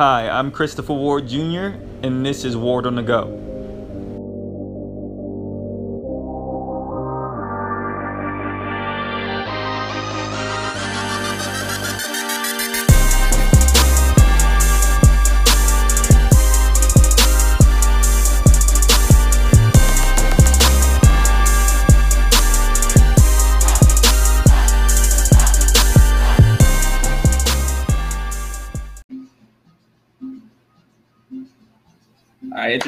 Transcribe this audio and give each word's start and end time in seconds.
Hi, 0.00 0.30
I'm 0.30 0.50
Christopher 0.50 0.94
Ward 0.94 1.28
Jr., 1.28 1.76
and 2.02 2.24
this 2.24 2.42
is 2.46 2.56
Ward 2.56 2.86
on 2.86 2.94
the 2.94 3.02
Go. 3.02 3.49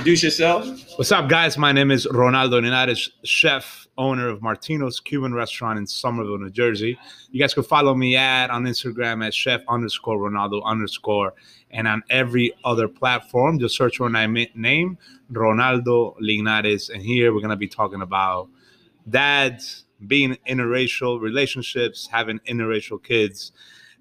Introduce 0.02 0.24
yourself. 0.24 0.66
What's 0.98 1.12
up, 1.12 1.29
guys? 1.29 1.56
My 1.56 1.70
name 1.70 1.92
is 1.92 2.09
Ronaldo 2.09 2.61
Linares, 2.61 3.12
chef, 3.23 3.87
owner 3.97 4.28
of 4.28 4.42
Martino's 4.42 4.98
Cuban 4.98 5.33
restaurant 5.33 5.78
in 5.78 5.87
Somerville, 5.87 6.38
New 6.38 6.51
Jersey. 6.51 6.98
You 7.30 7.38
guys 7.38 7.55
can 7.55 7.62
follow 7.62 7.95
me 7.95 8.16
at 8.16 8.51
on 8.51 8.65
Instagram 8.65 9.25
at 9.25 9.33
chef 9.33 9.61
underscore 9.69 10.19
Ronaldo 10.19 10.61
underscore 10.65 11.34
and 11.70 11.87
on 11.87 12.02
every 12.11 12.52
other 12.65 12.88
platform. 12.88 13.61
Just 13.61 13.77
search 13.77 13.98
for 13.98 14.09
my 14.11 14.27
name, 14.27 14.98
Ronaldo 15.30 16.16
Linares. 16.19 16.91
And 16.91 17.00
here 17.00 17.33
we're 17.33 17.39
going 17.39 17.50
to 17.50 17.56
be 17.56 17.69
talking 17.69 18.03
about 18.03 18.48
dads, 19.09 19.84
being 20.05 20.37
interracial 20.48 21.20
relationships, 21.20 22.09
having 22.11 22.41
interracial 22.41 23.00
kids, 23.00 23.53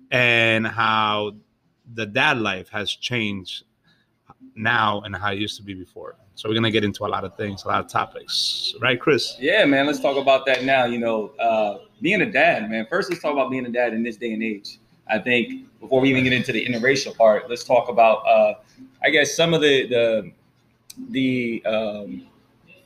and 0.09 0.65
how 0.65 1.33
the 1.93 2.07
dad 2.07 2.39
life 2.39 2.69
has 2.69 2.89
changed 2.89 3.65
now 4.55 5.01
and 5.01 5.15
how 5.15 5.31
it 5.31 5.39
used 5.39 5.57
to 5.57 5.63
be 5.63 5.73
before. 5.73 6.15
So 6.35 6.49
we're 6.49 6.55
gonna 6.55 6.71
get 6.71 6.83
into 6.83 7.05
a 7.05 7.07
lot 7.07 7.23
of 7.23 7.35
things, 7.35 7.63
a 7.63 7.67
lot 7.67 7.79
of 7.79 7.87
topics, 7.87 8.73
right, 8.81 8.99
Chris? 8.99 9.35
Yeah, 9.39 9.65
man. 9.65 9.85
Let's 9.85 9.99
talk 9.99 10.17
about 10.17 10.45
that 10.47 10.63
now. 10.63 10.85
You 10.85 10.99
know, 10.99 11.29
uh, 11.39 11.79
being 12.01 12.21
a 12.21 12.31
dad, 12.31 12.69
man. 12.69 12.87
First, 12.89 13.09
let's 13.09 13.21
talk 13.21 13.33
about 13.33 13.51
being 13.51 13.65
a 13.65 13.69
dad 13.69 13.93
in 13.93 14.03
this 14.03 14.17
day 14.17 14.33
and 14.33 14.43
age. 14.43 14.79
I 15.09 15.19
think 15.19 15.65
before 15.79 16.01
we 16.01 16.09
even 16.09 16.23
get 16.23 16.33
into 16.33 16.51
the 16.51 16.65
interracial 16.65 17.15
part, 17.15 17.49
let's 17.49 17.63
talk 17.63 17.89
about, 17.89 18.25
uh, 18.25 18.53
I 19.03 19.09
guess, 19.09 19.35
some 19.35 19.53
of 19.53 19.61
the 19.61 19.87
the 19.87 20.31
the 21.09 21.65
um, 21.65 22.27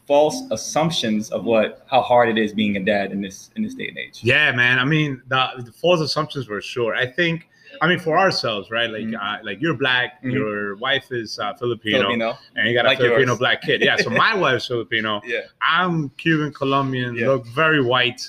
false 0.08 0.44
assumptions 0.52 1.32
of 1.32 1.46
what 1.46 1.86
how 1.90 2.02
hard 2.02 2.30
it 2.30 2.38
is 2.38 2.54
being 2.54 2.78
a 2.78 2.80
dad 2.80 3.12
in 3.12 3.22
this 3.22 3.52
in 3.56 3.64
this 3.64 3.74
day 3.76 3.88
and 3.88 3.98
age. 3.98 4.20
Yeah, 4.22 4.52
man. 4.52 4.80
I 4.80 4.86
mean, 4.86 5.22
the, 5.28 5.50
the 5.58 5.72
false 5.72 6.02
assumptions 6.02 6.48
were 6.48 6.62
sure. 6.62 6.96
I 6.96 7.06
think, 7.06 7.48
I 7.82 7.88
mean, 7.88 8.00
for 8.00 8.18
ourselves, 8.18 8.70
right? 8.72 8.90
Like, 8.90 9.04
Mhm. 9.04 9.16
uh, 9.22 9.44
like 9.44 9.62
you're 9.62 9.76
black, 9.76 10.24
Mhm. 10.24 10.34
your 10.34 10.76
wife 10.78 11.12
is 11.12 11.40
uh, 11.40 11.54
Filipino, 11.56 12.00
Filipino. 12.04 12.38
and 12.56 12.68
you 12.68 12.74
got 12.74 12.86
Like 12.86 13.00
a 13.00 13.04
Filipino 13.04 13.32
yours. 13.34 13.40
black 13.40 13.62
kid. 13.62 13.82
Yeah. 13.82 13.98
So 13.98 14.10
my 14.10 14.34
wife's 14.44 14.68
Filipino. 14.68 15.22
Yeah. 15.26 15.42
I'm 15.62 16.10
Cuban, 16.18 16.54
Colombian, 16.54 17.16
Yeah. 17.16 17.28
look 17.30 17.46
very 17.48 17.82
white. 17.82 18.22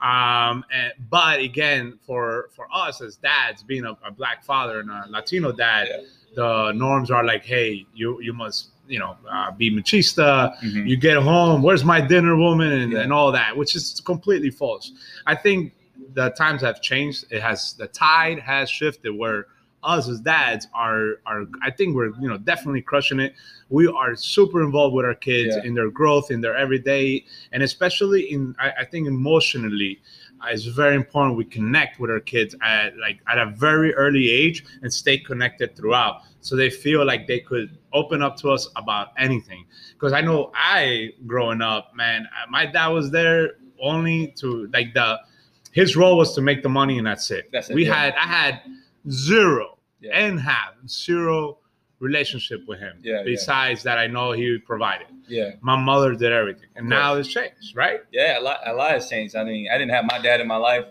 Um, 0.00 0.64
and, 0.72 0.92
but 1.10 1.40
again, 1.40 1.98
for 2.06 2.50
for 2.54 2.66
us 2.72 3.00
as 3.00 3.16
dads, 3.16 3.62
being 3.62 3.84
a, 3.84 3.92
a 4.06 4.10
black 4.12 4.44
father 4.44 4.78
and 4.80 4.90
a 4.90 5.04
Latino 5.08 5.50
dad, 5.52 5.88
Yeah. 5.90 5.96
the 6.36 6.72
norms 6.72 7.10
are 7.10 7.24
like, 7.24 7.44
hey, 7.44 7.84
you 7.94 8.20
you 8.22 8.32
must 8.32 8.68
you 8.86 8.98
know 8.98 9.16
uh, 9.30 9.50
be 9.50 9.70
machista. 9.70 10.56
Mhm. 10.62 10.88
You 10.88 10.96
get 10.96 11.16
home, 11.16 11.62
where's 11.62 11.84
my 11.84 12.00
dinner, 12.00 12.36
woman, 12.36 12.70
and, 12.72 12.92
Yeah. 12.92 13.00
and 13.00 13.12
all 13.12 13.32
that, 13.32 13.56
which 13.56 13.74
is 13.74 14.00
completely 14.04 14.50
false. 14.50 14.92
I 15.26 15.34
think 15.34 15.72
the 16.14 16.30
times 16.30 16.62
have 16.62 16.80
changed. 16.80 17.24
It 17.30 17.42
has 17.42 17.74
the 17.74 17.86
tide 17.88 18.38
has 18.38 18.70
shifted 18.70 19.10
where 19.16 19.46
us 19.84 20.08
as 20.08 20.20
dads 20.20 20.66
are 20.74 21.20
are 21.26 21.44
I 21.62 21.70
think 21.70 21.94
we're 21.94 22.08
you 22.20 22.28
know 22.28 22.38
definitely 22.38 22.82
crushing 22.82 23.20
it. 23.20 23.34
We 23.68 23.86
are 23.86 24.16
super 24.16 24.62
involved 24.62 24.94
with 24.94 25.04
our 25.04 25.14
kids 25.14 25.54
Yeah. 25.56 25.64
in 25.64 25.74
their 25.74 25.90
growth, 25.90 26.30
in 26.30 26.40
their 26.40 26.56
everyday, 26.56 27.24
and 27.52 27.62
especially 27.62 28.32
in 28.32 28.54
I, 28.58 28.70
I 28.80 28.84
think 28.84 29.06
emotionally. 29.06 30.00
uh, 30.42 30.48
It's 30.50 30.64
very 30.64 30.96
important 30.96 31.36
we 31.36 31.44
connect 31.44 32.00
with 32.00 32.10
our 32.10 32.20
kids 32.20 32.54
at 32.62 32.96
like 32.98 33.18
at 33.28 33.38
a 33.38 33.46
very 33.46 33.94
early 33.94 34.30
age 34.30 34.64
and 34.82 34.92
stay 34.92 35.16
connected 35.18 35.76
throughout, 35.76 36.22
so 36.40 36.56
they 36.56 36.70
feel 36.70 37.04
like 37.04 37.26
they 37.26 37.40
could 37.40 37.78
open 37.92 38.20
up 38.22 38.36
to 38.38 38.50
us 38.50 38.68
about 38.76 39.08
anything. 39.16 39.64
Because 39.94 40.12
I 40.12 40.20
know 40.22 40.50
I 40.54 41.12
growing 41.26 41.62
up, 41.62 41.94
man, 41.94 42.26
uh, 42.26 42.50
my 42.50 42.66
dad 42.66 42.88
was 42.88 43.10
there 43.12 43.52
only 43.80 44.28
to 44.40 44.68
like 44.72 44.92
the 44.94 45.20
his 45.82 45.96
role 45.96 46.16
was 46.22 46.34
to 46.34 46.40
make 46.40 46.62
the 46.62 46.68
money 46.80 46.96
and 46.98 47.06
that's 47.06 47.30
it. 47.30 47.44
That's 47.52 47.68
it, 47.70 47.74
we 47.74 47.86
yeah. 47.86 47.94
had 47.94 48.14
I 48.14 48.26
had 48.38 48.54
zero 49.10 49.78
Yeah. 50.00 50.18
and 50.18 50.40
have 50.40 50.74
zero 50.86 51.58
relationship 52.00 52.60
with 52.68 52.78
him. 52.78 52.94
Yeah, 53.02 53.16
yeah. 53.18 53.22
Besides 53.24 53.82
that, 53.82 53.98
I 53.98 54.06
know 54.06 54.32
he 54.32 54.58
provided. 54.58 55.08
Yeah. 55.26 55.52
My 55.60 55.76
mother 55.76 56.14
did 56.14 56.32
everything, 56.32 56.68
and 56.76 56.88
now 56.88 57.14
it's 57.14 57.28
changed, 57.28 57.74
right? 57.74 58.00
Yeah, 58.12 58.38
a 58.38 58.42
lot, 58.48 58.60
a 58.66 58.72
lot 58.72 58.92
has 58.92 59.08
changed. 59.10 59.34
I 59.36 59.44
mean, 59.44 59.68
I 59.72 59.76
didn't 59.78 59.90
have 59.98 60.04
my 60.04 60.18
dad 60.18 60.40
in 60.40 60.46
my 60.46 60.56
life, 60.56 60.84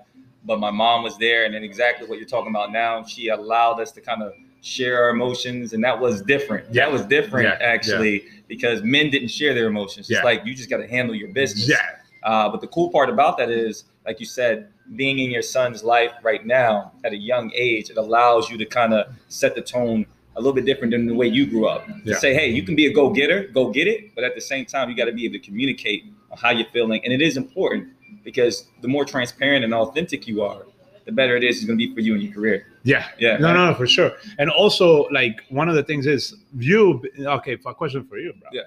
but 0.44 0.60
my 0.60 0.70
mom 0.72 1.04
was 1.04 1.18
there, 1.18 1.46
and 1.46 1.54
then 1.56 1.64
exactly 1.64 2.08
what 2.08 2.20
you're 2.20 2.28
talking 2.28 2.50
about 2.52 2.72
now. 2.72 3.04
She 3.06 3.30
allowed 3.30 3.80
us 3.80 3.92
to 3.94 4.02
kind 4.02 4.22
of 4.22 4.34
share 4.62 5.02
our 5.02 5.10
emotions, 5.12 5.72
and 5.74 5.82
that 5.84 5.98
was 6.00 6.22
different. 6.24 6.66
Yeah. 6.74 6.86
That 6.86 6.92
was 6.92 7.04
different 7.06 7.48
Yeah, 7.48 7.66
actually 7.66 8.26
because 8.48 8.82
men 8.84 9.10
didn't 9.10 9.30
share 9.30 9.54
their 9.54 9.68
emotions. 9.68 10.10
It's 10.10 10.20
Yeah. 10.20 10.24
like 10.26 10.46
you 10.46 10.54
just 10.54 10.70
got 10.70 10.78
to 10.78 10.88
handle 10.88 11.16
your 11.16 11.30
business. 11.30 11.70
Yeah, 11.70 11.78
Uh, 12.24 12.50
but 12.50 12.60
the 12.62 12.68
cool 12.68 12.90
part 12.90 13.10
about 13.10 13.38
that 13.38 13.50
is, 13.50 13.86
like 14.06 14.20
you 14.20 14.26
said, 14.26 14.68
being 14.96 15.20
in 15.20 15.30
your 15.32 15.42
son's 15.42 15.84
life 15.84 16.12
right 16.24 16.46
now 16.46 16.94
at 17.04 17.12
a 17.14 17.18
young 17.18 17.52
age, 17.54 17.90
it 17.90 17.98
allows 17.98 18.50
you 18.50 18.58
to 18.58 18.66
kind 18.66 18.94
of 18.94 19.14
set 19.28 19.56
the 19.56 19.62
tone 19.62 20.06
a 20.36 20.40
little 20.40 20.54
bit 20.54 20.66
different 20.66 20.92
than 20.92 21.08
the 21.08 21.14
way 21.16 21.28
you 21.28 21.46
grew 21.48 21.68
up. 21.68 21.86
To 21.88 22.14
say, 22.20 22.34
hey, 22.34 22.50
you 22.50 22.64
can 22.64 22.76
be 22.76 22.86
a 22.86 22.94
go 22.94 23.10
getter, 23.10 23.48
go 23.48 23.72
get 23.72 23.88
it, 23.88 24.14
but 24.16 24.24
at 24.24 24.36
the 24.36 24.42
same 24.42 24.66
time, 24.66 24.90
you 24.90 24.96
got 24.96 25.06
to 25.06 25.12
be 25.12 25.26
able 25.26 25.34
to 25.34 25.40
communicate 25.40 26.06
on 26.32 26.38
how 26.38 26.52
you're 26.52 26.68
feeling, 26.72 27.02
and 27.04 27.12
it 27.12 27.22
is 27.22 27.38
important 27.38 27.90
because 28.24 28.68
the 28.82 28.88
more 28.88 29.04
transparent 29.06 29.66
and 29.66 29.74
authentic 29.74 30.28
you 30.28 30.44
are, 30.44 30.66
the 31.06 31.12
better 31.12 31.36
it 31.36 31.44
is 31.44 31.64
going 31.66 31.78
to 31.80 31.88
be 31.88 31.94
for 31.94 32.02
you 32.02 32.16
in 32.16 32.22
your 32.22 32.34
career. 32.34 32.68
yeah, 32.84 33.08
Yeah. 33.18 33.38
No, 33.38 33.54
no, 33.54 33.70
no, 33.72 33.74
for 33.76 33.88
sure. 33.88 34.12
And 34.38 34.50
also, 34.50 35.08
like 35.10 35.42
one 35.50 35.70
of 35.70 35.76
the 35.76 35.84
things 35.84 36.06
is 36.06 36.36
you. 36.58 37.02
Okay, 37.20 37.54
a 37.54 37.74
question 37.74 38.06
for 38.06 38.18
you, 38.18 38.34
bro. 38.34 38.50
Yeah. 38.52 38.62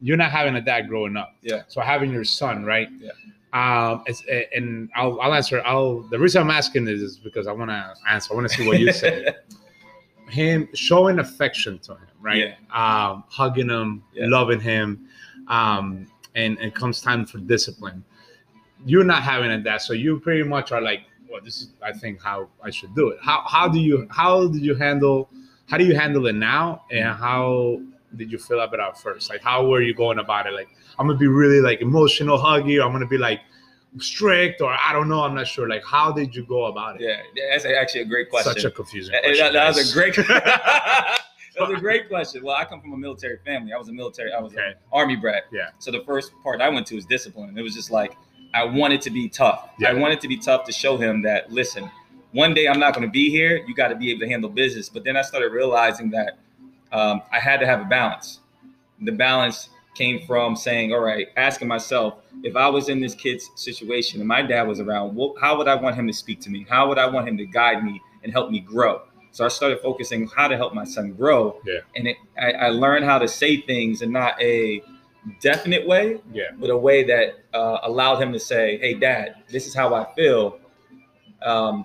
You're 0.00 0.16
not 0.16 0.30
having 0.30 0.54
a 0.54 0.60
dad 0.60 0.88
growing 0.88 1.16
up. 1.16 1.34
Yeah. 1.42 1.62
So 1.68 1.80
having 1.80 2.12
your 2.12 2.24
son, 2.24 2.64
right? 2.64 2.88
Yeah. 3.00 3.10
Um, 3.52 4.02
it's, 4.06 4.22
and 4.54 4.90
I'll, 4.94 5.20
I'll 5.20 5.34
answer. 5.34 5.62
I'll. 5.64 6.00
The 6.10 6.18
reason 6.18 6.42
I'm 6.42 6.50
asking 6.50 6.84
this 6.84 7.00
is 7.00 7.16
because 7.18 7.46
I 7.46 7.52
want 7.52 7.70
to 7.70 7.94
answer. 8.08 8.32
I 8.32 8.36
want 8.36 8.48
to 8.48 8.54
see 8.54 8.66
what 8.66 8.78
you 8.78 8.92
say. 8.92 9.26
him 10.28 10.68
showing 10.74 11.18
affection 11.18 11.78
to 11.78 11.92
him, 11.92 12.08
right? 12.20 12.54
Um, 12.70 13.24
hugging 13.28 13.70
him, 13.70 14.02
Yeah. 14.12 14.26
loving 14.28 14.60
him, 14.60 15.08
um, 15.48 16.06
and 16.34 16.58
and 16.58 16.74
comes 16.74 17.00
time 17.00 17.24
for 17.24 17.38
discipline. 17.38 18.04
You're 18.84 19.04
not 19.04 19.22
having 19.22 19.50
it 19.50 19.64
that, 19.64 19.80
so 19.82 19.92
you 19.94 20.20
pretty 20.20 20.42
much 20.42 20.70
are 20.70 20.80
like, 20.82 21.00
well, 21.30 21.40
this 21.42 21.62
is 21.62 21.70
I 21.82 21.92
think 21.92 22.22
how 22.22 22.48
I 22.62 22.70
should 22.70 22.94
do 22.94 23.08
it. 23.08 23.18
How 23.22 23.42
how 23.46 23.68
do 23.68 23.80
you 23.80 24.06
how 24.10 24.46
did 24.48 24.62
you 24.62 24.74
handle 24.74 25.30
how 25.70 25.78
do 25.78 25.84
you 25.84 25.94
handle 25.94 26.26
it 26.26 26.34
now, 26.34 26.84
and 26.90 27.08
how 27.16 27.80
did 28.16 28.32
you 28.32 28.38
feel 28.38 28.60
about 28.60 28.96
it 28.96 28.98
first? 29.00 29.30
Like 29.30 29.42
how 29.42 29.66
were 29.66 29.82
you 29.82 29.94
going 29.94 30.18
about 30.18 30.46
it? 30.46 30.52
Like 30.52 30.68
I'm 30.98 31.06
gonna 31.06 31.18
be 31.18 31.26
really 31.28 31.60
like 31.60 31.80
emotional, 31.80 32.38
huggy, 32.38 32.78
or 32.80 32.86
I'm 32.86 32.92
gonna 32.92 33.06
be 33.06 33.18
like 33.18 33.40
strict, 33.98 34.60
or 34.60 34.70
I 34.72 34.92
don't 34.92 35.08
know, 35.08 35.22
I'm 35.22 35.34
not 35.34 35.46
sure. 35.46 35.68
Like 35.68 35.84
how 35.84 36.12
did 36.12 36.34
you 36.34 36.44
go 36.44 36.66
about 36.66 37.00
it? 37.00 37.02
Yeah, 37.02 37.50
that's 37.50 37.64
actually 37.64 38.02
a 38.02 38.06
great 38.06 38.30
question. 38.30 38.52
Such 38.54 38.64
a 38.64 38.70
confusing 38.70 39.14
And 39.14 39.24
question. 39.24 39.44
that, 39.46 39.52
that 39.52 39.74
was 39.74 39.90
a 39.90 39.94
great. 39.94 40.14
that 40.16 41.18
was 41.58 41.70
a 41.76 41.80
great 41.80 42.08
question. 42.08 42.42
Well, 42.44 42.56
I 42.56 42.64
come 42.64 42.80
from 42.80 42.92
a 42.92 42.96
military 42.96 43.38
family. 43.44 43.72
I 43.72 43.78
was 43.78 43.88
a 43.88 43.92
military. 43.92 44.32
I 44.32 44.40
was 44.40 44.52
Okay. 44.52 44.68
an 44.68 44.74
army 44.92 45.16
brat. 45.16 45.44
Yeah. 45.52 45.70
So 45.78 45.90
the 45.90 46.02
first 46.04 46.32
part 46.42 46.60
I 46.60 46.68
went 46.68 46.86
to 46.88 46.94
was 46.94 47.06
discipline. 47.06 47.56
It 47.58 47.62
was 47.62 47.74
just 47.74 47.90
like 47.90 48.16
I 48.54 48.64
wanted 48.64 49.00
to 49.02 49.10
be 49.10 49.28
tough. 49.28 49.68
Yeah. 49.78 49.90
I 49.90 49.94
wanted 49.94 50.20
to 50.22 50.28
be 50.28 50.36
tough 50.38 50.64
to 50.64 50.72
show 50.72 50.96
him 50.96 51.22
that 51.22 51.50
listen, 51.52 51.90
one 52.32 52.54
day 52.54 52.66
I'm 52.68 52.78
not 52.78 52.94
going 52.94 53.06
to 53.06 53.10
be 53.12 53.30
here. 53.30 53.62
You 53.66 53.74
got 53.74 53.88
to 53.88 53.96
be 53.96 54.10
able 54.10 54.20
to 54.20 54.28
handle 54.28 54.50
business. 54.50 54.88
But 54.88 55.04
then 55.04 55.16
I 55.16 55.22
started 55.22 55.52
realizing 55.52 56.10
that 56.10 56.38
um, 56.92 57.22
I 57.32 57.38
had 57.40 57.60
to 57.60 57.66
have 57.66 57.80
a 57.80 57.84
balance. 57.84 58.40
The 59.02 59.12
balance 59.12 59.68
came 59.94 60.24
from 60.26 60.54
saying, 60.56 60.92
all 60.92 61.00
right, 61.00 61.28
asking 61.36 61.68
myself, 61.68 62.14
if 62.42 62.54
I 62.56 62.68
was 62.68 62.88
in 62.88 63.00
this 63.00 63.14
kid's 63.14 63.50
situation 63.56 64.20
and 64.20 64.28
my 64.28 64.42
dad 64.42 64.62
was 64.68 64.80
around, 64.80 65.16
well, 65.16 65.34
how 65.40 65.56
would 65.58 65.66
I 65.68 65.74
want 65.74 65.96
him 65.96 66.06
to 66.06 66.12
speak 66.12 66.40
to 66.42 66.50
me? 66.50 66.66
How 66.68 66.88
would 66.88 66.98
I 66.98 67.06
want 67.06 67.28
him 67.28 67.36
to 67.38 67.46
guide 67.46 67.82
me 67.84 68.00
and 68.22 68.32
help 68.32 68.50
me 68.50 68.60
grow? 68.60 69.02
So 69.32 69.44
I 69.44 69.48
started 69.48 69.80
focusing 69.80 70.22
on 70.22 70.28
how 70.28 70.48
to 70.48 70.56
help 70.56 70.72
my 70.74 70.84
son 70.84 71.12
grow. 71.12 71.60
Yeah. 71.66 71.80
And 71.96 72.08
it, 72.08 72.16
I, 72.40 72.52
I 72.52 72.68
learned 72.70 73.04
how 73.04 73.18
to 73.18 73.28
say 73.28 73.60
things 73.60 74.02
in 74.02 74.10
not 74.12 74.40
a 74.40 74.82
definite 75.40 75.86
way, 75.86 76.20
Yeah. 76.32 76.44
but 76.58 76.70
a 76.70 76.76
way 76.76 77.04
that 77.04 77.34
uh, 77.52 77.78
allowed 77.82 78.22
him 78.22 78.32
to 78.32 78.38
say, 78.40 78.78
"Hey, 78.78 78.94
Dad, 78.94 79.34
this 79.50 79.66
is 79.66 79.74
how 79.74 79.94
I 79.94 80.06
feel. 80.14 80.58
Um, 81.42 81.84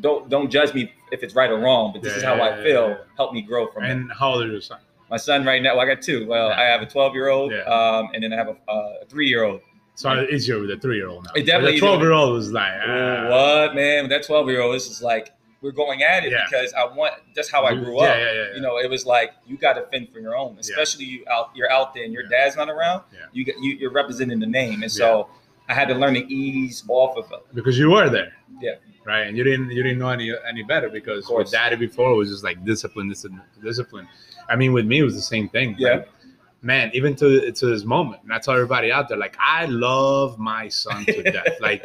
don't 0.00 0.28
don't 0.28 0.50
judge 0.50 0.74
me 0.74 0.92
if 1.12 1.22
it's 1.22 1.34
right 1.34 1.50
or 1.50 1.58
wrong, 1.58 1.92
but 1.92 2.02
this 2.02 2.14
is 2.16 2.22
how 2.22 2.34
Yeah, 2.36 2.42
I 2.42 2.56
yeah, 2.58 2.62
feel. 2.62 2.88
yeah. 2.90 2.96
Help 3.16 3.32
me 3.32 3.42
grow 3.42 3.66
from 3.68 3.84
it." 3.84 3.90
And 3.90 4.12
how 4.12 4.34
old 4.34 4.44
is 4.44 4.50
your 4.52 4.60
son? 4.60 4.78
My 5.10 5.16
son 5.16 5.44
right 5.46 5.62
now, 5.62 5.76
well, 5.76 5.86
I 5.88 5.94
got 5.94 6.02
two. 6.02 6.26
Well, 6.26 6.48
Yeah. 6.50 6.60
I 6.60 6.64
have 6.64 6.82
a 6.82 6.86
12 6.86 7.14
year 7.14 7.28
old, 7.28 7.52
um, 7.52 8.10
and 8.12 8.22
then 8.22 8.32
I 8.32 8.36
have 8.36 8.48
a, 8.48 8.56
a 8.70 9.04
three 9.08 9.28
year 9.28 9.44
old. 9.44 9.60
So 9.94 10.10
it's 10.12 10.32
easier 10.32 10.60
with 10.60 10.70
a 10.70 10.76
three 10.76 10.96
year 10.96 11.08
old 11.08 11.24
now. 11.24 11.32
It 11.34 11.44
definitely 11.46 11.72
the 11.72 11.80
twelve 11.80 12.00
year 12.02 12.12
old 12.12 12.32
was 12.34 12.52
like, 12.52 12.72
ah, 12.86 13.28
what 13.28 13.74
man? 13.74 14.08
That 14.08 14.24
12 14.24 14.48
year 14.48 14.60
old, 14.60 14.76
is 14.76 15.02
like 15.02 15.30
we're 15.60 15.72
going 15.72 16.04
at 16.04 16.24
it 16.24 16.30
Yeah. 16.30 16.44
because 16.48 16.72
I 16.74 16.84
want 16.84 17.14
that's 17.34 17.50
how 17.50 17.64
I 17.64 17.74
grew 17.74 17.96
yeah, 18.00 18.08
up. 18.08 18.16
yeah, 18.16 18.24
yeah, 18.24 18.32
yeah. 18.32 18.54
You 18.54 18.60
know, 18.60 18.78
it 18.78 18.88
was 18.88 19.06
like 19.06 19.32
you 19.44 19.56
got 19.56 19.72
to 19.72 19.82
fend 19.90 20.10
for 20.12 20.20
your 20.20 20.36
own, 20.36 20.56
especially 20.60 21.04
you 21.06 21.24
out 21.28 21.50
you're 21.54 21.72
out 21.72 21.94
there 21.94 22.04
and 22.04 22.12
your 22.12 22.22
Yeah. 22.24 22.44
dad's 22.44 22.54
not 22.56 22.68
around. 22.68 23.02
Yeah. 23.12 23.20
You 23.32 23.44
get 23.44 23.56
you, 23.60 23.72
you're 23.76 23.90
representing 23.90 24.38
the 24.38 24.46
name, 24.46 24.82
and 24.82 24.92
so 24.92 25.28
I 25.68 25.74
had 25.74 25.88
to 25.88 25.94
learn 25.94 26.14
to 26.14 26.24
ease 26.32 26.84
off 26.86 27.16
of 27.16 27.32
it. 27.32 27.54
because 27.54 27.76
you 27.76 27.90
were 27.90 28.08
there. 28.08 28.34
Yeah. 28.60 28.74
Right. 29.08 29.26
And 29.26 29.36
you 29.38 29.42
didn't 29.44 29.70
you 29.70 29.82
didn't 29.82 29.98
know 29.98 30.10
any 30.10 30.32
any 30.46 30.62
better 30.62 30.88
because 30.90 31.22
with 31.30 31.50
daddy 31.50 31.76
before 31.76 32.12
it 32.12 32.16
was 32.16 32.28
just 32.28 32.44
like 32.44 32.62
discipline, 32.72 33.08
discipline, 33.08 33.40
discipline. 33.62 34.06
I 34.50 34.54
mean, 34.60 34.72
with 34.74 34.86
me 34.86 34.98
it 34.98 35.04
was 35.10 35.14
the 35.14 35.22
same 35.34 35.48
thing. 35.48 35.76
Yeah. 35.78 35.88
Like, 35.90 36.08
man, 36.60 36.90
even 36.92 37.16
to 37.16 37.50
to 37.50 37.66
this 37.72 37.84
moment, 37.84 38.22
and 38.24 38.32
I 38.34 38.38
tell 38.38 38.54
everybody 38.54 38.92
out 38.92 39.08
there, 39.08 39.16
like 39.26 39.36
I 39.40 39.64
love 39.66 40.38
my 40.38 40.68
son 40.68 41.06
to 41.06 41.22
death. 41.36 41.54
Like 41.68 41.82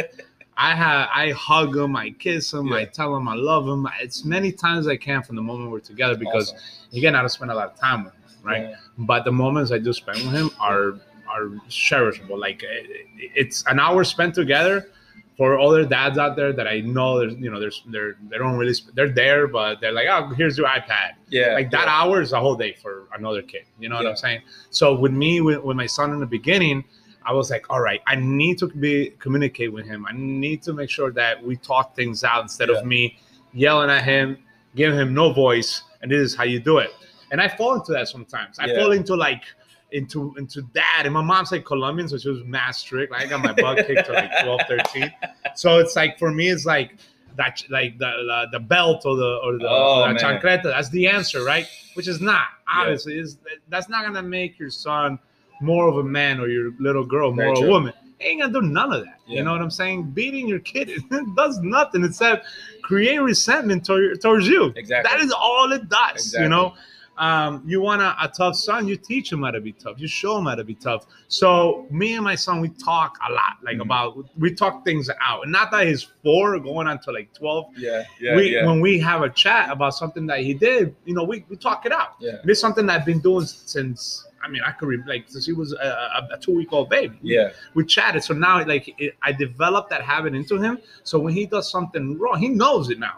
I 0.58 0.76
have 0.76 1.08
I 1.16 1.32
hug 1.32 1.78
him, 1.78 1.96
I 1.96 2.10
kiss 2.26 2.52
him, 2.54 2.74
I 2.74 2.84
tell 2.86 3.16
him 3.16 3.26
I 3.30 3.36
love 3.36 3.66
him. 3.74 3.88
It's 4.02 4.26
many 4.26 4.52
times 4.52 4.86
I 4.88 4.98
can 4.98 5.24
from 5.24 5.38
the 5.38 5.42
moment 5.42 5.72
we're 5.72 5.80
together 5.80 6.18
because 6.18 6.52
Awesome. 6.52 6.98
again, 7.00 7.16
I 7.16 7.20
don't 7.22 7.30
spend 7.30 7.52
a 7.52 7.56
lot 7.56 7.68
of 7.72 7.80
time 7.80 8.04
with 8.04 8.14
him, 8.16 8.22
right? 8.52 8.64
Yeah. 8.72 8.76
but 8.98 9.24
the 9.24 9.32
moments 9.32 9.72
I 9.72 9.80
do 9.80 9.94
spend 9.94 10.18
with 10.26 10.34
him 10.34 10.50
are 10.60 10.88
are 11.34 11.46
cherishable. 11.70 12.38
Like 12.38 12.64
it- 12.64 13.08
it's 13.42 13.64
an 13.68 13.80
hour 13.80 14.04
spent 14.04 14.36
together. 14.36 14.90
For 15.38 15.60
other 15.60 15.84
dads 15.84 16.18
out 16.20 16.36
there 16.36 16.54
that 16.54 16.68
I 16.68 16.82
know, 16.82 17.18
there's 17.20 17.34
you 17.36 17.50
know, 17.50 17.60
there's 17.60 17.82
they're 17.88 18.16
they 18.30 18.38
don't 18.38 18.56
really 18.58 18.74
sp- 18.78 18.94
they're 18.94 19.10
there, 19.10 19.48
but 19.48 19.82
they're 19.82 19.92
like, 19.92 20.08
oh, 20.10 20.28
here's 20.36 20.58
your 20.58 20.68
iPad. 20.68 21.14
Yeah. 21.30 21.54
Like 21.54 21.72
that 21.72 21.86
yeah. 21.88 22.02
hour 22.02 22.22
is 22.22 22.34
a 22.34 22.40
whole 22.40 22.56
day 22.56 22.74
for 22.82 23.08
another 23.18 23.42
kid. 23.42 23.64
You 23.80 23.90
know 23.90 23.96
what 23.96 24.04
Yeah. 24.04 24.10
I'm 24.12 24.16
saying? 24.18 24.42
So 24.70 24.94
with 24.94 25.12
me, 25.12 25.42
with, 25.42 25.64
with 25.64 25.76
my 25.76 25.88
son 25.88 26.12
in 26.14 26.20
the 26.20 26.28
beginning, 26.28 26.84
I 27.26 27.34
was 27.34 27.50
like, 27.50 27.66
all 27.72 27.82
right, 27.82 28.02
I 28.06 28.16
need 28.16 28.60
to 28.60 28.68
be 28.68 29.12
communicate 29.18 29.74
with 29.74 29.86
him. 29.88 30.06
I 30.06 30.12
need 30.14 30.62
to 30.64 30.74
make 30.74 30.90
sure 30.92 31.12
that 31.14 31.44
we 31.44 31.56
talk 31.56 31.96
things 31.96 32.24
out 32.24 32.44
instead 32.44 32.70
Yeah. 32.70 32.78
of 32.80 32.86
me 32.86 33.18
yelling 33.54 33.90
at 33.90 34.04
him, 34.04 34.38
giving 34.76 35.00
him 35.00 35.14
no 35.14 35.34
voice, 35.34 35.82
and 36.02 36.12
this 36.12 36.20
is 36.20 36.36
how 36.36 36.44
you 36.44 36.60
do 36.60 36.78
it. 36.78 36.92
And 37.32 37.42
I 37.42 37.48
fall 37.48 37.74
into 37.74 37.92
that 37.94 38.08
sometimes. 38.08 38.60
I 38.60 38.68
fall 38.76 38.92
into 38.92 39.16
like 39.16 39.44
into 39.94 40.34
into 40.38 40.62
that. 40.74 41.04
And 41.06 41.14
my 41.14 41.22
mom's 41.22 41.52
like 41.52 41.64
Colombian, 41.66 42.10
so 42.10 42.18
she 42.18 42.30
was 42.30 42.44
mad 42.44 42.72
strict. 42.72 43.12
Like 43.12 43.22
I 43.26 43.28
got 43.28 43.44
my 43.44 43.54
butt 43.54 43.86
kicked 43.88 44.06
to 44.08 44.14
like 44.14 44.32
12, 44.44 44.62
13. 44.68 45.14
So 45.56 45.78
it's 45.78 45.96
like 45.96 46.18
for 46.18 46.32
me, 46.32 46.50
it's 46.50 46.66
like 46.66 46.96
that 47.38 47.62
like 47.70 48.00
the 48.00 48.06
the, 48.52 48.58
the 48.58 48.60
belt 48.60 49.06
or 49.06 49.16
the 49.16 49.40
or 49.44 49.58
the, 49.60 49.68
Oh, 49.70 50.04
or 50.04 50.14
the 50.14 50.20
chancleta. 50.20 50.64
That's 50.64 50.90
the 50.90 51.08
answer, 51.08 51.44
right? 51.44 51.68
Which 51.94 52.08
is 52.08 52.20
not 52.22 52.48
Yeah. 52.68 52.82
obviously 52.82 53.20
is 53.20 53.38
that's 53.70 53.88
not 53.88 54.04
gonna 54.04 54.24
make 54.24 54.58
your 54.58 54.72
son 54.72 55.20
more 55.62 55.88
of 55.88 55.98
a 55.98 56.04
man 56.04 56.40
or 56.40 56.48
your 56.48 56.72
little 56.80 57.06
girl 57.06 57.32
Very 57.32 57.50
more 57.50 57.56
a 57.56 57.60
true. 57.60 57.70
woman. 57.70 57.94
Ain't 58.20 58.42
gonna 58.42 58.54
do 58.54 58.62
none 58.62 58.92
of 58.94 59.04
that. 59.06 59.20
Yeah. 59.28 59.38
You 59.40 59.44
know 59.44 59.52
what 59.52 59.62
I'm 59.62 59.70
saying? 59.70 60.12
Beating 60.12 60.48
your 60.48 60.60
kid 60.60 60.90
does 61.36 61.60
nothing 61.60 62.04
except 62.04 62.48
create 62.82 63.20
resentment 63.20 63.86
toward, 63.86 64.20
towards 64.22 64.48
you. 64.48 64.74
Exactly. 64.76 65.08
That 65.12 65.22
is 65.24 65.32
all 65.32 65.72
it 65.72 65.88
does. 65.90 66.16
Exactly. 66.16 66.44
You 66.44 66.50
know, 66.50 66.74
um, 67.18 67.64
you 67.66 67.80
want 67.82 68.02
a, 68.02 68.16
a 68.22 68.28
tough 68.28 68.56
son, 68.56 68.88
you 68.88 68.96
teach 68.98 69.32
him 69.32 69.44
how 69.44 69.52
to 69.52 69.62
be 69.62 69.72
tough. 69.72 70.00
You 70.00 70.08
show 70.08 70.38
him 70.38 70.46
how 70.46 70.56
to 70.56 70.64
be 70.64 70.74
tough. 70.76 71.06
So 71.28 71.86
me 71.92 72.16
and 72.16 72.24
my 72.24 72.36
son, 72.36 72.60
we 72.60 72.70
talk 72.70 73.18
a 73.28 73.32
lot, 73.32 73.58
like 73.64 73.78
Mhm. 73.78 73.82
about 73.82 74.26
we 74.40 74.54
talk 74.54 74.84
things 74.84 75.10
out. 75.22 75.44
And 75.44 75.52
not 75.52 75.70
that 75.72 75.86
he's 75.88 76.04
four 76.24 76.60
going 76.60 76.88
on 76.88 77.00
to 77.02 77.12
like 77.12 77.34
twelve. 77.34 77.66
Yeah. 77.78 78.04
Yeah. 78.20 78.36
we 78.36 78.56
yeah. 78.56 78.66
when 78.66 78.82
we 78.82 79.00
have 79.00 79.22
a 79.22 79.30
chat 79.30 79.70
about 79.70 79.94
something 79.96 80.26
that 80.28 80.40
he 80.40 80.54
did, 80.54 80.96
you 81.06 81.14
know, 81.14 81.24
we, 81.24 81.46
we 81.50 81.56
talk 81.56 81.86
it 81.86 81.92
out. 81.92 82.16
Yeah. 82.20 82.38
It's 82.46 82.60
something 82.60 82.86
that 82.88 83.00
I've 83.02 83.06
been 83.06 83.20
doing 83.20 83.46
since. 83.46 84.26
I 84.44 84.50
mean, 84.50 84.62
I 84.66 84.72
could 84.72 84.90
re- 84.90 85.04
like 85.08 85.26
since 85.30 85.46
he 85.46 85.54
was 85.54 85.72
a, 85.72 85.78
a, 85.78 86.36
a 86.36 86.38
two 86.38 86.54
week 86.54 86.74
old 86.74 86.90
baby. 86.90 87.18
yeah. 87.22 87.52
We 87.76 87.86
chatted, 87.86 88.24
so 88.26 88.34
now 88.34 88.66
like 88.66 88.94
it, 89.00 89.16
I 89.22 89.32
developed 89.32 89.90
that 89.92 90.02
habit 90.02 90.34
into 90.36 90.60
him. 90.62 90.80
So 91.04 91.18
when 91.20 91.34
he 91.34 91.46
does 91.46 91.72
something 91.72 92.18
wrong, 92.20 92.40
he 92.40 92.50
knows 92.50 92.90
it 92.90 93.00
now. 93.00 93.14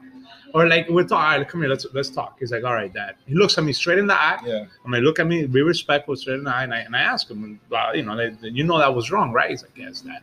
Or 0.55 0.65
like 0.69 0.87
we're 0.89 1.03
talking, 1.03 1.17
all 1.17 1.37
right, 1.39 1.47
come 1.49 1.59
here, 1.61 1.69
let's 1.69 1.85
let's 1.93 2.09
talk. 2.09 2.37
He's 2.39 2.51
like, 2.53 2.63
all 2.63 2.73
right, 2.73 2.91
dad. 2.93 3.15
He 3.27 3.35
looks 3.35 3.57
at 3.57 3.65
me 3.65 3.73
straight 3.73 3.97
in 3.99 4.07
the 4.07 4.13
eye. 4.13 4.39
Yeah. 4.45 4.65
I'm 4.85 4.91
like, 4.91 5.01
look 5.01 5.19
at 5.19 5.27
me, 5.27 5.45
be 5.47 5.61
respectful, 5.61 6.15
straight 6.15 6.35
in 6.39 6.45
the 6.45 6.55
eye, 6.55 6.63
and 6.63 6.73
I, 6.73 6.79
and 6.79 6.95
I 6.95 7.01
ask 7.01 7.29
him, 7.29 7.59
well, 7.69 7.93
you 7.93 8.03
know, 8.03 8.13
like, 8.15 8.35
you 8.41 8.63
know 8.63 8.77
that 8.77 8.95
was 8.95 9.11
wrong, 9.11 9.33
right? 9.33 9.49
He's 9.49 9.63
like, 9.63 9.73
yes, 9.75 9.99
dad. 9.99 10.21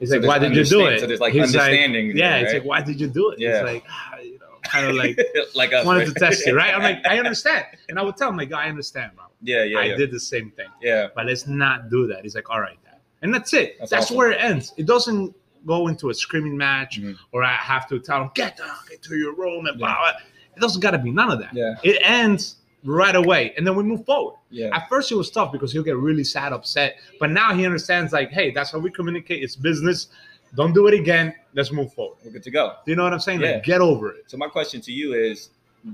He's 0.00 0.08
So 0.08 0.16
like, 0.16 0.26
why 0.26 0.38
did 0.38 0.56
you 0.56 0.64
do 0.64 0.86
it? 0.86 1.00
so 1.00 1.06
there's, 1.06 1.20
like, 1.20 1.34
He's 1.34 1.54
understanding 1.54 2.16
yeah, 2.16 2.30
there, 2.38 2.44
it's 2.46 2.54
like, 2.54 2.64
why 2.64 2.80
did 2.80 2.98
you 2.98 3.08
do 3.08 3.30
it? 3.32 3.40
Yeah. 3.40 3.56
He's 3.58 3.74
like, 3.74 3.84
ah, 3.90 4.16
you 4.20 4.38
know, 4.38 4.46
kind 4.62 4.86
of 4.88 4.94
like 4.96 5.20
like 5.54 5.74
us. 5.74 5.84
wanted 5.84 6.06
to 6.06 6.14
test 6.14 6.46
you, 6.46 6.56
right? 6.56 6.72
I'm 6.74 6.82
like, 6.82 7.06
I 7.06 7.18
understand, 7.24 7.66
and 7.90 7.98
I 7.98 8.02
would 8.02 8.16
tell 8.16 8.30
him 8.30 8.38
like, 8.38 8.50
I 8.52 8.70
understand, 8.70 9.12
bro. 9.16 9.26
Yeah. 9.42 9.64
Yeah. 9.64 9.78
I 9.80 9.84
Yeah. 9.84 9.96
did 9.96 10.12
the 10.12 10.20
same 10.20 10.50
thing, 10.52 10.68
Yeah. 10.80 11.08
but 11.14 11.26
let's 11.26 11.46
not 11.46 11.90
do 11.90 12.06
that. 12.06 12.22
He's 12.22 12.34
like, 12.34 12.48
all 12.48 12.60
right, 12.62 12.78
dad, 12.86 13.00
and 13.20 13.34
that's 13.34 13.52
it. 13.52 13.76
That's 13.80 13.90
That's, 13.90 14.10
where 14.10 14.30
it 14.30 14.40
ends. 14.40 14.72
It 14.78 14.86
doesn't 14.86 15.34
go 15.66 15.88
into 15.88 16.10
a 16.10 16.14
screaming 16.14 16.56
match, 16.56 17.00
Mhm. 17.00 17.16
or 17.32 17.42
I 17.42 17.52
have 17.52 17.88
to 17.88 17.98
tell 17.98 18.22
him 18.22 18.30
get 18.34 18.56
down, 18.56 18.74
get 18.88 19.02
to 19.02 19.16
your 19.16 19.34
room, 19.34 19.66
and 19.66 19.78
blah. 19.78 19.88
Yeah. 19.88 19.94
blah. 19.98 20.12
It 20.56 20.60
doesn't 20.60 20.80
got 20.80 20.90
to 20.92 20.98
be 20.98 21.10
none 21.10 21.30
of 21.30 21.38
that. 21.40 21.54
Yeah. 21.54 21.74
It 21.82 22.00
ends 22.02 22.56
right 22.84 23.14
away, 23.16 23.52
and 23.56 23.66
then 23.66 23.74
we 23.74 23.82
move 23.82 24.04
forward. 24.04 24.36
Yeah. 24.50 24.74
At 24.76 24.88
first, 24.88 25.10
it 25.12 25.14
was 25.16 25.30
tough 25.30 25.52
because 25.52 25.72
he'll 25.72 25.82
get 25.82 25.96
really 25.96 26.24
sad, 26.24 26.52
upset. 26.52 26.96
But 27.20 27.30
now 27.30 27.54
he 27.54 27.64
understands, 27.66 28.12
like, 28.12 28.30
hey, 28.30 28.50
that's 28.50 28.70
how 28.72 28.78
we 28.78 28.90
communicate. 28.90 29.42
It's 29.42 29.56
business. 29.56 30.08
Don't 30.54 30.72
do 30.72 30.86
it 30.86 30.94
again. 30.94 31.34
Let's 31.54 31.70
move 31.72 31.92
forward. 31.92 32.18
We're 32.24 32.30
good 32.32 32.42
to 32.44 32.50
go. 32.50 32.74
Do 32.86 32.92
you 32.92 32.96
know 32.96 33.04
what 33.04 33.12
I'm 33.12 33.20
saying? 33.20 33.40
Yeah. 33.40 33.52
Like, 33.52 33.64
get 33.64 33.80
over 33.80 34.12
it. 34.12 34.24
So 34.30 34.36
my 34.36 34.48
question 34.48 34.80
to 34.82 34.92
you 34.92 35.12
is, 35.12 35.50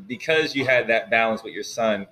because 0.06 0.54
you 0.54 0.64
had 0.64 0.86
that 0.88 1.10
balance 1.10 1.42
with 1.42 1.52
your 1.52 1.62
son, 1.64 2.06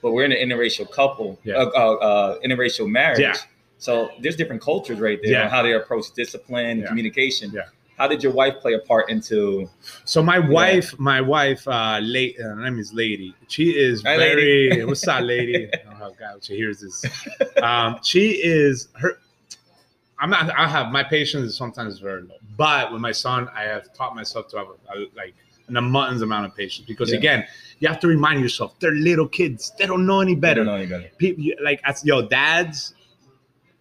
but 0.00 0.12
we're 0.12 0.24
in 0.24 0.32
an 0.32 0.38
interracial 0.38 0.90
couple, 0.90 1.38
Yeah. 1.44 1.56
uh, 1.56 1.70
uh, 1.74 1.92
uh, 1.94 2.38
interracial 2.40 2.88
marriage. 2.88 3.18
Yeah. 3.20 3.34
So 3.78 4.10
there's 4.20 4.36
different 4.36 4.60
cultures 4.62 4.98
right 4.98 5.18
there 5.22 5.32
Yeah. 5.32 5.44
on 5.44 5.50
how 5.50 5.62
they 5.62 5.72
approach 5.74 6.06
discipline, 6.14 6.80
Yeah. 6.80 6.86
communication. 6.88 7.52
Yeah. 7.54 7.62
How 7.96 8.06
did 8.06 8.22
your 8.22 8.32
wife 8.32 8.54
play 8.60 8.74
a 8.74 8.78
part 8.78 9.08
into? 9.10 9.68
So 10.04 10.22
my 10.22 10.38
wife, 10.38 10.96
my 11.00 11.20
wife, 11.20 11.66
uh, 11.66 11.98
late, 12.00 12.36
uh, 12.38 12.44
her 12.44 12.56
name 12.56 12.78
is 12.78 12.92
Lady. 12.92 13.34
She 13.48 13.70
is 13.76 14.02
Hi, 14.04 14.16
very. 14.16 14.70
Lady. 14.70 14.84
what's 14.88 15.06
up, 15.08 15.22
Lady? 15.22 15.68
oh 16.00 16.12
God, 16.18 16.42
she 16.44 16.54
hears 16.56 16.80
this. 16.80 17.04
Um, 17.60 17.98
she 18.04 18.30
is 18.42 18.88
her. 18.94 19.18
I'm 20.20 20.30
not. 20.30 20.50
I 20.56 20.66
have 20.68 20.92
my 20.92 21.02
patience 21.02 21.44
is 21.44 21.56
sometimes 21.56 21.98
very 21.98 22.22
low, 22.22 22.36
but 22.56 22.92
with 22.92 23.00
my 23.00 23.12
son, 23.12 23.48
I 23.54 23.62
have 23.64 23.92
taught 23.94 24.14
myself 24.14 24.48
to 24.48 24.58
have 24.58 24.66
a, 24.68 24.98
a, 24.98 25.06
like 25.16 25.34
an 25.68 25.76
abundance 25.76 26.22
amount 26.22 26.46
of 26.46 26.56
patience 26.56 26.86
because 26.86 27.10
Yeah. 27.10 27.18
again, 27.18 27.46
you 27.80 27.88
have 27.88 28.00
to 28.00 28.06
remind 28.08 28.40
yourself 28.40 28.74
they're 28.80 28.92
little 28.92 29.28
kids. 29.28 29.72
They 29.78 29.86
don't 29.86 30.06
know 30.06 30.20
any 30.20 30.34
better. 30.36 30.64
don't 30.64 30.66
know 30.66 30.74
any 30.76 30.86
better. 30.86 31.10
people 31.18 31.42
you- 31.44 31.56
like 31.62 31.80
as 31.84 32.04
yo 32.04 32.22
dads 32.22 32.94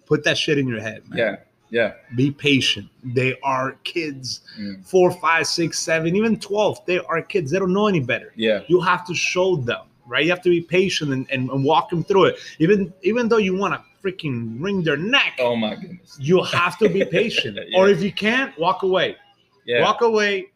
put 0.07 0.24
that 0.24 0.38
shit 0.38 0.57
in 0.57 0.68
your 0.68 0.80
head 0.81 1.07
man. 1.09 1.18
Yeah. 1.19 1.36
Yeah. 1.69 1.94
be 2.15 2.31
patient 2.31 2.88
they 3.04 3.38
are 3.44 3.74
kids 3.83 4.39
Mm. 4.59 4.86
four 4.86 5.12
five 5.12 5.45
six 5.48 5.77
seven 5.80 6.15
even 6.15 6.39
12 6.39 6.86
they 6.86 7.00
are 7.00 7.21
kids 7.21 7.51
they 7.51 7.59
don't 7.59 7.74
know 7.74 7.88
any 7.88 8.00
better 8.00 8.31
Yeah. 8.38 8.62
you 8.68 8.80
have 8.80 9.06
to 9.07 9.13
show 9.13 9.57
them 9.57 9.86
right 10.06 10.24
you 10.24 10.30
have 10.31 10.42
to 10.44 10.50
be 10.50 10.62
patient 10.62 11.12
and, 11.12 11.27
and, 11.30 11.50
and 11.50 11.63
walk 11.65 11.90
them 11.90 12.04
through 12.06 12.26
it 12.30 12.35
even 12.59 12.94
even 13.04 13.28
though 13.28 13.37
you 13.47 13.54
want 13.57 13.73
to 13.73 13.81
freaking 14.02 14.56
wring 14.64 14.81
their 14.81 14.95
neck 14.95 15.33
Oh 15.40 15.57
my 15.57 15.76
goodness. 15.76 16.16
you 16.19 16.42
have 16.44 16.78
to 16.78 16.87
be 16.87 17.04
patient 17.04 17.57
Yeah. 17.68 17.78
or 17.80 17.90
if 17.90 18.02
you 18.02 18.14
can't 18.14 18.57
walk 18.57 18.83
away 18.83 19.18
Yeah. 19.66 19.81
walk 19.81 19.99
away 20.02 20.47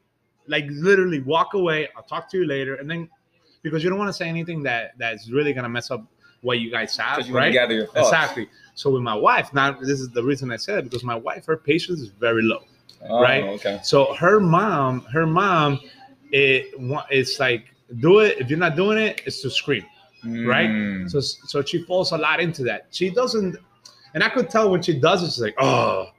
like 0.48 0.66
literally 0.70 1.20
walk 1.20 1.56
away 1.56 1.90
i'll 1.98 2.04
talk 2.04 2.30
to 2.32 2.38
you 2.38 2.46
later 2.46 2.76
and 2.76 2.90
then 2.90 3.10
because 3.64 3.84
you 3.84 3.90
don't 3.90 4.00
want 4.00 4.08
to 4.10 4.14
say 4.22 4.30
anything 4.30 4.64
that 4.64 4.94
that's 4.98 5.30
really 5.30 5.52
gonna 5.52 5.68
mess 5.78 5.92
up 5.92 6.02
what 6.42 6.58
you 6.60 6.72
guys 6.72 6.96
have 6.98 7.30
right 7.30 7.52
gather 7.54 7.76
your 7.76 7.86
thoughts. 7.88 8.08
Exactly. 8.08 8.48
So 8.76 8.90
with 8.90 9.02
my 9.02 9.16
wife, 9.16 9.54
now 9.54 9.72
this 9.72 10.00
is 10.00 10.10
the 10.10 10.24
reason 10.24 10.52
I 10.52 10.58
said 10.58 10.80
it 10.80 10.84
because 10.84 11.04
my 11.04 11.16
wife, 11.16 11.46
her 11.46 11.58
patience 11.58 12.00
is 12.00 12.10
very 12.10 12.42
low. 12.42 12.64
Oh, 13.10 13.22
right? 13.22 13.44
Okay. 13.44 13.80
So 13.84 14.14
her 14.14 14.40
mom, 14.40 15.02
her 15.06 15.26
mom, 15.26 15.80
it 16.32 16.74
it's 17.10 17.40
like 17.40 17.74
do 18.00 18.20
it. 18.20 18.40
If 18.40 18.50
you're 18.50 18.60
not 18.60 18.76
doing 18.76 18.98
it, 18.98 19.22
it's 19.26 19.42
to 19.42 19.50
scream. 19.50 19.86
Right? 20.24 20.70
Mm. 20.70 21.10
So 21.10 21.20
so 21.20 21.64
she 21.64 21.84
falls 21.84 22.12
a 22.12 22.18
lot 22.18 22.40
into 22.40 22.64
that. 22.64 22.88
She 22.92 23.10
doesn't, 23.10 23.58
and 24.14 24.24
I 24.24 24.30
could 24.30 24.50
tell 24.50 24.70
when 24.70 24.82
she 24.82 25.00
does 25.00 25.24
it, 25.24 25.28
she's 25.28 25.42
like, 25.42 25.56
oh, 25.58 26.10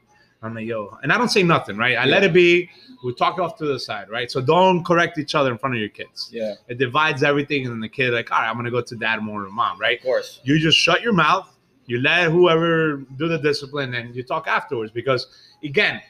I'm 0.43 0.55
like 0.55 0.67
yo, 0.67 0.99
and 1.05 1.13
I 1.13 1.19
don't 1.19 1.29
say 1.29 1.45
nothing, 1.45 1.77
right? 1.77 1.97
I 1.97 2.05
let 2.05 2.25
it 2.25 2.33
be. 2.33 2.69
We 3.05 3.15
talk 3.15 3.39
off 3.39 3.57
to 3.59 3.67
the 3.67 3.79
side, 3.79 4.11
right? 4.11 4.31
So 4.31 4.41
don't 4.41 4.85
correct 4.85 5.19
each 5.19 5.35
other 5.35 5.51
in 5.53 5.59
front 5.59 5.75
of 5.75 5.81
your 5.81 5.89
kids. 5.89 6.31
Yeah. 6.33 6.55
It 6.69 6.79
divides 6.79 7.23
everything, 7.23 7.65
and 7.65 7.73
then 7.73 7.81
the 7.81 7.89
kid 7.89 8.13
like, 8.13 8.33
all 8.33 8.41
right, 8.41 8.49
I'm 8.49 8.57
gonna 8.57 8.71
go 8.73 8.83
to 8.83 8.97
dad 8.97 9.23
more 9.23 9.43
than 9.43 9.55
mom, 9.55 9.79
right? 9.81 9.99
Of 9.99 10.05
course. 10.05 10.41
you 10.43 10.59
just 10.59 10.79
shut 10.79 11.01
your 11.01 11.13
mouth 11.13 11.49
you 11.87 12.01
let 12.01 12.31
whoever 12.31 12.97
do 13.19 13.29
the 13.29 13.39
discipline 13.39 13.95
and 13.95 14.15
you 14.15 14.23
talk 14.23 14.47
afterwards 14.47 14.91
because 14.93 15.27
again 15.65 16.01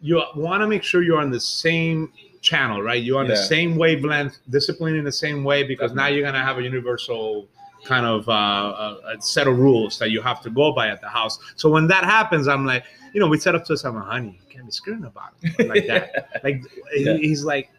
you 0.00 0.22
want 0.36 0.60
to 0.62 0.66
make 0.66 0.82
sure 0.82 1.02
you're 1.02 1.20
on 1.20 1.30
the 1.30 1.40
same 1.40 2.12
channel 2.40 2.82
right? 2.82 3.02
You're 3.02 3.20
on 3.20 3.28
the 3.28 3.36
same 3.36 3.76
wavelength 3.76 4.38
discipline 4.50 4.96
in 4.96 5.04
the 5.04 5.12
same 5.12 5.44
way 5.44 5.62
because 5.62 5.92
now 5.92 6.08
you're 6.08 6.22
going 6.22 6.34
to 6.34 6.40
have 6.40 6.58
a 6.58 6.62
universal 6.62 7.46
kind 7.84 8.04
of 8.04 8.28
uh, 8.28 8.32
a, 8.32 9.16
a 9.16 9.20
set 9.22 9.46
of 9.46 9.58
rules 9.58 9.98
that 9.98 10.10
you 10.10 10.20
have 10.22 10.40
to 10.42 10.50
go 10.50 10.72
by 10.72 10.88
at 10.88 11.00
the 11.00 11.08
house. 11.08 11.38
So 11.56 11.68
when 11.70 11.86
that 11.88 12.04
happens 12.04 12.48
i'm 12.48 12.64
like 12.66 12.84
you 13.12 13.20
know 13.20 13.28
we 13.28 13.38
set 13.38 13.54
up 13.54 13.64
to 13.66 13.76
some 13.76 13.96
honey 13.96 14.40
you 14.40 14.48
can't 14.54 14.66
be 14.66 14.72
screaming 14.72 15.04
about 15.04 15.34
it 15.42 15.68
like 15.68 15.86
that. 15.86 16.28
Like 16.44 16.62
Yeah. 16.96 17.16
he's 17.16 17.44
like 17.44 17.70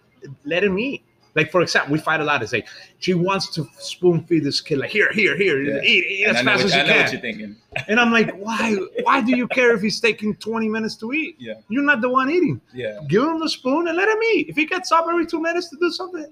let 0.46 0.64
him 0.64 0.78
eat 0.80 1.04
Like 1.36 1.52
for 1.52 1.62
example, 1.62 1.94
we 1.94 2.00
fight 2.00 2.20
a 2.20 2.24
lot. 2.24 2.44
It's 2.44 2.54
like 2.54 2.68
she 3.00 3.14
wants 3.16 3.50
to 3.56 3.68
spoon 3.80 4.24
feed 4.26 4.44
this 4.44 4.62
kid, 4.62 4.78
like 4.78 4.92
here, 4.92 5.12
here, 5.12 5.36
here, 5.36 5.62
Yeah. 5.64 5.82
eat, 5.82 6.06
eat 6.08 6.26
as 6.28 6.42
fast 6.42 6.46
what, 6.46 6.66
as 6.66 6.74
you 6.76 6.80
I 6.80 6.84
know 6.84 6.94
can. 6.94 7.02
what 7.04 7.12
you're 7.12 7.22
thinking. 7.22 7.56
And 7.88 8.00
I'm 8.00 8.12
like, 8.12 8.32
why? 8.36 8.76
Why 9.02 9.22
do 9.22 9.36
you 9.36 9.48
care 9.48 9.74
if 9.74 9.82
he's 9.82 10.00
taking 10.00 10.36
20 10.36 10.70
minutes 10.70 10.96
to 10.98 11.12
eat? 11.12 11.36
Yeah. 11.40 11.56
You're 11.70 11.84
not 11.84 12.02
the 12.02 12.10
one 12.10 12.30
eating. 12.30 12.62
Yeah. 12.74 13.00
Give 13.08 13.24
him 13.24 13.40
the 13.40 13.50
spoon 13.50 13.88
and 13.88 13.98
let 13.98 14.08
him 14.10 14.22
eat. 14.36 14.50
If 14.50 14.56
he 14.56 14.66
gets 14.66 14.92
up 14.92 15.08
every 15.10 15.26
two 15.26 15.42
minutes 15.42 15.70
to 15.70 15.78
do 15.78 15.90
something, 15.90 16.28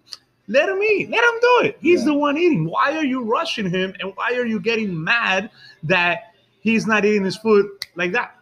let 0.47 0.69
him 0.69 0.81
eat. 0.83 1.09
Let 1.09 1.23
him 1.23 1.39
do 1.41 1.59
it. 1.63 1.77
He's 1.81 2.01
Yeah. 2.01 2.05
the 2.07 2.13
one 2.13 2.37
eating. 2.37 2.65
Why 2.65 2.95
are 2.95 3.05
you 3.05 3.23
rushing 3.23 3.69
him? 3.69 3.95
And 4.01 4.11
why 4.15 4.33
are 4.35 4.45
you 4.45 4.59
getting 4.59 5.03
mad 5.03 5.49
that 5.83 6.33
he's 6.61 6.85
not 6.85 7.05
eating 7.05 7.23
his 7.25 7.37
food 7.37 7.65
like 7.95 8.11
that? 8.11 8.35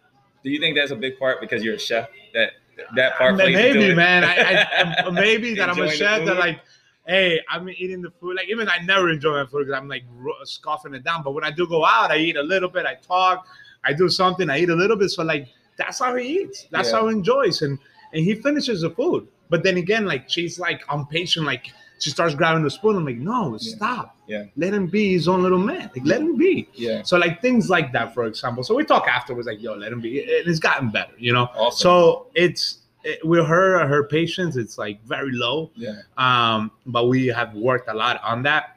Do 0.44 0.50
you 0.50 0.60
think 0.60 0.76
that's 0.76 0.90
a 0.90 0.96
big 0.96 1.18
part 1.18 1.40
because 1.40 1.62
you're 1.64 1.74
a 1.76 1.78
chef? 1.78 2.08
That 2.34 2.52
that 2.96 3.16
part 3.16 3.36
maybe, 3.36 3.94
man. 3.94 4.24
I, 4.24 4.36
I, 4.36 4.94
um, 5.04 5.14
maybe 5.14 5.54
that 5.54 5.68
I'm 5.68 5.80
a 5.80 5.90
chef 5.90 6.24
that 6.26 6.36
like, 6.36 6.60
hey, 7.06 7.40
I'm 7.48 7.68
eating 7.68 8.02
the 8.02 8.10
food. 8.10 8.36
Like 8.36 8.48
even 8.48 8.68
I 8.68 8.78
never 8.78 9.10
enjoy 9.10 9.32
my 9.42 9.46
food 9.46 9.66
because 9.66 9.78
I'm 9.78 9.88
like 9.88 10.04
scoffing 10.44 10.94
it 10.94 11.04
down. 11.04 11.22
But 11.22 11.32
when 11.32 11.44
I 11.44 11.50
do 11.50 11.66
go 11.66 11.84
out, 11.84 12.10
I 12.10 12.18
eat 12.18 12.36
a 12.36 12.42
little 12.42 12.68
bit. 12.68 12.86
I 12.86 12.94
talk. 12.94 13.46
I 13.84 13.92
do 13.92 14.08
something. 14.08 14.50
I 14.50 14.58
eat 14.60 14.70
a 14.70 14.74
little 14.74 14.96
bit. 14.96 15.10
So 15.10 15.22
like 15.22 15.48
that's 15.76 15.98
how 15.98 16.14
he 16.16 16.40
eats. 16.40 16.66
That's 16.70 16.90
Yeah. 16.90 17.00
how 17.00 17.08
he 17.08 17.14
enjoys, 17.14 17.62
and 17.62 17.78
and 18.12 18.24
he 18.24 18.34
finishes 18.34 18.82
the 18.82 18.90
food. 18.90 19.28
But 19.48 19.62
then 19.62 19.76
again, 19.76 20.06
like 20.06 20.28
she's 20.28 20.58
like 20.58 20.82
impatient. 20.92 21.46
Like 21.46 21.72
she 22.00 22.10
starts 22.10 22.34
grabbing 22.34 22.62
the 22.64 22.70
spoon. 22.70 22.96
I'm 22.96 23.04
like, 23.04 23.18
no, 23.18 23.56
Yeah. 23.60 23.76
stop. 23.76 24.16
Yeah. 24.26 24.44
Let 24.56 24.74
him 24.74 24.86
be 24.86 25.12
his 25.12 25.28
own 25.28 25.42
little 25.42 25.58
man. 25.58 25.90
Like 25.94 26.04
let 26.04 26.20
him 26.20 26.36
be. 26.36 26.68
Yeah. 26.74 27.02
So 27.02 27.16
like 27.18 27.40
things 27.42 27.68
like 27.70 27.92
that, 27.92 28.12
for 28.14 28.24
example. 28.24 28.64
So 28.64 28.74
we 28.74 28.84
talk 28.84 29.06
afterwards, 29.06 29.46
like, 29.46 29.60
yo, 29.62 29.74
let 29.74 29.92
him 29.92 30.00
be. 30.00 30.20
And 30.20 30.48
it's 30.48 30.58
gotten 30.58 30.90
better, 30.90 31.12
you 31.18 31.32
know. 31.32 31.48
Awesome. 31.54 31.78
So 31.78 32.26
it's 32.34 32.78
it, 33.04 33.24
with 33.26 33.46
her, 33.46 33.86
her 33.86 34.04
patience, 34.04 34.56
it's 34.56 34.76
like 34.78 35.02
very 35.04 35.32
low. 35.32 35.70
yeah. 35.74 36.02
Um, 36.18 36.70
but 36.86 37.06
we 37.08 37.26
have 37.28 37.54
worked 37.54 37.88
a 37.88 37.94
lot 37.94 38.20
on 38.22 38.42
that, 38.44 38.76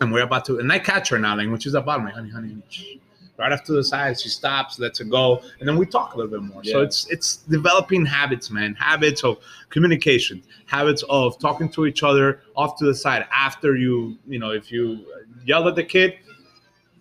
and 0.00 0.12
we're 0.12 0.22
about 0.24 0.44
to. 0.46 0.58
And 0.58 0.72
I 0.72 0.78
catch 0.78 1.08
her 1.10 1.18
now, 1.18 1.36
like 1.36 1.48
when 1.48 1.58
she's 1.60 1.74
about, 1.74 2.00
I'm 2.00 2.06
honey, 2.08 2.30
honey, 2.30 2.48
honey. 2.48 3.00
Shh." 3.42 3.44
Right 3.44 3.52
after 3.52 3.72
the 3.72 3.84
side, 3.84 4.18
she 4.20 4.28
stops, 4.28 4.78
lets 4.78 5.00
it 5.00 5.10
go, 5.10 5.42
and 5.60 5.68
then 5.68 5.76
we 5.76 5.86
talk 5.86 6.14
a 6.14 6.16
little 6.16 6.30
bit 6.30 6.42
more. 6.42 6.62
So 6.64 6.80
it's 6.82 7.06
it's 7.10 7.36
developing 7.38 8.06
habits, 8.06 8.50
man. 8.50 8.74
Habits 8.74 9.24
of 9.24 9.38
communication, 9.70 10.42
habits 10.66 11.02
of 11.08 11.38
talking 11.38 11.68
to 11.70 11.86
each 11.86 12.02
other 12.02 12.40
off 12.56 12.78
to 12.78 12.84
the 12.86 12.94
side 12.94 13.26
after 13.34 13.76
you, 13.76 14.16
you 14.26 14.38
know, 14.38 14.50
if 14.50 14.70
you 14.72 15.04
yell 15.44 15.66
at 15.68 15.74
the 15.74 15.84
kid, 15.84 16.14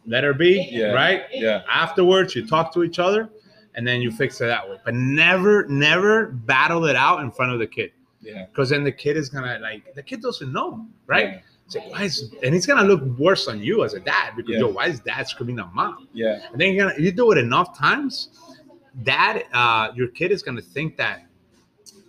let 0.05 0.23
her 0.23 0.33
be, 0.33 0.67
Yeah. 0.71 0.93
right? 0.93 1.23
Yeah. 1.31 1.61
afterwards 1.71 2.35
you 2.35 2.45
talk 2.47 2.73
to 2.73 2.83
each 2.83 2.97
other 2.99 3.29
and 3.75 3.87
then 3.87 4.01
you 4.01 4.09
fix 4.11 4.41
it 4.41 4.45
that 4.47 4.67
way 4.69 4.77
but 4.83 4.93
never 4.95 5.65
never 5.67 6.27
battle 6.27 6.85
it 6.85 6.95
out 6.95 7.21
in 7.21 7.29
front 7.31 7.51
of 7.53 7.59
the 7.59 7.67
kid 7.67 7.91
Yeah. 8.21 8.45
because 8.47 8.69
then 8.71 8.83
the 8.83 8.91
kid 8.91 9.15
is 9.15 9.29
gonna 9.29 9.59
like 9.61 9.93
the 9.93 10.01
kid 10.03 10.21
doesn't 10.21 10.51
know 10.51 10.87
right 11.05 11.25
Yeah. 11.33 11.39
It's 11.75 11.75
like, 11.85 11.91
why 11.91 12.03
is 12.03 12.33
and 12.43 12.53
it's 12.55 12.65
gonna 12.65 12.83
look 12.87 13.01
worse 13.17 13.47
on 13.47 13.61
you 13.61 13.83
as 13.83 13.93
a 13.93 13.99
dad 13.99 14.33
because 14.35 14.51
Yeah. 14.53 14.59
yo 14.59 14.67
why 14.67 14.87
is 14.87 14.99
dad 14.99 15.27
screaming 15.27 15.59
at 15.59 15.73
mom 15.73 16.07
Yeah. 16.13 16.39
and 16.51 16.59
then 16.59 16.73
you're 16.73 16.87
gonna 16.89 16.99
you 17.01 17.11
do 17.11 17.31
it 17.31 17.37
enough 17.37 17.77
times 17.77 18.29
dad 19.03 19.45
uh 19.53 19.91
your 19.95 20.07
kid 20.09 20.31
is 20.31 20.41
gonna 20.43 20.61
think 20.61 20.97
that 20.97 21.25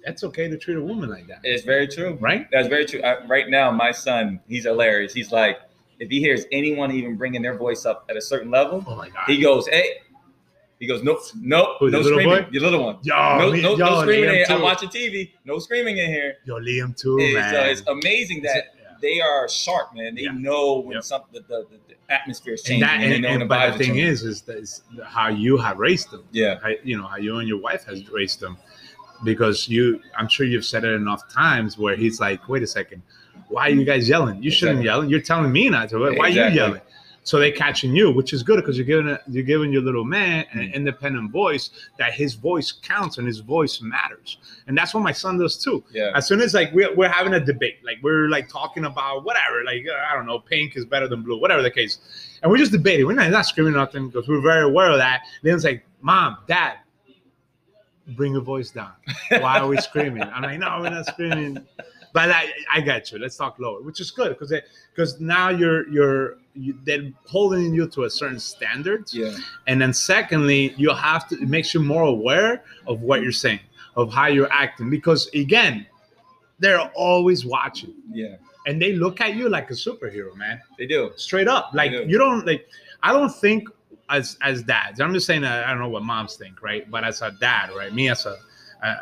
that's 0.04 0.24
okay 0.24 0.48
to 0.48 0.58
treat 0.58 0.76
a 0.76 0.82
woman 0.82 1.08
like 1.10 1.26
that 1.28 1.40
It's 1.44 1.64
very 1.64 1.86
true. 1.86 2.18
right 2.20 2.46
That's 2.50 2.66
very 2.68 2.84
true. 2.86 3.00
I, 3.02 3.24
right 3.26 3.48
now, 3.48 3.70
my 3.70 3.92
son, 3.92 4.40
he's 4.48 4.64
hilarious. 4.64 5.14
He's 5.14 5.30
like, 5.30 5.58
if 6.00 6.10
he 6.10 6.18
hears 6.18 6.44
anyone 6.50 6.90
even 6.90 7.14
bringing 7.16 7.40
their 7.40 7.56
voice 7.56 7.86
up 7.86 8.04
at 8.10 8.16
a 8.16 8.20
certain 8.20 8.50
level, 8.50 8.82
oh 8.84 8.96
my 8.96 9.08
god 9.10 9.24
he 9.28 9.40
goes, 9.40 9.68
"Hey." 9.68 9.88
He 10.80 10.88
goes, 10.88 11.04
nope, 11.04 11.20
nope, 11.40 11.76
Who, 11.78 11.90
no 11.90 12.02
screaming. 12.02 12.26
boy? 12.28 12.46
Your 12.50 12.62
little 12.62 12.82
one. 12.82 12.96
yo 13.04 13.38
no, 13.38 13.52
me- 13.52 13.62
no, 13.62 13.76
yo, 13.76 13.86
no 13.90 14.00
screaming. 14.02 14.44
I'm 14.48 14.62
watching 14.62 14.88
TV. 14.88 15.30
No 15.44 15.60
screaming 15.60 15.98
in 15.98 16.06
here. 16.10 16.38
yo 16.44 16.56
Liam 16.56 16.96
too 17.00 17.18
It's, 17.20 17.34
man 17.36 17.54
uh, 17.54 17.58
it's 17.70 17.82
amazing 17.86 18.42
that. 18.42 18.74
They 19.02 19.20
are 19.20 19.48
sharp, 19.48 19.94
man. 19.94 20.14
They 20.14 20.22
Yeah. 20.22 20.32
know 20.32 20.78
when 20.78 20.94
Yep. 20.94 21.04
something 21.04 21.42
the, 21.48 21.66
the, 21.70 21.78
the 21.88 21.94
atmosphere 22.12 22.54
is 22.54 22.60
and 22.62 22.68
changing, 22.68 22.86
that 22.88 23.00
and, 23.00 23.12
and, 23.14 23.24
and, 23.26 23.42
the 23.42 23.46
but 23.46 23.72
the 23.72 23.78
thing 23.78 23.86
changing. 23.88 24.06
is 24.06 24.22
is, 24.22 24.40
that 24.42 24.56
is 24.56 24.82
how 25.04 25.28
you 25.28 25.56
have 25.58 25.78
raised 25.78 26.10
them 26.10 26.24
yeah, 26.32 26.58
how, 26.62 26.70
you 26.82 26.96
know 26.96 27.06
how 27.06 27.16
you 27.16 27.36
and 27.38 27.48
your 27.48 27.58
wife 27.60 27.84
has 27.84 28.08
raised 28.10 28.40
them 28.40 28.56
because 29.24 29.68
you 29.68 30.00
i'm 30.18 30.28
sure 30.28 30.44
you've 30.46 30.64
said 30.64 30.84
it 30.84 30.92
enough 30.94 31.22
times 31.32 31.78
where 31.78 31.96
he's 31.96 32.20
like 32.20 32.48
wait 32.48 32.62
a 32.62 32.66
second 32.66 33.00
why 33.48 33.68
are 33.68 33.70
you 33.70 33.82
mm. 33.82 33.86
guys 33.86 34.08
yelling 34.08 34.42
you 34.42 34.50
shouldn't 34.50 34.80
Exactly. 34.80 35.02
yell 35.04 35.10
you're 35.10 35.20
telling 35.20 35.52
me 35.52 35.68
not 35.70 35.88
to 35.90 35.98
why 35.98 36.08
Exactly. 36.08 36.40
are 36.40 36.48
you 36.48 36.54
yelling 36.54 36.80
so 37.24 37.38
they're 37.38 37.52
catching 37.52 37.94
you 37.94 38.10
which 38.10 38.32
is 38.32 38.42
good 38.42 38.56
because 38.56 38.76
you're 38.76 38.84
giving 38.86 39.16
you're 39.28 39.44
giving 39.44 39.72
your 39.72 39.82
little 39.82 40.04
man 40.04 40.44
an 40.52 40.58
Mm. 40.58 40.74
independent 40.74 41.30
voice 41.30 41.70
that 41.98 42.12
his 42.14 42.34
voice 42.34 42.72
counts 42.72 43.18
and 43.18 43.26
his 43.26 43.38
voice 43.38 43.80
matters. 43.80 44.38
And 44.66 44.76
that's 44.76 44.92
what 44.92 45.04
my 45.04 45.12
son 45.12 45.38
does 45.38 45.56
too. 45.62 45.84
Yeah, 45.92 46.10
as 46.14 46.26
soon 46.26 46.40
as 46.40 46.52
like 46.52 46.72
we're, 46.72 46.92
we're 46.96 47.08
having 47.08 47.34
a 47.34 47.40
debate 47.40 47.76
like 47.84 47.98
we're 48.02 48.28
like 48.28 48.48
talking 48.48 48.84
about 48.86 49.24
whatever 49.24 49.62
like 49.64 49.84
uh, 49.88 50.10
i 50.10 50.14
don't 50.16 50.26
know 50.26 50.40
pink 50.40 50.76
is 50.76 50.84
better 50.84 51.06
than 51.06 51.22
blue 51.22 51.38
whatever 51.40 51.62
the 51.62 51.70
case. 51.70 51.98
And 52.42 52.50
we're 52.50 52.58
just 52.58 52.72
debating. 52.72 53.06
We're 53.06 53.12
not, 53.14 53.30
not 53.30 53.46
screaming 53.46 53.74
nothing 53.74 54.08
because 54.08 54.26
we're 54.28 54.40
very 54.40 54.64
aware 54.64 54.90
of 54.90 54.98
that. 54.98 55.22
Then 55.44 55.54
it's 55.54 55.64
like 55.64 55.84
mom 56.00 56.38
dad 56.48 56.78
bring 58.16 58.32
your 58.32 58.42
voice 58.42 58.70
down. 58.70 58.92
Why 59.28 59.58
are 59.60 59.68
we 59.68 59.76
screaming? 59.78 60.24
I'm 60.24 60.42
like 60.42 60.58
no 60.58 60.78
we're 60.80 60.90
not 60.90 61.06
screaming. 61.06 61.58
But 62.12 62.30
i 62.30 62.50
i 62.72 62.80
got 62.80 63.10
you. 63.12 63.18
Let's 63.18 63.36
talk 63.36 63.58
lower 63.58 63.80
which 63.80 64.00
is 64.00 64.10
good 64.10 64.30
because 64.36 64.52
because 64.94 65.20
now 65.20 65.50
you're 65.50 65.88
you're 65.88 66.38
you, 66.54 66.78
they're 66.84 67.10
holding 67.26 67.74
you 67.74 67.88
to 67.88 68.04
a 68.04 68.10
certain 68.10 68.38
standard. 68.38 69.12
yeah, 69.12 69.36
and 69.66 69.80
then 69.80 69.92
secondly, 69.92 70.74
you 70.76 70.92
have 70.94 71.28
to 71.28 71.36
it 71.36 71.48
makes 71.48 71.74
you 71.74 71.80
more 71.80 72.04
aware 72.04 72.62
of 72.86 73.02
what 73.02 73.22
you're 73.22 73.32
saying, 73.32 73.60
of 73.96 74.12
how 74.12 74.26
you're 74.26 74.52
acting. 74.52 74.90
Because 74.90 75.28
again, 75.34 75.86
they're 76.58 76.80
always 76.94 77.44
watching. 77.44 77.94
yeah. 78.12 78.36
And 78.64 78.80
they 78.80 78.92
look 78.92 79.20
at 79.20 79.34
you 79.34 79.48
like 79.48 79.70
a 79.70 79.74
superhero, 79.74 80.36
man. 80.36 80.60
They 80.78 80.86
do. 80.86 81.10
Straight 81.16 81.48
up. 81.48 81.70
Like 81.74 81.90
do. 81.90 82.04
you 82.06 82.16
don't 82.16 82.46
like 82.46 82.68
I 83.02 83.12
don't 83.12 83.34
think 83.34 83.68
as 84.08 84.36
as 84.40 84.62
dads, 84.62 85.00
I'm 85.00 85.12
just 85.12 85.26
saying 85.26 85.42
that 85.42 85.64
I 85.64 85.70
don't 85.70 85.80
know 85.80 85.88
what 85.88 86.04
moms 86.04 86.36
think, 86.36 86.62
right? 86.62 86.88
But 86.88 87.02
as 87.02 87.22
a 87.22 87.32
dad, 87.40 87.70
right? 87.76 87.92
Me 87.92 88.08
as 88.08 88.24
a 88.26 88.36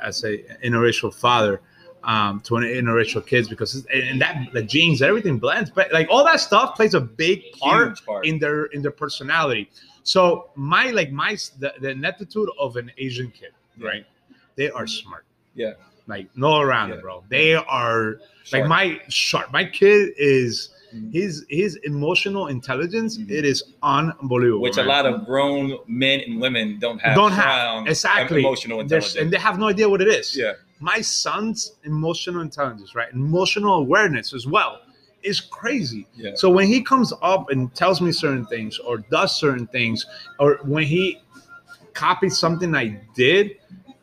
as 0.03 0.25
a 0.25 0.39
interracial 0.65 1.13
father, 1.13 1.61
um, 2.05 2.41
to 2.41 2.57
an 2.57 2.65
interracial 2.65 3.25
kids 3.27 3.49
because 3.49 3.87
and 3.93 4.21
that 4.21 4.49
the 4.53 4.63
genes, 4.63 5.03
everything 5.03 5.39
blends, 5.39 5.71
but 5.71 5.93
like 5.93 6.09
all 6.11 6.25
that 6.25 6.41
stuff 6.41 6.75
plays 6.77 6.95
a 6.95 7.01
big 7.01 7.53
part 7.59 8.05
part. 8.07 8.27
in 8.27 8.39
their 8.39 8.67
in 8.67 8.83
their 8.83 8.91
personality. 8.91 9.71
So 10.03 10.51
my 10.57 10.91
like 10.91 11.13
my 11.13 11.37
the, 11.59 11.75
the 11.81 11.91
ineptitude 11.91 12.49
of 12.59 12.77
an 12.77 12.91
Asian 12.99 13.31
kid, 13.31 13.51
Yeah. 13.77 13.89
right? 13.89 14.07
They 14.57 14.71
are 14.71 14.87
smart. 14.87 15.25
Yeah. 15.55 15.73
Like 16.07 16.29
no 16.37 16.59
around 16.61 16.89
Yeah. 16.89 16.97
it, 16.97 17.03
bro. 17.03 17.25
They 17.29 17.55
are 17.55 18.17
like 18.53 18.67
my 18.67 19.01
sharp. 19.09 19.53
My 19.53 19.65
kid 19.65 20.13
is 20.17 20.71
Mhm. 20.95 21.13
his 21.13 21.47
his 21.49 21.77
emotional 21.85 22.49
intelligence. 22.49 23.17
Mhm. 23.17 23.31
It 23.31 23.45
is 23.45 23.63
unbelievable. 23.83 24.63
which 24.63 24.77
a 24.77 24.83
lot 24.83 25.07
of 25.07 25.25
grown 25.25 25.79
men 25.87 26.19
and 26.27 26.41
women 26.41 26.79
don't 26.81 26.99
have. 27.01 27.15
Don't 27.15 27.31
have. 27.31 27.87
exactly 27.87 28.41
emotional 28.41 28.79
There's- 28.79 29.15
intelligence. 29.15 29.23
and 29.23 29.33
they 29.33 29.39
have 29.39 29.57
no 29.61 29.69
idea 29.69 29.89
what 29.89 30.01
it 30.03 30.09
is. 30.09 30.37
yeah, 30.37 30.55
My 30.81 31.01
son's 31.01 31.75
emotional 31.85 32.41
intelligence, 32.41 32.95
right? 32.95 33.13
Emotional 33.13 33.75
awareness 33.75 34.33
as 34.33 34.47
well 34.47 34.81
is 35.23 35.41
crazy. 35.41 36.07
yeah, 36.15 36.33
So 36.35 36.49
when 36.51 36.67
he 36.67 36.83
comes 36.83 37.13
up 37.23 37.51
and 37.51 37.73
tells 37.75 38.01
me 38.01 38.11
certain 38.13 38.47
things 38.47 38.79
or 38.79 38.99
does 38.99 39.37
certain 39.39 39.67
things, 39.67 40.07
or 40.39 40.59
when 40.65 40.85
he 40.85 41.21
copies 41.93 42.39
something 42.39 42.75
I 42.75 43.01
did 43.15 43.57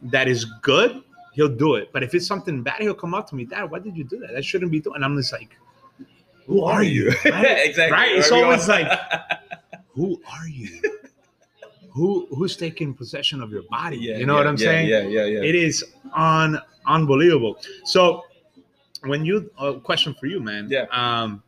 that 0.04 0.28
is 0.28 0.46
good, 0.62 1.02
he'll 1.34 1.48
do 1.56 1.76
it. 1.76 1.90
But 1.92 2.04
if 2.04 2.14
it's 2.14 2.28
something 2.28 2.62
bad, 2.62 2.82
he'll 2.82 2.94
come 2.94 3.14
up 3.16 3.28
to 3.30 3.36
me, 3.36 3.46
Dad, 3.46 3.64
why 3.72 3.80
did 3.80 3.98
you 3.98 4.04
do 4.04 4.20
that? 4.20 4.34
That 4.34 4.46
shouldn't 4.46 4.72
be 4.72 4.80
doing. 4.80 4.96
And 4.96 5.06
I'm 5.06 5.18
just 5.18 5.34
like, 5.34 5.58
Who 6.46 6.64
are 6.64 6.84
you? 6.84 7.10
Right? 7.26 7.58
exactly. 7.66 7.92
Right? 7.92 8.12
It's 8.16 8.32
always 8.32 8.68
like, 8.68 8.88
Who 9.96 10.22
are 10.32 10.48
you? 10.48 10.80
Who 11.98 12.28
who's 12.36 12.56
taking 12.56 12.94
possession 12.94 13.42
of 13.42 13.50
your 13.56 13.64
body? 13.78 13.98
yeah, 13.98 14.18
you 14.18 14.26
know 14.26 14.34
yeah, 14.34 14.40
what 14.40 14.48
I'm 14.48 14.58
yeah, 14.58 14.70
saying? 14.70 14.90
Yeah, 14.94 15.02
yeah, 15.02 15.26
yeah. 15.34 15.50
It 15.50 15.56
is 15.56 15.76
un 16.14 16.60
unbelievable. 16.86 17.54
So 17.84 18.24
when 19.12 19.26
you 19.26 19.50
a 19.60 19.80
question 19.90 20.14
for 20.20 20.28
you, 20.28 20.40
man. 20.40 20.68
Yeah. 20.70 20.86
Um, 20.92 21.44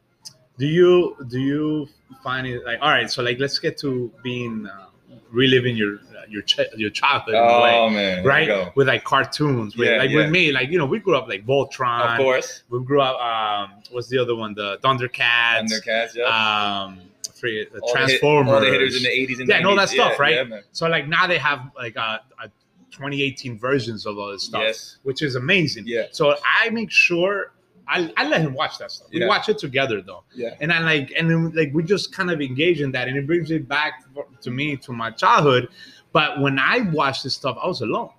do 0.58 0.66
you 0.68 1.16
do 1.30 1.40
you 1.40 1.88
find 2.24 2.46
it 2.46 2.66
like 2.66 2.80
all 2.82 2.90
right? 2.90 3.10
So 3.10 3.24
like 3.24 3.40
let's 3.40 3.60
get 3.60 3.78
to 3.80 4.12
being 4.24 4.68
uh, 4.68 4.88
reliving 5.32 5.76
your 5.78 5.96
uh, 5.96 6.26
your 6.28 6.42
ch- 6.42 6.72
your 6.76 6.90
childhood 6.90 7.36
a 7.36 7.62
way, 7.64 7.76
oh 7.78 7.90
man, 7.90 8.26
right? 8.26 8.76
With 8.76 8.88
like 8.88 9.04
cartoons, 9.04 9.78
with, 9.78 9.88
Yeah, 9.88 9.98
like 9.98 10.10
yeah. 10.10 10.18
with 10.18 10.30
me, 10.32 10.52
like 10.52 10.70
you 10.70 10.78
know, 10.78 10.86
we 10.86 11.00
grew 11.00 11.16
up 11.16 11.28
like 11.28 11.46
Voltron. 11.46 12.12
Of 12.12 12.18
course, 12.18 12.64
We 12.70 12.84
grew 12.84 13.02
up. 13.02 13.18
Um, 13.22 13.82
what's 13.92 14.10
the 14.10 14.18
other 14.18 14.36
one? 14.36 14.54
The 14.54 14.80
Thundercats. 14.84 15.70
Thundercats. 15.72 16.16
Yeah. 16.16 16.26
Um, 16.26 17.00
three, 17.40 17.66
the 17.72 17.80
All 17.80 17.94
the 17.94 18.00
hit- 18.00 18.08
Transformers. 18.20 18.54
all 18.54 18.60
the 18.62 18.68
hitters 18.72 18.96
in 18.98 19.04
the 19.04 19.10
80s 19.10 19.40
and 19.40 19.50
Yeah, 19.50 19.58
and 19.58 19.66
all 19.66 19.76
that 19.76 19.90
stuff, 19.90 20.14
Yeah, 20.18 20.22
right? 20.22 20.48
Yeah. 20.50 20.60
So 20.72 20.88
like 20.88 21.08
now 21.08 21.26
they 21.28 21.38
have 21.38 21.72
like 21.78 21.96
uh, 21.98 22.00
uh, 22.02 22.18
a, 22.44 22.46
a 22.46 22.52
2018 22.92 23.58
versions 23.58 24.06
of 24.06 24.18
all 24.18 24.32
this 24.32 24.44
stuff, 24.44 24.62
Yes. 24.64 24.98
which 25.04 25.22
is 25.22 25.36
amazing. 25.36 25.84
Yeah. 25.88 26.04
So 26.12 26.36
I 26.44 26.70
make 26.72 26.92
sure 26.92 27.54
I, 27.88 28.12
I 28.18 28.28
let 28.28 28.42
him 28.42 28.54
watch 28.54 28.78
that 28.80 28.92
stuff. 28.92 29.08
We 29.12 29.20
Yeah. 29.22 29.28
watch 29.28 29.50
it 29.50 29.58
together 29.58 30.02
though, 30.02 30.24
Yeah. 30.36 30.56
and 30.62 30.72
I 30.72 30.80
like 30.82 31.12
and 31.18 31.30
then 31.30 31.52
like 31.54 31.72
we 31.74 31.82
just 31.84 32.14
kind 32.14 32.30
of 32.30 32.40
engage 32.42 32.82
in 32.82 32.92
that, 32.92 33.08
and 33.08 33.18
it 33.18 33.26
brings 33.26 33.50
it 33.52 33.68
back 33.68 34.04
to 34.42 34.52
me 34.52 34.76
to 34.78 34.92
my 34.92 35.10
childhood. 35.12 35.70
But 36.12 36.40
when 36.42 36.60
I 36.60 36.82
watched 36.92 37.24
this 37.24 37.34
stuff, 37.36 37.58
I 37.64 37.68
was 37.68 37.82
alone. 37.82 38.10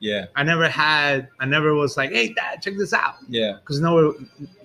Yeah, 0.00 0.26
I 0.34 0.42
never 0.42 0.66
had. 0.68 1.28
I 1.40 1.44
never 1.44 1.74
was 1.74 1.96
like, 1.98 2.10
"Hey, 2.10 2.32
Dad, 2.32 2.62
check 2.62 2.74
this 2.78 2.92
out," 2.94 3.16
yeah, 3.28 3.58
because 3.60 3.80
no, 3.80 4.14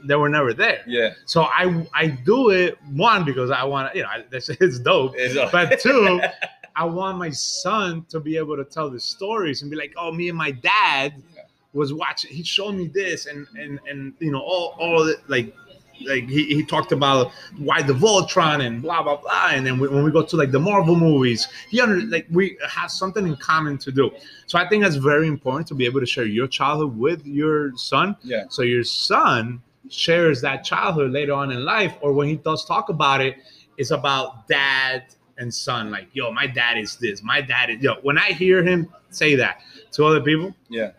they 0.06 0.16
were 0.16 0.30
never 0.30 0.54
there. 0.54 0.82
yeah. 0.88 1.10
So 1.26 1.44
I 1.44 1.86
I 1.94 2.08
do 2.08 2.52
it 2.52 2.78
one 2.94 3.26
because 3.26 3.52
I 3.52 3.64
want 3.66 3.92
to, 3.92 3.98
you 3.98 4.04
know, 4.04 4.10
I, 4.10 4.24
that's 4.32 4.48
it's 4.66 4.80
dope. 4.80 5.14
It's 5.18 5.36
But 5.52 5.80
two, 5.82 6.22
I 6.78 6.86
want 6.86 7.18
my 7.18 7.30
son 7.32 8.06
to 8.10 8.20
be 8.22 8.38
able 8.38 8.56
to 8.56 8.64
tell 8.64 8.90
the 8.90 9.00
stories 9.00 9.62
and 9.62 9.70
be 9.70 9.76
like, 9.78 9.94
"Oh, 9.98 10.12
me 10.12 10.30
and 10.30 10.38
my 10.38 10.52
dad 10.52 11.22
Yeah. 11.36 11.42
was 11.74 11.94
watching. 11.94 12.32
He 12.32 12.44
showed 12.44 12.74
me 12.76 12.88
this, 12.88 13.26
and 13.26 13.46
and 13.60 13.80
and 13.90 14.14
you 14.20 14.32
know, 14.32 14.40
all 14.42 14.76
all 14.80 15.06
it, 15.08 15.18
like." 15.30 15.54
Like 16.02 16.28
he, 16.28 16.46
he 16.46 16.64
talked 16.64 16.92
about 16.92 17.32
why 17.58 17.82
the 17.82 17.94
Voltron 17.94 18.66
and 18.66 18.82
blah 18.82 19.04
blah 19.04 19.18
blah, 19.18 19.50
and 19.52 19.66
then 19.66 19.80
we, 19.80 19.88
when 19.88 20.04
we 20.04 20.12
go 20.12 20.24
to 20.24 20.36
like 20.36 20.52
the 20.52 20.60
Marvel 20.60 20.96
movies, 20.96 21.48
he 21.70 21.82
under 21.82 22.02
like 22.02 22.28
we 22.32 22.58
have 22.70 22.92
something 22.92 23.26
in 23.26 23.36
common 23.38 23.78
to 23.80 23.92
do. 23.92 24.12
So 24.48 24.58
I 24.60 24.68
think 24.68 24.84
that's 24.84 24.96
very 24.96 25.28
important 25.28 25.68
to 25.68 25.76
be 25.76 25.86
able 25.86 26.00
to 26.00 26.06
share 26.06 26.26
your 26.26 26.48
childhood 26.48 26.98
with 26.98 27.26
your 27.26 27.76
son, 27.78 28.16
yeah, 28.24 28.44
so 28.50 28.62
your 28.62 28.84
son 28.84 29.62
shares 29.90 30.42
that 30.42 30.64
childhood 30.64 31.12
later 31.12 31.34
on 31.34 31.52
in 31.52 31.64
life, 31.64 31.96
or 32.02 32.12
when 32.14 32.28
he 32.28 32.36
does 32.38 32.66
talk 32.66 32.90
about 32.90 33.22
it, 33.22 33.38
it's 33.78 33.92
about 33.92 34.48
dad 34.48 35.04
and 35.38 35.54
son. 35.54 35.92
Like, 35.92 36.08
yo, 36.14 36.32
my 36.32 36.48
dad 36.48 36.78
is 36.78 36.96
this. 36.98 37.22
My 37.24 37.42
dad 37.42 37.70
is 37.70 37.82
yo. 37.82 37.96
When 38.02 38.18
I 38.18 38.32
hear 38.32 38.64
him 38.64 38.90
say 39.10 39.36
that 39.36 39.62
to 39.92 40.06
other 40.06 40.22
people, 40.22 40.54
yeah, 40.70 40.92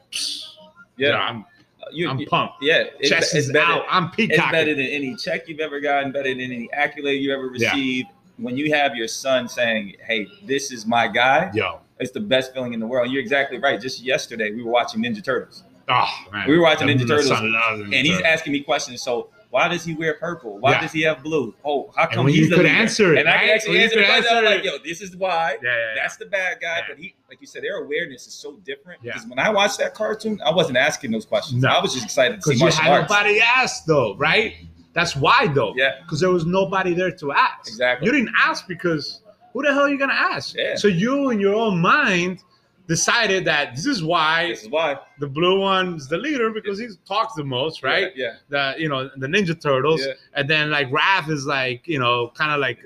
yeah. 0.96 1.08
yo, 1.08 1.12
I'm 1.12 1.44
You, 1.92 2.08
I'm 2.10 2.24
pumped. 2.26 2.54
yeah. 2.62 2.84
It's, 2.98 3.08
Chest 3.08 3.34
it's 3.34 3.46
is 3.46 3.52
better. 3.52 3.72
out. 3.72 3.84
I'm 3.88 4.10
It's 4.18 4.36
better 4.50 4.74
than 4.74 4.84
any 4.86 5.14
check 5.16 5.48
you've 5.48 5.60
ever 5.60 5.80
gotten. 5.80 6.12
Better 6.12 6.28
than 6.30 6.40
any 6.40 6.68
accolade 6.72 7.22
you 7.22 7.32
ever 7.32 7.50
Yeah. 7.54 7.70
received. 7.70 8.08
When 8.38 8.56
you 8.56 8.74
have 8.74 8.94
your 8.96 9.08
son 9.08 9.48
saying, 9.48 9.96
"Hey, 10.06 10.26
this 10.44 10.70
is 10.70 10.84
my 10.86 11.08
guy," 11.08 11.50
Yo, 11.54 11.80
it's 11.98 12.10
the 12.10 12.20
best 12.20 12.52
feeling 12.52 12.74
in 12.74 12.80
the 12.80 12.86
world. 12.86 13.10
You're 13.10 13.22
exactly 13.22 13.56
right. 13.58 13.80
Just 13.80 14.02
yesterday, 14.02 14.50
we 14.50 14.62
were 14.62 14.70
watching 14.70 15.02
Ninja 15.02 15.24
Turtles, 15.24 15.62
oh 15.88 16.08
man, 16.32 16.46
We 16.48 16.56
were 16.58 16.62
watching 16.62 16.88
Ninja 16.88 17.06
Turtles, 17.08 17.30
Ninja 17.30 17.82
and 17.84 17.94
he's 17.94 18.08
Turtles. 18.18 18.22
asking 18.26 18.52
me 18.52 18.60
questions. 18.60 19.02
So. 19.02 19.30
Why 19.50 19.68
does 19.68 19.84
he 19.84 19.94
wear 19.94 20.14
purple? 20.14 20.58
Why 20.58 20.72
Yeah. 20.72 20.80
does 20.82 20.92
he 20.92 21.02
have 21.02 21.22
blue? 21.22 21.54
Oh, 21.64 21.92
how 21.96 22.06
come 22.06 22.26
he's 22.26 22.48
the 22.50 22.56
could 22.56 22.64
leader? 22.64 22.74
answer 22.76 23.14
it, 23.14 23.20
And 23.20 23.28
I 23.28 23.38
can 23.38 23.50
actually 23.50 23.82
answer 23.82 23.96
the 23.96 24.02
could 24.02 24.06
question. 24.08 24.36
I'm 24.36 24.44
answer 24.44 24.56
like, 24.56 24.64
yo, 24.64 24.78
this 24.84 25.00
is 25.00 25.16
why. 25.16 25.56
yeah, 25.62 25.70
yeah. 25.70 25.94
That's 25.96 26.16
the 26.16 26.26
bad 26.26 26.58
guy. 26.60 26.82
But 26.88 26.98
he, 26.98 27.14
like 27.28 27.40
you 27.40 27.46
said, 27.46 27.62
their 27.62 27.76
awareness 27.82 28.26
is 28.26 28.34
so 28.34 28.56
different. 28.64 29.00
Yeah. 29.02 29.12
Because 29.12 29.28
when 29.28 29.38
I 29.38 29.48
watched 29.50 29.78
that 29.78 29.94
cartoon, 29.94 30.40
I 30.44 30.50
wasn't 30.52 30.76
asking 30.78 31.12
those 31.12 31.24
questions. 31.24 31.62
No. 31.62 31.68
I 31.68 31.80
was 31.80 31.92
just 31.94 32.04
excited 32.04 32.36
to 32.36 32.42
see 32.42 32.50
because 32.50 32.60
you 32.60 32.64
martial 32.66 32.82
had 32.82 32.92
arts. 33.00 33.10
nobody 33.10 33.40
ask 33.40 33.84
though, 33.86 34.16
right? 34.16 34.54
That's 34.92 35.14
why 35.16 35.46
though. 35.54 35.74
Yeah. 35.76 35.92
Because 36.02 36.20
there 36.20 36.30
was 36.30 36.44
nobody 36.46 36.92
there 36.94 37.10
to 37.12 37.32
ask. 37.32 37.68
Exactly. 37.68 38.06
You 38.06 38.12
didn't 38.12 38.34
ask 38.38 38.66
because 38.66 39.20
who 39.52 39.62
the 39.62 39.72
hell 39.72 39.82
are 39.82 39.88
you 39.88 39.98
gonna 39.98 40.12
ask? 40.12 40.54
Yeah. 40.56 40.76
So 40.76 40.88
you 40.88 41.30
in 41.30 41.40
your 41.40 41.54
own 41.54 41.80
mind 41.80 42.42
decided 42.88 43.44
that 43.44 43.74
this 43.74 43.86
is 43.86 44.02
why 44.02 44.48
This 44.48 44.62
is 44.62 44.68
why. 44.68 44.96
the 45.18 45.26
blue 45.26 45.60
one's 45.60 46.08
the 46.08 46.18
leader 46.18 46.50
because 46.50 46.78
he 46.78 46.86
talks 47.06 47.34
the 47.34 47.44
most, 47.44 47.82
right? 47.82 48.12
Yeah. 48.14 48.34
The 48.48 48.74
you 48.78 48.88
know 48.88 49.10
the 49.16 49.26
Ninja 49.26 49.60
Turtles, 49.60 50.04
Yeah. 50.04 50.12
and 50.34 50.48
then 50.48 50.70
like 50.70 50.88
Raph 50.90 51.28
is 51.30 51.46
like 51.46 51.86
you 51.86 51.98
know 51.98 52.30
kind 52.36 52.52
of 52.52 52.60
like 52.60 52.78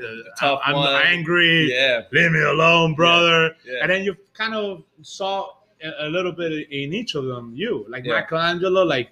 uh, 0.42 0.56
I'm 0.64 0.76
one. 0.76 1.02
angry, 1.06 1.70
Yeah. 1.72 2.02
leave 2.12 2.32
me 2.32 2.42
alone, 2.42 2.94
brother. 2.94 3.54
Yeah. 3.64 3.78
And 3.82 3.90
then 3.90 4.04
you 4.04 4.16
kind 4.34 4.54
of 4.54 4.82
saw 5.02 5.50
a, 5.82 6.06
a 6.06 6.08
little 6.08 6.32
bit 6.32 6.52
in 6.70 6.92
each 6.94 7.14
of 7.14 7.24
them. 7.24 7.52
You 7.54 7.84
like 7.88 8.04
Yeah. 8.04 8.20
Michelangelo, 8.20 8.84
like 8.84 9.10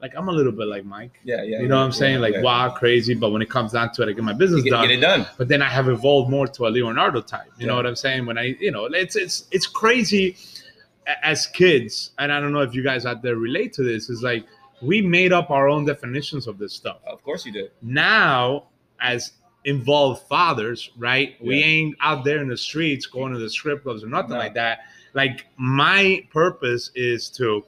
like 0.00 0.14
I'm 0.16 0.28
a 0.28 0.32
little 0.32 0.52
bit 0.52 0.68
like 0.68 0.84
Mike. 0.84 1.18
Yeah. 1.24 1.42
Yeah. 1.42 1.60
You 1.60 1.68
know 1.68 1.76
what 1.76 1.82
I'm 1.84 1.90
yeah, 1.90 1.96
saying? 1.96 2.20
Like 2.20 2.34
yeah. 2.34 2.42
wild, 2.42 2.74
crazy, 2.76 3.14
but 3.14 3.30
when 3.30 3.42
it 3.42 3.50
comes 3.50 3.72
down 3.72 3.92
to 3.92 4.02
it, 4.02 4.08
I 4.08 4.12
get 4.12 4.24
my 4.24 4.32
business 4.32 4.62
Get, 4.62 4.70
done. 4.70 4.88
get 4.88 4.98
it 4.98 5.00
done. 5.00 5.26
But 5.36 5.48
then 5.48 5.60
I 5.62 5.68
have 5.68 5.88
evolved 5.88 6.30
more 6.30 6.46
to 6.46 6.66
a 6.66 6.70
Leonardo 6.70 7.20
type. 7.20 7.50
You 7.58 7.66
know 7.66 7.76
what 7.76 7.86
I'm 7.86 7.96
saying? 7.96 8.26
When 8.26 8.38
I, 8.38 8.56
you 8.60 8.70
know, 8.70 8.84
it's 8.86 9.16
it's 9.16 9.46
it's 9.50 9.66
crazy 9.66 10.36
as 11.22 11.46
kids, 11.46 12.12
and 12.18 12.32
I 12.32 12.40
don't 12.40 12.52
know 12.52 12.60
if 12.60 12.74
you 12.74 12.82
guys 12.82 13.06
out 13.06 13.22
there 13.22 13.36
relate 13.36 13.72
to 13.74 13.82
this. 13.82 14.08
Is 14.08 14.22
like 14.22 14.44
we 14.82 15.02
made 15.02 15.32
up 15.32 15.50
our 15.50 15.68
own 15.68 15.84
definitions 15.84 16.46
of 16.46 16.58
this 16.58 16.72
stuff. 16.72 16.98
Of 17.06 17.22
course 17.24 17.44
you 17.44 17.52
did. 17.52 17.72
Now, 17.82 18.64
as 19.00 19.32
involved 19.64 20.22
fathers, 20.28 20.90
right? 20.96 21.36
We 21.42 21.62
ain't 21.62 21.96
out 22.00 22.24
there 22.24 22.38
in 22.38 22.48
the 22.48 22.56
streets 22.56 23.06
going 23.06 23.32
to 23.32 23.38
the 23.38 23.50
strip 23.50 23.82
clubs 23.82 24.04
or 24.04 24.06
nothing 24.06 24.30
No. 24.30 24.38
like 24.38 24.54
that. 24.54 24.80
Like 25.14 25.46
my 25.56 26.26
purpose 26.32 26.90
is 26.94 27.28
to, 27.30 27.64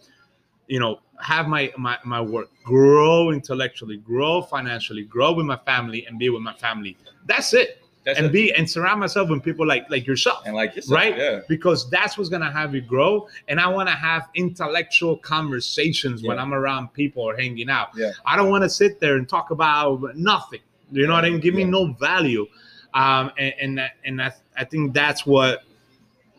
you 0.69 0.79
know, 0.79 1.01
have 1.23 1.49
my 1.49 1.73
my 1.77 1.99
my 2.05 2.21
work 2.21 2.49
grow 2.65 3.31
intellectually, 3.31 3.99
grow 3.99 4.43
financially, 4.43 5.03
grow 5.05 5.33
with 5.33 5.47
my 5.47 5.57
family, 5.59 6.07
and 6.07 6.19
be 6.19 6.29
with 6.29 6.43
my 6.43 6.55
family. 6.55 6.97
That's 7.27 7.53
it. 7.55 7.77
That's 8.05 8.19
and 8.19 8.29
it. 8.29 8.33
be 8.33 8.53
and 8.55 8.69
surround 8.69 8.99
myself 9.01 9.29
with 9.29 9.43
people 9.43 9.67
like 9.67 9.89
like 9.91 10.07
yourself. 10.07 10.43
and 10.47 10.57
like 10.57 10.75
yourself, 10.75 10.97
right? 10.97 11.17
Yeah. 11.17 11.41
Because 11.49 11.89
that's 11.91 12.17
what's 12.17 12.31
gonna 12.31 12.51
have 12.51 12.75
you 12.75 12.81
grow. 12.81 13.29
And 13.49 13.61
I 13.61 13.69
want 13.69 13.89
to 13.91 13.95
have 13.95 14.29
intellectual 14.35 15.19
conversations 15.19 16.23
when 16.23 16.39
I'm 16.39 16.55
around 16.55 16.93
people 16.95 17.23
or 17.23 17.37
hanging 17.37 17.69
out. 17.69 17.89
Yeah. 17.95 18.13
I 18.25 18.37
don't 18.37 18.49
want 18.51 18.65
to 18.65 18.71
sit 18.71 19.01
there 19.01 19.17
and 19.17 19.29
talk 19.29 19.51
about 19.51 20.17
nothing. 20.17 20.61
You 20.91 21.07
know 21.07 21.13
what 21.13 21.25
I 21.25 21.31
mean? 21.31 21.41
Give 21.41 21.55
me 21.55 21.65
no 21.65 21.93
value. 21.93 22.47
Um, 22.95 23.31
and 23.39 23.55
and 23.61 23.79
that, 23.79 23.93
and 24.05 24.19
that, 24.19 24.41
I 24.57 24.65
think 24.65 24.95
that's 24.95 25.25
what 25.27 25.63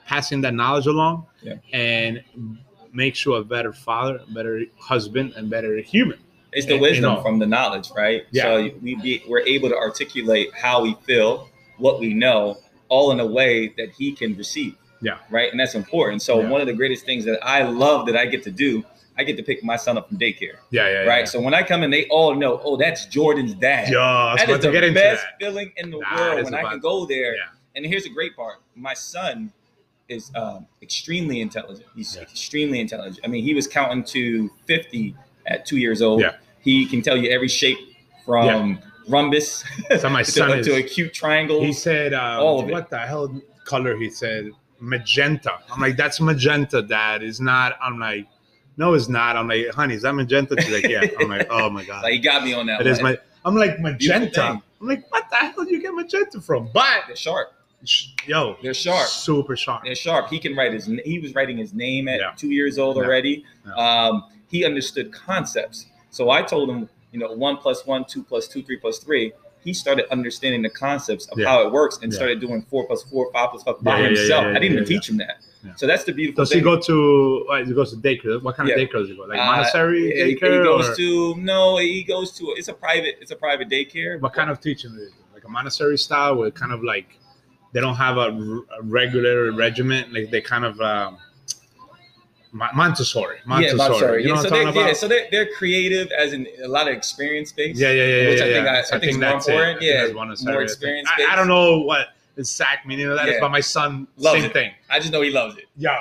passing 0.06 0.42
that 0.42 0.54
knowledge 0.54 0.88
along 0.88 1.26
Yeah. 1.42 1.56
and 1.72 2.22
makes 2.94 3.26
you 3.26 3.36
a 3.36 3.44
better 3.44 3.74
father, 3.74 4.20
a 4.28 4.32
better 4.34 4.64
husband, 4.80 5.34
and 5.36 5.50
better 5.50 5.78
human. 5.78 6.20
It's 6.54 6.66
the 6.66 6.74
And- 6.74 6.82
wisdom 6.82 7.10
you 7.12 7.16
know. 7.18 7.22
from 7.22 7.40
the 7.40 7.48
knowledge, 7.48 7.90
right? 7.96 8.26
Yeah. 8.32 8.44
So 8.44 8.70
we 8.82 8.96
be 8.96 9.24
we're 9.28 9.40
able 9.42 9.70
to 9.70 9.76
articulate 9.78 10.52
how 10.54 10.82
we 10.82 10.96
feel, 11.06 11.50
what 11.78 12.00
we 12.00 12.14
know, 12.14 12.58
all 12.90 13.12
in 13.12 13.20
a 13.22 13.26
way 13.26 13.68
that 13.78 13.92
he 13.98 14.12
can 14.12 14.36
receive. 14.36 14.76
Yeah. 15.02 15.18
Right. 15.30 15.50
And 15.50 15.60
that's 15.60 15.76
important. 15.76 16.22
So 16.22 16.42
Yeah. 16.42 16.50
one 16.50 16.60
of 16.62 16.68
the 16.68 16.74
greatest 16.74 17.06
things 17.06 17.24
that 17.26 17.40
I 17.42 17.64
love 17.64 18.06
that 18.08 18.18
I 18.18 18.26
get 18.26 18.44
to 18.44 18.52
do, 18.52 18.84
I 19.18 19.24
get 19.24 19.38
to 19.38 19.44
pick 19.44 19.64
my 19.64 19.78
son 19.78 19.98
up 19.98 20.10
from 20.10 20.18
daycare. 20.20 20.58
Yeah, 20.72 20.88
yeah, 20.90 21.00
Right. 21.04 21.28
So 21.28 21.40
when 21.40 21.54
I 21.54 21.64
come 21.64 21.84
in, 21.84 21.90
they 21.90 22.06
all 22.08 22.36
know, 22.36 22.60
oh, 22.64 22.76
that's 22.78 23.06
Jordan's 23.06 23.54
dad. 23.54 23.90
Yeah, 23.92 24.36
That 24.38 24.44
is 24.50 24.56
was 24.58 24.62
that 24.64 24.70
about 24.70 24.84
is 24.84 24.90
the 24.90 24.94
best 25.00 25.26
feeling 25.40 25.72
in 25.78 25.90
the 25.92 26.00
That 26.00 26.20
world 26.20 26.44
when 26.44 26.54
I 26.54 26.64
can 26.70 26.80
go 26.80 27.06
there. 27.06 27.36
Yeah. 27.36 27.44
And 27.76 27.86
here's 27.86 28.04
the 28.04 28.10
great 28.10 28.36
part: 28.36 28.58
my 28.76 28.94
son 28.94 29.54
is 30.12 30.32
um, 30.36 30.66
extremely 30.82 31.42
intelligent. 31.42 31.86
He's 31.96 32.16
Yeah. 32.16 32.24
extremely 32.24 32.80
intelligent. 32.80 33.20
I 33.24 33.28
mean, 33.28 33.44
he 33.44 33.54
was 33.54 33.68
counting 33.68 34.04
to 34.06 34.50
50 34.66 35.16
at 35.48 35.66
two 35.66 35.78
years 35.78 36.02
old. 36.02 36.22
Yeah. 36.22 36.36
He 36.60 36.86
can 36.86 37.02
tell 37.02 37.18
you 37.18 37.30
every 37.32 37.48
shape 37.48 37.78
from 38.26 38.80
rhombus 39.08 39.64
So 40.00 40.10
my 40.10 40.22
to, 40.24 40.32
son 40.32 40.60
is. 40.60 40.68
to 40.68 40.76
acute 40.76 41.14
triangles. 41.14 41.64
He 41.66 41.74
said, 41.74 42.14
um, 42.14 42.40
All 42.40 42.60
of 42.60 42.70
it. 42.70 42.72
"What 42.72 42.90
the 42.90 43.00
hell 43.00 43.42
color?" 43.66 43.98
He 43.98 44.10
said, 44.12 44.52
"Magenta." 44.80 45.54
I'm 45.72 45.80
like, 45.82 45.98
"That's 45.98 46.20
magenta, 46.22 46.82
Dad. 46.84 47.24
It's 47.24 47.40
not." 47.40 47.78
I'm 47.82 47.98
like, 48.00 48.28
"No, 48.78 48.94
it's 48.94 49.10
not." 49.10 49.36
I'm 49.38 49.48
like, 49.48 49.70
"Honey, 49.70 49.96
is 49.96 50.04
that 50.04 50.14
magenta?" 50.14 50.56
She's 50.62 50.72
like, 50.72 50.88
"Yeah." 50.88 51.08
I'm 51.20 51.30
like, 51.30 51.48
"Oh 51.50 51.70
my 51.72 51.84
god, 51.92 52.04
like 52.04 52.14
he 52.14 52.20
got 52.20 52.44
me 52.44 52.54
on 52.54 52.68
that. 52.68 52.82
it 52.82 52.88
is 52.88 53.02
my." 53.02 53.18
I'm 53.44 53.56
like 53.56 53.80
magenta. 53.80 54.62
I'm 54.82 54.88
like, 54.88 55.12
"What 55.12 55.28
the 55.32 55.38
hell 55.38 55.66
do 55.66 55.72
you 55.72 55.82
get 55.82 55.96
magenta 55.96 56.40
from?" 56.42 56.70
But 56.72 57.04
They're 57.08 57.16
sharp. 57.16 57.54
Yo, 58.28 58.58
They're 58.62 58.74
sharp. 58.74 59.08
super 59.08 59.56
sharp. 59.56 59.84
They're 59.84 59.96
sharp. 59.96 60.30
He 60.30 60.40
can 60.40 60.56
write 60.56 60.74
his. 60.74 60.86
He 61.06 61.20
was 61.20 61.34
writing 61.36 61.58
his 61.58 61.74
name 61.74 62.08
at 62.08 62.20
Yeah. 62.20 62.32
two 62.38 62.50
years 62.52 62.78
old 62.78 62.98
Yeah. 62.98 63.04
already. 63.04 63.44
Yeah. 63.66 63.74
Um, 63.74 64.24
he 64.50 64.66
understood 64.66 65.12
concepts. 65.12 65.88
So 66.10 66.30
I 66.30 66.42
told 66.42 66.70
him, 66.70 66.90
you 67.12 67.20
know, 67.20 67.32
one 67.32 67.58
plus 67.58 67.86
one, 67.86 68.06
two 68.06 68.24
plus 68.24 68.48
two, 68.48 68.62
three 68.62 68.78
plus 68.78 69.00
three. 69.00 69.32
He 69.64 69.74
started 69.74 70.06
understanding 70.12 70.62
the 70.64 70.70
concepts 70.72 71.28
of 71.28 71.40
how 71.44 71.62
it 71.66 71.72
works 71.72 72.00
and 72.02 72.12
started 72.12 72.40
doing 72.40 72.64
four 72.64 72.86
plus 72.88 73.04
four, 73.04 73.32
five 73.32 73.52
plus 73.52 73.62
five 73.64 73.76
by 73.82 74.02
himself. 74.02 74.46
I 74.46 74.54
didn't 74.54 74.72
even 74.74 74.86
teach 74.86 75.08
him 75.10 75.18
that. 75.18 75.38
So 75.76 75.86
that's 75.86 76.04
the 76.04 76.12
beautiful 76.12 76.42
Does 76.44 76.50
he 76.52 76.56
thing. 76.56 76.64
go 76.64 76.80
to? 76.80 77.48
Uh, 77.52 77.64
he 77.64 77.72
goes 77.72 77.92
to 77.92 77.98
daycare. 77.98 78.42
What 78.42 78.56
kind 78.58 78.68
of 78.70 78.76
daycare 78.76 78.94
does 78.94 79.10
he 79.10 79.16
go? 79.16 79.24
Like 79.26 79.38
Uh, 79.40 79.46
Montessori 79.46 80.12
he, 80.12 80.24
he 80.32 80.36
daycare? 80.36 80.64
goes 80.64 80.90
or 80.90 80.96
to 80.96 81.36
no, 81.38 81.78
he 81.78 82.04
goes 82.04 82.32
to 82.40 82.46
it's 82.58 82.68
a 82.70 82.74
private, 82.74 83.18
it's 83.22 83.30
a 83.30 83.36
private 83.36 83.70
daycare. 83.70 84.20
what 84.20 84.34
kind 84.34 84.50
of 84.50 84.60
teaching? 84.60 84.92
is 84.96 85.10
it? 85.10 85.14
Like 85.36 85.44
a 85.44 85.50
Montessori 85.50 86.00
style, 86.00 86.36
with 86.38 86.56
kind 86.56 86.72
of 86.72 86.84
like 86.84 87.20
they 87.74 87.82
don't 87.82 87.96
have 87.96 88.18
a, 88.18 88.22
r- 88.32 88.80
a 88.80 88.82
regular 88.84 89.52
regiment. 89.52 90.14
Like 90.14 90.30
they 90.32 90.42
kind 90.42 90.66
of 90.66 90.80
um, 90.82 91.18
Mon- 92.54 92.70
Montessori. 92.76 93.38
Montessori. 93.46 93.78
Yeah, 93.80 93.88
Montessori. 93.90 94.24
You 94.24 94.30
know 94.30 94.36
yeah, 94.36 94.42
so 94.42 94.48
I'm 94.48 94.52
they, 94.54 94.64
talking 94.66 94.80
yeah, 94.82 94.86
about? 94.88 94.98
so 94.98 95.08
they're, 95.08 95.28
they're 95.32 95.48
creative 95.54 96.12
as 96.12 96.34
in 96.34 96.48
a 96.64 96.68
lot 96.68 96.88
of 96.90 96.94
experience 96.94 97.52
based. 97.54 97.80
Yeah, 97.80 97.92
yeah, 97.92 98.04
yeah, 98.06 98.30
Which 98.30 98.40
yeah. 98.40 98.46
I 98.46 98.50
think 98.50 98.66
yeah. 98.66 98.72
I- 98.74 98.82
So 98.82 98.96
I 98.96 99.00
think 99.00 99.12
is 99.12 99.18
more 99.18 99.22
that's 99.30 99.48
it. 99.48 99.52
important. 99.52 99.78
I 99.78 99.80
think 99.80 100.08
Yeah, 100.08 100.14
more 100.14 100.24
I 100.26 100.36
think. 100.36 100.62
experience 100.70 101.10
I, 101.18 101.26
I 101.32 101.36
don't 101.36 101.48
know 101.48 101.80
what 101.80 102.08
the 102.36 102.42
exact 102.42 102.86
meaning 102.86 103.08
of 103.08 103.16
that 103.16 103.28
is, 103.30 103.34
Yeah. 103.36 103.40
but 103.40 103.52
my 103.52 103.60
son, 103.62 104.08
Loves 104.18 104.42
same 104.42 104.50
it. 104.50 104.54
thing. 104.54 104.72
I 104.90 105.00
just 105.00 105.12
know 105.14 105.22
he 105.22 105.30
loves 105.32 105.58
it. 105.58 105.66
Yo, 105.78 105.96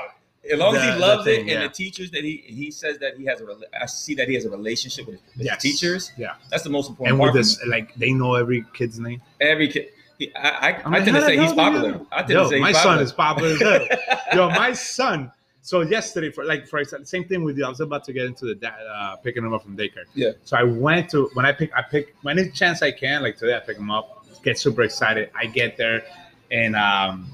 As 0.53 0.59
long 0.59 0.75
as 0.75 0.83
he 0.83 1.01
loves 1.01 1.25
thing, 1.25 1.47
it, 1.49 1.53
and 1.53 1.63
yeah. 1.63 1.63
the 1.69 1.69
teachers 1.69 2.11
that 2.11 2.25
he 2.25 2.43
he 2.47 2.71
says 2.73 2.99
that 2.99 3.17
he 3.17 3.25
has 3.27 3.41
a 3.41 3.47
I 3.81 3.87
see 3.87 4.15
that 4.17 4.27
he 4.29 4.35
has 4.35 4.45
a 4.45 4.51
relationship 4.51 5.07
with 5.07 5.21
his 5.37 5.47
Yes. 5.47 5.63
teachers. 5.63 6.11
Yeah. 6.19 6.35
that's 6.51 6.65
the 6.65 6.71
most 6.71 6.89
important 6.89 7.13
and 7.21 7.23
with 7.25 7.35
this, 7.35 7.65
like 7.67 7.95
they 7.95 8.13
know 8.13 8.35
every 8.35 8.65
kid's 8.75 8.99
name. 8.99 9.23
every 9.41 9.69
kid, 9.69 9.91
he, 10.21 10.35
I 10.37 10.49
I, 10.49 10.69
I'm 10.85 10.95
I 10.95 10.99
like, 10.99 11.05
tend 11.05 11.17
to 11.17 11.23
say 11.23 11.37
he's 11.37 11.53
hell 11.53 11.55
do 11.55 11.63
you 11.63 11.71
popular. 11.71 11.93
know? 11.93 12.07
I 12.13 12.19
tend 12.19 12.31
Yo, 12.31 12.43
to 12.45 12.49
say 12.51 12.61
my 12.61 12.69
he's 12.69 12.83
son 12.83 12.99
is 13.01 13.13
popular 13.13 13.51
as 13.51 13.61
hell. 13.61 13.87
Yo, 14.35 14.51
my 14.51 14.73
son. 14.73 15.33
So 15.63 15.81
yesterday, 15.81 16.31
for 16.31 16.45
like 16.45 16.67
for 16.69 16.79
example, 16.79 17.07
same 17.07 17.25
thing 17.25 17.43
with 17.43 17.59
you. 17.59 17.65
I 17.65 17.69
was 17.69 17.81
about 17.81 18.05
to 18.05 18.13
get 18.13 18.27
into 18.27 18.45
the 18.47 18.55
dad 18.55 18.75
uh, 18.95 19.17
picking 19.17 19.45
him 19.45 19.53
up 19.53 19.63
from 19.63 19.77
daycare. 19.77 20.05
Yeah. 20.15 20.33
So 20.45 20.57
I 20.57 20.63
went 20.63 21.11
to 21.11 21.31
when 21.35 21.45
I 21.45 21.53
pick 21.53 21.75
I 21.75 21.83
pick 21.83 22.15
when 22.23 22.39
any 22.39 22.51
chance 22.51 22.83
I 22.83 22.93
can. 22.93 23.23
Like 23.23 23.37
today, 23.37 23.57
I 23.57 23.61
pick 23.61 23.77
him 23.79 23.91
up. 23.91 24.25
Get 24.43 24.59
super 24.59 24.83
excited. 24.83 25.31
I 25.35 25.47
get 25.47 25.77
there, 25.77 26.03
and 26.51 26.77
um, 26.77 27.31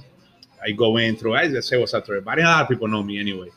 I 0.64 0.72
go 0.72 0.96
in 0.96 1.16
through. 1.16 1.35
I 1.37 1.49
just 1.49 1.68
say 1.68 1.77
what's 1.77 1.94
up 1.94 2.05
to 2.07 2.12
everybody. 2.12 2.42
A 2.42 2.46
lot 2.46 2.62
of 2.62 2.68
people 2.68 2.88
know 2.88 3.03
me 3.03 3.18
anyway. 3.20 3.51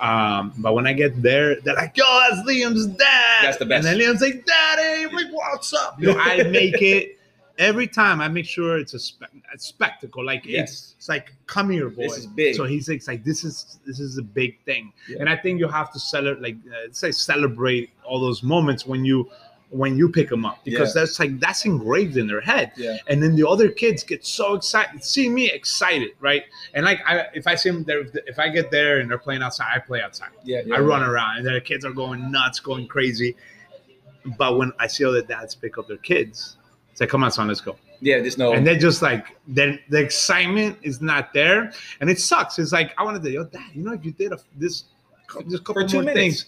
Um, 0.00 0.52
but 0.58 0.74
when 0.74 0.86
I 0.86 0.92
get 0.92 1.22
there, 1.22 1.60
they're 1.60 1.74
like, 1.74 1.96
"Yo, 1.96 2.04
that's 2.28 2.42
Liam's 2.46 2.86
dad." 2.86 3.44
That's 3.44 3.56
the 3.58 3.66
best. 3.66 3.86
And 3.86 3.98
then 4.00 4.08
Liam's 4.08 4.20
like, 4.20 4.44
"Daddy, 4.44 5.06
like, 5.14 5.28
what's 5.30 5.72
up?" 5.72 5.98
You 6.00 6.08
know, 6.08 6.18
I 6.18 6.42
make 6.42 6.82
it 6.82 7.18
every 7.58 7.86
time. 7.86 8.20
I 8.20 8.28
make 8.28 8.46
sure 8.46 8.78
it's 8.78 8.94
a, 8.94 8.98
spe- 8.98 9.22
a 9.54 9.58
spectacle. 9.58 10.24
Like 10.24 10.40
it's, 10.44 10.50
Yes. 10.52 10.94
it's 10.98 11.08
like, 11.08 11.32
"Come 11.46 11.70
here, 11.70 11.88
boy." 11.88 12.02
This 12.04 12.18
is 12.18 12.26
big. 12.26 12.54
So 12.54 12.64
he's 12.64 12.88
like, 12.88 13.06
like, 13.06 13.24
"This 13.24 13.44
is 13.44 13.78
this 13.86 14.00
is 14.00 14.18
a 14.18 14.22
big 14.22 14.62
thing," 14.64 14.92
Yeah. 15.08 15.18
and 15.20 15.28
I 15.28 15.36
think 15.36 15.58
you 15.60 15.68
have 15.68 15.92
to 15.92 15.98
celebrate, 16.00 16.42
like, 16.42 16.56
uh, 16.72 16.88
say, 16.92 17.10
celebrate 17.12 17.90
all 18.04 18.20
those 18.20 18.42
moments 18.42 18.86
when 18.86 19.04
you 19.04 19.30
when 19.70 19.96
you 19.96 20.06
pick 20.10 20.28
them 20.28 20.44
up 20.44 20.62
because 20.64 20.94
Yeah. 20.94 21.00
that's 21.00 21.18
like 21.18 21.40
that's 21.40 21.64
engraved 21.64 22.18
in 22.18 22.26
their 22.26 22.42
head 22.42 22.72
Yeah. 22.76 22.98
and 23.06 23.22
then 23.22 23.34
the 23.36 23.48
other 23.48 23.70
kids 23.70 24.04
get 24.04 24.22
so 24.26 24.52
excited 24.54 25.02
see 25.02 25.30
me 25.30 25.50
excited 25.50 26.10
right 26.20 26.42
and 26.74 26.84
like 26.84 27.00
I, 27.06 27.28
if 27.32 27.46
i 27.46 27.54
see 27.54 27.70
them 27.70 27.82
there 27.84 28.02
if 28.26 28.38
i 28.38 28.50
get 28.50 28.70
there 28.70 28.98
and 29.00 29.10
they're 29.10 29.16
playing 29.16 29.40
outside 29.42 29.68
i 29.74 29.78
play 29.78 30.02
outside 30.02 30.28
Yeah. 30.44 30.60
yeah 30.66 30.74
i 30.74 30.78
run 30.80 31.02
around 31.02 31.38
and 31.38 31.46
the 31.46 31.58
kids 31.58 31.86
are 31.86 31.90
going 31.90 32.30
nuts 32.30 32.60
going 32.60 32.86
crazy 32.86 33.34
but 34.36 34.58
when 34.58 34.72
i 34.78 34.86
see 34.86 35.06
other 35.06 35.22
dads 35.22 35.54
pick 35.54 35.78
up 35.78 35.88
their 35.88 35.96
kids 35.96 36.58
come 37.06 37.22
on 37.24 37.30
son 37.30 37.48
let's 37.48 37.60
go 37.60 37.76
Yeah. 38.00 38.18
There's 38.20 38.38
no. 38.38 38.52
and 38.52 38.66
they're 38.66 38.78
just 38.78 39.02
like 39.02 39.36
then 39.46 39.78
the 39.88 39.98
excitement 40.00 40.78
is 40.82 41.00
not 41.00 41.32
there 41.32 41.72
and 42.00 42.10
it 42.10 42.18
sucks 42.20 42.58
it's 42.58 42.72
like 42.72 42.94
i 42.98 43.02
wanted 43.04 43.22
to 43.22 43.30
yo 43.30 43.44
dad 43.44 43.62
you 43.74 43.82
know 43.84 43.92
if 43.92 44.04
you 44.04 44.12
did 44.12 44.32
a, 44.32 44.38
this 44.56 44.84
just 45.48 45.64
couple 45.64 45.82
more 45.88 46.02
minutes. 46.02 46.14
things 46.14 46.46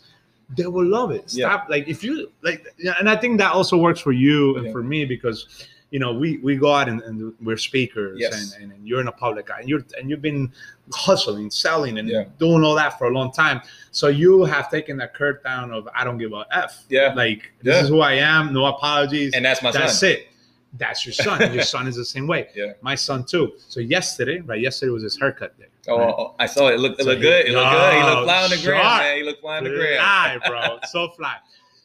they 0.57 0.67
will 0.67 0.85
love 0.87 1.11
it 1.11 1.25
Yeah. 1.29 1.47
stop 1.49 1.69
like 1.71 1.89
if 1.89 2.05
you 2.05 2.31
like 2.43 2.67
yeah, 2.79 2.95
and 2.99 3.09
i 3.09 3.17
think 3.17 3.39
that 3.39 3.53
also 3.53 3.77
works 3.77 4.01
for 4.01 4.13
you 4.13 4.57
and 4.57 4.67
Yeah. 4.67 4.73
for 4.73 4.83
me 4.83 5.05
because 5.05 5.67
you 5.91 6.01
know 6.01 6.13
we 6.13 6.39
we 6.39 6.57
go 6.57 6.73
out 6.75 6.89
and, 6.89 7.01
and 7.03 7.33
we're 7.41 7.57
speakers 7.57 8.19
Yes. 8.21 8.35
and, 8.55 8.65
and, 8.65 8.73
and 8.73 8.87
you're 8.89 9.01
in 9.01 9.09
a 9.09 9.13
public 9.13 9.49
eye 9.51 9.61
and 9.61 9.69
you're 9.69 9.85
and 9.99 10.11
you've 10.11 10.21
been 10.23 10.53
hustling 10.93 11.51
selling 11.51 11.99
and 11.99 12.09
Yeah. 12.09 12.25
doing 12.39 12.63
all 12.65 12.75
that 12.75 12.99
for 12.99 13.07
a 13.07 13.11
long 13.11 13.33
time 13.33 13.63
so 13.91 14.09
you 14.09 14.45
have 14.45 14.71
taken 14.71 14.97
that 14.99 15.15
curve 15.15 15.43
down 15.43 15.71
of 15.73 15.89
i 15.95 16.05
don't 16.05 16.19
give 16.19 16.33
a 16.33 16.45
f 16.51 16.83
Yeah. 16.91 17.15
like 17.15 17.53
this 17.63 17.77
Yeah. 17.77 17.83
is 17.85 17.89
who 17.89 18.01
i 18.01 18.13
am 18.15 18.53
no 18.53 18.67
apologies 18.67 19.33
and 19.35 19.45
that's 19.45 19.63
my 19.63 19.71
that's 19.71 19.99
son. 20.01 20.11
it. 20.11 20.29
That's 20.77 21.07
your 21.07 21.13
son. 21.13 21.41
and 21.43 21.55
your 21.55 21.63
son 21.75 21.87
is 21.87 21.97
the 21.97 22.05
same 22.05 22.27
way. 22.27 22.49
Yeah. 22.55 22.73
My 22.83 22.95
son 22.97 23.25
too. 23.25 23.53
So 23.69 23.81
yesterday, 23.81 24.41
right? 24.41 24.61
Yesterday 24.61 24.91
was 24.91 25.03
his 25.05 25.19
haircut 25.19 25.59
day. 25.59 25.67
Oh, 25.89 25.99
right? 25.99 26.15
oh, 26.19 26.35
I 26.39 26.47
saw 26.47 26.69
it. 26.69 26.75
It 26.75 26.81
looked, 26.81 27.01
it 27.01 27.05
So 27.05 27.11
looked 27.11 27.23
he- 27.23 27.29
good. 27.29 27.47
It 27.47 27.53
looked 27.53 27.71
good. 27.71 27.95
He 27.95 28.03
looked 28.03 28.25
fly 28.25 28.43
on 28.43 28.51
the 28.51 28.57
sharp. 28.57 28.77
man. 28.83 29.17
He 29.17 29.23
looked 29.23 29.41
fly 29.41 29.57
on 29.59 29.65
the 29.65 29.71
gram. 29.71 29.99
Fly, 29.99 30.39
bro. 30.49 30.79
so 30.91 31.09
fly. 31.11 31.37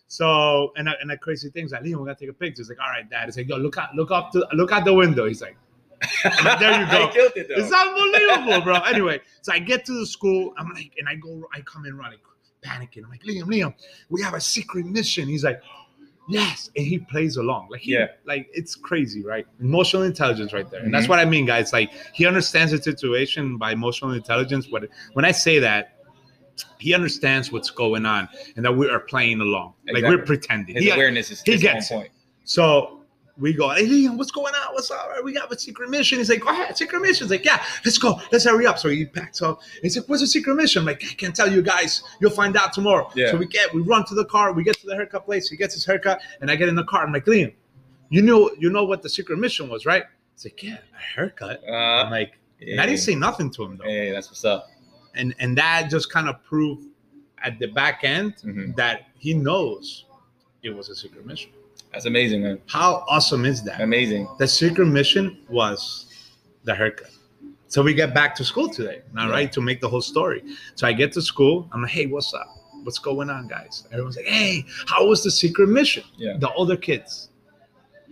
So 0.08 0.72
and 0.76 0.90
and 0.90 1.10
the 1.12 1.18
crazy 1.18 1.50
things 1.52 1.72
like 1.72 1.84
Liam, 1.84 2.00
we 2.00 2.06
gotta 2.08 2.16
take 2.20 2.30
a 2.30 2.34
picture. 2.34 2.62
It's 2.62 2.70
like, 2.70 2.80
all 2.80 2.90
right, 2.90 3.08
dad. 3.08 3.28
It's 3.28 3.38
like, 3.38 3.48
yo, 3.48 3.58
look 3.58 3.78
out, 3.78 3.94
look 3.96 4.10
up 4.12 4.32
to 4.32 4.46
look 4.54 4.72
out 4.72 4.84
the 4.86 4.94
window. 4.94 5.28
He's 5.28 5.42
like, 5.42 5.56
there 6.24 6.82
you 6.82 6.88
go. 6.92 7.10
he 7.14 7.20
it. 7.42 7.48
It's 7.52 7.72
unbelievable, 7.72 8.62
bro. 8.64 8.76
Anyway, 8.92 9.22
so 9.42 9.52
I 9.54 9.60
get 9.60 9.86
to 9.86 9.94
the 10.00 10.06
school. 10.08 10.54
I'm 10.58 10.70
like, 10.74 10.94
and 10.98 11.08
I 11.08 11.14
go, 11.16 11.44
I 11.54 11.62
come 11.62 11.86
in 11.86 11.96
running, 11.96 12.18
panicking. 12.64 13.04
I'm 13.04 13.10
like, 13.12 13.22
Liam, 13.24 13.44
Liam, 13.44 13.74
we 14.10 14.22
have 14.24 14.34
a 14.34 14.42
secret 14.42 14.86
mission. 14.88 15.28
He's 15.28 15.44
like, 15.44 15.62
yes, 16.30 16.70
and 16.78 16.86
he 16.86 17.00
plays 17.00 17.36
along. 17.38 17.68
Like, 17.70 17.82
he, 17.82 17.94
Yeah. 17.94 18.08
like 18.26 18.48
it's 18.54 18.76
crazy, 18.76 19.24
right? 19.24 19.46
Emotional 19.60 20.04
intelligence, 20.04 20.54
right 20.54 20.70
there, 20.70 20.82
and 20.82 20.94
that's 20.94 21.06
Mhm. 21.08 21.10
what 21.10 21.20
I 21.20 21.26
mean, 21.26 21.46
guys. 21.46 21.74
Like, 21.74 21.92
he 22.14 22.26
understands 22.26 22.72
the 22.72 22.82
situation 22.82 23.58
by 23.58 23.72
emotional 23.74 24.12
intelligence. 24.12 24.68
But 24.68 24.90
when 25.14 25.26
I 25.26 25.32
say 25.32 25.60
that. 25.60 25.96
He 26.78 26.94
understands 26.94 27.54
what's 27.54 27.70
going 27.70 28.06
on 28.06 28.28
and 28.58 28.66
that 28.66 28.76
we 28.76 28.90
are 28.90 29.00
playing 29.00 29.40
along. 29.40 29.76
Like 29.94 30.04
we're 30.04 30.18
pretending. 30.26 30.76
His 30.76 30.84
He- 30.84 30.90
awareness 30.90 31.32
is, 31.32 31.42
he 31.42 31.56
gets 31.58 31.88
point. 31.88 32.10
so 32.44 32.99
we 33.40 33.54
go, 33.54 33.70
hey 33.70 33.86
Liam, 33.88 34.18
what's 34.18 34.32
going 34.32 34.54
on? 34.54 34.74
What's 34.74 34.92
up? 34.92 35.08
We 35.24 35.34
got 35.34 35.52
a 35.52 35.58
secret 35.58 35.90
mission. 35.90 36.18
He's 36.18 36.30
like, 36.30 36.42
go 36.42 36.50
ahead, 36.50 36.78
secret 36.78 37.02
mission. 37.02 37.26
He's 37.26 37.32
like, 37.32 37.46
yeah, 37.46 37.64
let's 37.86 37.98
go. 37.98 38.20
Let's 38.32 38.44
hurry 38.46 38.66
up. 38.66 38.78
So 38.80 38.90
he 38.90 39.06
packs 39.06 39.42
up. 39.42 39.62
He's 39.82 39.96
like, 39.98 40.08
what's 40.10 40.22
the 40.22 40.28
secret 40.28 40.56
mission? 40.56 40.82
I'm 40.82 40.86
like, 40.86 41.04
I 41.04 41.14
can't 41.14 41.36
tell 41.36 41.52
you 41.52 41.62
guys. 41.62 42.04
You'll 42.20 42.32
find 42.32 42.56
out 42.58 42.74
tomorrow. 42.74 43.10
Yeah. 43.16 43.32
So 43.32 43.38
we 43.38 43.46
get, 43.48 43.74
we 43.74 43.82
run 43.82 44.06
to 44.06 44.16
the 44.16 44.26
car. 44.26 44.52
We 44.52 44.64
get 44.64 44.78
to 44.80 44.86
the 44.88 44.96
haircut 44.96 45.26
place. 45.26 45.50
He 45.50 45.56
gets 45.58 45.74
his 45.74 45.86
haircut, 45.86 46.22
and 46.42 46.52
I 46.52 46.56
get 46.56 46.70
in 46.70 46.76
the 46.76 46.84
car. 46.84 47.04
I'm 47.06 47.14
like, 47.14 47.26
Liam, 47.26 47.54
you 48.10 48.22
know, 48.22 48.52
you 48.60 48.70
know 48.70 48.84
what 48.84 49.02
the 49.04 49.10
secret 49.10 49.40
mission 49.40 49.70
was, 49.70 49.86
right? 49.86 50.04
He's 50.36 50.46
like, 50.46 50.62
yeah, 50.64 50.78
a 50.98 51.16
haircut. 51.16 51.62
I'm 51.68 52.08
Uh, 52.08 52.12
like, 52.12 52.34
yeah, 52.60 52.74
and 52.74 52.82
I 52.82 52.86
didn't 52.86 53.00
say 53.00 53.16
nothing 53.16 53.52
to 53.52 53.64
him 53.64 53.78
though, 53.78 53.86
Hey, 53.86 54.12
that's 54.12 54.28
what's 54.30 54.44
up. 54.44 54.68
and 55.16 55.34
and 55.40 55.58
that 55.58 55.90
just 55.90 56.12
kind 56.12 56.28
of 56.28 56.44
proved 56.44 56.88
at 57.42 57.58
the 57.60 57.68
back 57.68 58.02
end 58.04 58.36
Mhm. 58.44 58.76
that 58.76 59.08
he 59.18 59.34
knows 59.34 60.06
it 60.62 60.72
was 60.72 60.90
a 60.90 60.96
secret 60.96 61.26
mission. 61.26 61.52
That's 61.92 62.06
amazing, 62.06 62.44
man. 62.44 62.60
How 62.68 63.04
awesome 63.10 63.46
is 63.46 63.64
that? 63.64 63.82
Amazing. 63.82 64.28
The 64.38 64.48
secret 64.48 64.86
mission 64.86 65.40
was 65.50 66.06
the 66.64 66.76
haircut. 66.76 67.10
So 67.68 67.82
we 67.84 67.94
get 67.94 68.14
back 68.14 68.36
to 68.36 68.44
school 68.44 68.70
today, 68.70 69.02
all 69.18 69.26
Yeah. 69.26 69.32
right, 69.32 69.52
to 69.54 69.62
make 69.62 69.80
the 69.82 69.90
whole 69.90 70.02
story. 70.02 70.44
So 70.76 70.88
I 70.88 70.94
get 70.94 71.12
to 71.14 71.22
school. 71.22 71.70
I'm 71.72 71.82
like, 71.84 71.92
hey, 71.92 72.06
what's 72.08 72.34
up? 72.34 72.48
What's 72.84 73.00
going 73.00 73.30
on, 73.30 73.48
guys? 73.48 73.86
Everyone's 73.92 74.18
like, 74.18 74.26
hey, 74.26 74.66
how 74.88 75.06
was 75.06 75.24
the 75.24 75.32
secret 75.32 75.68
mission? 75.70 76.04
Yeah. 76.18 76.38
The 76.38 76.52
older 76.54 76.78
kids. 76.78 77.30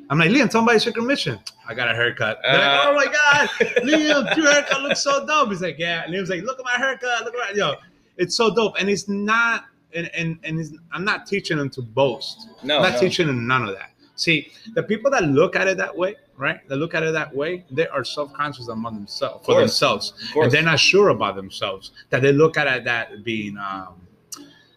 I'm 0.10 0.20
like, 0.20 0.30
Liam, 0.30 0.50
tell 0.50 0.62
me 0.62 0.66
about 0.66 0.72
your 0.74 0.80
secret 0.80 1.04
mission. 1.06 1.40
I 1.68 1.74
got 1.74 1.90
a 1.92 1.96
haircut. 1.96 2.40
They're 2.44 2.54
like, 2.54 2.86
Uh. 2.86 2.90
oh 2.90 2.96
my 2.96 3.06
God, 3.06 3.50
Liam, 3.84 4.38
your 4.38 4.52
haircut 4.52 4.82
looks 4.82 5.02
so 5.02 5.26
dope. 5.26 5.50
He's 5.50 5.62
like, 5.62 5.78
yeah. 5.78 6.06
Liam's 6.06 6.30
like, 6.30 6.44
look 6.44 6.60
at 6.60 6.66
my 6.66 6.72
haircut. 6.86 7.26
Look 7.26 7.34
at 7.36 7.56
my, 7.56 7.58
yo, 7.58 7.76
it's 8.18 8.36
so 8.36 8.54
dope. 8.54 8.76
And 8.80 8.90
it's 8.90 9.08
not, 9.10 9.66
and 9.94 10.10
and, 10.14 10.40
and 10.44 10.80
I'm 10.92 11.04
not 11.06 11.28
teaching 11.28 11.58
them 11.58 11.70
to 11.72 11.82
boast. 11.82 12.50
No, 12.64 12.78
I'm 12.78 12.84
not 12.84 12.94
no. 12.94 13.00
teaching 13.00 13.28
them 13.28 13.48
none 13.48 13.64
of 13.68 13.76
that. 13.76 13.92
See, 14.16 14.52
the 14.74 14.82
people 14.82 15.12
that 15.12 15.24
look 15.26 15.56
at 15.56 15.68
it 15.68 15.78
that 15.78 15.96
way, 15.96 16.16
right? 16.38 16.68
They 16.68 16.76
look 16.76 16.96
at 16.96 17.04
it 17.04 17.12
that 17.14 17.36
way, 17.36 17.64
they 17.70 17.88
are 17.88 18.04
self-conscious 18.04 18.68
among 18.68 18.96
themselves 18.96 19.46
for 19.46 19.60
themselves, 19.60 20.14
and 20.36 20.52
they're 20.52 20.64
not 20.64 20.80
sure 20.80 21.10
about 21.10 21.36
themselves. 21.36 21.92
That 22.10 22.24
they 22.24 22.32
look 22.34 22.58
at 22.58 22.66
it 22.66 22.84
that 22.86 23.24
being, 23.24 23.58
um, 23.58 24.02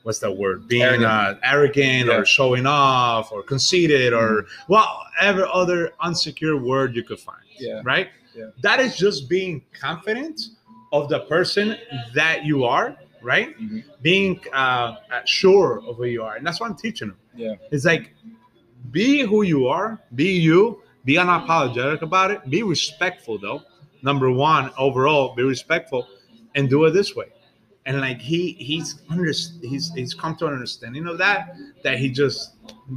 what's 0.03 0.19
that 0.19 0.31
word? 0.37 0.69
Being 0.69 0.83
Arrogant. 0.83 1.07
uh, 1.11 1.35
arrogant 1.43 2.09
Yeah. 2.09 2.17
or 2.19 2.27
showing 2.27 2.67
off 2.67 3.33
or 3.33 3.43
conceited 3.43 4.13
or 4.13 4.43
Mm-hmm. 4.43 4.73
well, 4.73 5.05
every 5.21 5.45
other 5.51 5.93
unsecure 6.05 6.61
word 6.63 6.95
you 6.95 7.03
could 7.03 7.19
find. 7.21 7.39
Yeah. 7.59 7.81
Right. 7.83 8.09
Yeah. 8.35 8.51
That 8.61 8.79
is 8.81 8.95
just 8.97 9.27
being 9.29 9.63
confident 9.73 10.39
of 10.93 11.09
the 11.09 11.21
person 11.21 11.77
that 12.15 12.45
you 12.45 12.65
are. 12.65 12.95
Right. 13.23 13.59
Mhm. 13.59 13.85
Being 14.03 14.41
uh, 14.53 14.97
sure 15.25 15.83
of 15.87 15.97
who 15.97 16.05
you 16.05 16.23
are, 16.23 16.37
and 16.37 16.47
that's 16.47 16.61
what 16.61 16.71
I'm 16.71 16.77
teaching 16.77 17.09
them. 17.09 17.19
Yeah. 17.35 17.55
It's 17.71 17.85
like 17.85 18.15
be 18.91 19.21
who 19.23 19.43
you 19.43 19.67
are, 19.69 20.01
be 20.15 20.33
you, 20.33 20.83
be 21.05 21.15
unapologetic 21.15 22.03
about 22.03 22.31
it, 22.31 22.49
be 22.49 22.63
respectful 22.63 23.39
though. 23.39 23.63
Number 24.03 24.31
one, 24.31 24.71
overall, 24.79 25.35
be 25.35 25.43
respectful 25.43 26.07
and 26.55 26.69
do 26.71 26.85
it 26.87 26.93
this 26.93 27.15
way. 27.15 27.27
And 27.87 28.01
like 28.01 28.21
he 28.21 28.53
he's 28.53 29.03
under 29.11 29.27
he's 29.27 29.93
he's 29.95 30.15
come 30.15 30.37
to 30.37 30.47
an 30.47 30.53
understanding 30.53 31.07
of 31.07 31.19
that 31.19 31.57
that 31.83 31.99
he 31.99 32.11
just 32.11 32.55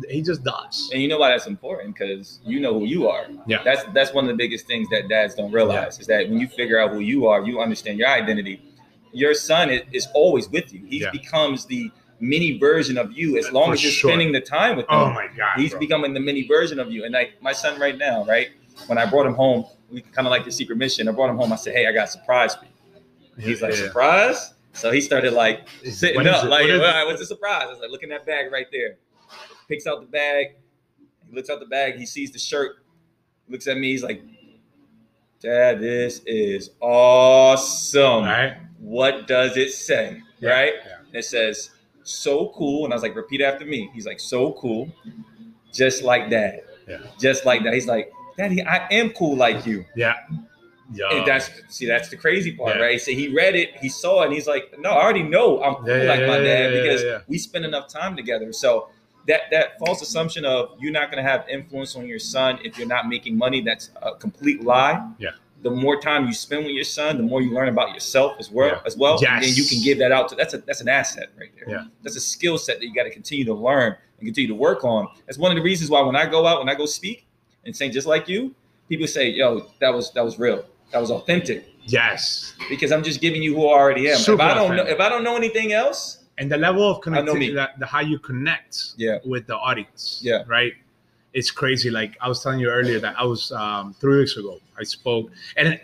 he 0.10 0.22
just 0.22 0.44
does. 0.44 0.90
And 0.92 1.02
you 1.02 1.08
know 1.08 1.18
why 1.18 1.30
that's 1.32 1.48
important? 1.48 1.96
Because 1.96 2.40
you 2.46 2.60
know 2.60 2.78
who 2.80 2.86
you 2.86 3.08
are. 3.08 3.28
Yeah. 3.48 3.64
That's 3.64 3.84
that's 3.94 4.14
one 4.14 4.26
of 4.26 4.30
the 4.30 4.36
biggest 4.36 4.68
things 4.68 4.90
that 4.90 5.08
dads 5.08 5.36
don't 5.36 5.52
realize 5.52 6.00
is 6.00 6.08
that 6.08 6.30
when 6.30 6.40
you 6.40 6.48
figure 6.48 6.80
out 6.80 6.92
who 6.92 7.00
you 7.00 7.28
are, 7.28 7.44
you 7.46 7.62
understand 7.62 7.98
your 7.98 8.10
identity. 8.10 8.62
Your 9.14 9.34
son 9.34 9.70
is, 9.70 9.82
is 9.92 10.08
always 10.14 10.50
with 10.50 10.74
you. 10.74 10.86
He 10.86 11.02
Yeah. 11.02 11.12
becomes 11.12 11.66
the 11.66 11.92
mini 12.20 12.58
version 12.58 12.98
of 12.98 13.12
you 13.12 13.38
as 13.38 13.52
long 13.52 13.68
For 13.68 13.74
as 13.74 13.84
you're 13.84 13.92
sure. 13.92 14.10
spending 14.12 14.32
the 14.32 14.42
time 14.42 14.78
with 14.78 14.86
oh 14.90 15.06
him. 15.06 15.12
Oh 15.12 15.14
my 15.14 15.28
god. 15.36 15.58
He's 15.60 15.72
bro. 15.72 15.80
becoming 15.80 16.14
the 16.14 16.20
mini 16.20 16.48
version 16.48 16.80
of 16.80 16.92
you. 16.92 17.04
And 17.06 17.14
like 17.14 17.42
my 17.42 17.52
son 17.54 17.80
right 17.80 17.98
now, 17.98 18.26
right? 18.26 18.50
When 18.88 18.98
I 18.98 19.06
brought 19.06 19.26
him 19.26 19.34
home, 19.36 19.66
we 19.92 20.02
kind 20.02 20.28
of 20.28 20.32
like 20.32 20.46
the 20.46 20.52
secret 20.52 20.78
mission. 20.78 21.08
I 21.08 21.12
brought 21.12 21.30
him 21.30 21.38
home. 21.38 21.54
I 21.54 21.58
said, 21.58 21.76
"Hey, 21.76 21.86
I 21.86 21.92
got 21.92 22.08
a 22.08 22.12
surprise 22.12 22.56
for 22.56 22.66
you." 22.66 22.72
He's 23.46 23.62
like, 23.62 23.74
Yeah. 23.74 23.86
"Surprise!" 23.88 24.54
So 24.74 24.90
he 24.92 25.00
started 25.02 25.34
like 25.34 25.68
sitting 25.84 26.26
up, 26.26 26.44
like, 26.46 26.62
What 26.62 26.70
is 26.72 26.82
"All 26.82 26.88
right, 26.88 27.06
"What's 27.06 27.20
the 27.20 27.26
surprise?" 27.28 27.66
I 27.68 27.72
was 27.72 27.80
like, 27.80 27.92
"Look 27.92 28.02
in 28.04 28.10
that 28.10 28.26
bag 28.26 28.52
right 28.52 28.66
there." 28.72 28.98
Picks 29.68 29.86
out 29.86 30.00
the 30.02 30.08
bag. 30.08 30.56
He 31.30 31.36
looks 31.36 31.50
out 31.52 31.60
the 31.60 31.66
bag. 31.68 31.98
He 31.98 32.06
sees 32.08 32.32
the 32.32 32.40
shirt. 32.40 32.78
Looks 33.48 33.68
at 33.68 33.78
me. 33.78 33.92
He's 33.92 34.04
like, 34.04 34.24
"Dad, 35.40 35.80
this 35.80 36.22
is 36.26 36.72
awesome. 36.82 38.02
All 38.02 38.22
right. 38.24 38.54
What 38.98 39.28
does 39.28 39.58
it 39.58 39.72
say?" 39.72 40.22
Yeah, 40.40 40.50
Right? 40.58 40.74
yeah. 40.86 41.20
It 41.20 41.26
says, 41.26 41.72
"So 42.04 42.52
cool." 42.56 42.80
And 42.86 42.94
I 42.94 42.96
was 42.96 43.04
like, 43.04 43.16
"Repeat 43.16 43.42
after 43.42 43.66
me." 43.66 43.90
He's 43.96 44.06
like, 44.06 44.20
"So 44.20 44.54
cool, 44.54 44.84
just 45.82 46.04
like 46.04 46.30
that." 46.30 46.54
Yeah. 46.88 46.98
Just 47.20 47.46
like 47.46 47.64
that. 47.64 47.74
He's 47.74 47.88
like, 47.88 48.12
"Daddy, 48.38 48.62
I 48.62 48.88
am 48.92 49.10
cool 49.12 49.36
like 49.36 49.66
you." 49.66 49.86
Yeah. 49.96 50.16
Yeah. 50.94 51.24
That's 51.26 51.50
see, 51.70 51.88
that's 51.88 52.10
the 52.10 52.18
crazy 52.18 52.52
part, 52.52 52.76
Yeah. 52.76 52.82
right? 52.84 53.02
So 53.02 53.12
he 53.12 53.26
read 53.30 53.56
it, 53.56 53.70
he 53.84 53.90
saw 53.90 54.22
it, 54.22 54.26
and 54.26 54.34
he's 54.34 54.48
like, 54.48 54.66
"No, 54.80 54.90
I 54.92 55.02
already 55.04 55.24
know 55.24 55.64
I'm 55.64 55.76
cool 55.76 55.88
Yeah, 55.90 56.04
like 56.14 56.28
my 56.28 56.40
dad 56.40 56.72
because 56.74 57.02
we 57.28 57.38
spend 57.38 57.66
enough 57.66 57.88
time 57.88 58.16
together." 58.16 58.52
So 58.54 58.90
that 59.28 59.44
that 59.52 59.80
false 59.80 60.02
assumption 60.02 60.44
of 60.46 60.76
you're 60.80 60.92
not 60.92 61.10
going 61.10 61.24
to 61.24 61.28
have 61.34 61.48
influence 61.50 61.96
on 61.96 62.06
your 62.06 62.20
son 62.20 62.60
if 62.64 62.78
you're 62.78 62.94
not 62.96 63.08
making 63.08 63.38
money, 63.38 63.62
that's 63.62 63.90
a 64.02 64.12
complete 64.26 64.62
lie. 64.64 65.02
Yeah. 65.18 65.32
The 65.64 65.72
more 65.72 66.00
time 66.00 66.28
you 66.28 66.34
spend 66.34 66.66
with 66.66 66.76
your 66.76 66.84
son, 66.84 67.18
the 67.18 67.24
more 67.24 67.42
you 67.42 67.54
learn 67.54 67.70
about 67.70 67.94
yourself 67.94 68.36
as 68.40 68.52
well. 68.52 68.68
Yeah. 68.68 68.80
As 68.86 68.96
well, 68.98 69.18
Yes. 69.22 69.32
and 69.32 69.44
then 69.44 69.54
you 69.56 69.64
can 69.66 69.82
give 69.82 69.98
that 70.00 70.12
out 70.12 70.28
to. 70.30 70.36
That's 70.36 70.54
a 70.54 70.60
that's 70.60 70.82
an 70.82 70.90
asset 70.90 71.30
right 71.40 71.52
there. 71.56 71.70
Yeah. 71.76 71.84
That's 72.04 72.16
a 72.18 72.22
skill 72.22 72.58
set 72.58 72.80
that 72.80 72.86
you 72.86 72.94
got 72.94 73.04
to 73.04 73.10
continue 73.12 73.46
to 73.46 73.54
learn 73.54 73.96
and 74.20 74.28
continue 74.28 74.48
to 74.50 74.56
work 74.56 74.84
on. 74.84 75.08
That's 75.26 75.38
one 75.38 75.52
of 75.52 75.56
the 75.58 75.64
reasons 75.64 75.90
why 75.90 76.02
when 76.02 76.16
I 76.16 76.26
go 76.26 76.46
out, 76.46 76.60
when 76.60 76.70
I 76.70 76.76
go 76.76 76.86
speak 76.86 77.26
and 77.66 77.76
say 77.76 77.90
just 77.90 78.06
like 78.08 78.28
you, 78.28 78.54
people 78.90 79.08
say, 79.08 79.30
"Yo, 79.30 79.68
that 79.80 79.94
was 79.94 80.12
that 80.14 80.24
was 80.24 80.38
real." 80.38 80.66
that 80.92 81.00
was 81.02 81.10
authentic 81.10 81.66
Yes. 81.86 82.54
because 82.70 82.92
I'm 82.92 83.02
just 83.02 83.20
giving 83.20 83.42
you 83.42 83.56
who 83.56 83.66
I 83.68 83.74
already 83.80 84.12
am. 84.12 84.18
Super 84.18 84.36
if 84.36 84.42
I 84.42 84.54
don't 84.54 84.76
know, 84.76 84.84
if 84.86 85.00
I 85.00 85.10
don't 85.10 85.24
know 85.24 85.36
anything 85.36 85.74
else, 85.74 86.20
And 86.38 86.52
the 86.52 86.58
level 86.58 86.84
of 86.88 87.02
connectivity, 87.02 87.54
that, 87.56 87.80
the 87.80 87.88
how 87.88 88.02
you 88.02 88.20
connect 88.20 88.94
Yeah. 88.98 89.18
with 89.26 89.48
the 89.48 89.56
audience. 89.56 90.20
Yeah. 90.24 90.44
Right. 90.46 90.74
It's 91.34 91.52
crazy. 91.52 91.90
Like 91.90 92.18
I 92.22 92.28
was 92.28 92.42
telling 92.44 92.60
you 92.60 92.70
earlier 92.70 93.00
that 93.00 93.16
I 93.18 93.24
was 93.24 93.52
um, 93.52 93.96
three 94.00 94.20
weeks 94.20 94.38
ago. 94.38 94.60
I 94.80 94.84
spoke, 94.84 95.32
and 95.58 95.80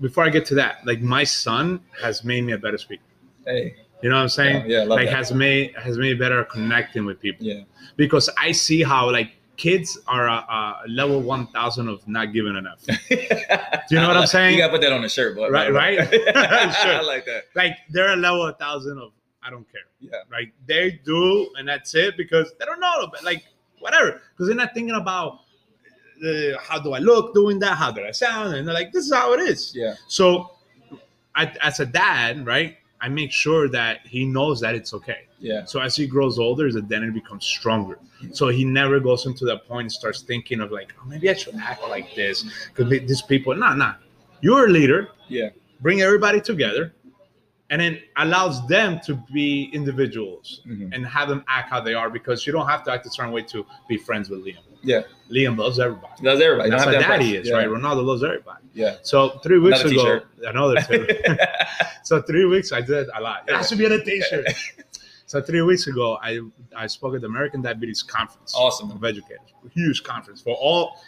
before 0.00 0.24
I 0.24 0.28
get 0.30 0.46
to 0.46 0.54
that, 0.56 0.86
like 0.86 1.00
my 1.00 1.24
son 1.24 1.80
has 2.00 2.24
made 2.24 2.44
me 2.44 2.52
a 2.52 2.58
better 2.58 2.78
speaker. 2.78 3.02
hey, 3.46 3.74
You 4.02 4.08
know 4.10 4.16
what 4.16 4.22
I'm 4.22 4.28
saying? 4.28 4.68
yeah, 4.70 4.78
yeah, 4.82 4.84
like 4.84 5.06
that. 5.08 5.16
has 5.16 5.32
made 5.32 5.74
has 5.76 5.98
made 5.98 6.18
better 6.18 6.44
connecting 6.44 7.04
with 7.04 7.20
people. 7.20 7.44
yeah, 7.46 7.62
because 7.96 8.30
I 8.38 8.52
see 8.52 8.82
how 8.82 9.10
like 9.10 9.32
kids 9.58 9.98
are 10.06 10.26
a, 10.28 10.32
a 10.32 10.82
level 10.88 11.20
one 11.20 11.46
thousand 11.48 11.88
of 11.88 12.06
not 12.08 12.32
giving 12.32 12.56
enough. 12.56 12.80
do 12.86 13.16
you 13.90 14.00
know 14.00 14.08
what 14.08 14.16
I'm 14.16 14.26
saying? 14.26 14.54
You 14.54 14.58
gotta 14.62 14.72
put 14.72 14.80
that 14.82 14.92
on 14.92 15.02
the 15.02 15.08
shirt, 15.08 15.36
but 15.36 15.50
Right, 15.50 15.72
right? 15.72 15.98
I 16.00 16.72
Sure. 16.82 16.94
I 16.94 17.00
like 17.02 17.26
that. 17.26 17.44
Like 17.54 17.76
they're 17.90 18.12
a 18.14 18.16
level 18.16 18.46
a 18.46 18.54
thousand 18.54 18.98
of 18.98 19.12
I 19.42 19.50
don't 19.50 19.70
care. 19.70 19.82
Yeah, 20.00 20.18
Like 20.30 20.52
they 20.66 21.00
do, 21.04 21.50
and 21.56 21.66
that's 21.68 21.94
it 21.96 22.16
because 22.16 22.52
they 22.58 22.64
don't 22.64 22.80
know. 22.80 23.08
But 23.12 23.24
like 23.24 23.44
whatever, 23.82 24.20
because 24.32 24.46
they're 24.46 24.56
not 24.56 24.72
thinking 24.74 24.94
about 24.94 25.40
uh, 26.26 26.58
how 26.60 26.78
do 26.78 26.92
I 26.92 26.98
look 26.98 27.34
doing 27.34 27.58
that, 27.60 27.76
how 27.76 27.90
do 27.90 28.04
I 28.04 28.12
sound, 28.12 28.54
and 28.54 28.66
they're 28.66 28.74
like, 28.74 28.92
this 28.92 29.06
is 29.06 29.12
how 29.12 29.32
it 29.34 29.40
is. 29.40 29.72
yeah, 29.74 29.94
So, 30.08 30.52
I, 31.34 31.52
as 31.62 31.80
a 31.80 31.86
dad, 31.86 32.46
right, 32.46 32.76
I 33.00 33.08
make 33.08 33.32
sure 33.32 33.68
that 33.70 34.06
he 34.06 34.24
knows 34.24 34.60
that 34.60 34.74
it's 34.76 34.94
okay. 34.94 35.22
yeah, 35.40 35.64
So 35.64 35.80
as 35.80 35.96
he 35.96 36.06
grows 36.06 36.38
older, 36.38 36.66
his 36.66 36.76
identity 36.76 37.10
becomes 37.12 37.44
stronger. 37.44 37.98
So 38.32 38.46
he 38.48 38.64
never 38.64 39.00
goes 39.00 39.26
into 39.26 39.44
that 39.46 39.66
point 39.66 39.86
and 39.86 39.92
starts 39.92 40.22
thinking 40.22 40.60
of 40.60 40.70
like, 40.70 40.92
oh, 41.00 41.04
maybe 41.08 41.28
I 41.28 41.34
should 41.34 41.56
act 41.56 41.82
like 41.88 42.14
this 42.14 42.44
because 42.68 42.88
these 42.90 43.22
people. 43.22 43.52
Nah, 43.56 43.74
nah. 43.74 43.94
You're 44.42 44.66
a 44.66 44.70
leader. 44.70 45.08
yeah, 45.28 45.48
Bring 45.80 46.02
everybody 46.02 46.40
together, 46.40 46.94
and 47.72 47.80
then 47.80 47.98
allows 48.18 48.64
them 48.68 49.00
to 49.06 49.14
be 49.32 49.70
individuals 49.72 50.60
Mhm. 50.66 50.90
and 50.94 51.06
have 51.06 51.28
them 51.28 51.42
act 51.48 51.70
how 51.70 51.80
they 51.80 51.94
are 51.94 52.10
because 52.10 52.46
you 52.46 52.52
don't 52.52 52.68
have 52.68 52.84
to 52.84 52.92
act 52.92 53.06
a 53.06 53.10
certain 53.10 53.32
way 53.32 53.40
to 53.54 53.64
be 53.88 53.96
friends 53.96 54.28
with 54.30 54.44
Liam. 54.44 54.58
yeah. 54.82 55.02
Liam 55.30 55.56
loves 55.56 55.78
everybody. 55.80 56.12
That's 56.22 56.40
everybody. 56.40 56.68
You 56.68 56.70
That's 56.76 56.84
don't 56.84 57.02
how 57.02 57.08
daddy 57.16 57.36
is, 57.36 57.48
yeah. 57.48 57.54
right? 57.56 57.68
Ronaldo 57.68 58.04
loves 58.04 58.22
everybody. 58.22 58.64
Yeah. 58.74 58.96
So 59.02 59.16
three 59.42 59.58
weeks 59.58 59.80
Another 59.80 59.94
ago, 59.94 60.02
t-shirt. 60.04 60.26
another 60.54 60.76
two. 60.88 61.06
so 62.04 62.20
three 62.22 62.44
weeks 62.44 62.72
I 62.72 62.82
did 62.82 63.08
a 63.14 63.20
lot. 63.20 63.44
It 63.48 63.54
has 63.56 63.68
to 63.70 63.76
be 63.76 63.86
on 63.86 63.92
a 63.92 64.04
t-shirt. 64.04 64.46
so 65.26 65.40
three 65.40 65.62
weeks 65.62 65.86
ago, 65.86 66.18
I 66.22 66.40
I 66.76 66.86
spoke 66.86 67.14
at 67.14 67.22
the 67.22 67.26
American 67.26 67.62
Diabetes 67.62 68.02
Conference 68.02 68.54
Awesome. 68.54 68.90
of 68.90 69.02
educators, 69.02 69.48
huge 69.72 70.02
conference 70.02 70.42
for 70.42 70.54
all. 70.56 71.00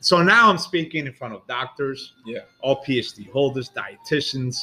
So 0.00 0.22
now 0.22 0.48
I'm 0.48 0.56
speaking 0.58 1.06
in 1.06 1.12
front 1.12 1.34
of 1.34 1.46
doctors, 1.46 2.14
Yeah. 2.24 2.40
all 2.62 2.82
PhD 2.82 3.28
holders, 3.30 3.68
dietitians, 3.70 4.56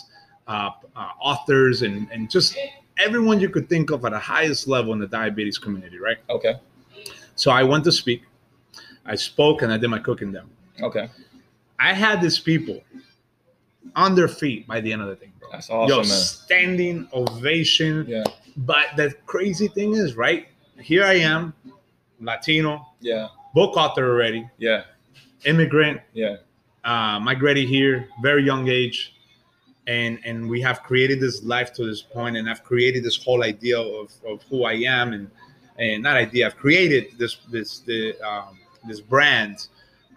uh, 0.47 0.71
uh, 0.95 1.09
authors, 1.19 1.81
and 1.81 2.07
and 2.11 2.29
just 2.29 2.57
everyone 2.99 3.39
you 3.39 3.49
could 3.49 3.67
think 3.69 3.91
of 3.91 4.05
at 4.05 4.11
the 4.11 4.19
highest 4.19 4.67
level 4.67 4.93
in 4.93 4.99
the 4.99 5.07
diabetes 5.07 5.57
community, 5.57 5.97
right? 5.99 6.17
Okay. 6.29 6.55
So 7.35 7.51
I 7.51 7.63
went 7.63 7.83
to 7.85 7.91
speak. 7.91 8.23
I 9.05 9.15
spoke 9.15 9.61
and 9.61 9.71
I 9.71 9.77
did 9.77 9.89
my 9.89 9.99
cooking 9.99 10.31
demo. 10.31 10.47
Okay. 10.81 11.09
I 11.79 11.93
had 11.93 12.21
these 12.21 12.39
people 12.39 12.81
on 13.95 14.15
their 14.15 14.27
feet 14.29 14.65
by 14.67 14.79
the 14.81 14.91
end 14.93 15.01
of 15.01 15.09
the 15.09 15.15
thing, 15.15 15.31
bro. 15.39 15.49
That's 15.51 15.69
awesome, 15.69 15.89
Yo, 15.89 15.97
man. 15.97 16.05
standing 16.05 17.07
ovation. 17.13 18.05
Yeah. 18.07 18.23
But 18.57 18.87
the 18.95 19.13
crazy 19.25 19.67
thing 19.67 19.93
is, 19.93 20.15
right? 20.15 20.47
Here 20.79 21.03
I 21.03 21.15
am, 21.15 21.53
Latino, 22.21 22.87
Yeah. 23.01 23.27
book 23.53 23.75
author 23.77 24.09
already, 24.09 24.49
Yeah. 24.57 24.83
immigrant, 25.43 26.01
Yeah. 26.13 26.37
uh, 26.83 27.19
migrated 27.19 27.67
here, 27.67 28.07
very 28.21 28.43
young 28.43 28.69
age, 28.69 29.13
and 29.87 30.19
and 30.25 30.49
we 30.49 30.61
have 30.61 30.81
created 30.83 31.19
this 31.19 31.43
life 31.43 31.73
to 31.73 31.85
this 31.85 32.01
point, 32.01 32.37
and 32.37 32.49
I've 32.49 32.63
created 32.63 33.03
this 33.03 33.21
whole 33.23 33.43
idea 33.43 33.79
of, 33.79 34.11
of 34.27 34.43
who 34.49 34.63
I 34.63 34.73
am, 34.73 35.13
and 35.13 35.29
and 35.77 36.03
not 36.03 36.15
idea, 36.17 36.47
I've 36.47 36.57
created 36.57 37.17
this 37.17 37.37
this 37.51 37.79
the 37.79 38.19
um, 38.21 38.57
this 38.87 39.01
brand 39.01 39.67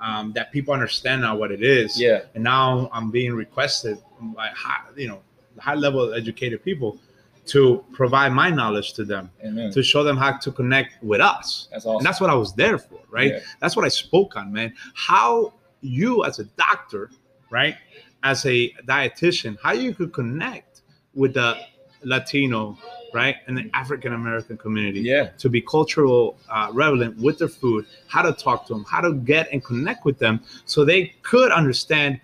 um, 0.01 0.33
that 0.35 0.53
people 0.53 0.73
understand 0.75 1.23
now 1.23 1.37
what 1.37 1.51
it 1.51 1.63
is, 1.63 2.01
Yeah. 2.01 2.23
and 2.35 2.45
now 2.45 2.89
I'm 2.93 3.11
being 3.11 3.35
requested 3.35 3.99
by 4.21 4.49
high, 4.49 4.83
you 4.97 5.09
know 5.09 5.21
high 5.59 5.75
level 5.75 6.15
educated 6.15 6.63
people 6.65 6.99
to 7.47 7.83
provide 7.93 8.31
my 8.33 8.51
knowledge 8.51 8.93
to 8.93 9.05
them 9.05 9.31
Amen. 9.45 9.73
to 9.73 9.83
show 9.83 10.05
them 10.05 10.17
how 10.17 10.37
to 10.37 10.53
connect 10.53 11.03
with 11.03 11.21
us. 11.21 11.67
That's 11.73 11.85
awesome. 11.87 11.97
And 11.99 12.07
that's 12.07 12.21
what 12.21 12.31
I 12.31 12.35
was 12.35 12.53
there 12.55 12.79
for, 12.79 13.01
right? 13.11 13.33
Yeah. 13.33 13.41
That's 13.61 13.75
what 13.75 13.85
I 13.85 13.89
spoke 13.89 14.37
on, 14.37 14.53
man. 14.53 14.73
How 14.95 15.55
you, 15.81 16.25
as 16.25 16.39
a 16.39 16.45
doctor, 16.45 17.11
right, 17.51 17.77
as 18.23 18.45
a 18.47 18.71
dietitian, 18.87 19.57
how 19.63 19.73
you 19.73 19.95
could 19.95 20.13
connect 20.13 20.83
with 21.15 21.35
the 21.35 21.57
Latino, 22.05 22.79
right, 23.13 23.37
and 23.47 23.57
the 23.59 23.69
African 23.75 24.13
American 24.13 24.57
community 24.57 25.01
Yeah. 25.01 25.31
to 25.39 25.49
be 25.49 25.61
cultural 25.61 26.39
uh, 26.49 26.69
relevant 26.73 27.19
with 27.19 27.39
their 27.39 27.49
food, 27.49 27.87
how 28.07 28.23
to 28.23 28.33
talk 28.33 28.67
to 28.67 28.75
them, 28.75 28.85
how 28.85 29.01
to 29.01 29.13
get 29.15 29.49
and 29.53 29.65
connect 29.65 30.05
with 30.05 30.19
them, 30.19 30.41
so 30.65 30.85
they 30.85 31.15
could 31.23 31.51
understand. 31.53 32.21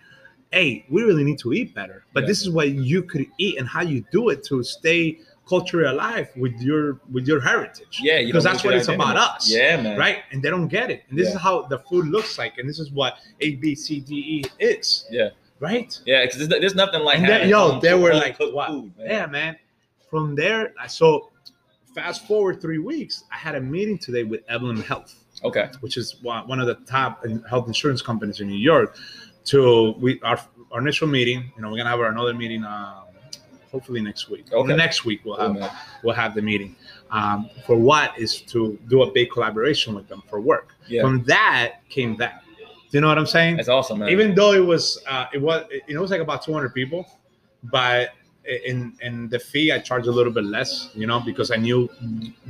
Hey, 0.52 0.85
we 0.88 1.02
really 1.02 1.24
need 1.24 1.40
to 1.40 1.52
eat 1.52 1.74
better, 1.74 2.04
but 2.12 2.20
Yeah. 2.22 2.26
this 2.28 2.42
is 2.42 2.48
what 2.50 2.68
you 2.70 3.02
could 3.02 3.26
eat 3.38 3.59
and 3.59 3.66
how 3.66 3.83
you 3.83 4.04
do 4.12 4.28
it 4.28 4.44
to 4.44 4.62
stay 4.62 5.18
culturally 5.48 5.87
alive 5.88 6.28
with 6.37 6.54
your 6.61 7.00
with 7.12 7.26
your 7.26 7.40
heritage. 7.40 7.98
Yeah. 8.00 8.20
you 8.20 8.26
because 8.28 8.44
that's 8.44 8.62
what 8.62 8.72
it's 8.74 8.87
about 8.87 9.16
us 9.16 9.50
Yeah, 9.52 9.83
man. 9.83 9.98
right? 9.98 10.18
And 10.30 10.40
they 10.42 10.50
don't 10.50 10.68
get 10.68 10.92
it. 10.92 11.02
And 11.11 11.18
this 11.18 11.30
Yeah. 11.30 11.35
is 11.35 11.40
how 11.40 11.62
the 11.62 11.80
food 11.80 12.07
looks 12.07 12.38
like, 12.38 12.57
and 12.59 12.68
this 12.68 12.78
is 12.78 12.92
what 12.92 13.18
A, 13.40 13.57
B, 13.57 13.74
C, 13.74 13.98
D, 13.98 14.14
E 14.14 14.44
is, 14.61 15.07
Yeah. 15.11 15.30
Right? 15.61 15.99
Yeah. 16.05 16.25
Because 16.25 16.49
there's, 16.49 16.61
there's 16.61 16.75
nothing 16.75 17.01
like 17.03 17.19
having 17.19 17.49
yo, 17.49 17.81
they 17.81 17.95
were 17.95 18.14
like, 18.14 18.37
food, 18.37 18.55
man. 18.55 18.93
yeah, 18.99 19.27
man. 19.27 19.57
From 20.11 20.35
there, 20.35 20.75
I 20.79 20.87
so 20.87 21.31
fast 21.95 22.27
forward 22.27 22.61
three 22.61 22.79
weeks, 22.79 23.25
I 23.33 23.37
had 23.37 23.55
a 23.55 23.61
meeting 23.61 23.99
today 23.99 24.25
with 24.25 24.47
EmblemHealth, 24.49 25.14
Okay. 25.45 25.69
which 25.81 25.97
is 25.97 26.17
one 26.23 26.61
of 26.61 26.67
the 26.67 26.75
top 26.87 27.25
health 27.49 27.67
insurance 27.67 28.03
companies 28.03 28.40
in 28.40 28.49
New 28.49 28.59
York. 28.59 28.97
To 29.47 29.95
we 29.99 30.21
our, 30.23 30.40
our 30.73 30.81
initial 30.81 31.07
meeting, 31.07 31.53
you 31.55 31.62
know, 31.62 31.71
we're 31.71 31.77
gonna 31.77 31.90
have 31.90 32.01
our 32.01 32.07
another 32.07 32.33
meeting. 32.33 32.64
Um, 32.64 33.05
hopefully 33.75 34.01
next 34.01 34.31
week. 34.31 34.53
Okay. 34.53 34.77
Next 34.77 35.05
week 35.05 35.21
we'll 35.25 35.37
have 35.37 35.53
man. 35.53 35.69
we'll 36.05 36.14
have 36.14 36.35
the 36.35 36.40
meeting. 36.40 36.77
Um, 37.11 37.51
for 37.67 37.77
what 37.77 38.17
is 38.17 38.40
to 38.43 38.79
do 38.88 39.03
a 39.03 39.11
big 39.11 39.31
collaboration 39.31 39.95
with 39.95 40.07
them 40.09 40.23
for 40.31 40.40
work. 40.40 40.75
Yeah. 40.87 41.03
From 41.03 41.25
that 41.25 41.81
came 41.88 42.17
that. 42.19 42.43
Do 42.94 42.98
you 42.98 43.00
know 43.00 43.09
what 43.09 43.18
I'm 43.18 43.26
saying? 43.26 43.57
That's 43.57 43.68
awesome, 43.68 43.98
man. 43.98 44.09
Even 44.11 44.37
though 44.37 44.52
it 44.52 44.64
was 44.64 45.02
uh, 45.09 45.26
it 45.35 45.42
was 45.42 45.64
it 45.88 45.98
was 45.98 46.12
like 46.12 46.20
about 46.20 46.42
200 46.44 46.72
people, 46.72 47.04
but 47.64 48.11
in 48.68 48.96
in 49.02 49.28
the 49.30 49.38
fee 49.40 49.72
I 49.72 49.80
charged 49.80 50.07
a 50.07 50.12
little 50.12 50.33
bit 50.33 50.44
less, 50.44 50.90
you 50.94 51.04
know, 51.09 51.18
because 51.18 51.50
I 51.50 51.57
knew 51.57 51.88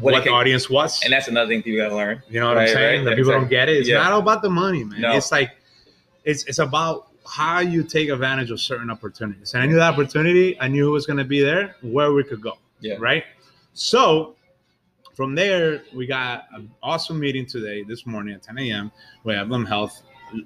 What 0.01 0.13
what, 0.13 0.25
the 0.25 0.29
audience 0.29 0.69
was. 0.69 1.03
and 1.03 1.11
that's 1.11 1.29
another 1.29 1.49
thing 1.49 1.63
people 1.63 1.79
gotta 1.79 1.95
learn. 1.97 2.23
you 2.29 2.41
know 2.41 2.49
what 2.49 2.59
Right, 2.59 2.69
I'm 2.69 2.75
saying? 2.75 2.99
right, 2.99 3.05
That 3.07 3.17
people 3.17 3.33
don't 3.33 3.49
get 3.49 3.71
it. 3.71 3.79
It's 3.79 3.89
Yeah. 3.89 4.03
not 4.03 4.13
all 4.13 4.21
about 4.21 4.43
the 4.43 4.51
money, 4.51 4.85
man. 4.85 5.01
No. 5.01 5.17
It's 5.17 5.33
like 5.33 5.53
it's 6.25 6.45
it's 6.45 6.59
about 6.59 7.09
how 7.27 7.61
you 7.61 7.83
take 7.83 8.11
advantage 8.11 8.51
of 8.51 8.61
certain 8.61 8.91
opportunities. 8.91 9.55
And 9.55 9.63
I 9.63 9.67
knew 9.67 9.77
that 9.77 9.95
opportunity. 9.95 10.61
I 10.61 10.69
knew 10.69 10.89
it 10.89 10.93
was 10.93 11.07
to 11.07 11.25
be 11.25 11.41
there, 11.41 11.75
where 11.81 12.13
we 12.13 12.23
could 12.23 12.43
go. 12.43 12.59
Yeah. 12.81 12.97
Right. 12.99 13.25
So 13.73 14.37
from 15.15 15.35
there, 15.35 15.85
we 15.95 16.07
got 16.07 16.49
an 16.53 16.71
awesome 16.83 17.19
meeting 17.19 17.47
today, 17.47 17.83
this 17.83 18.05
morning 18.05 18.35
at 18.35 18.43
10 18.43 18.59
a.m. 18.59 18.93
with 19.23 19.37
EmblemHealth. 19.37 20.03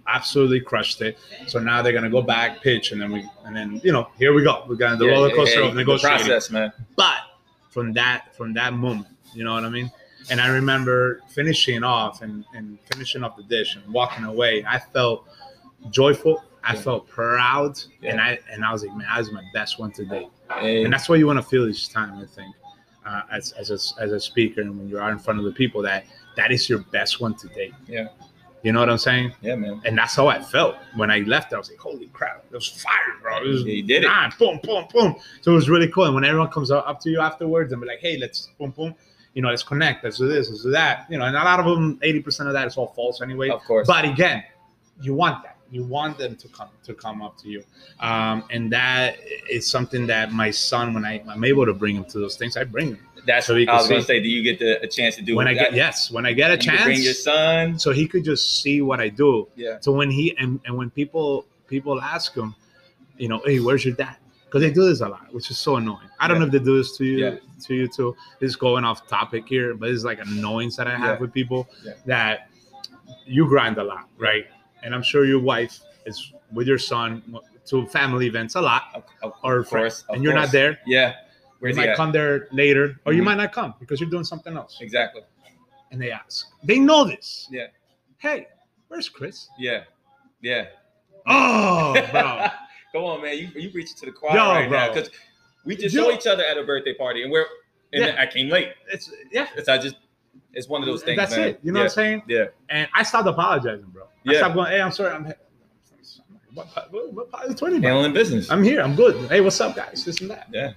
Absolutely 0.07 0.61
crushed 0.61 1.01
it. 1.03 1.19
So 1.47 1.59
now 1.59 1.83
they're 1.83 1.93
gonna 1.93 2.11
go 2.11 2.23
back, 2.23 2.61
pitch, 2.63 2.93
and 2.93 3.01
then 3.01 3.13
we, 3.13 3.25
and 3.45 3.55
then 3.57 3.81
you 3.85 3.93
know, 3.93 4.09
here 4.19 4.33
we 4.35 4.43
go. 4.43 4.65
We 4.69 4.77
got 4.77 4.99
the 4.99 5.07
Yeah, 5.07 5.13
roller 5.13 5.31
coaster 5.35 5.61
yeah, 5.61 5.67
of 5.69 5.75
the 5.75 5.81
negotiating. 5.81 6.27
process, 6.27 6.51
man. 6.51 6.73
But 6.97 7.19
from 7.71 7.93
that, 7.95 8.35
from 8.37 8.53
that 8.55 8.73
moment, 8.75 9.09
you 9.35 9.45
know 9.45 9.55
what 9.55 9.65
I 9.65 9.69
mean. 9.69 9.91
And 10.31 10.41
I 10.41 10.49
remember 10.49 11.23
finishing 11.29 11.83
off 11.85 12.23
and, 12.23 12.45
and 12.55 12.79
finishing 12.93 13.23
off 13.25 13.37
the 13.37 13.43
dish 13.45 13.77
and 13.77 13.93
walking 13.95 14.25
away. 14.25 14.65
I 14.69 14.79
felt 14.79 15.27
joyful. 15.91 16.45
I 16.65 16.75
Yeah. 16.75 16.81
felt 16.81 17.09
proud, 17.09 17.81
Yeah. 18.03 18.11
and 18.13 18.21
I 18.21 18.39
and 18.51 18.65
I 18.65 18.73
was 18.73 18.83
like, 18.85 18.95
man, 18.97 19.07
that 19.09 19.19
was 19.19 19.33
my 19.33 19.43
best 19.55 19.79
one 19.79 19.91
today 19.93 20.29
Hey, 20.61 20.83
and 20.85 20.93
that's 20.93 21.09
what 21.09 21.19
you 21.19 21.27
want 21.27 21.39
to 21.39 21.43
feel 21.43 21.69
each 21.69 21.89
time 21.91 22.15
i 22.19 22.25
think 22.27 22.55
uh, 23.07 23.23
as, 23.31 23.53
as, 23.53 23.71
a, 23.71 24.03
as 24.03 24.13
a 24.13 24.19
speaker 24.21 24.61
and 24.63 24.77
when 24.79 24.89
you 24.89 24.99
are 24.99 25.11
in 25.13 25.19
front 25.19 25.39
of 25.39 25.45
the 25.45 25.53
people 25.53 25.81
that 25.83 26.05
that 26.37 26.51
is 26.51 26.69
your 26.69 26.81
best 26.91 27.21
one 27.21 27.35
to 27.37 27.47
date 27.49 27.75
Yeah. 27.87 28.09
You 28.63 28.73
know 28.73 28.81
what 28.81 28.89
i'm 28.91 28.99
saying 28.99 29.33
yeah, 29.41 29.55
man. 29.55 29.81
and 29.85 29.97
that's 29.97 30.15
how 30.17 30.27
i 30.29 30.41
felt 30.41 30.75
when 30.97 31.11
i 31.11 31.19
left 31.21 31.53
i 31.53 31.59
was 31.59 31.71
like 31.71 31.79
holy 31.79 32.07
crap 32.09 32.45
it 32.51 32.55
was 32.55 32.67
fire 32.69 32.93
bro 33.23 33.39
it 33.43 33.47
was 33.47 33.63
Yeah, 33.65 33.75
you 33.75 33.83
did 33.83 34.05
it. 34.05 34.11
ah, 34.11 34.33
boom 34.39 34.59
boom 34.63 34.85
boom 34.93 35.15
so 35.41 35.53
it 35.53 35.55
was 35.55 35.69
really 35.69 35.89
cool 35.89 36.05
and 36.05 36.15
when 36.15 36.25
everyone 36.25 36.49
comes 36.51 36.71
up 36.71 36.87
up 36.89 37.01
to 37.03 37.11
you 37.11 37.21
afterwards 37.21 37.73
and 37.73 37.81
be 37.81 37.87
like 37.89 38.01
hey 38.01 38.17
let's 38.19 38.49
boom 38.59 38.71
boom 38.71 38.95
you 39.35 39.43
know 39.43 39.49
let's 39.51 39.63
connect 39.63 40.03
let's 40.05 40.19
do 40.19 40.27
this 40.27 40.49
let's 40.51 40.63
do 40.63 40.71
that 40.71 41.07
you 41.09 41.19
know 41.19 41.25
and 41.27 41.37
a 41.37 41.45
lot 41.45 41.61
of 41.61 41.67
them 41.67 41.99
80% 41.99 42.47
of 42.49 42.53
that 42.55 42.67
is 42.67 42.77
all 42.77 42.89
false 42.89 43.21
anyway 43.23 43.49
Of 43.51 43.63
course. 43.63 43.87
but 43.87 44.05
again, 44.05 44.43
you 45.01 45.15
want 45.15 45.45
that. 45.45 45.55
You 45.71 45.85
want 45.85 46.17
them 46.17 46.35
to 46.37 46.49
come 46.49 46.71
to 46.83 46.95
come 46.95 47.21
up 47.21 47.37
to 47.43 47.49
you, 47.51 47.63
um, 48.01 48.43
and 48.51 48.73
that 48.73 49.19
is 49.51 49.71
something 49.71 50.07
that 50.07 50.33
my 50.33 50.51
son, 50.51 50.95
when 50.95 51.05
I, 51.05 51.23
I'm 51.29 51.45
able 51.45 51.67
to 51.67 51.75
bring 51.75 51.95
him 51.95 52.07
to 52.07 52.19
those 52.19 52.37
things, 52.37 52.57
I 52.57 52.65
bring 52.65 52.89
him. 52.97 53.07
That's 53.29 53.47
so 53.47 53.53
what 53.55 53.59
you 53.61 53.67
I 53.69 53.73
can 53.73 53.77
was 53.79 53.89
gonna 53.89 54.03
say. 54.03 54.21
Do 54.21 54.29
you 54.29 54.43
get 54.43 54.59
the, 54.59 54.83
a 54.83 54.87
chance 54.89 55.15
to 55.17 55.23
do 55.23 55.37
when 55.37 55.47
I 55.47 55.55
that? 55.55 55.61
get 55.71 55.75
yes, 55.75 56.11
when 56.11 56.25
I 56.27 56.33
get 56.33 56.51
a 56.51 56.55
You 56.55 56.71
can 56.71 56.83
Bring 56.85 57.03
your 57.03 57.13
son. 57.15 57.79
so 57.79 57.93
he 57.93 58.09
could 58.09 58.25
just 58.25 58.63
see 58.63 58.81
what 58.83 58.99
I 59.01 59.09
do. 59.11 59.47
Yeah. 59.55 59.77
So 59.81 59.93
when 59.93 60.11
he 60.11 60.35
and, 60.39 60.59
and 60.65 60.77
when 60.77 60.89
people 60.91 61.47
people 61.69 62.01
ask 62.01 62.35
him, 62.35 62.55
you 63.19 63.29
know, 63.29 63.41
hey, 63.45 63.61
where's 63.61 63.85
your 63.85 63.95
dad? 63.95 64.17
Because 64.47 64.63
they 64.63 64.71
do 64.71 64.85
this 64.89 65.03
a 65.03 65.09
lot, 65.09 65.27
which 65.35 65.51
is 65.51 65.59
so 65.59 65.77
annoying. 65.77 66.09
I 66.19 66.27
don't 66.27 66.37
Yeah. 66.37 66.41
know 66.41 66.47
if 66.47 66.53
they 66.53 66.59
do 66.71 66.79
this 66.79 66.97
to 66.97 67.05
you, 67.05 67.19
Yeah. 67.19 67.37
to 67.67 67.75
you 67.75 67.87
too. 67.87 68.17
This 68.41 68.49
is 68.51 68.57
going 68.57 68.85
off 68.85 69.07
topic 69.07 69.47
here, 69.47 69.75
but 69.75 69.91
it's 69.91 70.05
like 70.05 70.21
an 70.21 70.29
annoyance 70.39 70.75
that 70.77 70.87
I 70.89 70.97
have 70.97 71.17
Yeah. 71.17 71.21
with 71.21 71.33
people 71.35 71.69
that 72.07 72.49
you 73.27 73.47
grind 73.47 73.77
a 73.77 73.85
lot, 73.85 74.09
right? 74.17 74.47
And 74.83 74.95
I'm 74.95 75.03
sure 75.03 75.27
your 75.27 75.41
wife 75.41 75.81
is 76.07 76.33
with 76.51 76.67
your 76.67 76.79
son 76.79 77.23
to 77.67 77.87
family 77.89 78.27
events 78.27 78.55
a 78.55 78.61
lot, 78.63 78.85
Of, 78.95 79.03
of, 79.23 79.33
or 79.45 79.59
of 79.59 79.69
friends, 79.69 80.05
and 80.09 80.25
you're 80.25 80.33
not 80.33 80.51
there. 80.51 80.79
Yeah. 80.87 81.17
You 81.61 81.65
Where's 81.65 81.77
he 81.77 81.83
might 81.83 81.89
at? 81.91 81.97
come 81.97 82.13
there 82.13 82.47
later, 82.53 83.01
or 83.05 83.13
you 83.13 83.23
Mhm. 83.23 83.27
might 83.27 83.35
not 83.37 83.53
come 83.53 83.75
because 83.81 84.01
you're 84.01 84.09
doing 84.11 84.23
something 84.25 84.57
else. 84.57 84.79
Exactly. 84.81 85.23
And 85.91 86.01
they 86.01 86.13
ask, 86.13 86.47
they 86.63 86.79
know 86.79 87.05
this. 87.05 87.49
Yeah. 87.51 87.67
Hey, 88.19 88.47
where's 88.89 89.09
Chris? 89.09 89.49
Yeah. 89.59 89.85
Yeah. 90.41 90.67
Oh, 91.27 91.93
bro. 92.13 92.47
Come 92.93 93.05
on, 93.05 93.23
man. 93.23 93.37
You 93.39 93.49
you 93.61 93.71
reaching 93.75 93.97
to 93.99 94.07
the 94.07 94.13
choir 94.13 94.37
Yo, 94.37 94.49
right 94.51 94.71
now 94.71 94.89
because 94.93 95.11
we 95.65 95.75
just 95.77 95.95
Yo. 95.95 96.05
saw 96.05 96.11
each 96.17 96.27
other 96.27 96.45
at 96.45 96.57
a 96.57 96.63
birthday 96.63 96.95
party, 96.95 97.23
and 97.23 97.33
we're 97.33 97.45
and 97.93 98.05
Yeah. 98.05 98.17
I 98.19 98.27
came 98.27 98.49
late. 98.51 98.73
it's 98.93 99.11
yeah. 99.33 99.49
It's 99.57 99.69
I 99.69 99.79
just 99.79 99.97
it's 100.53 100.69
one 100.69 100.81
of 100.83 100.87
those 100.87 101.03
things. 101.03 101.19
That's 101.19 101.37
man. 101.37 101.49
it. 101.49 101.61
You 101.63 101.73
know 101.73 101.81
yeah. 101.81 101.85
what 101.85 101.91
I'm 101.91 101.95
saying? 101.95 102.23
Yeah. 102.29 102.45
And 102.69 102.89
I 102.95 103.03
stopped 103.03 103.27
apologizing, 103.29 103.87
bro. 103.87 104.05
I 104.05 104.33
Yeah. 104.33 104.39
stopped 104.39 104.55
going, 104.55 104.71
hey, 104.71 104.81
I'm 104.81 104.93
sorry. 104.93 105.13
I'm 105.15 105.33
what, 106.55 106.67
what, 106.93 107.13
what 107.13 107.31
part 107.31 107.45
of 107.45 107.51
the 107.51 107.57
20 107.57 107.79
bro? 107.81 107.89
Handling 107.91 108.13
business. 108.15 108.51
I'm 108.51 108.63
here. 108.63 108.81
I'm 108.81 108.95
good. 108.97 109.29
Hey, 109.31 109.41
what's 109.41 109.61
up, 109.61 109.77
guys? 109.77 110.05
This 110.05 110.21
and 110.21 110.31
that. 110.31 110.49
yeah. 110.53 110.73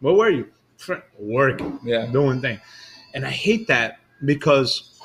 Where 0.00 0.14
were 0.14 0.30
you? 0.30 0.48
Working, 1.18 1.78
Yeah. 1.84 2.06
doing 2.06 2.40
thing. 2.40 2.60
And 3.14 3.24
I 3.24 3.30
hate 3.30 3.66
that 3.68 3.98
because, 4.24 5.00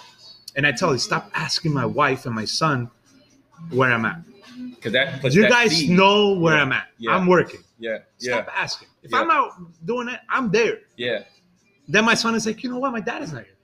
and 0.56 0.66
I 0.66 0.72
tell 0.72 0.92
you, 0.94 1.00
stop 1.00 1.30
asking 1.34 1.74
my 1.74 1.86
wife 1.86 2.26
and 2.26 2.34
my 2.36 2.46
son 2.46 2.90
where 3.72 3.92
I'm 3.92 4.06
at. 4.06 4.22
Because 4.76 4.94
that 4.94 5.34
you 5.34 5.44
that 5.44 5.52
guys 5.52 5.78
seed. 5.78 5.92
know 5.92 6.34
where 6.34 6.56
Yeah. 6.56 6.62
I'm 6.62 6.72
at. 6.72 6.88
Yeah. 6.98 7.16
I'm 7.16 7.28
working. 7.28 7.62
Yeah. 7.80 8.00
Yeah. 8.20 8.34
Stop 8.44 8.50
asking. 8.56 8.88
If 9.04 9.12
Yeah. 9.12 9.20
I'm 9.22 9.30
out 9.32 9.52
doing 9.86 10.08
it, 10.10 10.20
I'm 10.30 10.50
there. 10.52 10.80
Yeah. 10.98 11.24
Then 11.88 12.06
my 12.06 12.14
son 12.14 12.36
is 12.36 12.46
like, 12.46 12.64
you 12.64 12.70
know 12.70 12.80
what? 12.80 12.92
My 12.92 13.00
dad 13.00 13.22
is 13.24 13.32
not 13.34 13.44
here. 13.46 13.56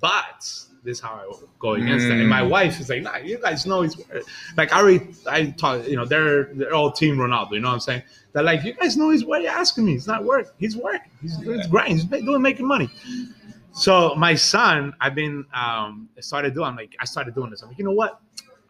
But 0.00 0.48
this 0.84 0.98
is 0.98 1.02
how 1.02 1.14
I 1.14 1.32
go 1.58 1.72
against 1.74 2.06
that. 2.08 2.18
And 2.18 2.28
my 2.28 2.42
Mm. 2.42 2.50
wife 2.50 2.78
is 2.80 2.88
like, 2.90 3.02
nah, 3.02 3.16
you 3.16 3.38
guys 3.38 3.64
know 3.66 3.82
he's 3.82 3.96
where. 3.96 4.22
Like 4.56 4.72
I 4.72 4.78
already 4.80 5.08
I 5.26 5.46
talk, 5.46 5.86
you 5.88 5.96
know, 5.96 6.04
they're 6.04 6.44
they're 6.54 6.74
all 6.74 6.92
team 6.92 7.16
Ronaldo, 7.16 7.52
you 7.52 7.60
know 7.60 7.68
what 7.68 7.74
I'm 7.74 7.80
saying? 7.80 8.02
They're 8.32 8.42
like, 8.42 8.64
you 8.64 8.74
guys 8.74 8.96
know 8.96 9.10
he's 9.10 9.24
what 9.24 9.42
you're 9.42 9.50
asking 9.52 9.86
me. 9.86 9.94
It's 9.94 10.06
not 10.06 10.24
work. 10.24 10.54
He's 10.58 10.76
working. 10.76 11.10
He's, 11.22 11.36
he's 11.38 11.66
grinding. 11.68 11.96
He's 11.96 12.04
doing 12.04 12.42
making 12.42 12.66
money. 12.66 12.90
So 13.72 14.14
my 14.16 14.34
son, 14.34 14.94
I've 15.00 15.14
been 15.14 15.44
um 15.54 16.08
started 16.20 16.54
doing. 16.54 16.66
I'm 16.68 16.76
like, 16.76 16.94
I 17.00 17.04
started 17.04 17.34
doing 17.34 17.50
this. 17.50 17.62
I'm 17.62 17.68
like, 17.68 17.78
you 17.78 17.84
know 17.84 17.92
what? 17.92 18.20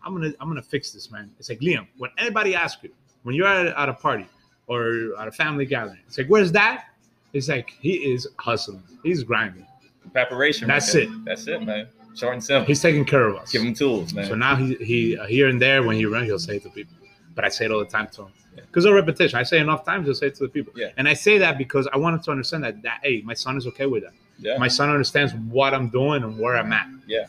I'm 0.05 0.13
gonna 0.15 0.33
I'm 0.41 0.49
gonna 0.49 0.63
fix 0.63 0.93
this, 0.93 1.11
man. 1.11 1.31
It's 1.39 1.49
like 1.49 1.61
Liam. 1.61 1.87
When 1.99 2.11
anybody 2.19 2.55
asks 2.55 2.83
you, 2.83 2.91
when 3.23 3.35
you're 3.35 3.47
at, 3.47 3.67
at 3.67 3.89
a 3.89 3.95
party 3.95 4.27
or 4.67 5.11
at 5.19 5.29
a 5.29 5.33
family 5.33 5.67
gathering, 5.67 5.99
it's 6.07 6.17
like, 6.19 6.29
where's 6.29 6.53
that? 6.53 6.87
It's 7.33 7.49
like 7.49 7.71
he 7.81 7.95
is 8.13 8.29
hustling. 8.39 8.83
He's 9.03 9.25
grinding. 9.25 9.67
Preparation. 10.13 10.69
That's 10.69 10.93
there. 10.93 11.03
it. 11.03 11.09
That's 11.25 11.47
it, 11.49 11.63
man. 11.63 11.89
Short 12.15 12.35
and 12.35 12.45
simple. 12.45 12.67
He's 12.67 12.81
taking 12.81 13.05
care 13.05 13.25
of 13.29 13.37
us. 13.37 13.51
Give 13.53 13.63
him 13.63 13.75
tools, 13.75 14.15
man. 14.15 14.27
So 14.27 14.35
now 14.35 14.55
he 14.57 14.75
he 14.77 15.19
uh, 15.19 15.27
here 15.27 15.49
and 15.49 15.61
there 15.61 15.83
when 15.83 15.97
he 15.97 16.05
runs, 16.07 16.27
he'll 16.27 16.39
say 16.39 16.57
it 16.57 16.63
to 16.63 16.71
people. 16.71 16.95
But 17.35 17.45
I 17.45 17.49
say 17.49 17.65
it 17.65 17.71
all 17.73 17.81
the 17.81 17.87
time 17.87 18.07
to 18.13 18.23
him 18.23 18.29
Yeah. 18.57 18.63
because 18.67 18.85
of 18.85 18.95
repetition. 18.95 19.37
I 19.39 19.43
say 19.43 19.59
enough 19.59 19.85
times, 19.85 20.07
he'll 20.07 20.15
say 20.15 20.29
it 20.29 20.37
to 20.37 20.45
the 20.45 20.49
people. 20.49 20.73
Yeah. 20.77 20.91
And 20.97 21.09
I 21.09 21.15
say 21.15 21.39
that 21.39 21.59
because 21.59 21.89
I 21.93 21.97
wanted 21.97 22.23
to 22.25 22.31
understand 22.31 22.63
that 22.65 22.81
that 22.83 23.01
hey, 23.03 23.23
my 23.25 23.35
son 23.35 23.57
is 23.57 23.67
okay 23.67 23.87
with 23.87 24.05
that. 24.05 24.13
yeah. 24.39 24.57
My 24.59 24.69
son 24.69 24.89
understands 24.91 25.35
what 25.51 25.75
I'm 25.75 25.89
doing 25.89 26.23
and 26.23 26.39
where 26.39 26.57
I'm 26.57 26.73
at. 26.73 26.87
Yeah. 27.07 27.27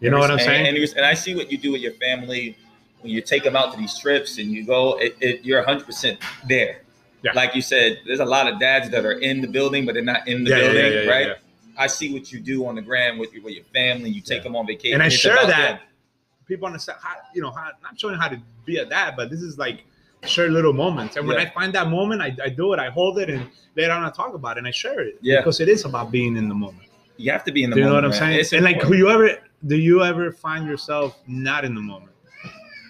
You 0.00 0.10
know 0.10 0.18
what 0.18 0.30
I'm 0.30 0.38
and, 0.38 0.46
saying? 0.46 0.66
And, 0.68 0.76
and 0.96 1.04
I 1.04 1.14
see 1.14 1.34
what 1.34 1.50
you 1.52 1.58
do 1.58 1.72
with 1.72 1.80
your 1.80 1.92
family 1.94 2.56
when 3.00 3.12
you 3.12 3.20
take 3.20 3.42
them 3.44 3.56
out 3.56 3.72
to 3.72 3.78
these 3.78 3.98
trips 3.98 4.38
and 4.38 4.50
you 4.50 4.64
go, 4.64 4.96
it, 4.98 5.16
it, 5.20 5.44
you're 5.44 5.62
100% 5.64 6.18
there. 6.48 6.82
Yeah. 7.22 7.32
Like 7.34 7.54
you 7.54 7.60
said, 7.60 7.98
there's 8.06 8.20
a 8.20 8.24
lot 8.24 8.50
of 8.50 8.58
dads 8.60 8.88
that 8.90 9.04
are 9.04 9.18
in 9.28 9.40
the 9.42 9.46
building, 9.48 9.84
but 9.84 9.92
they're 9.94 10.02
not 10.02 10.26
in 10.28 10.44
the 10.44 10.50
Yeah, 10.50 10.56
yeah, 10.56 10.62
building, 10.72 10.92
yeah, 10.92 11.00
yeah, 11.02 11.10
right? 11.10 11.36
I 11.80 11.86
see 11.86 12.12
what 12.12 12.30
you 12.30 12.40
do 12.40 12.66
on 12.66 12.74
the 12.74 12.82
gram 12.82 13.16
with 13.18 13.32
your, 13.32 13.42
with 13.42 13.54
your 13.54 13.64
family. 13.64 14.10
You 14.10 14.20
take 14.20 14.38
Yeah. 14.38 14.42
them 14.44 14.56
on 14.56 14.66
vacation. 14.66 14.94
And 14.94 15.02
I 15.02 15.08
share 15.08 15.46
that. 15.46 15.80
People 16.46 16.66
understand 16.66 16.98
how 17.02 17.14
you 17.34 17.40
know 17.42 17.50
how 17.50 17.70
not 17.82 17.98
showing 17.98 18.16
how 18.16 18.28
to 18.28 18.38
be 18.66 18.76
a 18.78 18.84
dad, 18.84 19.14
but 19.16 19.30
this 19.30 19.40
is 19.40 19.56
like 19.56 19.84
share 20.26 20.50
little 20.50 20.72
moments. 20.74 21.16
And 21.16 21.26
when 21.26 21.36
Yeah. 21.38 21.44
I 21.44 21.50
find 21.50 21.72
that 21.74 21.88
moment, 21.88 22.20
I, 22.20 22.36
I 22.44 22.48
do 22.50 22.72
it, 22.74 22.78
I 22.78 22.90
hold 22.90 23.18
it, 23.18 23.30
and 23.30 23.48
later 23.76 23.92
on 23.92 24.04
I 24.04 24.10
talk 24.10 24.34
about 24.34 24.56
it 24.56 24.58
and 24.58 24.66
I 24.68 24.72
share 24.72 25.00
it. 25.00 25.16
Yeah. 25.22 25.38
Because 25.40 25.60
it 25.60 25.68
is 25.68 25.84
about 25.86 26.10
being 26.10 26.36
in 26.36 26.48
the 26.48 26.54
moment. 26.54 26.86
You 27.16 27.30
have 27.32 27.44
to 27.44 27.52
be 27.52 27.62
in 27.64 27.70
the 27.70 27.76
Do 27.76 27.80
you 27.82 27.86
know 27.86 27.94
what. 27.94 28.04
I'm 28.04 28.10
man. 28.10 28.18
saying? 28.18 28.40
It's 28.40 28.52
and 28.52 28.64
like, 28.64 28.76
who 28.82 28.92
important. 28.94 28.98
you 28.98 29.10
ever 29.10 29.38
do 29.66 29.76
you 29.76 30.02
ever 30.04 30.32
find 30.32 30.66
yourself 30.66 31.18
not 31.26 31.64
in 31.64 31.74
the 31.74 31.80
moment? 31.80 32.12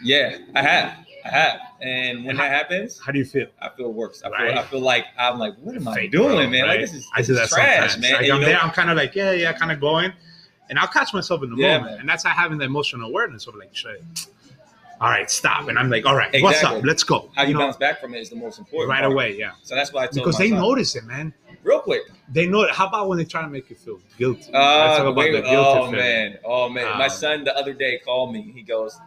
yeah, 0.02 0.38
I 0.56 0.62
have. 0.62 0.96
I 1.30 1.38
have. 1.38 1.60
And 1.80 2.18
when 2.20 2.30
And 2.30 2.38
that 2.38 2.50
happens, 2.50 2.98
How 2.98 3.12
do 3.12 3.18
you 3.18 3.24
feel? 3.24 3.46
I 3.60 3.68
feel 3.70 3.92
worse. 3.92 4.22
I 4.22 4.28
feel, 4.28 4.46
Right. 4.46 4.56
I 4.58 4.62
feel 4.64 4.80
like 4.80 5.06
I'm 5.18 5.38
like, 5.38 5.54
what 5.60 5.76
am 5.76 5.86
I 5.88 6.06
doing, 6.06 6.28
bro, 6.36 6.48
man? 6.48 6.62
right? 6.62 6.68
Like 6.68 6.80
this 6.80 6.94
is, 6.94 7.06
I 7.14 7.22
do 7.22 7.34
that 7.34 7.48
trash, 7.48 7.92
sometimes. 7.92 8.02
man. 8.02 8.12
Like, 8.14 8.30
I'm, 8.30 8.40
know, 8.40 8.46
there, 8.46 8.58
I'm 8.58 8.70
kind 8.70 8.90
of 8.90 8.96
like, 8.96 9.14
yeah, 9.14 9.32
yeah, 9.32 9.52
kind 9.52 9.72
of 9.72 9.80
going, 9.80 10.12
and 10.68 10.78
I'll 10.78 10.88
catch 10.88 11.14
myself 11.14 11.42
in 11.42 11.50
the 11.50 11.56
Yeah, 11.56 11.78
moment, 11.78 11.92
man. 11.92 12.00
and 12.00 12.08
that's 12.08 12.24
how 12.24 12.30
having 12.30 12.58
the 12.58 12.64
emotional 12.64 13.08
awareness 13.08 13.46
of 13.46 13.54
like, 13.54 13.74
shit. 13.74 14.02
All 15.00 15.08
right, 15.08 15.30
stop, 15.30 15.68
and 15.68 15.78
I'm 15.78 15.88
like, 15.88 16.04
all 16.04 16.14
right, 16.14 16.30
what's 16.42 16.62
up? 16.62 16.82
Let's 16.84 17.04
go. 17.04 17.30
how 17.34 17.44
you, 17.44 17.54
know, 17.54 17.60
bounce 17.60 17.78
back 17.78 18.02
from 18.02 18.14
it 18.14 18.18
is 18.20 18.28
the 18.28 18.36
most 18.36 18.58
important. 18.58 18.90
right 18.90 19.00
part. 19.00 19.12
away, 19.12 19.34
yeah, 19.38 19.52
So 19.62 19.74
that's 19.74 19.94
why 19.94 20.02
I 20.02 20.06
told 20.08 20.14
because 20.16 20.36
they 20.36 20.50
son, 20.50 20.58
notice 20.58 20.94
it, 20.94 21.04
man. 21.04 21.32
real 21.62 21.80
quick. 21.80 22.02
They 22.32 22.46
know. 22.46 22.68
How 22.70 22.86
about 22.86 23.08
when 23.08 23.16
they 23.16 23.24
try 23.24 23.40
to 23.40 23.48
make 23.48 23.70
you 23.70 23.76
feel 23.76 23.98
guilty? 24.18 24.52
Let's 24.52 24.54
Uh, 24.54 24.88
talk 24.98 25.00
about 25.06 25.16
wait, 25.16 25.32
the 25.32 25.40
guilty 25.40 25.54
oh 25.56 25.84
feeling. 25.86 25.96
man, 25.96 26.38
oh 26.44 26.68
man. 26.68 26.98
My 26.98 27.04
Um, 27.06 27.10
son 27.10 27.44
the 27.44 27.56
other 27.56 27.72
day 27.72 27.98
called 28.04 28.32
me. 28.34 28.52
He 28.54 28.60
goes, 28.62 28.98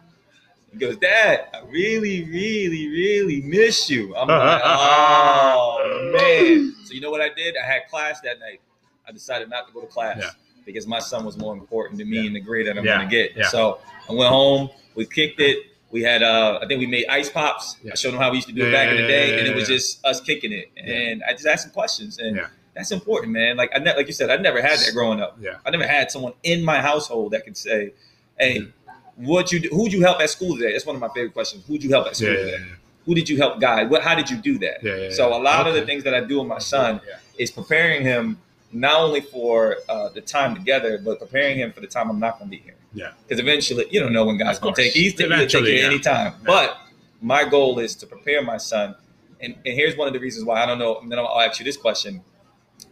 he 0.74 0.78
goes, 0.80 0.96
Dad, 0.98 1.46
I 1.54 1.60
really, 1.70 2.24
really, 2.24 2.88
really 2.88 3.40
miss 3.42 3.88
you. 3.88 4.14
I'm 4.16 4.28
like, 4.28 4.60
oh 4.64 6.10
man. 6.12 6.74
So 6.84 6.92
you 6.94 7.00
know 7.00 7.10
what 7.10 7.20
I 7.20 7.30
did? 7.34 7.54
I 7.62 7.66
had 7.66 7.86
class 7.88 8.20
that 8.22 8.38
night. 8.40 8.60
I 9.08 9.12
decided 9.12 9.48
not 9.50 9.66
to 9.68 9.72
go 9.72 9.80
to 9.80 9.86
class 9.86 10.18
Yeah. 10.20 10.30
because 10.66 10.86
my 10.86 10.98
son 10.98 11.24
was 11.24 11.36
more 11.36 11.54
important 11.54 11.98
to 12.00 12.04
me 12.04 12.18
Yeah. 12.20 12.26
and 12.26 12.36
the 12.36 12.40
grade 12.40 12.66
that 12.66 12.76
I'm 12.78 12.84
Yeah, 12.84 12.98
gonna 12.98 13.10
get. 13.10 13.36
yeah. 13.36 13.48
So 13.48 13.80
I 14.08 14.12
went 14.12 14.30
home. 14.30 14.70
We 14.94 15.06
kicked 15.06 15.40
it. 15.40 15.58
We 15.90 16.02
had, 16.02 16.22
uh, 16.22 16.58
I 16.60 16.66
think 16.66 16.80
we 16.80 16.86
made 16.86 17.06
ice 17.06 17.30
pops. 17.30 17.76
I 17.90 17.94
showed 17.94 18.14
him 18.14 18.18
how 18.20 18.30
we 18.30 18.36
used 18.38 18.48
to 18.48 18.54
do 18.54 18.66
it 18.66 18.72
back 18.72 18.88
in 18.90 18.96
the 18.96 19.06
day, 19.06 19.38
and 19.38 19.46
it 19.46 19.54
was 19.54 19.68
just 19.68 20.04
us 20.04 20.20
kicking 20.20 20.52
it. 20.52 20.70
And 20.76 21.22
I 21.22 21.32
just 21.32 21.46
asked 21.46 21.62
some 21.64 21.72
questions, 21.72 22.18
and 22.18 22.40
that's 22.74 22.90
important, 22.90 23.32
man. 23.32 23.56
Like 23.56 23.70
I, 23.74 23.78
ne- 23.78 23.94
like 23.94 24.08
you 24.08 24.12
said, 24.12 24.28
I 24.30 24.36
never 24.36 24.60
had 24.60 24.78
that 24.80 24.92
growing 24.92 25.20
up. 25.20 25.36
Yeah. 25.40 25.58
I 25.64 25.70
never 25.70 25.86
had 25.86 26.10
someone 26.10 26.32
in 26.42 26.64
my 26.64 26.80
household 26.80 27.30
that 27.32 27.44
could 27.44 27.56
say, 27.56 27.92
"Hey, 28.38 28.66
what 29.16 29.52
you 29.52 29.60
who'd 29.70 29.92
you 29.92 30.02
help 30.02 30.20
at 30.20 30.30
school 30.30 30.56
today?" 30.56 30.72
That's 30.72 30.86
one 30.86 30.96
of 30.96 31.00
my 31.00 31.08
favorite 31.08 31.32
questions. 31.34 31.64
Who'd 31.66 31.82
you 31.82 31.90
help 31.90 32.06
at 32.06 32.16
school 32.16 32.30
Yeah, 32.32 32.38
yeah, 32.38 32.44
today? 32.44 32.64
yeah, 32.68 32.74
Who 33.06 33.14
did 33.14 33.28
you 33.28 33.36
help 33.36 33.60
guide? 33.60 33.90
What? 33.90 34.02
How 34.02 34.14
did 34.14 34.30
you 34.30 34.36
do 34.38 34.58
that? 34.58 34.82
yeah, 34.82 34.96
yeah, 34.96 35.10
So 35.10 35.28
a 35.36 35.40
lot 35.40 35.66
of 35.66 35.74
the 35.74 35.82
things 35.82 36.04
that 36.04 36.14
I 36.14 36.20
do 36.20 36.38
with 36.40 36.48
my 36.48 36.58
son 36.58 37.00
Yeah. 37.06 37.16
is 37.38 37.50
preparing 37.50 38.02
him 38.02 38.38
not 38.72 38.96
only 39.00 39.20
for 39.20 39.76
uh, 39.88 40.08
the 40.08 40.20
time 40.20 40.54
together, 40.54 40.98
but 40.98 41.20
preparing 41.20 41.56
him 41.58 41.72
for 41.72 41.80
the 41.80 41.86
time 41.86 42.10
I'm 42.10 42.18
not 42.18 42.38
going 42.38 42.50
to 42.50 42.56
be 42.56 42.62
here. 42.62 42.74
Yeah. 42.92 43.12
Because 43.22 43.38
eventually, 43.40 43.86
you 43.90 44.00
don't 44.00 44.12
know 44.12 44.24
when 44.24 44.36
God's 44.38 44.58
going 44.58 44.74
to 44.74 44.80
course. 44.82 44.92
take. 44.92 45.00
He's 45.02 45.16
he'll 45.18 45.28
take 45.46 45.54
it 45.64 45.78
yeah. 45.80 45.86
anytime. 45.86 46.32
Yeah. 46.32 46.44
But 46.44 46.78
my 47.20 47.44
goal 47.48 47.78
is 47.78 47.94
to 47.96 48.06
prepare 48.06 48.42
my 48.42 48.56
son. 48.56 48.96
And, 49.40 49.54
and 49.66 49.74
here's 49.74 49.96
one 49.96 50.08
of 50.08 50.14
the 50.14 50.20
reasons 50.20 50.44
why 50.44 50.62
I 50.62 50.66
don't 50.66 50.78
know. 50.78 50.98
And 50.98 51.10
then 51.10 51.18
I'll 51.20 51.26
I'll 51.28 51.40
ask 51.48 51.58
you 51.60 51.64
this 51.64 51.76
question. 51.76 52.22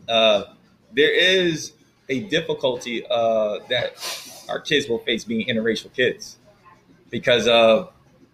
Uh, 0.09 0.45
there 0.93 1.13
is 1.13 1.73
a 2.09 2.21
difficulty 2.21 3.05
uh, 3.11 3.59
that 3.69 3.97
our 4.49 4.61
kids 4.61 4.89
will 4.89 4.99
face 4.99 5.25
being 5.25 5.47
interracial 5.47 5.93
kids 5.93 6.39
because 7.11 7.47
uh, 7.47 7.87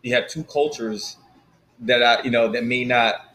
you 0.02 0.14
have 0.14 0.28
two 0.28 0.44
cultures 0.44 1.16
that 1.80 2.02
I, 2.02 2.22
you 2.22 2.30
know, 2.30 2.50
that 2.52 2.64
may 2.64 2.84
not 2.84 3.34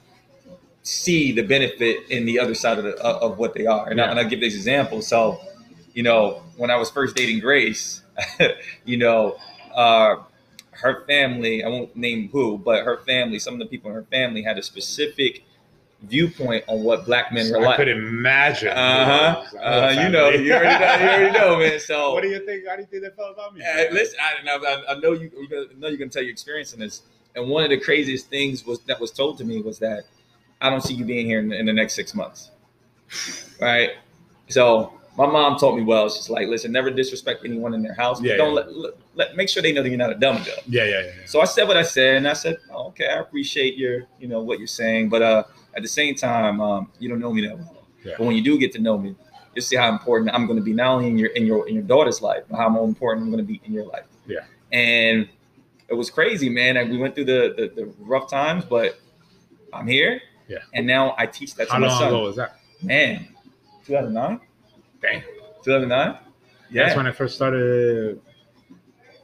see 0.84 1.32
the 1.32 1.44
benefit 1.44 2.10
in 2.10 2.26
the 2.26 2.40
other 2.40 2.54
side 2.54 2.78
of 2.78 2.84
the 2.84 2.96
of 2.98 3.32
of 3.34 3.38
what 3.38 3.54
they 3.54 3.66
are. 3.66 3.90
And, 3.90 4.02
I, 4.02 4.10
and 4.10 4.20
I'll 4.20 4.30
give 4.30 4.42
this 4.42 4.56
example. 4.56 5.02
So, 5.02 5.40
you 5.94 6.04
know, 6.04 6.44
when 6.58 6.70
I 6.72 6.76
was 6.76 6.90
first 6.90 7.16
dating 7.16 7.40
Grace, 7.40 8.04
you 8.86 8.98
know, 8.98 9.38
uh, 9.74 10.18
her 10.72 11.06
family, 11.06 11.64
I 11.64 11.70
won't 11.70 11.96
name 11.96 12.30
who, 12.30 12.58
but 12.58 12.84
her 12.84 12.98
family, 12.98 13.40
some 13.40 13.54
of 13.54 13.60
the 13.60 13.66
people 13.66 13.90
in 13.90 13.96
her 13.96 14.04
family 14.04 14.44
had 14.44 14.58
a 14.58 14.64
specific 14.64 15.44
viewpoint 16.04 16.64
on 16.68 16.84
what 16.84 17.06
black 17.06 17.32
men 17.32 17.50
were 17.52 17.60
I 17.60 17.66
like. 17.66 17.78
could 17.78 17.88
imagine. 17.88 18.70
Uh 18.70 19.06
huh. 19.52 19.58
Uh, 19.58 19.90
you 20.02 20.10
know, 20.10 20.30
you 20.30 20.54
already 20.54 20.80
know, 20.80 20.96
you 20.96 21.10
already 21.10 21.32
know, 21.40 21.58
man. 21.58 21.80
So, 21.80 22.12
What 22.14 22.24
do 22.24 22.30
you 22.30 22.46
think? 22.46 22.68
How 22.68 22.76
do 22.76 22.82
you 22.82 22.88
think 22.88 23.04
they 23.04 23.10
felt 23.10 23.34
about 23.34 23.56
me? 23.56 23.62
uh, 23.62 23.92
listen, 23.94 24.20
I, 24.22 24.50
I, 24.50 24.94
I 24.96 25.00
know 25.00 25.14
you. 25.14 25.32
I 25.52 25.74
know 25.80 25.88
you're 25.88 25.98
gonna 25.98 26.10
tell 26.10 26.24
your 26.24 26.32
experience 26.32 26.74
in 26.74 26.80
this. 26.80 27.02
And 27.36 27.50
one 27.50 27.64
of 27.64 27.70
the 27.72 27.80
craziest 27.80 28.28
things 28.30 28.66
was 28.66 28.80
that 28.82 29.00
was 29.00 29.12
told 29.12 29.38
to 29.40 29.44
me 29.46 29.62
was 29.62 29.80
that 29.80 30.04
I 30.62 30.70
don't 30.70 30.82
see 30.82 30.94
you 30.94 31.04
being 31.06 31.26
here 31.26 31.40
in, 31.40 31.50
the- 31.50 31.58
in 31.60 31.66
the 31.66 31.74
next 31.74 31.94
six 31.96 32.14
months. 32.14 32.52
Right. 33.60 33.92
So 34.50 34.94
my 35.18 35.28
mom 35.28 35.58
told 35.58 35.78
me 35.78 35.84
well. 35.84 36.10
She's 36.10 36.30
like, 36.30 36.48
listen, 36.48 36.72
never 36.72 36.90
disrespect 36.90 37.42
anyone 37.46 37.74
in 37.74 37.84
their 37.84 37.94
house. 37.94 38.22
Yeah, 38.22 38.38
don't 38.38 38.56
yeah. 38.56 38.64
Let, 38.66 38.94
let, 39.16 39.36
make 39.36 39.50
sure 39.50 39.62
they 39.62 39.72
know 39.72 39.84
that 39.84 39.90
you're 39.90 39.98
not 39.98 40.12
a 40.12 40.16
dumb 40.16 40.38
dumb. 40.38 40.56
Yeah, 40.66 40.84
yeah, 40.84 40.90
yeah. 40.90 41.06
yeah. 41.06 41.26
So 41.26 41.42
I 41.42 41.46
said 41.46 41.68
what 41.68 41.78
I 41.78 41.84
said, 41.84 42.18
and 42.18 42.28
I 42.28 42.34
said, 42.34 42.58
oh, 42.72 42.88
okay, 42.88 43.08
I 43.08 43.20
appreciate 43.20 43.78
your, 43.78 44.04
you 44.20 44.28
know, 44.28 44.42
what 44.42 44.58
you're 44.58 44.68
saying, 44.68 45.10
but 45.10 45.22
uh, 45.22 45.44
at 45.76 45.82
the 45.82 45.88
same 45.88 46.16
time, 46.16 46.62
um, 46.62 46.92
you 47.00 47.10
don't 47.10 47.20
know 47.20 47.32
me 47.32 47.46
that 47.48 47.58
well. 47.58 47.88
Yeah. 48.04 48.16
But 48.18 48.26
when 48.26 48.36
you 48.36 48.44
do 48.44 48.58
get 48.58 48.72
to 48.74 48.80
know 48.80 48.98
me, 48.98 49.16
you 49.56 49.62
see 49.62 49.76
how 49.76 49.90
important 49.90 50.32
I'm 50.34 50.48
going 50.48 50.58
to 50.58 50.64
be 50.64 50.74
not 50.74 50.96
only 50.96 51.08
in 51.08 51.18
your 51.18 51.30
in 51.32 51.46
your 51.46 51.68
in 51.68 51.76
your 51.76 51.84
daughter's 51.84 52.22
life, 52.22 52.44
but 52.50 52.58
how 52.58 52.70
more 52.70 52.88
important 52.88 53.26
I'm 53.26 53.32
going 53.32 53.46
to 53.46 53.48
be 53.48 53.62
in 53.66 53.74
your 53.74 53.86
life. 53.86 54.06
Yeah. 54.26 54.40
And 54.72 55.30
it 55.88 55.94
was 55.94 56.10
crazy, 56.10 56.50
man. 56.50 56.78
And 56.78 56.90
we 56.90 56.98
went 56.98 57.14
through 57.14 57.26
the, 57.26 57.54
the 57.56 57.84
the 57.84 57.94
rough 58.00 58.30
times, 58.30 58.66
but 58.66 59.00
I'm 59.72 59.88
here. 59.88 60.22
Yeah. 60.48 60.60
And 60.74 60.86
now 60.88 61.16
I 61.18 61.28
teach 61.28 61.56
that 61.56 61.68
to 61.68 61.74
How 61.74 61.80
my 61.80 61.88
long 61.88 62.00
son. 62.00 62.08
ago 62.08 62.24
was 62.24 62.36
that? 62.36 62.60
Man, 62.82 63.28
2009, 63.86 64.42
Dang. 65.04 65.22
2009. 65.64 66.18
Yeah. 66.72 66.84
That's 66.86 66.96
when 66.98 67.06
I 67.06 67.12
first 67.12 67.36
started. 67.36 68.20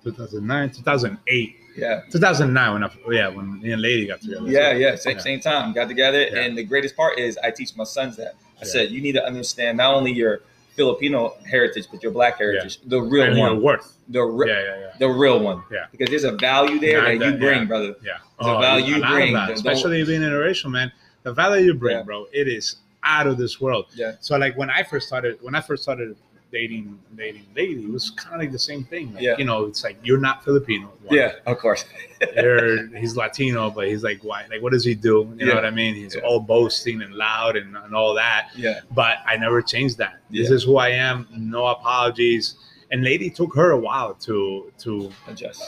2009, 0.04 0.70
2008, 0.72 1.56
yeah. 1.76 2.02
2009 2.10 2.74
when 2.74 2.84
I 2.84 2.92
yeah 3.12 3.28
when 3.28 3.62
me 3.62 3.72
and 3.74 3.82
Lady 3.82 4.08
got 4.08 4.22
together. 4.22 4.48
Yeah, 4.48 4.72
So, 4.72 4.78
yeah, 4.78 4.96
same, 4.96 5.20
same 5.20 5.40
time. 5.42 5.74
Got 5.74 5.88
together, 5.90 6.22
Yeah. 6.22 6.40
and 6.42 6.58
the 6.58 6.64
greatest 6.64 6.96
part 6.96 7.20
is 7.20 7.38
I 7.44 7.52
teach 7.52 7.76
my 7.76 7.84
sons 7.84 8.16
that. 8.18 8.36
I 8.62 8.66
Yeah. 8.66 8.72
said 8.72 8.92
you 8.92 9.02
need 9.02 9.12
to 9.14 9.26
understand 9.26 9.78
not 9.78 9.94
only 9.94 10.14
your 10.14 10.42
Filipino 10.78 11.36
heritage, 11.46 11.88
but 11.92 12.02
your 12.02 12.14
Black 12.14 12.38
heritage, 12.38 12.80
the 12.86 13.02
real 13.02 13.26
and 13.26 13.38
one, 13.38 13.62
worth. 13.62 13.98
the 14.08 14.22
re- 14.24 14.48
Yeah, 14.50 14.60
yeah, 14.64 14.80
yeah. 14.80 14.88
the 15.00 15.10
real 15.10 15.40
one. 15.42 15.64
Yeah. 15.70 15.88
Because 15.92 16.10
there's 16.10 16.24
a 16.24 16.32
value 16.38 16.80
there 16.80 17.02
Not 17.02 17.20
that 17.20 17.34
you 17.34 17.38
bring, 17.38 17.60
yeah. 17.60 17.66
brother. 17.66 17.96
Yeah. 18.02 18.18
The 18.40 18.46
oh, 18.56 18.60
value 18.62 18.96
a 18.96 19.00
lot 19.00 19.12
of 19.12 19.18
bring, 19.18 19.36
especially 19.36 20.04
being 20.06 20.22
interracial, 20.22 20.72
man. 20.72 20.92
The 21.24 21.34
value 21.34 21.66
you 21.66 21.74
bring, 21.74 21.98
Yeah. 21.98 22.04
bro, 22.04 22.28
it 22.32 22.48
is 22.48 22.78
out 23.18 23.26
of 23.28 23.36
this 23.44 23.60
world. 23.64 23.86
Yeah. 23.96 24.14
So 24.22 24.38
like 24.38 24.54
when 24.62 24.70
I 24.70 24.82
first 24.84 25.08
started, 25.08 25.38
when 25.42 25.56
I 25.56 25.62
first 25.62 25.82
started 25.84 26.16
dating 26.52 26.98
dating 27.16 27.46
lady, 27.56 27.84
it 27.88 27.92
was 27.92 28.10
kind 28.12 28.34
of 28.36 28.42
like 28.42 28.52
the 28.52 28.58
same 28.72 28.84
thing. 28.84 29.06
Like, 29.14 29.24
Yeah. 29.28 29.36
You 29.40 29.46
know, 29.50 29.66
it's 29.66 29.84
like 29.84 29.98
you're 30.08 30.20
not 30.30 30.44
Filipino. 30.44 30.88
one. 31.04 31.16
Yeah, 31.20 31.32
of 31.46 31.58
course. 31.60 31.86
You're, 32.36 32.88
he's 32.98 33.16
Latino, 33.16 33.70
but 33.70 33.88
he's 33.88 34.04
like 34.04 34.20
white. 34.24 34.48
Like, 34.52 34.62
what 34.62 34.72
does 34.74 34.84
he 34.84 34.94
do? 34.94 35.16
You 35.38 35.46
know 35.48 35.56
what 35.56 35.66
I 35.66 35.72
mean? 35.72 35.94
He's 35.96 36.16
Yeah. 36.16 36.22
all 36.28 36.40
boasting 36.42 37.02
and 37.02 37.14
loud 37.16 37.56
and, 37.56 37.70
and 37.78 37.94
all 37.96 38.14
that. 38.16 38.50
Yeah, 38.56 38.82
But 38.92 39.18
I 39.26 39.38
never 39.38 39.62
changed 39.62 39.98
that. 40.04 40.16
This 40.30 40.50
Yeah. 40.50 40.56
is 40.56 40.64
who 40.64 40.76
I 40.78 40.90
am. 40.90 41.28
No 41.56 41.68
apologies. 41.68 42.56
And 42.92 43.04
lady 43.04 43.30
took 43.30 43.52
her 43.56 43.70
a 43.72 43.78
while 43.88 44.14
to 44.28 44.36
to 44.84 44.92
adjust. 45.28 45.64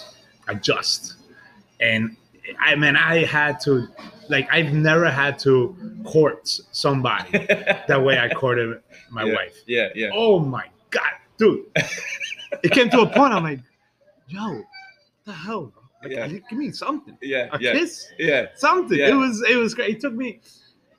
adjust. 0.48 1.16
And 1.80 2.18
I 2.60 2.76
mean, 2.76 2.96
I 2.96 3.24
had 3.38 3.60
to, 3.66 3.88
like, 4.32 4.48
I've 4.52 4.74
never 4.74 5.10
had 5.12 5.38
to 5.40 5.76
court 6.04 6.48
somebody 6.72 7.32
that 7.88 8.02
way 8.04 8.18
I 8.18 8.30
courted 8.34 8.82
my 9.12 9.24
yeah. 9.26 9.34
wife. 9.34 9.56
Yeah, 9.68 9.90
yeah. 9.94 10.10
Oh 10.14 10.40
my 10.40 10.66
God, 10.90 11.12
dude. 11.38 11.66
it 12.64 12.72
came 12.72 12.90
to 12.90 13.02
a 13.02 13.08
point, 13.08 13.34
I'm 13.34 13.44
like, 13.44 13.60
yo, 14.28 14.54
what 14.54 14.66
the 15.26 15.34
hell. 15.34 15.74
Like, 16.02 16.14
Yeah. 16.14 16.28
give 16.28 16.58
me 16.58 16.72
something. 16.72 17.18
Yeah, 17.22 17.50
A 17.52 17.60
yeah, 17.60 17.74
kiss? 17.74 18.08
yeah. 18.18 18.48
Something. 18.56 18.98
Yeah. 18.98 19.10
It 19.10 19.14
was, 19.14 19.44
it 19.48 19.56
was 19.58 19.76
great. 19.76 19.98
It 19.98 20.00
took 20.02 20.14
me, 20.14 20.40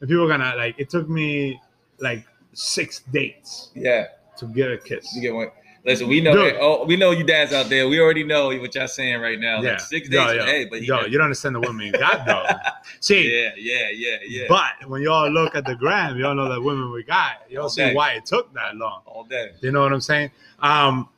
if 0.01 0.09
people 0.09 0.25
are 0.25 0.29
gonna, 0.29 0.55
like, 0.57 0.77
it 0.79 0.89
took 0.91 1.09
me 1.09 1.61
like 1.99 2.25
six 2.53 3.01
dates 3.13 3.71
Yeah, 3.75 4.07
to 4.37 4.47
get 4.47 4.71
a 4.71 4.79
kiss. 4.79 5.15
you 5.15 5.23
get 5.23 5.35
one. 5.35 5.49
Listen, 5.85 6.07
we 6.07 6.21
know. 6.21 6.33
Dude. 6.33 6.57
Oh, 6.61 6.85
we 6.85 6.97
know 6.97 7.11
you 7.11 7.25
dads 7.25 7.53
out 7.53 7.69
there. 7.69 7.89
We 7.89 7.99
already 8.01 8.23
know 8.23 8.47
what 8.57 8.73
y'all 8.75 8.87
saying 8.87 9.21
right 9.21 9.39
now. 9.39 9.61
yeah. 9.61 9.71
Like 9.73 9.81
six 9.81 10.09
days. 10.09 10.15
Yo, 10.29 10.33
yo, 10.35 10.45
Hey, 10.45 10.65
but 10.67 10.83
yo, 10.83 11.01
you 11.07 11.19
don't 11.19 11.25
understand 11.25 11.57
the 11.57 11.61
women 11.61 11.87
you 11.87 11.93
got, 11.93 12.25
though. 12.25 12.47
See, 13.01 13.37
yeah, 13.43 13.51
yeah, 13.57 13.89
yeah, 13.93 14.17
yeah. 14.29 14.45
But 14.49 14.89
when 14.89 15.03
y'all 15.03 15.29
look 15.29 15.57
at 15.57 15.65
the 15.67 15.75
gram, 15.75 16.17
y'all 16.19 16.35
know 16.37 16.53
the 16.53 16.61
women 16.61 16.93
we 16.93 17.03
got. 17.03 17.43
Y'all 17.51 17.69
see 17.69 17.83
Okay. 17.83 17.95
why 17.95 18.13
it 18.13 18.25
took 18.27 18.53
that 18.55 18.77
long. 18.77 19.03
all 19.07 19.25
day. 19.25 19.51
You 19.61 19.73
know 19.73 19.81
what 19.83 19.93
I'm 19.93 20.01
saying? 20.01 20.31
Um, 20.61 21.09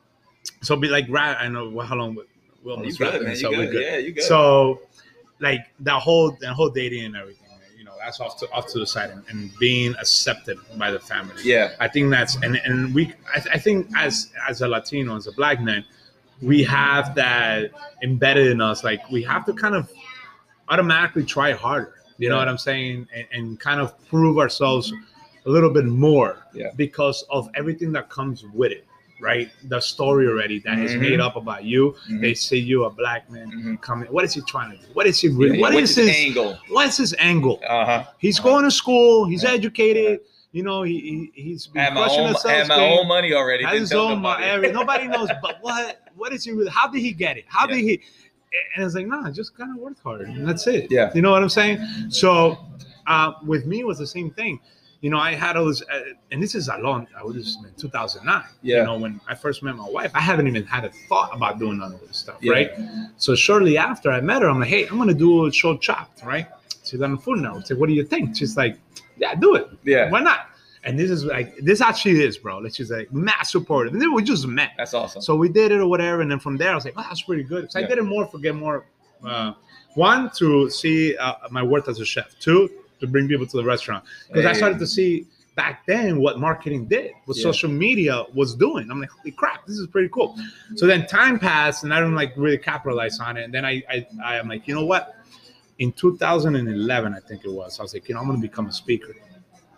so 0.63 0.75
be 0.75 0.87
like, 0.87 1.05
right? 1.09 1.37
I 1.39 1.47
know 1.47 1.79
how 1.81 1.95
long 1.95 2.15
we- 2.15 2.23
we'll 2.63 2.73
Oh, 2.79 2.81
you 2.81 2.85
almost 2.85 2.97
good, 2.97 3.21
man. 3.21 3.23
this 3.31 3.41
You 3.43 3.49
up. 3.49 3.53
We're 3.57 3.71
good. 3.71 3.83
Yeah, 3.83 3.97
you 3.97 4.11
good. 4.13 4.23
So, 4.23 4.81
like 5.39 5.59
that 5.81 5.99
whole 6.01 6.31
that 6.41 6.53
whole 6.53 6.69
dating 6.69 7.03
and 7.05 7.15
everything, 7.15 7.44
off 8.19 8.37
to 8.39 8.51
off 8.51 8.67
to 8.73 8.79
the 8.79 8.87
side 8.87 9.09
and, 9.09 9.23
and 9.29 9.51
being 9.59 9.93
accepted 9.99 10.57
by 10.77 10.91
the 10.91 10.99
family. 10.99 11.35
yeah, 11.43 11.71
I 11.79 11.87
think 11.87 12.09
that's 12.11 12.35
and 12.37 12.55
and 12.65 12.93
we 12.93 13.13
I, 13.33 13.43
I 13.53 13.59
think 13.59 13.87
as 13.95 14.31
as 14.49 14.61
a 14.61 14.67
Latino 14.67 15.15
as 15.15 15.27
a 15.27 15.31
black 15.31 15.61
man, 15.61 15.83
we 16.41 16.63
have 16.63 17.15
that 17.15 17.71
embedded 18.03 18.47
in 18.47 18.61
us. 18.61 18.83
Like 18.83 19.01
we 19.11 19.23
have 19.23 19.45
to 19.45 19.53
kind 19.53 19.75
of 19.75 19.91
automatically 20.69 21.23
try 21.23 21.51
harder. 21.53 21.93
You 22.17 22.29
know 22.29 22.37
what 22.37 22.47
I'm 22.47 22.57
saying, 22.57 23.07
and, 23.13 23.27
and 23.33 23.59
kind 23.59 23.81
of 23.81 23.93
prove 24.07 24.37
ourselves 24.37 24.93
a 25.45 25.49
little 25.49 25.69
bit 25.69 25.85
more 25.85 26.37
Yeah. 26.53 26.69
because 26.75 27.23
of 27.29 27.49
everything 27.55 27.91
that 27.91 28.09
comes 28.09 28.45
with 28.53 28.71
it. 28.71 28.85
Right, 29.21 29.49
the 29.63 29.79
story 29.79 30.27
already 30.27 30.59
that 30.59 30.77
is 30.77 30.91
Mhm. 30.93 30.99
made 30.99 31.19
up 31.21 31.37
about 31.37 31.63
you. 31.63 31.95
Mhm. 32.09 32.19
They 32.19 32.33
see 32.33 32.59
you 32.59 32.83
a 32.83 32.89
black 32.89 33.31
man 33.31 33.49
Mhm. 33.49 33.81
coming. 33.81 34.09
What 34.11 34.25
is 34.25 34.33
he 34.33 34.41
trying 34.41 34.71
to 34.71 34.77
do? 34.77 34.83
What 34.93 35.07
is 35.07 35.21
he 35.21 35.29
really? 35.29 35.57
Yeah, 35.57 35.69
what's 35.73 35.95
his 35.95 36.07
his 36.07 36.09
angle? 36.09 36.57
What's 36.69 36.97
his 36.97 37.15
angle? 37.17 37.61
Uh 37.67 37.85
huh. 37.85 38.03
He's 38.17 38.39
Uh-huh. 38.39 38.49
going 38.49 38.63
to 38.65 38.71
school. 38.71 39.25
He's 39.25 39.43
Yeah. 39.43 39.51
educated. 39.51 40.19
You 40.51 40.63
know, 40.63 40.83
he, 40.83 41.31
he 41.33 41.41
he's 41.43 41.67
been 41.67 41.93
my 41.93 42.01
crushing 42.01 42.25
own, 42.25 42.33
the 42.33 42.49
had 42.49 42.67
my 42.67 42.75
game. 42.75 42.99
own 42.99 43.07
money 43.07 43.33
already. 43.33 43.63
Has 43.63 43.79
his 43.79 43.93
own 43.93 44.21
nobody. 44.21 44.71
Nobody 44.73 45.07
knows, 45.07 45.29
but 45.41 45.57
what? 45.61 46.01
What 46.17 46.33
is 46.33 46.43
he? 46.43 46.51
Really, 46.51 46.69
how 46.69 46.87
did 46.89 46.99
he 47.01 47.11
get 47.13 47.37
it? 47.37 47.45
How 47.47 47.67
Yeah. 47.69 47.75
did 47.75 47.83
he? 47.83 48.01
And 48.75 48.85
it's 48.85 48.95
like, 48.95 49.07
nah, 49.07 49.29
just 49.31 49.57
kind 49.57 49.71
of 49.71 49.77
work 49.77 49.95
hard, 50.03 50.21
and 50.27 50.47
that's 50.47 50.65
it. 50.67 50.87
Yeah. 50.89 51.11
you 51.15 51.21
know 51.21 51.31
what 51.31 51.41
I'm 51.43 51.49
saying. 51.49 51.79
So, 52.09 52.57
uh, 53.07 53.33
with 53.45 53.65
me, 53.65 53.79
it 53.79 53.87
was 53.87 53.97
the 53.97 54.07
same 54.07 54.29
thing. 54.31 54.59
You 55.05 55.11
know, 55.11 55.19
I 55.19 55.35
had 55.35 55.55
all 55.55 55.65
this, 55.65 55.83
uh, 55.83 55.99
and 56.31 56.41
this 56.41 56.55
is 56.55 56.67
a 56.67 56.77
long. 56.79 57.05
I 57.15 57.21
was 57.23 57.35
in 57.63 57.71
2009. 57.77 58.43
Yeah. 58.63 58.77
You 58.77 58.83
know, 58.85 58.97
when 58.97 59.21
I 59.27 59.35
first 59.35 59.61
met 59.61 59.75
my 59.75 59.87
wife, 59.87 60.09
I 60.15 60.19
haven't 60.19 60.47
even 60.47 60.65
had 60.65 60.83
a 60.83 60.89
thought 61.07 61.29
about 61.31 61.59
doing 61.59 61.77
none 61.77 61.93
of 61.93 62.01
this 62.07 62.17
stuff, 62.17 62.37
Yeah. 62.41 62.53
right? 62.53 62.71
So 63.17 63.35
shortly 63.35 63.77
after 63.77 64.09
I 64.11 64.19
met 64.21 64.41
her, 64.41 64.49
I'm 64.49 64.59
like, 64.59 64.69
hey, 64.69 64.87
I'm 64.87 64.97
gonna 64.97 65.13
do 65.13 65.45
a 65.45 65.51
show 65.51 65.77
chopped, 65.77 66.23
right? 66.23 66.47
She's 66.83 66.99
on 67.03 67.11
the 67.11 67.17
phone 67.19 67.43
now. 67.43 67.55
I 67.57 67.61
said, 67.61 67.77
what 67.77 67.87
do 67.87 67.93
you 67.93 68.03
think? 68.03 68.35
She's 68.35 68.57
like, 68.57 68.79
yeah, 69.17 69.35
do 69.35 69.53
it. 69.53 69.69
Yeah, 69.83 70.09
Why 70.09 70.21
not? 70.21 70.39
And 70.83 70.97
this 70.97 71.11
is 71.11 71.23
like 71.23 71.55
this 71.57 71.81
actually 71.81 72.21
is, 72.23 72.39
bro. 72.39 72.57
Like 72.57 72.73
she's 72.73 72.89
like 72.89 73.13
mass 73.13 73.51
supportive. 73.51 73.93
And 73.93 74.01
then 74.01 74.11
we 74.11 74.23
just 74.23 74.47
met. 74.47 74.71
that's 74.75 74.95
awesome. 74.95 75.21
So 75.21 75.35
we 75.35 75.49
did 75.49 75.71
it 75.71 75.81
or 75.81 75.87
whatever. 75.87 76.21
And 76.21 76.31
then 76.31 76.39
from 76.39 76.57
there, 76.57 76.71
I 76.71 76.75
was 76.75 76.85
like, 76.85 76.95
oh, 76.97 77.05
that's 77.07 77.21
pretty 77.21 77.43
good. 77.43 77.71
So 77.71 77.77
Yeah. 77.77 77.85
I 77.85 77.89
did 77.89 77.99
it 77.99 78.03
more 78.15 78.25
for 78.25 78.39
get 78.39 78.55
more. 78.55 78.85
Uh, 79.23 79.53
one 79.93 80.31
to 80.37 80.67
see 80.71 81.15
uh, 81.17 81.33
my 81.51 81.61
worth 81.61 81.87
as 81.89 81.99
a 81.99 82.05
chef. 82.05 82.29
Two 82.39 82.69
to 82.99 83.07
bring 83.07 83.27
people 83.27 83.45
to 83.47 83.57
the 83.57 83.63
restaurant 83.63 84.03
because 84.27 84.45
I 84.45 84.53
started 84.53 84.79
to 84.79 84.87
see 84.87 85.27
back 85.55 85.85
then 85.85 86.19
what 86.19 86.37
marketing 86.39 86.85
did, 86.85 87.11
what 87.25 87.37
Yeah. 87.37 87.43
social 87.43 87.69
media 87.69 88.25
was 88.33 88.55
doing. 88.55 88.89
I'm 88.91 88.99
like, 88.99 89.09
holy 89.09 89.31
crap, 89.31 89.65
this 89.65 89.77
is 89.77 89.87
pretty 89.87 90.09
cool. 90.09 90.37
So 90.75 90.85
then 90.85 91.05
time 91.07 91.39
passed, 91.39 91.83
and 91.83 91.93
I 91.93 91.99
don't 92.01 92.15
like 92.15 92.33
really 92.35 92.57
capitalize 92.57 93.19
on 93.19 93.37
it. 93.37 93.43
And 93.45 93.53
then 93.53 93.63
I, 93.65 93.81
I, 93.89 94.05
I 94.23 94.35
am 94.37 94.49
like, 94.49 94.67
you 94.67 94.75
know 94.75 94.85
what? 94.85 95.15
In 95.79 95.91
2011, 95.93 97.13
I 97.13 97.19
think 97.19 97.43
it 97.45 97.51
was, 97.51 97.79
I 97.79 97.83
was 97.83 97.93
like, 97.93 98.07
you 98.09 98.15
know, 98.15 98.21
I'm 98.21 98.27
gonna 98.27 98.39
become 98.39 98.67
a 98.67 98.71
speaker. 98.73 99.15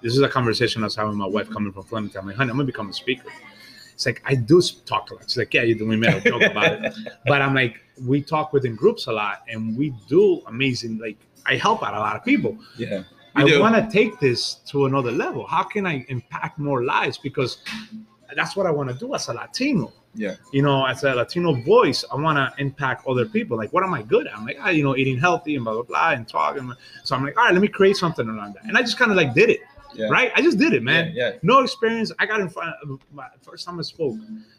This 0.01 0.13
is 0.13 0.21
a 0.21 0.29
conversation 0.29 0.83
I 0.83 0.85
was 0.85 0.95
having 0.95 1.09
with 1.09 1.17
my 1.19 1.27
wife 1.27 1.49
coming 1.49 1.71
from 1.73 1.83
Flemington. 1.83 2.21
I'm 2.21 2.27
like, 2.27 2.35
honey, 2.37 2.51
I'm 2.51 2.57
gonna 2.57 2.65
become 2.65 2.89
a 2.89 2.93
speaker. 2.93 3.29
It's 3.93 4.05
like 4.05 4.21
I 4.25 4.35
do 4.35 4.61
talk 4.85 5.09
a 5.09 5.15
lot. 5.15 5.23
She's 5.23 5.37
like, 5.37 5.53
yeah, 5.55 5.63
you 5.63 5.73
do. 5.75 5.87
We 5.87 5.95
made 5.95 6.13
a 6.13 6.21
joke 6.21 6.43
about 6.43 6.73
it, 6.73 6.93
but 7.25 7.41
I'm 7.41 7.55
like, 7.55 7.79
we 8.05 8.21
talk 8.21 8.53
within 8.53 8.75
groups 8.75 9.07
a 9.07 9.11
lot, 9.11 9.41
and 9.49 9.75
we 9.75 9.91
do 10.07 10.41
amazing. 10.45 10.99
Like 10.99 11.17
I 11.47 11.55
help 11.55 11.83
out 11.83 11.93
a 11.93 11.99
lot 11.99 12.15
of 12.15 12.23
people. 12.23 12.57
yeah, 12.77 13.03
I 13.35 13.59
want 13.59 13.75
to 13.75 13.87
take 13.91 14.19
this 14.19 14.55
to 14.67 14.85
another 14.85 15.11
level. 15.11 15.45
How 15.47 15.63
can 15.63 15.85
I 15.85 16.05
impact 16.09 16.57
more 16.59 16.83
lives? 16.83 17.17
Because 17.17 17.57
that's 18.35 18.55
what 18.55 18.65
I 18.65 18.71
want 18.71 18.89
to 18.89 18.95
do 18.95 19.13
as 19.15 19.27
a 19.29 19.33
Latino. 19.33 19.93
Yeah. 20.15 20.35
You 20.51 20.63
know, 20.63 20.85
as 20.85 21.03
a 21.03 21.13
Latino 21.13 21.53
voice, 21.53 22.03
I 22.11 22.15
want 22.15 22.37
to 22.37 22.51
impact 22.61 23.05
other 23.07 23.25
people. 23.27 23.55
Like, 23.55 23.71
what 23.71 23.83
am 23.83 23.93
I 23.93 24.01
good 24.01 24.25
at? 24.27 24.35
I'm 24.35 24.45
like, 24.45 24.57
ah, 24.59 24.69
you 24.69 24.83
know, 24.83 24.95
eating 24.95 25.19
healthy 25.19 25.55
and 25.55 25.63
blah 25.63 25.73
blah 25.73 25.83
blah 25.83 26.11
and 26.11 26.27
talking. 26.27 26.73
So 27.03 27.15
I'm 27.15 27.23
like, 27.23 27.37
all 27.37 27.45
right, 27.45 27.53
let 27.53 27.61
me 27.61 27.67
create 27.67 27.97
something 27.97 28.27
around 28.27 28.55
that. 28.55 28.63
And 28.65 28.75
I 28.77 28.81
just 28.81 28.97
kind 28.97 29.11
of 29.11 29.17
like 29.17 29.35
did 29.35 29.49
it. 29.51 29.59
yeah. 29.93 30.07
Right? 30.07 30.31
I 30.35 30.41
just 30.41 30.57
did 30.57 30.73
it, 30.73 30.81
man. 30.81 31.13
Yeah, 31.13 31.29
yeah. 31.29 31.35
No 31.43 31.59
experience. 31.59 32.11
I 32.19 32.25
got 32.25 32.39
in 32.41 32.49
front. 32.49 32.73
Of 32.81 32.99
my 33.13 33.27
first 33.41 33.65
time 33.65 33.79
I 33.79 33.83
spoke, 33.83 34.15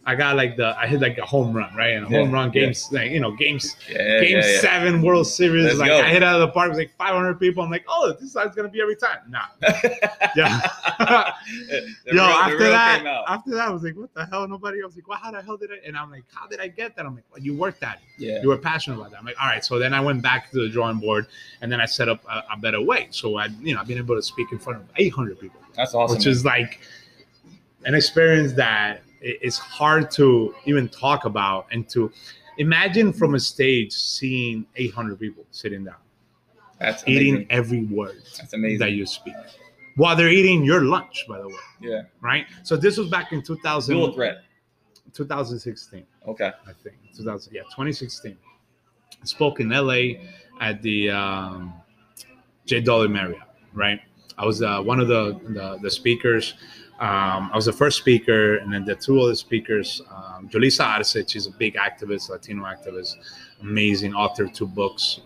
I 0.08 0.14
got 0.14 0.36
like 0.36 0.56
the 0.56 0.68
I 0.78 0.86
hit 0.86 1.00
like 1.02 1.18
a 1.18 1.24
home 1.26 1.52
run, 1.54 1.74
right? 1.76 1.92
And 1.96 2.06
a 2.06 2.10
Yeah, 2.10 2.18
home 2.20 2.32
run 2.32 2.48
yeah. 2.52 2.62
games, 2.62 2.88
like 2.90 3.10
you 3.10 3.20
know, 3.20 3.32
games 3.32 3.76
Yeah, 3.90 4.20
Game 4.22 4.36
yeah, 4.38 4.46
yeah. 4.54 4.60
seven 4.60 5.02
World 5.02 5.26
Series. 5.26 5.64
Let's 5.66 5.78
like 5.78 5.90
go. 5.90 6.00
I 6.00 6.08
hit 6.08 6.22
out 6.22 6.40
of 6.40 6.40
the 6.40 6.52
park, 6.52 6.66
it 6.66 6.70
was 6.70 6.78
like 6.78 6.92
500 6.96 7.34
people. 7.38 7.62
I'm 7.62 7.70
like, 7.70 7.84
oh, 7.88 8.12
this 8.18 8.34
is 8.34 8.54
gonna 8.56 8.68
be 8.70 8.80
every 8.80 8.96
time. 8.96 9.18
Nah, 9.28 9.44
yeah. 10.34 10.60
Yo, 12.06 12.12
real- 12.12 12.22
after 12.22 12.70
that, 12.70 13.04
after 13.28 13.50
that, 13.54 13.68
I 13.68 13.70
was 13.70 13.82
like, 13.82 13.96
what 13.96 14.12
the 14.14 14.24
hell? 14.26 14.48
Nobody. 14.48 14.82
I 14.82 14.86
was 14.86 14.96
like, 14.96 15.06
well, 15.06 15.18
how 15.18 15.30
the 15.30 15.42
hell 15.42 15.56
did 15.58 15.70
I? 15.72 15.86
And 15.86 15.96
I'm 15.96 16.10
like, 16.10 16.24
how 16.32 16.46
did 16.46 16.60
I 16.60 16.68
get 16.68 16.96
that? 16.96 17.04
I'm 17.04 17.14
like, 17.14 17.24
well, 17.30 17.42
you 17.42 17.54
worked 17.54 17.82
at 17.82 17.96
it. 17.96 18.00
yeah, 18.24 18.40
You 18.42 18.48
were 18.48 18.56
passionate 18.56 18.96
about 18.96 19.10
that. 19.10 19.20
I'm 19.20 19.26
like, 19.26 19.36
all 19.40 19.46
right. 19.48 19.64
So 19.64 19.78
then 19.78 19.92
I 19.92 20.00
went 20.00 20.22
back 20.22 20.50
to 20.52 20.56
the 20.62 20.68
drawing 20.70 20.98
board, 21.00 21.26
and 21.60 21.70
then 21.70 21.80
I 21.82 21.84
set 21.86 22.08
up 22.08 22.24
a, 22.28 22.44
a 22.54 22.56
better 22.56 22.80
way. 22.80 23.08
So 23.10 23.36
I, 23.36 23.46
you 23.60 23.74
know, 23.74 23.80
I've 23.80 23.86
been 23.88 23.98
able 23.98 24.16
to 24.16 24.22
speak 24.22 24.52
in 24.52 24.58
front 24.58 24.80
of 24.80 24.86
800 24.96 25.38
people 25.38 25.60
that's 25.76 25.94
awesome. 25.94 26.16
which 26.16 26.26
is 26.26 26.44
like 26.46 26.80
an 27.84 27.94
experience 27.94 28.52
that 28.54 29.02
i- 29.22 29.38
is 29.42 29.58
hard 29.58 30.10
to 30.12 30.54
even 30.66 30.88
talk 30.88 31.24
about 31.24 31.66
and 31.72 31.88
to 31.88 32.10
imagine 32.58 33.12
from 33.12 33.34
a 33.34 33.40
stage 33.40 33.92
seeing 33.92 34.66
800 34.76 35.18
people 35.20 35.44
sitting 35.50 35.84
down 35.84 35.94
that's 36.80 37.02
eating 37.06 37.34
amazing. 37.34 37.46
every 37.50 37.84
word 37.84 38.22
That's 38.36 38.52
amazing. 38.52 38.78
that 38.80 38.92
you 38.92 39.06
speak 39.06 39.34
while 39.96 40.14
they're 40.16 40.28
eating 40.28 40.64
your 40.64 40.82
lunch 40.82 41.24
by 41.28 41.38
the 41.38 41.48
way 41.48 41.54
yeah, 41.80 42.02
right 42.20 42.46
so 42.62 42.76
this 42.76 42.96
was 42.96 43.08
back 43.08 43.32
in 43.32 43.42
2000, 43.42 43.94
dual 43.94 44.12
threat. 44.12 44.38
2016 45.12 46.04
Okay. 46.26 46.50
i 46.66 46.72
think 46.82 46.96
2000 47.16 47.52
yeah 47.54 47.62
2016 47.62 48.36
I 49.20 49.24
spoke 49.24 49.58
in 49.60 49.70
la 49.70 49.96
at 50.60 50.80
the 50.82 51.10
um, 51.10 51.72
j 52.66 52.80
marriott 53.08 53.40
right 53.72 54.00
i 54.36 54.44
was 54.44 54.62
uh, 54.62 54.80
one 54.82 55.00
of 55.00 55.08
the, 55.08 55.40
the 55.48 55.78
the 55.82 55.90
speakers 55.90 56.54
Um, 57.00 57.50
I 57.52 57.56
was 57.56 57.66
the 57.66 57.72
first 57.72 57.98
speaker, 57.98 58.56
and 58.56 58.72
then 58.72 58.84
the 58.84 58.96
two 58.96 59.20
other 59.20 59.36
speakers, 59.36 60.02
um, 60.10 60.48
Jolisa 60.48 60.84
Arce, 60.84 61.16
she's 61.28 61.46
a 61.46 61.52
big 61.52 61.74
activist, 61.74 62.28
Latino 62.28 62.64
activist, 62.64 63.14
amazing 63.60 64.14
author, 64.14 64.48
two 64.48 64.66
books. 64.66 65.20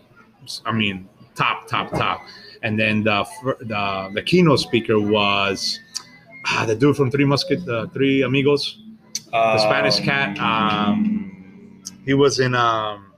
I 0.65 0.71
mean, 0.71 1.09
top, 1.33 1.67
top, 1.67 1.91
top. 1.91 2.21
And 2.61 2.79
then 2.79 3.03
the 3.03 3.25
the, 3.61 4.11
the 4.13 4.21
keynote 4.21 4.59
speaker 4.59 4.99
was 4.99 5.79
ah, 6.45 6.65
the 6.65 6.75
dude 6.75 6.95
from 6.95 7.09
Three 7.09 7.25
Musket, 7.25 7.65
the 7.65 7.89
Three 7.93 8.21
Amigos, 8.21 8.77
the 9.31 9.57
Spanish 9.57 9.99
cat. 9.99 10.37
Um, 10.39 11.81
he 12.05 12.13
was 12.13 12.39
in 12.39 12.53
um, 12.53 13.13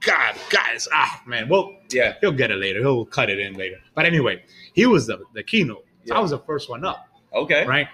God, 0.00 0.36
guys, 0.50 0.88
ah, 0.92 1.22
man. 1.26 1.48
Well, 1.48 1.76
yeah. 1.90 2.14
he'll 2.20 2.32
get 2.32 2.50
it 2.50 2.56
later. 2.56 2.80
He'll 2.80 3.04
cut 3.04 3.30
it 3.30 3.38
in 3.38 3.54
later. 3.54 3.78
But 3.94 4.06
anyway, 4.06 4.42
he 4.72 4.86
was 4.86 5.06
the, 5.06 5.20
the 5.34 5.42
keynote. 5.42 5.84
So 6.06 6.14
I 6.14 6.20
was 6.20 6.30
the 6.30 6.38
first 6.38 6.70
one 6.70 6.84
up, 6.84 7.07
Okay. 7.34 7.66
right? 7.66 7.88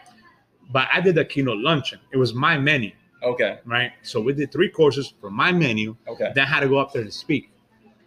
But 0.71 0.89
I 0.93 1.01
did 1.01 1.17
a 1.19 1.25
keynote 1.25 1.59
luncheon. 1.59 2.01
It 2.13 2.17
was 2.17 2.33
my 2.35 2.57
menu, 2.59 2.93
Okay. 3.23 3.59
right? 3.65 3.93
So 4.03 4.21
we 4.21 4.33
did 4.33 4.51
three 4.53 4.69
courses 4.71 5.13
from 5.21 5.35
my 5.35 5.53
menu. 5.53 5.97
Okay. 6.09 6.33
Then 6.35 6.45
I 6.45 6.49
had 6.49 6.61
to 6.61 6.69
go 6.69 6.79
up 6.79 6.93
there 6.93 7.03
and 7.03 7.13
speak 7.13 7.51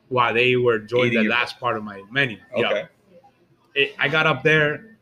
while 0.10 0.34
they 0.34 0.56
were 0.56 0.78
Eating 0.84 1.24
the 1.24 1.30
last 1.30 1.60
part 1.60 1.78
of 1.78 1.84
my 1.84 2.02
menu. 2.12 2.38
Yeah. 2.56 2.68
Okay. 2.70 2.86
It, 3.76 3.96
I 4.00 4.08
got 4.08 4.26
up 4.26 4.42
there. 4.44 4.98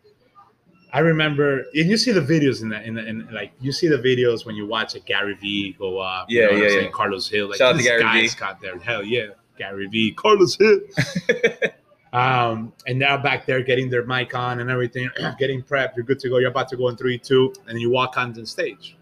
I 0.91 0.99
remember, 0.99 1.59
and 1.73 1.89
you 1.89 1.97
see 1.97 2.11
the 2.11 2.21
videos 2.21 2.61
in 2.61 2.69
the, 2.69 2.81
in 2.81 2.93
the, 2.95 3.05
in 3.05 3.27
like 3.33 3.51
you 3.59 3.71
see 3.73 3.87
the 3.87 3.97
videos 3.97 4.45
when 4.45 4.55
you 4.55 4.65
watch 4.65 4.95
a 4.95 4.99
Gary 5.01 5.35
Vee 5.35 5.73
go 5.77 5.99
up. 5.99 6.29
you 6.29 6.39
Yeah, 6.39 6.45
know 6.47 6.51
what 6.53 6.57
I'm 6.57 6.63
yeah, 6.63 6.69
saying? 6.69 6.85
yeah. 6.85 6.91
Carlos 6.91 7.29
Gil, 7.29 7.49
like 7.49 7.57
Shout 7.57 7.67
out 7.67 7.71
to 7.73 7.77
this 7.79 7.85
Gary 7.87 8.01
guy's 8.01 8.33
Vee. 8.33 8.39
got 8.39 8.61
there. 8.61 8.77
Hell 8.79 9.03
yeah, 9.03 9.27
Gary 9.57 9.87
Vee, 9.87 10.11
Carlos 10.13 10.55
Gil. 10.55 10.79
Um, 12.15 12.73
and 12.87 12.97
now 12.97 13.17
back 13.17 13.45
there 13.45 13.61
getting 13.61 13.89
their 13.89 14.05
mic 14.05 14.33
on 14.35 14.59
and 14.61 14.69
everything, 14.69 15.09
getting 15.39 15.61
prepped. 15.61 15.95
You're 15.95 16.05
good 16.05 16.19
to 16.19 16.29
go. 16.29 16.37
You're 16.37 16.49
about 16.51 16.69
to 16.69 16.77
go 16.77 16.87
in 16.89 16.95
three, 16.95 17.17
two, 17.17 17.53
and 17.67 17.79
you 17.79 17.89
walk 17.89 18.17
onto 18.17 18.41
the 18.41 18.47
stage. 18.47 18.95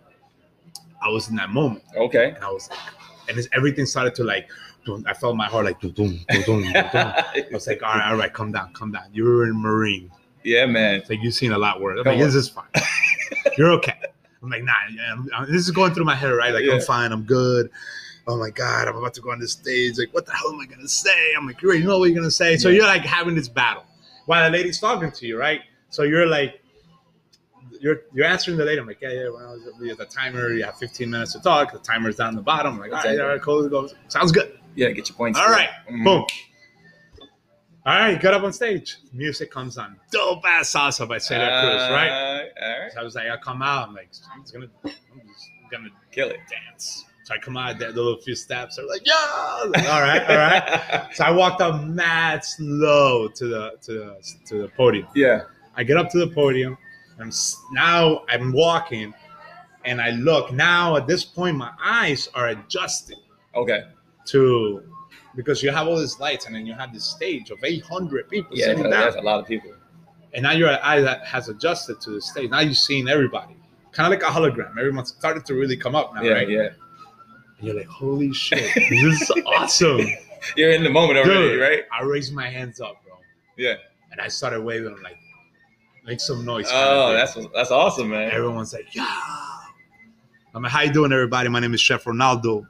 I 1.02 1.10
was 1.10 1.30
in 1.30 1.36
that 1.36 1.50
moment, 1.50 1.84
Okay. 1.98 2.32
and 2.36 2.44
I 2.44 2.50
was 2.50 2.70
like, 2.70 2.80
and 3.30 3.38
it's, 3.38 3.48
everything 3.54 3.86
started 3.86 4.16
to 4.16 4.24
like, 4.24 4.50
I 5.06 5.14
felt 5.14 5.36
my 5.36 5.48
heart 5.48 5.66
like, 5.66 5.80
boom. 5.82 6.20
I 6.30 7.24
was 7.52 7.68
like, 7.68 7.84
all 7.84 7.94
right, 7.96 8.10
all 8.12 8.18
right, 8.18 8.34
come 8.34 8.52
down, 8.52 8.74
come 8.74 8.92
down. 8.92 9.06
You 9.14 9.26
were 9.26 9.44
in 9.46 9.56
Marine. 9.62 10.10
yeah, 10.44 10.66
man. 10.66 10.96
It's 10.96 11.10
like 11.10 11.20
you've 11.22 11.34
seen 11.34 11.52
a 11.52 11.58
lot 11.58 11.82
worse. 11.82 11.98
I'm 12.00 12.04
Come 12.06 12.14
like, 12.14 12.22
on. 12.22 12.28
this 12.28 12.36
is 12.36 12.50
fine. 12.50 12.66
You're 13.58 13.72
okay. 13.74 13.96
I'm 14.42 14.50
like, 14.50 14.64
nah. 14.64 14.74
yeah, 14.94 15.10
I'm- 15.10 15.30
I'm- 15.34 15.52
this 15.52 15.62
is 15.62 15.72
going 15.72 15.94
through 15.94 16.06
my 16.06 16.16
head, 16.16 16.30
right? 16.32 16.54
Like, 16.54 16.64
Yeah. 16.66 16.74
I'm 16.74 16.82
fine. 16.82 17.12
I'm 17.12 17.24
good. 17.24 17.70
Oh 18.26 18.38
my 18.38 18.50
god, 18.50 18.88
I'm 18.88 18.96
about 18.96 19.14
to 19.16 19.22
go 19.22 19.32
on 19.32 19.40
the 19.40 19.48
stage. 19.48 19.98
Like, 19.98 20.14
what 20.14 20.26
the 20.26 20.32
hell 20.34 20.50
am 20.54 20.60
I 20.62 20.66
gonna 20.66 20.88
say? 20.88 21.34
I'm 21.38 21.46
like, 21.46 21.62
you 21.62 21.68
already 21.70 21.84
know 21.84 22.00
what 22.00 22.06
you're 22.10 22.16
gonna 22.16 22.32
say. 22.32 22.56
So 22.58 22.70
Yeah. 22.70 22.76
you're 22.78 22.88
like 22.88 23.02
having 23.02 23.36
this 23.36 23.50
battle 23.50 23.84
while 24.26 24.50
the 24.50 24.58
lady's 24.58 24.80
talking 24.80 25.12
to 25.12 25.28
you, 25.28 25.38
right? 25.38 25.62
So 25.90 26.04
you're 26.04 26.26
like, 26.28 26.62
you're 27.82 28.02
you're 28.14 28.26
answering 28.26 28.56
the 28.58 28.64
lady. 28.64 28.80
I'm 28.80 28.88
like, 28.88 29.02
yeah, 29.02 29.12
yeah. 29.12 29.30
Well, 29.30 29.60
the, 29.80 29.94
the 29.96 30.06
timer. 30.06 30.52
You 30.54 30.64
have 30.64 30.78
15 30.78 31.10
minutes 31.10 31.34
to 31.34 31.42
talk. 31.42 31.74
The 31.74 31.80
timer's 31.80 32.16
down 32.16 32.36
the 32.36 32.42
bottom. 32.42 32.76
I'm 32.76 32.80
like, 32.80 32.92
all 32.94 32.98
right, 33.04 33.20
all 33.20 33.28
right, 33.28 33.42
cool. 33.42 33.90
Sounds 34.08 34.32
good. 34.32 34.58
Yeah, 34.76 34.90
get 34.92 35.10
your 35.10 35.18
points. 35.18 35.38
All 35.40 35.50
right, 35.50 35.70
Mhm. 35.92 36.04
boom. 36.06 36.26
All 37.86 38.00
right, 38.00 38.20
got 38.22 38.34
up 38.34 38.44
on 38.44 38.54
stage. 38.54 38.96
Music 39.12 39.52
comes 39.52 39.78
on. 39.78 39.98
Dope 40.12 40.46
ass 40.46 40.72
salsa 40.74 41.06
by 41.06 41.18
Celia 41.18 41.48
Cruz, 41.60 41.82
right? 41.92 42.10
Uh, 42.10 42.66
All 42.66 42.80
right. 42.80 42.92
So 42.94 43.02
I 43.02 43.04
was 43.04 43.16
like, 43.16 43.28
I 43.30 43.36
come 43.36 43.62
out. 43.62 43.90
I'm 43.90 43.94
like, 43.94 44.10
I'm 44.34 44.42
just 44.42 44.54
gonna, 44.54 44.68
I'm 44.86 44.92
just 45.28 45.50
gonna 45.70 45.90
Kill 46.12 46.30
it. 46.30 46.40
dance. 46.50 47.04
So 47.24 47.34
I 47.34 47.38
come 47.38 47.56
out, 47.56 47.82
a 47.82 47.88
little 47.88 48.18
few 48.18 48.36
steps. 48.36 48.78
I'm 48.78 48.88
like, 48.88 49.02
yeah. 49.06 49.64
Like, 49.70 49.90
all 49.90 50.02
right, 50.02 50.22
all 50.30 50.36
right. 50.38 51.08
So 51.14 51.24
I 51.24 51.32
walked 51.32 51.62
up 51.62 51.84
mad 51.86 52.44
slow 52.44 53.30
to 53.30 53.48
the 53.48 53.72
to 53.84 53.92
the 53.94 54.24
to 54.48 54.62
the 54.64 54.68
podium. 54.70 55.08
yeah. 55.16 55.42
I 55.76 55.84
get 55.84 55.98
up 55.98 56.10
to 56.12 56.20
the 56.20 56.28
podium. 56.28 56.78
I'm 57.20 57.32
now 57.72 58.24
I'm 58.30 58.52
walking, 58.52 59.14
and 59.86 60.02
I 60.02 60.12
look. 60.12 60.52
Now 60.52 60.98
at 60.98 61.08
this 61.08 61.24
point, 61.24 61.56
my 61.58 61.72
eyes 61.84 62.28
are 62.36 62.48
adjusted 62.50 63.18
Okay. 63.56 63.84
to 64.28 64.84
because 65.36 65.64
you 65.64 65.72
have 65.72 65.88
all 65.88 66.00
these 66.00 66.20
lights, 66.20 66.46
and 66.46 66.54
then 66.56 66.66
you 66.66 66.74
have 66.74 66.94
this 66.94 67.06
stage 67.06 67.50
of 67.52 67.64
800 67.64 68.30
people 68.30 68.56
Yeah, 68.58 68.66
sitting 68.66 68.84
that's, 68.84 68.94
down. 68.94 69.02
that's 69.06 69.16
a 69.16 69.22
lot 69.22 69.40
of 69.40 69.48
people. 69.48 69.72
and 70.34 70.44
now 70.44 70.52
your 70.52 70.70
eye 70.84 71.00
that 71.02 71.26
has 71.26 71.50
adjusted 71.50 72.02
to 72.02 72.10
the 72.12 72.22
stage. 72.22 72.50
Now 72.52 72.60
you're 72.60 72.74
seeing 72.74 73.08
everybody, 73.08 73.56
kind 73.94 74.12
of 74.14 74.20
like 74.20 74.28
a 74.30 74.32
hologram. 74.34 74.72
Everyone 74.78 75.06
started 75.06 75.46
to 75.46 75.54
really 75.56 75.78
come 75.78 75.96
up 75.96 76.14
now, 76.14 76.22
Yeah, 76.24 76.34
right? 76.34 76.50
yeah. 76.50 76.70
And 77.64 77.70
you're 77.72 77.78
like, 77.78 77.88
holy 77.88 78.34
shit, 78.34 78.60
this 78.90 79.22
is 79.22 79.32
awesome, 79.46 80.06
You're 80.58 80.72
in 80.72 80.84
the 80.84 80.90
moment 80.90 81.18
already, 81.18 81.52
Dude, 81.52 81.62
right? 81.62 81.84
I 81.98 82.04
raised 82.04 82.34
my 82.34 82.50
hands 82.50 82.82
up, 82.82 83.02
bro, 83.06 83.14
Yeah. 83.56 83.76
and 84.12 84.20
I 84.20 84.28
started 84.28 84.60
waving. 84.62 84.94
I'm 84.94 85.02
like, 85.02 85.16
make 86.06 86.20
some 86.20 86.44
noise. 86.44 86.70
kind 86.70 86.86
Oh, 86.90 87.12
of 87.12 87.14
that's 87.14 87.38
that's 87.56 87.72
awesome, 87.72 88.10
man. 88.10 88.30
everyone's 88.32 88.74
like, 88.74 88.94
yeah. 88.94 89.08
I'm 90.54 90.62
like, 90.64 90.74
how 90.74 90.82
you 90.82 90.92
doing, 90.92 91.14
everybody? 91.14 91.48
My 91.48 91.62
name 91.62 91.74
is 91.74 91.80
Chef 91.80 92.04
Ronaldo 92.04 92.68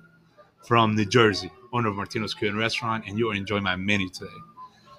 from 0.67 0.95
New 0.95 1.05
Jersey, 1.05 1.49
owner 1.73 1.89
of 1.89 1.95
Martino's 1.95 2.35
Cuban 2.35 2.55
Restaurant, 2.59 3.05
and 3.07 3.17
you 3.17 3.31
are 3.31 3.33
enjoying 3.33 3.63
my 3.63 3.75
menu 3.75 4.09
today. 4.09 4.29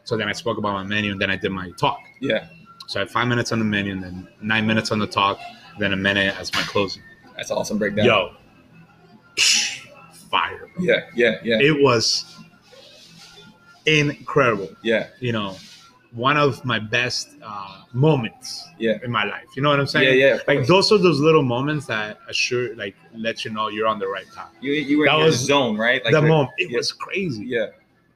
So 0.02 0.16
then 0.16 0.28
I 0.28 0.32
spoke 0.32 0.58
about 0.58 0.72
my 0.72 0.82
menu, 0.82 1.12
and 1.12 1.20
then 1.22 1.30
I 1.30 1.36
did 1.36 1.52
my 1.52 1.70
talk. 1.78 2.00
Yeah, 2.20 2.48
So 2.88 2.98
I 2.98 3.02
had 3.04 3.10
five 3.12 3.28
minutes 3.28 3.52
on 3.52 3.60
the 3.60 3.64
menu, 3.64 3.92
and 3.92 4.02
then 4.02 4.28
nine 4.42 4.66
minutes 4.66 4.90
on 4.90 4.98
the 4.98 5.06
talk, 5.06 5.38
then 5.78 5.92
a 5.92 5.96
minute 5.96 6.34
as 6.36 6.52
my 6.52 6.62
closing. 6.62 7.02
that's 7.36 7.52
awesome 7.52 7.78
breakdown. 7.78 8.04
Yo, 8.06 8.34
fire. 10.34 10.64
Yeah, 10.88 11.00
yeah, 11.14 11.32
yeah, 11.48 11.58
It 11.70 11.76
was 11.88 12.02
incredible. 13.86 14.70
yeah, 14.82 15.08
You 15.20 15.32
know, 15.32 15.56
one 16.12 16.36
of 16.36 16.64
my 16.64 16.78
best 16.78 17.28
uh, 17.42 17.82
moments 17.92 18.48
yeah, 18.78 18.98
in 19.04 19.10
my 19.10 19.24
life. 19.24 19.46
You 19.56 19.62
know 19.62 19.70
what 19.70 19.80
I'm 19.80 19.86
saying? 19.86 20.18
yeah. 20.18 20.34
of 20.36 20.42
Like 20.48 20.66
those 20.66 20.90
are 20.92 20.98
those 20.98 21.20
little 21.20 21.42
moments 21.42 21.86
that 21.86 22.18
assure, 22.28 22.74
like, 22.76 22.94
let 23.26 23.44
you 23.44 23.50
know 23.50 23.68
you're 23.68 23.86
on 23.94 23.98
the 23.98 24.08
right 24.08 24.26
path. 24.34 24.50
you 24.60 24.72
you 24.72 24.98
were 24.98 25.06
that 25.06 25.18
in 25.18 25.24
was 25.24 25.36
zone, 25.36 25.76
right? 25.76 26.02
the 26.04 26.10
you're- 26.10 26.28
moment, 26.28 26.50
it 26.58 26.70
yeah. 26.70 26.76
was 26.78 26.92
crazy. 26.92 27.44
Yeah, 27.56 27.66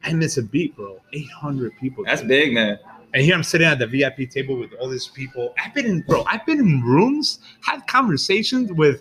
I 0.05 0.13
miss 0.13 0.37
a 0.39 0.43
beat, 0.43 0.77
bro. 0.77 1.01
800 1.13 1.77
people. 1.81 2.05
that's 2.05 2.21
dude. 2.21 2.29
big, 2.29 2.53
man. 2.55 2.79
And 3.15 3.23
here 3.27 3.35
I'm 3.35 3.43
sitting 3.43 3.67
at 3.67 3.79
the 3.79 3.87
VIP 3.87 4.31
table 4.31 4.55
with 4.63 4.73
all 4.79 4.89
these 4.97 5.09
people. 5.09 5.45
I've 5.63 5.73
been 5.75 5.87
in, 5.87 6.01
bro. 6.03 6.25
I've 6.33 6.45
been 6.47 6.61
in 6.61 6.83
rooms, 6.83 7.39
had 7.63 7.87
conversations 7.87 8.71
with, 8.83 8.99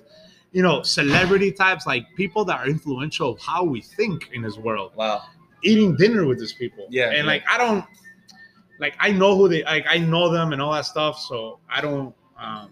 you 0.58 0.64
know, 0.64 0.82
celebrity 0.82 1.52
types, 1.52 1.86
like 1.86 2.04
people 2.16 2.44
that 2.44 2.58
are 2.62 2.68
influential 2.68 3.34
of 3.34 3.40
how 3.40 3.64
we 3.64 3.80
think 3.80 4.30
in 4.34 4.42
this 4.42 4.58
world. 4.58 4.92
Wow. 4.96 5.22
Eating 5.62 5.96
dinner 5.96 6.26
with 6.26 6.40
these 6.40 6.54
people. 6.54 6.88
Yeah, 6.90 7.10
And 7.10 7.18
yeah. 7.20 7.24
like 7.34 7.44
I 7.48 7.60
don't, 7.60 7.86
like 8.80 8.96
I 9.00 9.12
know 9.12 9.38
who 9.38 9.48
they, 9.48 9.64
like 9.66 9.86
I 9.88 10.00
know 10.00 10.32
them 10.32 10.54
and 10.54 10.60
all 10.64 10.74
that 10.74 10.86
stuff. 10.86 11.20
So 11.20 11.60
I 11.70 11.80
don't, 11.80 12.12
um, 12.40 12.72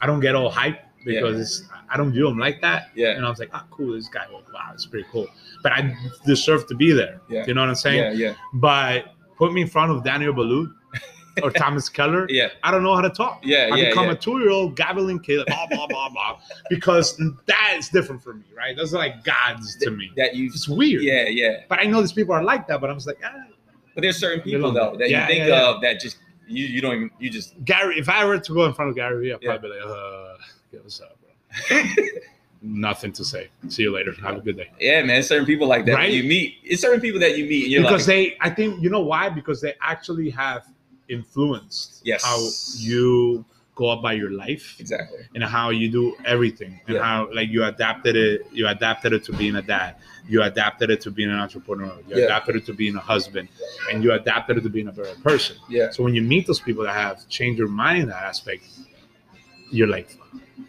I 0.00 0.06
don't 0.06 0.20
get 0.20 0.34
all 0.34 0.50
hype 0.50 0.80
because 1.04 1.34
Yeah. 1.36 1.42
it's, 1.42 1.62
I 1.90 1.98
don't 1.98 2.10
view 2.10 2.24
them 2.24 2.38
like 2.38 2.62
that. 2.62 2.88
Yeah. 2.94 3.10
And 3.16 3.26
I 3.26 3.28
was 3.28 3.38
like, 3.38 3.50
ah, 3.52 3.66
cool. 3.70 3.92
This 3.96 4.08
guy, 4.08 4.24
wow, 4.32 4.70
it's 4.72 4.86
pretty 4.86 5.06
cool. 5.12 5.26
But 5.62 5.72
I 5.72 5.94
deserve 6.24 6.66
to 6.68 6.74
be 6.74 6.90
there. 6.92 7.20
Yeah. 7.28 7.44
You 7.46 7.52
know 7.52 7.60
what 7.60 7.68
I'm 7.68 7.74
saying? 7.74 7.98
Yeah, 8.18 8.28
yeah, 8.28 8.34
But 8.54 9.12
put 9.36 9.52
me 9.52 9.60
in 9.60 9.68
front 9.68 9.92
of 9.92 10.02
Daniel 10.04 10.32
Boulud 10.32 10.72
or 11.42 11.50
Thomas 11.50 11.88
Keller. 11.88 12.26
yeah, 12.28 12.48
I 12.62 12.70
don't 12.70 12.82
know 12.82 12.94
how 12.94 13.00
to 13.02 13.10
talk. 13.10 13.40
yeah, 13.44 13.68
I 13.72 13.76
yeah. 13.76 13.88
become 13.88 14.06
yeah. 14.06 14.12
a 14.12 14.16
two-year-old 14.16 14.76
gabbling 14.76 15.20
kid, 15.20 15.46
blah 15.46 15.66
blah 15.66 15.86
blah 15.86 16.08
blah, 16.08 16.38
because 16.70 17.16
that 17.46 17.74
is 17.76 17.88
different 17.88 18.22
for 18.22 18.34
me, 18.34 18.44
right? 18.56 18.76
Those 18.76 18.94
are 18.94 18.98
like 18.98 19.24
gods 19.24 19.76
to 19.76 19.90
me. 19.90 20.10
that 20.16 20.34
you. 20.34 20.46
It's 20.46 20.68
weird. 20.68 21.02
Yeah, 21.02 21.24
yeah. 21.28 21.62
But 21.68 21.80
I 21.80 21.84
know 21.84 22.00
these 22.00 22.12
people 22.12 22.34
are 22.34 22.42
like 22.42 22.66
that. 22.68 22.80
But 22.80 22.90
I'm 22.90 22.96
just 22.96 23.06
like, 23.06 23.20
ah. 23.24 23.32
But 23.94 24.02
there's 24.02 24.18
certain 24.18 24.40
people 24.40 24.72
though 24.72 24.96
that 24.98 25.10
yeah, 25.10 25.28
you 25.28 25.34
think 25.34 25.50
of 25.50 25.80
that 25.82 26.00
just 26.00 26.18
you 26.46 26.64
you 26.64 26.80
don't 26.80 26.94
even 26.94 27.10
you 27.18 27.30
just 27.30 27.62
Gary. 27.64 27.98
If 27.98 28.08
I 28.08 28.24
were 28.24 28.38
to 28.38 28.54
go 28.54 28.64
in 28.66 28.74
front 28.74 28.90
of 28.90 28.96
Gary, 28.96 29.32
I'd 29.32 29.40
probably 29.40 29.70
be 29.70 29.76
like, 29.76 29.86
uh, 29.86 30.34
yeah, 30.72 30.80
what's 30.80 31.00
up, 31.00 31.18
bro? 31.68 31.82
Nothing 32.62 33.12
to 33.12 33.24
say. 33.24 33.48
See 33.68 33.82
you 33.84 33.92
later. 33.92 34.12
Have 34.22 34.36
a 34.36 34.40
good 34.40 34.56
day. 34.58 34.70
yeah, 34.78 35.02
man. 35.02 35.22
Certain 35.22 35.46
people 35.46 35.66
like 35.66 35.86
that 35.86 35.94
Right? 35.94 36.12
you 36.12 36.24
meet. 36.24 36.56
It's 36.62 36.82
certain 36.82 37.00
people 37.00 37.18
that 37.20 37.38
you 37.38 37.46
meet 37.46 37.74
because 37.74 38.06
like, 38.06 38.06
they, 38.06 38.36
I 38.42 38.50
think, 38.50 38.82
you 38.82 38.90
know 38.90 39.00
why? 39.00 39.30
Because 39.30 39.62
they 39.62 39.74
actually 39.80 40.28
have 40.30 40.66
influenced 41.10 42.00
Yes. 42.04 42.24
how 42.24 42.38
you 42.78 43.44
go 43.74 43.90
about 43.90 44.16
your 44.18 44.30
life. 44.30 44.76
exactly. 44.78 45.20
and 45.34 45.42
how 45.44 45.70
you 45.70 45.88
do 45.90 46.14
everything 46.26 46.78
and 46.86 46.96
Yeah. 46.96 47.02
how 47.02 47.28
like 47.32 47.48
you 47.48 47.64
adapted 47.64 48.14
it 48.16 48.46
you 48.52 48.66
adapted 48.68 49.12
it 49.14 49.22
to 49.24 49.32
being 49.32 49.56
a 49.56 49.62
dad 49.62 49.96
you 50.28 50.42
adapted 50.42 50.90
it 50.90 51.00
to 51.02 51.10
being 51.10 51.30
an 51.30 51.40
entrepreneur 51.46 51.94
you 52.08 52.16
Yeah. 52.18 52.24
adapted 52.26 52.56
it 52.56 52.64
to 52.66 52.74
being 52.74 52.94
a 52.96 53.00
husband 53.00 53.48
and 53.90 54.04
you 54.04 54.12
adapted 54.12 54.58
it 54.58 54.62
to 54.62 54.68
being 54.68 54.88
a 54.88 54.92
better 54.92 55.14
person 55.22 55.56
Yeah, 55.68 55.90
so 55.90 56.02
when 56.04 56.14
you 56.14 56.22
meet 56.22 56.46
those 56.46 56.60
people 56.60 56.84
that 56.84 56.94
have 56.94 57.26
changed 57.28 57.58
your 57.58 57.68
mind 57.68 58.02
in 58.02 58.08
that 58.08 58.22
aspect 58.32 58.64
you're 59.70 59.88
like 59.88 60.10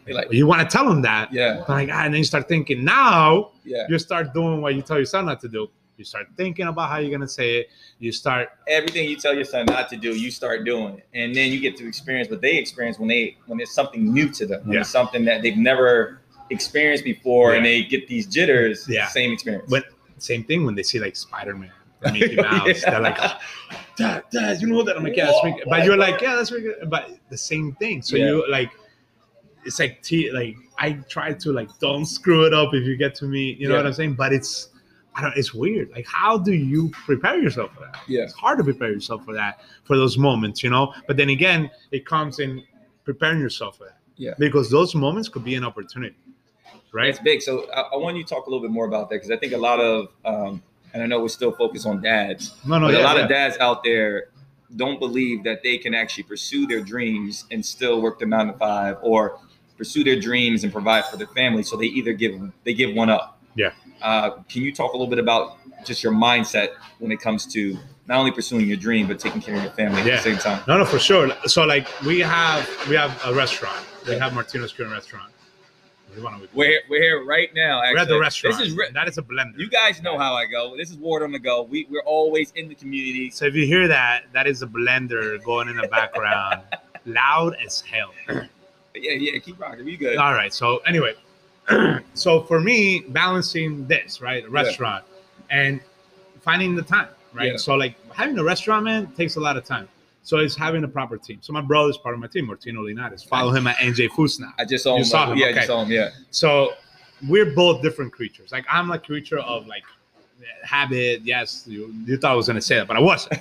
You're 0.08 0.16
like, 0.16 0.32
you 0.32 0.48
want 0.48 0.62
to 0.68 0.70
tell 0.78 0.88
them 0.88 1.02
that 1.02 1.34
yeah, 1.34 1.66
like 1.68 1.90
ah, 1.92 2.04
and 2.06 2.14
then 2.14 2.20
you 2.20 2.24
start 2.34 2.48
thinking 2.48 2.80
now 2.86 3.52
yeah. 3.66 3.86
you 3.90 4.00
start 4.00 4.34
doing 4.34 4.62
what 4.62 4.74
you 4.76 4.82
tell 4.82 4.98
your 4.98 5.06
son 5.16 5.26
not 5.26 5.40
to 5.42 5.50
do 5.50 5.70
you 5.98 6.06
start 6.06 6.28
thinking 6.36 6.68
about 6.68 6.90
how 6.90 6.98
you're 6.98 7.12
gonna 7.12 7.28
say 7.28 7.58
it 7.60 7.68
you 8.00 8.12
start 8.12 8.50
Everything 8.68 9.08
you 9.10 9.16
tell 9.18 9.36
your 9.36 9.44
son 9.46 9.66
not 9.66 9.90
to 9.90 9.98
do, 9.98 10.16
you 10.16 10.32
start 10.32 10.64
doing 10.66 10.98
it, 10.98 11.08
and 11.14 11.36
then 11.36 11.52
you 11.52 11.60
get 11.60 11.78
to 11.78 11.88
experience 11.88 12.30
what 12.30 12.42
they 12.42 12.58
experience 12.58 12.98
when 12.98 13.08
they 13.08 13.38
when 13.48 13.60
it's 13.60 13.74
something 13.74 14.12
new 14.12 14.30
to 14.30 14.46
them. 14.46 14.62
When 14.64 14.74
Yeah. 14.76 14.82
it's 14.82 14.90
something 14.90 15.26
that 15.26 15.42
they've 15.44 15.58
never 15.58 16.22
experienced 16.50 17.04
before, 17.04 17.54
and 17.56 17.66
they 17.66 17.84
get 17.84 18.08
these 18.08 18.26
jitters. 18.26 18.88
Yeah. 18.90 19.08
Same 19.08 19.32
experience. 19.32 19.70
when 19.70 19.84
same 20.18 20.44
thing 20.44 20.66
when 20.66 20.76
they 20.76 20.84
see 20.84 21.00
like 21.00 21.16
spider-man 21.16 21.72
mickey 22.14 22.36
mouse 22.36 22.84
they're 22.84 23.00
like 23.00 23.18
dad, 23.98 24.24
dad, 24.32 24.62
you 24.62 24.68
know 24.68 24.82
that? 24.84 24.96
I'm 24.98 25.04
like, 25.04 25.16
yeah, 25.16 25.26
that's 25.26 25.44
Mickey. 25.44 25.62
But 25.68 25.84
you're 25.86 25.98
like, 25.98 26.20
yeah, 26.22 26.36
that's 26.36 26.52
Mickey. 26.52 26.70
But 26.88 27.12
the 27.30 27.38
same 27.38 27.74
thing. 27.76 28.02
So 28.02 28.16
Yeah. 28.18 28.26
you 28.26 28.50
like, 28.50 28.72
it's 29.64 29.78
like 29.78 30.02
tea 30.02 30.32
like 30.32 30.56
i 30.80 30.94
try 31.08 31.32
to 31.34 31.52
like 31.52 31.70
don't 31.78 32.06
screw 32.08 32.46
it 32.48 32.54
up 32.54 32.74
if 32.74 32.84
you 32.84 32.98
get 32.98 33.14
to 33.14 33.26
me 33.26 33.54
you 33.60 33.68
know 33.68 33.76
Yeah. 33.76 33.82
what 33.82 33.86
i'm 33.86 33.94
saying 33.94 34.16
but 34.16 34.34
it's 34.34 34.70
i 35.16 35.22
don't 35.22 35.36
it's 35.38 35.54
weird 35.54 35.90
like 35.92 36.06
how 36.08 36.38
do 36.38 36.54
you 36.54 36.90
prepare 36.90 37.38
yourself 37.42 37.74
for 37.74 37.82
that 37.82 37.98
Yeah. 38.08 38.24
it's 38.24 38.34
hard 38.34 38.58
to 38.60 38.64
prepare 38.64 38.92
yourself 38.92 39.26
for 39.26 39.34
that 39.34 39.62
for 39.84 39.98
those 39.98 40.18
moments 40.18 40.64
you 40.64 40.70
know 40.70 40.94
but 41.08 41.18
then 41.18 41.30
again 41.30 41.70
it 41.92 42.06
comes 42.06 42.40
in 42.40 42.64
preparing 43.04 43.40
yourself 43.40 43.78
for 43.78 43.86
that 43.86 43.98
Yeah. 44.16 44.34
because 44.40 44.70
those 44.70 44.96
moments 44.96 45.28
could 45.30 45.44
be 45.44 45.56
an 45.56 45.64
opportunity 45.64 46.16
right 46.94 47.10
It's 47.10 47.20
big. 47.20 47.42
So 47.42 47.70
I, 47.72 47.82
I 47.94 47.98
want 47.98 48.18
you 48.18 48.24
to 48.24 48.30
talk 48.30 48.46
a 48.48 48.50
little 48.50 48.62
bit 48.62 48.72
more 48.72 48.86
about 48.86 49.10
that 49.10 49.16
because 49.16 49.32
I 49.32 49.38
think 49.38 49.54
a 49.54 49.58
lot 49.58 49.80
of, 49.80 50.10
um, 50.26 50.62
and 50.94 51.02
I 51.02 51.06
know 51.06 51.22
we're 51.22 51.30
still 51.30 51.54
focused 51.54 51.86
on 51.88 52.02
dads, 52.02 52.54
no 52.66 52.80
no 52.80 52.88
but 52.88 52.96
yeah, 52.96 53.02
a 53.02 53.04
lot 53.04 53.16
yeah. 53.18 53.24
of 53.24 53.30
dads 53.30 53.58
out 53.60 53.82
there 53.84 54.28
don't 54.76 55.00
believe 55.00 55.44
that 55.46 55.64
they 55.64 55.78
can 55.78 55.94
actually 55.94 56.24
pursue 56.24 56.68
their 56.68 56.82
dreams 56.82 57.46
and 57.52 57.66
still 57.66 58.02
work 58.02 58.20
their 58.20 58.28
nine 58.28 58.48
to 58.48 58.54
five 58.54 58.98
or 59.02 59.40
pursue 59.78 60.04
their 60.04 60.20
dreams 60.20 60.64
and 60.64 60.72
provide 60.72 61.06
for 61.06 61.16
their 61.18 61.28
family. 61.28 61.64
So 61.64 61.76
they 61.78 61.86
either 61.86 62.14
give 62.14 62.40
they 62.66 62.74
give 62.74 62.94
one 62.96 63.10
up. 63.10 63.40
Yeah. 63.56 63.72
Uh, 64.02 64.32
can 64.50 64.62
you 64.62 64.74
talk 64.74 64.94
a 64.94 64.98
little 64.98 65.08
bit 65.10 65.20
about 65.20 65.58
just 65.86 66.04
your 66.04 66.14
mindset 66.14 66.70
when 67.00 67.12
it 67.12 67.20
comes 67.20 67.46
to 67.54 67.78
not 68.08 68.18
only 68.20 68.32
pursuing 68.32 68.68
your 68.68 68.78
dream 68.78 69.08
but 69.08 69.20
taking 69.20 69.42
care 69.42 69.56
of 69.56 69.64
your 69.64 69.72
family 69.72 70.02
Yeah. 70.04 70.16
at 70.16 70.24
the 70.24 70.32
same 70.32 70.38
time? 70.38 70.64
No, 70.68 70.78
no, 70.78 70.86
for 70.86 71.00
sure. 71.00 71.30
So 71.46 71.64
like 71.66 71.88
we 72.06 72.20
have 72.20 72.68
we 72.90 72.96
have 72.96 73.20
a 73.26 73.34
restaurant. 73.34 73.86
We 74.08 74.16
have 74.18 74.34
Martino's 74.34 74.74
Cuban 74.74 74.92
restaurant. 74.94 75.32
We're 76.54 76.66
here, 76.68 76.82
we're 76.90 77.02
here 77.02 77.24
right 77.26 77.50
now. 77.56 77.82
Actually. 77.82 77.94
We're 77.96 78.02
at 78.02 78.08
the 78.10 78.20
restaurant. 78.20 78.58
This 78.58 78.68
is 78.68 78.74
re- 78.76 78.90
that 78.94 79.08
is 79.08 79.18
a 79.18 79.22
blender. 79.22 79.58
you 79.58 79.70
guys 79.70 80.02
know 80.02 80.18
how 80.18 80.34
I 80.34 80.46
go. 80.46 80.76
This 80.76 80.92
is 80.92 80.98
Ward 80.98 81.24
on 81.24 81.32
the 81.32 81.40
go. 81.40 81.62
We 81.64 81.88
we're 81.90 82.04
always 82.04 82.52
in 82.58 82.68
the 82.68 82.76
community. 82.76 83.30
so 83.30 83.46
if 83.46 83.56
you 83.56 83.66
hear 83.66 83.88
that, 83.88 84.24
that 84.34 84.46
is 84.46 84.62
a 84.62 84.68
blender 84.68 85.42
going 85.44 85.70
in 85.70 85.78
the 85.78 85.88
background, 85.88 86.64
loud 87.06 87.56
as 87.66 87.82
hell. 87.82 88.12
Yeah, 88.94 89.14
yeah. 89.14 89.40
Keep 89.40 89.58
rocking. 89.62 89.86
We 89.86 89.96
good. 89.96 90.18
All 90.18 90.34
right. 90.34 90.54
So 90.54 90.80
anyway, 90.80 91.14
so 92.14 92.42
for 92.44 92.60
me, 92.60 93.02
balancing 93.10 93.88
this 93.88 94.22
right, 94.22 94.46
a 94.46 94.50
restaurant, 94.50 95.04
and 95.50 95.80
finding 96.42 96.76
the 96.76 96.82
time, 96.82 97.08
right. 97.34 97.52
Yeah. 97.52 97.58
So 97.58 97.76
like 97.76 97.96
having 98.14 98.38
a 98.38 98.44
restaurant, 98.44 98.86
man, 98.86 99.08
takes 99.14 99.36
a 99.36 99.40
lot 99.40 99.58
of 99.58 99.64
time. 99.66 99.88
So 100.24 100.38
it's 100.38 100.56
having 100.56 100.84
a 100.84 100.88
proper 100.88 101.18
team. 101.18 101.40
So 101.42 101.52
my 101.52 101.62
brother 101.62 101.90
is 101.90 101.98
part 101.98 102.14
of 102.14 102.22
my 102.22 102.28
team, 102.28 102.46
Martino 102.46 102.84
Linares. 102.84 103.24
Follow 103.24 103.52
him 103.52 103.66
at 103.66 103.78
NJ 103.78 104.10
Fusna. 104.10 104.54
I 104.60 104.66
just 104.66 104.84
saw 104.84 104.94
You 104.94 105.00
him. 105.00 105.06
saw 105.06 105.24
uh, 105.24 105.32
him, 105.32 105.38
Yeah, 105.40 105.48
I 105.48 105.54
just 105.54 105.68
saw 105.68 105.84
him. 105.84 105.92
Yeah. 105.92 106.10
So 106.30 106.74
we're 107.28 107.54
both 107.56 107.82
different 107.82 108.12
creatures. 108.14 108.52
Like 108.52 108.66
I'm 108.70 108.92
a 108.92 109.00
creature 109.00 109.40
of 109.40 109.66
like 109.68 109.84
habit. 110.64 111.22
Yes, 111.24 111.66
you, 111.68 111.94
you 112.06 112.18
thought 112.18 112.32
I 112.32 112.36
was 112.36 112.48
gonna 112.48 112.62
say 112.62 112.76
that, 112.78 112.88
but 112.88 112.98
I 112.98 113.00
wasn't. 113.00 113.40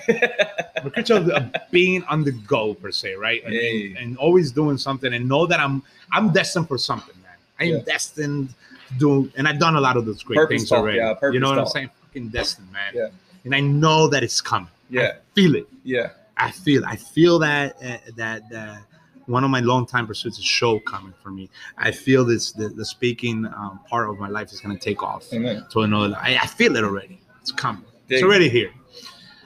I'm 0.77 0.87
a 0.87 0.91
creature 0.91 1.15
of, 1.15 1.29
of 1.29 1.51
being 1.71 2.03
on 2.05 2.23
the 2.23 2.31
go 2.31 2.73
per 2.73 2.91
se, 2.91 3.13
right? 3.15 3.43
And, 3.43 3.53
Hey. 3.53 3.87
and, 3.89 3.97
and 3.97 4.17
always 4.17 4.51
doing 4.51 4.77
something 4.77 5.13
and 5.13 5.27
know 5.27 5.45
that 5.45 5.59
I'm 5.59 5.83
I'm 6.11 6.31
destined 6.31 6.67
for 6.67 6.77
something, 6.77 7.15
man. 7.63 7.73
I'm 7.73 7.77
Yeah. 7.79 7.83
destined 7.93 8.49
to 8.89 8.93
do, 8.97 9.31
and 9.37 9.47
I've 9.47 9.59
done 9.59 9.75
a 9.75 9.81
lot 9.81 9.97
of 9.97 10.05
those 10.05 10.23
great 10.23 10.35
Purpose 10.37 10.61
things 10.61 10.69
talk, 10.69 10.79
already. 10.79 10.97
yeah, 10.97 11.15
you 11.31 11.39
know 11.39 11.49
what 11.49 11.59
I'm 11.59 11.67
saying? 11.67 11.89
Fucking 12.07 12.29
destined, 12.29 12.71
man. 12.71 12.93
Yeah. 12.93 13.07
And 13.45 13.55
I 13.55 13.59
know 13.59 14.07
that 14.09 14.23
it's 14.23 14.41
coming. 14.41 14.69
Yeah. 14.89 15.01
I 15.01 15.35
feel 15.35 15.55
it. 15.55 15.67
Yeah. 15.83 16.09
I 16.37 16.51
feel 16.51 16.83
I 16.85 16.95
feel 16.95 17.39
that 17.39 17.75
uh, 17.83 17.97
that 18.15 18.49
that 18.49 18.83
one 19.27 19.43
of 19.43 19.49
my 19.51 19.59
longtime 19.59 20.07
pursuits 20.07 20.37
is 20.39 20.43
show 20.45 20.79
coming 20.79 21.13
for 21.21 21.29
me. 21.31 21.49
I 21.77 21.91
feel 21.91 22.25
this 22.25 22.51
the, 22.51 22.69
the 22.69 22.83
speaking 22.85 23.45
um, 23.45 23.79
part 23.89 24.09
of 24.09 24.19
my 24.19 24.27
life 24.27 24.51
is 24.51 24.59
going 24.59 24.75
to 24.77 24.83
take 24.83 25.03
off 25.03 25.31
Amen. 25.33 25.65
to 25.71 25.81
another. 25.81 26.15
I, 26.19 26.37
I 26.41 26.47
feel 26.47 26.75
it 26.75 26.83
already. 26.83 27.21
It's 27.41 27.51
coming. 27.51 27.85
It's 28.09 28.23
already 28.23 28.49
here. 28.49 28.71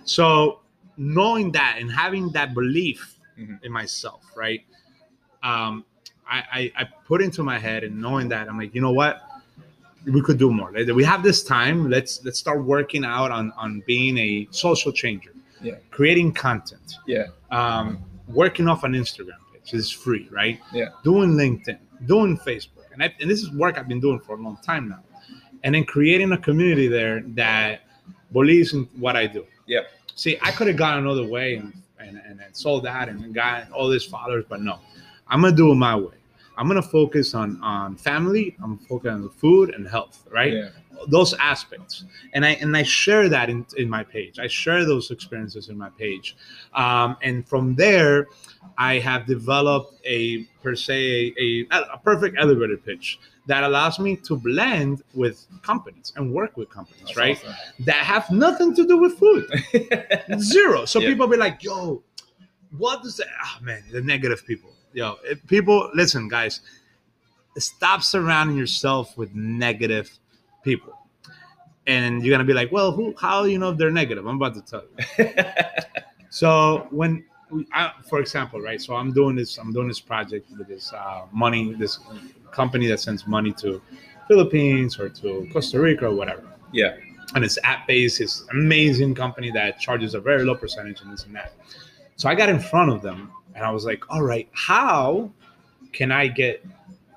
So 0.05 0.61
knowing 0.97 1.51
that 1.51 1.77
and 1.79 1.91
having 1.91 2.29
that 2.31 2.53
belief 2.53 3.11
Mhm. 3.37 3.61
in 3.63 3.71
myself, 3.71 4.23
right? 4.35 4.63
Um, 5.43 5.83
I, 6.29 6.43
I 6.51 6.71
I 6.81 6.83
put 7.05 7.21
into 7.21 7.43
my 7.43 7.57
head 7.59 7.83
and 7.83 8.01
knowing 8.01 8.29
that 8.29 8.47
I'm 8.49 8.57
like, 8.57 8.73
you 8.75 8.81
know 8.81 8.91
what? 8.91 9.21
We 10.05 10.21
could 10.21 10.37
do 10.37 10.51
more. 10.51 10.71
We 10.71 11.03
have 11.03 11.23
this 11.23 11.43
time. 11.43 11.89
Let's 11.89 12.23
let's 12.23 12.37
start 12.39 12.63
working 12.63 13.03
out 13.05 13.31
on 13.31 13.51
on 13.57 13.81
being 13.87 14.17
a 14.17 14.47
social 14.51 14.91
changer. 14.91 15.31
Yeah. 15.61 15.75
Creating 15.89 16.31
content 16.33 16.95
Yeah. 17.07 17.27
um, 17.49 18.03
working 18.27 18.67
off 18.67 18.83
an 18.83 18.93
Instagram 18.93 19.39
page 19.53 19.73
is 19.73 19.89
free, 19.89 20.27
right? 20.31 20.59
Yeah. 20.73 20.89
Doing 21.03 21.31
LinkedIn, 21.31 21.79
doing 22.05 22.37
Facebook, 22.37 22.85
and 22.93 23.01
I, 23.01 23.13
and 23.19 23.29
this 23.29 23.41
is 23.41 23.51
work 23.51 23.77
I've 23.79 23.87
been 23.87 24.01
doing 24.01 24.19
for 24.19 24.35
a 24.35 24.41
long 24.41 24.57
time 24.57 24.89
now, 24.89 25.01
and 25.63 25.73
then 25.73 25.85
creating 25.85 26.33
a 26.33 26.37
community 26.37 26.87
there 26.87 27.21
that 27.35 27.81
believes 28.31 28.73
in 28.73 28.83
what 28.97 29.15
I 29.15 29.25
do. 29.27 29.45
Yeah. 29.65 29.81
See, 30.13 30.37
I 30.41 30.51
could 30.51 30.67
have 30.67 30.77
gone 30.77 30.99
another 30.99 31.25
way 31.27 31.55
and 31.55 31.73
and, 31.99 32.21
and, 32.27 32.39
and 32.41 32.55
sold 32.55 32.83
that 32.83 33.09
and 33.09 33.33
got 33.33 33.71
all 33.71 33.89
these 33.89 34.03
followers, 34.05 34.45
but 34.47 34.61
no, 34.61 34.79
I'm 35.27 35.41
gonna 35.41 35.55
do 35.55 35.71
it 35.71 35.75
my 35.75 35.95
way. 35.95 36.13
I'm 36.57 36.67
gonna 36.67 36.81
focus 36.81 37.33
on 37.33 37.59
on 37.61 37.95
family. 37.97 38.55
I'm 38.63 38.77
focusing 38.77 39.11
on 39.15 39.21
the 39.23 39.29
food 39.29 39.73
and 39.75 39.87
health, 39.87 40.25
right? 40.31 40.53
Yeah. 40.53 40.69
those 41.09 41.33
aspects 41.51 42.05
and 42.33 42.45
i 42.45 42.51
and 42.63 42.71
i 42.77 42.81
share 42.81 43.27
that 43.27 43.49
in, 43.49 43.65
in 43.81 43.87
my 43.89 44.01
page 44.01 44.39
i 44.39 44.47
share 44.47 44.85
those 44.85 45.11
experiences 45.11 45.67
in 45.67 45.77
my 45.77 45.89
page 46.03 46.37
um, 46.73 47.17
and 47.21 47.45
from 47.51 47.75
there 47.75 48.27
i 48.77 48.93
have 49.09 49.25
developed 49.25 49.91
a 50.05 50.43
per 50.63 50.73
se 50.73 51.33
a, 51.37 51.67
a 51.95 51.97
perfect 52.09 52.37
elevator 52.39 52.77
pitch 52.77 53.19
that 53.45 53.61
allows 53.65 53.99
me 53.99 54.15
to 54.15 54.37
blend 54.37 55.03
with 55.13 55.45
companies 55.63 56.13
and 56.15 56.31
work 56.33 56.55
with 56.55 56.69
companies 56.69 57.03
That's 57.07 57.17
right 57.17 57.37
awesome. 57.43 57.85
that 57.89 58.01
have 58.13 58.31
nothing 58.31 58.73
to 58.75 58.87
do 58.87 58.97
with 58.97 59.13
food 59.19 59.43
zero 60.39 60.85
so 60.85 60.99
Yeah. 61.01 61.09
people 61.09 61.27
be 61.27 61.35
like 61.37 61.61
yo 61.61 62.01
what 62.77 63.03
does 63.03 63.17
that 63.17 63.27
oh 63.45 63.57
man 63.61 63.83
the 63.91 64.01
negative 64.01 64.45
people 64.47 64.71
yo 64.95 65.17
if 65.23 65.45
people 65.47 65.89
listen 65.93 66.27
guys 66.27 66.61
stop 67.57 68.01
surrounding 68.01 68.57
yourself 68.57 69.17
with 69.17 69.33
negative 69.35 70.17
people 70.63 70.93
and 71.85 72.23
you're 72.23 72.33
gonna 72.33 72.43
be 72.43 72.53
like 72.53 72.71
well 72.71 72.91
who 72.91 73.13
how 73.19 73.43
do 73.43 73.49
you 73.49 73.59
know 73.59 73.69
if 73.69 73.77
they're 73.77 73.91
negative 73.91 74.25
i'm 74.25 74.37
about 74.37 74.55
to 74.55 74.61
tell 74.61 74.83
you 75.19 75.25
so 76.29 76.87
when 76.89 77.23
we, 77.51 77.67
I, 77.73 77.91
for 78.09 78.19
example 78.19 78.59
right 78.61 78.81
so 78.81 78.95
i'm 78.95 79.11
doing 79.13 79.35
this 79.35 79.57
i'm 79.57 79.71
doing 79.71 79.87
this 79.87 79.99
project 79.99 80.49
with 80.57 80.67
this 80.67 80.91
uh, 80.93 81.25
money 81.31 81.73
this 81.73 81.99
company 82.51 82.87
that 82.87 82.99
sends 82.99 83.27
money 83.27 83.51
to 83.53 83.81
philippines 84.27 84.97
or 84.97 85.09
to 85.09 85.47
costa 85.51 85.79
rica 85.79 86.07
or 86.07 86.15
whatever 86.15 86.55
yeah. 86.75 86.95
and 87.33 87.43
it's 87.43 87.57
app 87.63 87.87
based. 87.87 88.21
It's 88.21 88.45
amazing 88.51 89.15
company 89.15 89.51
that 89.51 89.79
charges 89.79 90.13
a 90.13 90.19
very 90.19 90.43
low 90.43 90.55
percentage 90.55 91.01
and 91.01 91.11
this 91.11 91.25
and 91.25 91.35
that. 91.35 91.53
So 92.17 92.29
I 92.29 92.35
got 92.35 92.49
in 92.49 92.59
front 92.59 92.91
of 92.91 93.01
them 93.01 93.31
and 93.55 93.63
I 93.65 93.71
was 93.71 93.85
like, 93.85 94.03
all 94.09 94.21
right, 94.21 94.47
how 94.51 95.31
can 95.93 96.11
I 96.11 96.27
get 96.27 96.63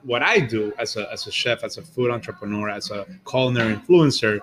what 0.04 0.22
I 0.22 0.38
do 0.38 0.72
as 0.78 0.96
a, 0.96 1.10
as 1.12 1.26
a 1.26 1.32
chef, 1.32 1.64
as 1.64 1.76
a 1.76 1.82
food 1.82 2.10
entrepreneur, 2.10 2.70
as 2.70 2.90
a 2.90 3.06
culinary 3.28 3.74
influencer 3.76 4.40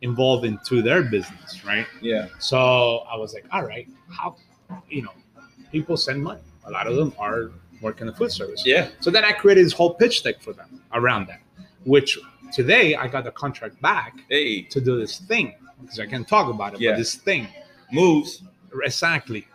involved 0.00 0.44
into 0.44 0.82
their 0.82 1.02
business, 1.02 1.64
right? 1.64 1.86
Yeah. 2.00 2.28
So 2.38 3.04
I 3.10 3.16
was 3.16 3.34
like, 3.34 3.44
all 3.52 3.64
right, 3.64 3.86
how, 4.10 4.36
you 4.88 5.02
know, 5.02 5.12
people 5.70 5.96
send 5.96 6.22
money. 6.22 6.40
A 6.66 6.70
lot 6.70 6.86
of 6.86 6.96
them 6.96 7.12
are 7.18 7.50
working 7.82 8.06
the 8.06 8.14
food 8.14 8.32
service. 8.32 8.64
Yeah. 8.66 8.88
So 9.00 9.10
then 9.10 9.24
I 9.24 9.32
created 9.32 9.66
this 9.66 9.72
whole 9.74 9.94
pitch 9.94 10.22
deck 10.22 10.40
for 10.42 10.52
them 10.54 10.80
around 10.94 11.26
that, 11.28 11.40
which 11.84 12.18
today 12.52 12.94
I 12.96 13.06
got 13.06 13.24
the 13.24 13.30
contract 13.30 13.80
back 13.82 14.14
Hey. 14.30 14.62
to 14.62 14.80
do 14.80 14.98
this 14.98 15.18
thing 15.18 15.54
because 15.82 16.00
I 16.00 16.06
can 16.06 16.24
talk 16.24 16.48
about 16.52 16.74
it. 16.74 16.80
Yeah. 16.80 16.92
But 16.92 16.98
this 16.98 17.14
thing, 17.16 17.46
Moves. 17.92 18.42
exactly. 18.82 19.46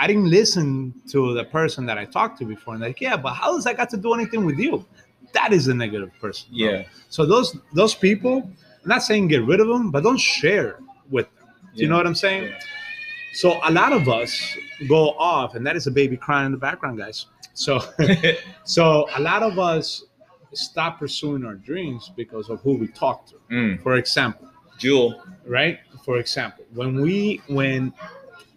I 0.00 0.06
didn't 0.06 0.30
listen 0.30 0.94
to 1.10 1.34
the 1.34 1.44
person 1.44 1.84
that 1.84 1.98
I 1.98 2.06
talked 2.06 2.38
to 2.38 2.46
before, 2.46 2.72
and 2.72 2.82
like, 2.82 3.02
yeah, 3.02 3.18
but 3.18 3.34
how 3.34 3.52
does 3.54 3.64
that 3.64 3.76
got 3.76 3.90
to 3.90 3.98
do 3.98 4.14
anything 4.14 4.46
with 4.46 4.58
you? 4.58 4.86
That 5.34 5.52
is 5.52 5.68
a 5.68 5.74
negative 5.74 6.10
person. 6.18 6.48
bro. 6.48 6.58
Yeah. 6.58 6.84
So 7.10 7.26
those 7.26 7.54
those 7.74 7.94
people, 7.94 8.50
I'm 8.82 8.88
not 8.88 9.02
saying 9.02 9.28
get 9.28 9.44
rid 9.44 9.60
of 9.60 9.68
them, 9.68 9.90
but 9.90 10.02
don't 10.02 10.18
share 10.18 10.78
with 11.10 11.26
them. 11.36 11.48
Do 11.76 11.82
you 11.82 11.88
know 11.88 11.98
what 11.98 12.06
I'm 12.06 12.14
saying? 12.14 12.44
Yeah. 12.44 12.58
So 13.34 13.60
a 13.62 13.70
lot 13.70 13.92
of 13.92 14.08
us 14.08 14.56
go 14.88 15.10
off, 15.18 15.54
and 15.54 15.66
that 15.66 15.76
is 15.76 15.86
a 15.86 15.90
baby 15.90 16.16
crying 16.16 16.46
in 16.46 16.52
the 16.52 16.58
background, 16.58 16.96
guys. 16.96 17.26
So 17.52 17.78
so 18.64 19.06
a 19.16 19.20
lot 19.20 19.42
of 19.42 19.58
us 19.58 20.04
stop 20.54 20.98
pursuing 20.98 21.44
our 21.44 21.56
dreams 21.56 22.10
because 22.16 22.48
of 22.48 22.62
who 22.62 22.78
we 22.78 22.88
talk 22.88 23.26
to. 23.26 23.34
Mm. 23.50 23.82
For 23.82 23.96
example 23.96 24.50
Jewel. 24.80 25.22
right? 25.46 25.78
For 26.06 26.16
example, 26.18 26.64
when 26.72 27.02
we 27.02 27.42
when 27.48 27.92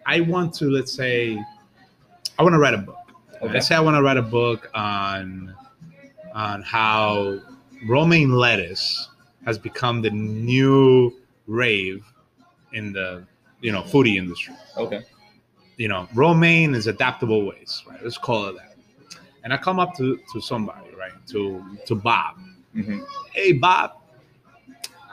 I 0.06 0.22
want 0.22 0.54
to 0.56 0.70
let's 0.70 0.92
say 0.92 1.44
I 2.38 2.44
want 2.44 2.54
to 2.54 2.60
write 2.60 2.74
a 2.74 2.80
book. 2.80 2.98
Okay. 3.42 3.54
Let's 3.54 3.68
say 3.68 3.76
I 3.76 3.80
want 3.80 3.96
to 3.96 4.02
write 4.02 4.18
a 4.18 4.22
book 4.22 4.70
on 4.74 5.54
on 6.34 6.62
how 6.62 7.40
romaine 7.88 8.32
lettuce 8.32 9.10
has 9.46 9.58
become 9.58 10.02
the 10.02 10.10
new 10.10 11.14
rave 11.48 12.06
in 12.74 12.94
the 12.94 13.26
you 13.62 13.72
know 13.72 13.82
foodie 13.82 14.18
industry. 14.18 14.56
Okay. 14.78 15.02
You 15.78 15.88
know, 15.88 16.08
romaine 16.14 16.76
is 16.76 16.86
adaptable 16.88 17.46
ways, 17.46 17.84
right? 17.88 18.02
Let's 18.04 18.18
call 18.18 18.48
it 18.48 18.56
that. 18.58 18.76
And 19.44 19.52
I 19.54 19.58
come 19.58 19.80
up 19.80 19.96
to 19.98 20.20
to 20.32 20.42
somebody, 20.42 20.90
right? 20.98 21.14
To 21.28 21.64
to 21.86 21.96
Bob. 21.96 22.38
hmm 22.74 23.00
Hey 23.32 23.54
Bob, 23.54 23.92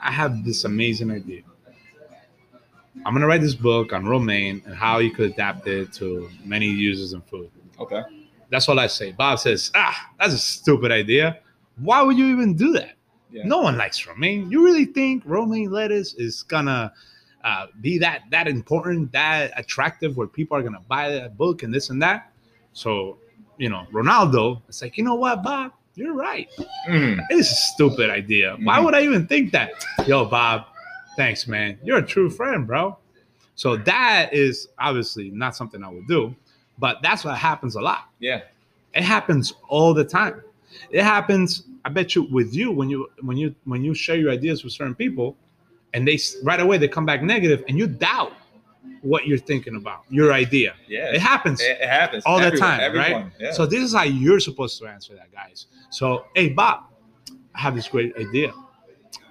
I 0.01 0.11
have 0.11 0.43
this 0.45 0.63
amazing 0.65 1.11
idea. 1.11 1.41
I'm 3.05 3.13
gonna 3.13 3.27
write 3.27 3.41
this 3.41 3.55
book 3.55 3.93
on 3.93 4.05
romaine 4.05 4.61
and 4.65 4.75
how 4.75 4.99
you 4.99 5.11
could 5.11 5.31
adapt 5.31 5.67
it 5.67 5.93
to 5.93 6.29
many 6.45 6.67
uses 6.67 7.13
in 7.13 7.21
food. 7.21 7.49
Okay. 7.79 8.01
That's 8.49 8.67
all 8.67 8.79
I 8.79 8.87
say. 8.87 9.11
Bob 9.13 9.39
says, 9.39 9.71
ah, 9.75 10.09
that's 10.19 10.33
a 10.33 10.37
stupid 10.37 10.91
idea. 10.91 11.39
Why 11.77 12.01
would 12.01 12.17
you 12.17 12.27
even 12.27 12.55
do 12.55 12.73
that? 12.73 12.95
Yeah. 13.31 13.43
No 13.45 13.59
one 13.59 13.77
likes 13.77 14.05
romaine. 14.05 14.51
You 14.51 14.63
really 14.65 14.85
think 14.85 15.23
romaine 15.25 15.71
lettuce 15.71 16.13
is 16.15 16.43
gonna 16.43 16.91
uh, 17.43 17.67
be 17.79 17.97
that 17.97 18.23
that 18.29 18.47
important, 18.47 19.11
that 19.13 19.51
attractive, 19.57 20.17
where 20.17 20.27
people 20.27 20.57
are 20.57 20.61
gonna 20.61 20.83
buy 20.87 21.09
that 21.09 21.37
book 21.37 21.63
and 21.63 21.73
this 21.73 21.89
and 21.89 22.01
that? 22.01 22.31
So, 22.73 23.17
you 23.57 23.69
know, 23.69 23.87
Ronaldo, 23.91 24.61
it's 24.67 24.81
like, 24.81 24.97
you 24.97 25.03
know 25.03 25.15
what, 25.15 25.41
Bob, 25.43 25.71
you're 25.95 26.13
right. 26.13 26.49
Mm. 26.87 27.19
It's 27.29 27.51
a 27.51 27.55
stupid 27.55 28.09
idea. 28.09 28.57
Why 28.63 28.79
Mhm. 28.79 28.85
would 28.85 28.95
I 28.95 29.01
even 29.03 29.27
think 29.27 29.51
that? 29.53 29.71
Yo, 30.05 30.25
Bob, 30.25 30.65
thanks, 31.17 31.47
man. 31.47 31.77
You're 31.83 31.97
a 31.99 32.05
true 32.05 32.29
friend, 32.29 32.65
bro. 32.67 32.97
So 33.55 33.77
that 33.77 34.29
is 34.33 34.69
obviously 34.79 35.29
not 35.29 35.55
something 35.55 35.83
I 35.83 35.89
would 35.89 36.07
do, 36.07 36.35
but 36.79 36.97
that's 37.01 37.23
what 37.23 37.37
happens 37.37 37.75
a 37.75 37.81
lot. 37.81 38.09
Yeah. 38.19 38.41
It 38.93 39.03
happens 39.03 39.53
all 39.67 39.93
the 39.93 40.03
time. 40.03 40.41
It 40.89 41.03
happens, 41.03 41.63
I 41.85 41.89
bet 41.89 42.15
you, 42.15 42.23
with 42.23 42.53
you 42.55 42.71
when 42.71 42.89
you 42.89 43.09
when 43.21 43.37
you 43.37 43.53
when 43.65 43.83
you 43.83 43.93
share 43.93 44.15
your 44.15 44.31
ideas 44.31 44.63
with 44.63 44.73
certain 44.73 44.95
people, 44.95 45.35
and 45.93 46.07
they 46.07 46.17
right 46.43 46.59
away 46.59 46.77
they 46.77 46.87
come 46.87 47.05
back 47.05 47.21
negative, 47.21 47.63
and 47.67 47.77
you 47.77 47.87
doubt 47.87 48.33
what 49.01 49.27
you're 49.27 49.37
thinking 49.37 49.75
about 49.75 50.03
your 50.09 50.31
idea. 50.33 50.73
Yeah. 50.87 51.13
It 51.13 51.21
happens 51.21 51.61
It, 51.61 51.81
happens 51.81 52.23
all 52.25 52.39
the 52.39 52.51
time, 52.51 52.79
everyone. 52.79 53.11
right? 53.11 53.31
Yeah. 53.39 53.51
So 53.51 53.65
this 53.65 53.81
is 53.83 53.93
how 53.93 54.03
you're 54.03 54.39
supposed 54.39 54.79
to 54.79 54.87
answer 54.87 55.13
that, 55.15 55.31
guys. 55.31 55.67
So, 55.89 56.25
hey, 56.35 56.49
Bob, 56.49 56.83
I 57.55 57.59
have 57.59 57.75
this 57.75 57.87
great 57.87 58.15
idea 58.17 58.53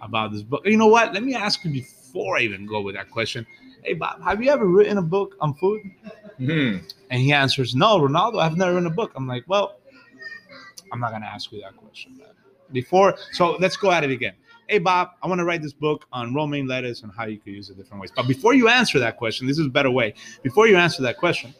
about 0.02 0.32
this 0.32 0.42
book. 0.42 0.62
You 0.64 0.76
know 0.76 0.86
what? 0.86 1.12
Let 1.12 1.22
me 1.22 1.34
ask 1.34 1.64
you 1.64 1.70
before 1.70 2.38
I 2.38 2.40
even 2.40 2.66
go 2.66 2.80
with 2.80 2.94
that 2.94 3.10
question. 3.10 3.46
Hey, 3.82 3.94
Bob, 3.94 4.22
have 4.22 4.42
you 4.42 4.50
ever 4.50 4.66
written 4.66 4.98
a 4.98 5.02
book 5.02 5.36
on 5.40 5.54
food? 5.54 5.82
Mhm. 6.38 6.92
And 7.10 7.20
he 7.20 7.32
answers, 7.32 7.74
No, 7.74 7.98
Ronaldo, 7.98 8.40
I've 8.40 8.56
never 8.56 8.72
written 8.74 8.86
a 8.86 8.94
book. 8.94 9.12
I'm 9.14 9.26
like, 9.26 9.44
Well, 9.46 9.76
I'm 10.92 11.00
not 11.00 11.12
gonna 11.12 11.26
ask 11.26 11.50
you 11.52 11.60
that 11.62 11.76
question. 11.76 12.18
man. 12.18 12.28
Before, 12.72 13.16
so 13.32 13.56
let's 13.58 13.76
go 13.76 13.90
at 13.90 14.04
it 14.04 14.10
again. 14.10 14.34
Hey, 14.68 14.78
Bob, 14.78 15.10
I 15.22 15.26
want 15.26 15.40
to 15.40 15.44
write 15.44 15.62
this 15.62 15.72
book 15.72 16.06
on 16.12 16.32
romaine 16.32 16.68
lettuce 16.68 17.02
and 17.02 17.10
how 17.10 17.24
you 17.24 17.38
could 17.38 17.52
use 17.52 17.68
it 17.70 17.76
different 17.76 18.00
ways. 18.00 18.12
But 18.14 18.28
before 18.28 18.54
you 18.54 18.68
answer 18.68 19.00
that 19.00 19.16
question, 19.16 19.48
this 19.48 19.58
is 19.58 19.66
a 19.66 19.70
better 19.70 19.90
way. 19.90 20.14
Before 20.44 20.68
you 20.68 20.76
answer 20.76 21.02
that 21.02 21.16
question, 21.16 21.52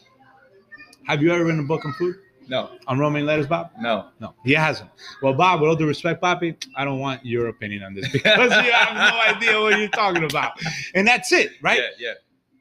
have 1.09 1.21
you 1.21 1.33
ever 1.33 1.45
written 1.45 1.59
a 1.59 1.65
book 1.65 1.85
on 1.85 1.93
food? 1.95 2.17
No. 2.51 2.71
on 2.89 2.99
romaine 2.99 3.25
letters, 3.27 3.47
Bob? 3.47 3.71
No. 3.81 4.09
No, 4.21 4.35
he 4.45 4.53
hasn't. 4.53 4.91
Well, 5.23 5.33
Bob, 5.35 5.61
with 5.61 5.69
all 5.71 5.77
due 5.77 5.87
respect, 5.87 6.21
Poppy, 6.21 6.57
I 6.77 6.85
don't 6.85 6.99
want 6.99 7.25
your 7.25 7.49
opinion 7.49 7.83
on 7.85 7.95
this 7.95 8.09
because 8.13 8.51
you 8.51 8.73
have 8.73 8.95
no 8.97 9.21
idea 9.37 9.61
what 9.61 9.79
you're 9.79 9.89
talking 9.89 10.25
about. 10.25 10.53
And 10.95 11.07
that's 11.07 11.31
it, 11.33 11.53
right? 11.63 11.79
Yeah. 11.79 12.09
Yeah. 12.09 12.13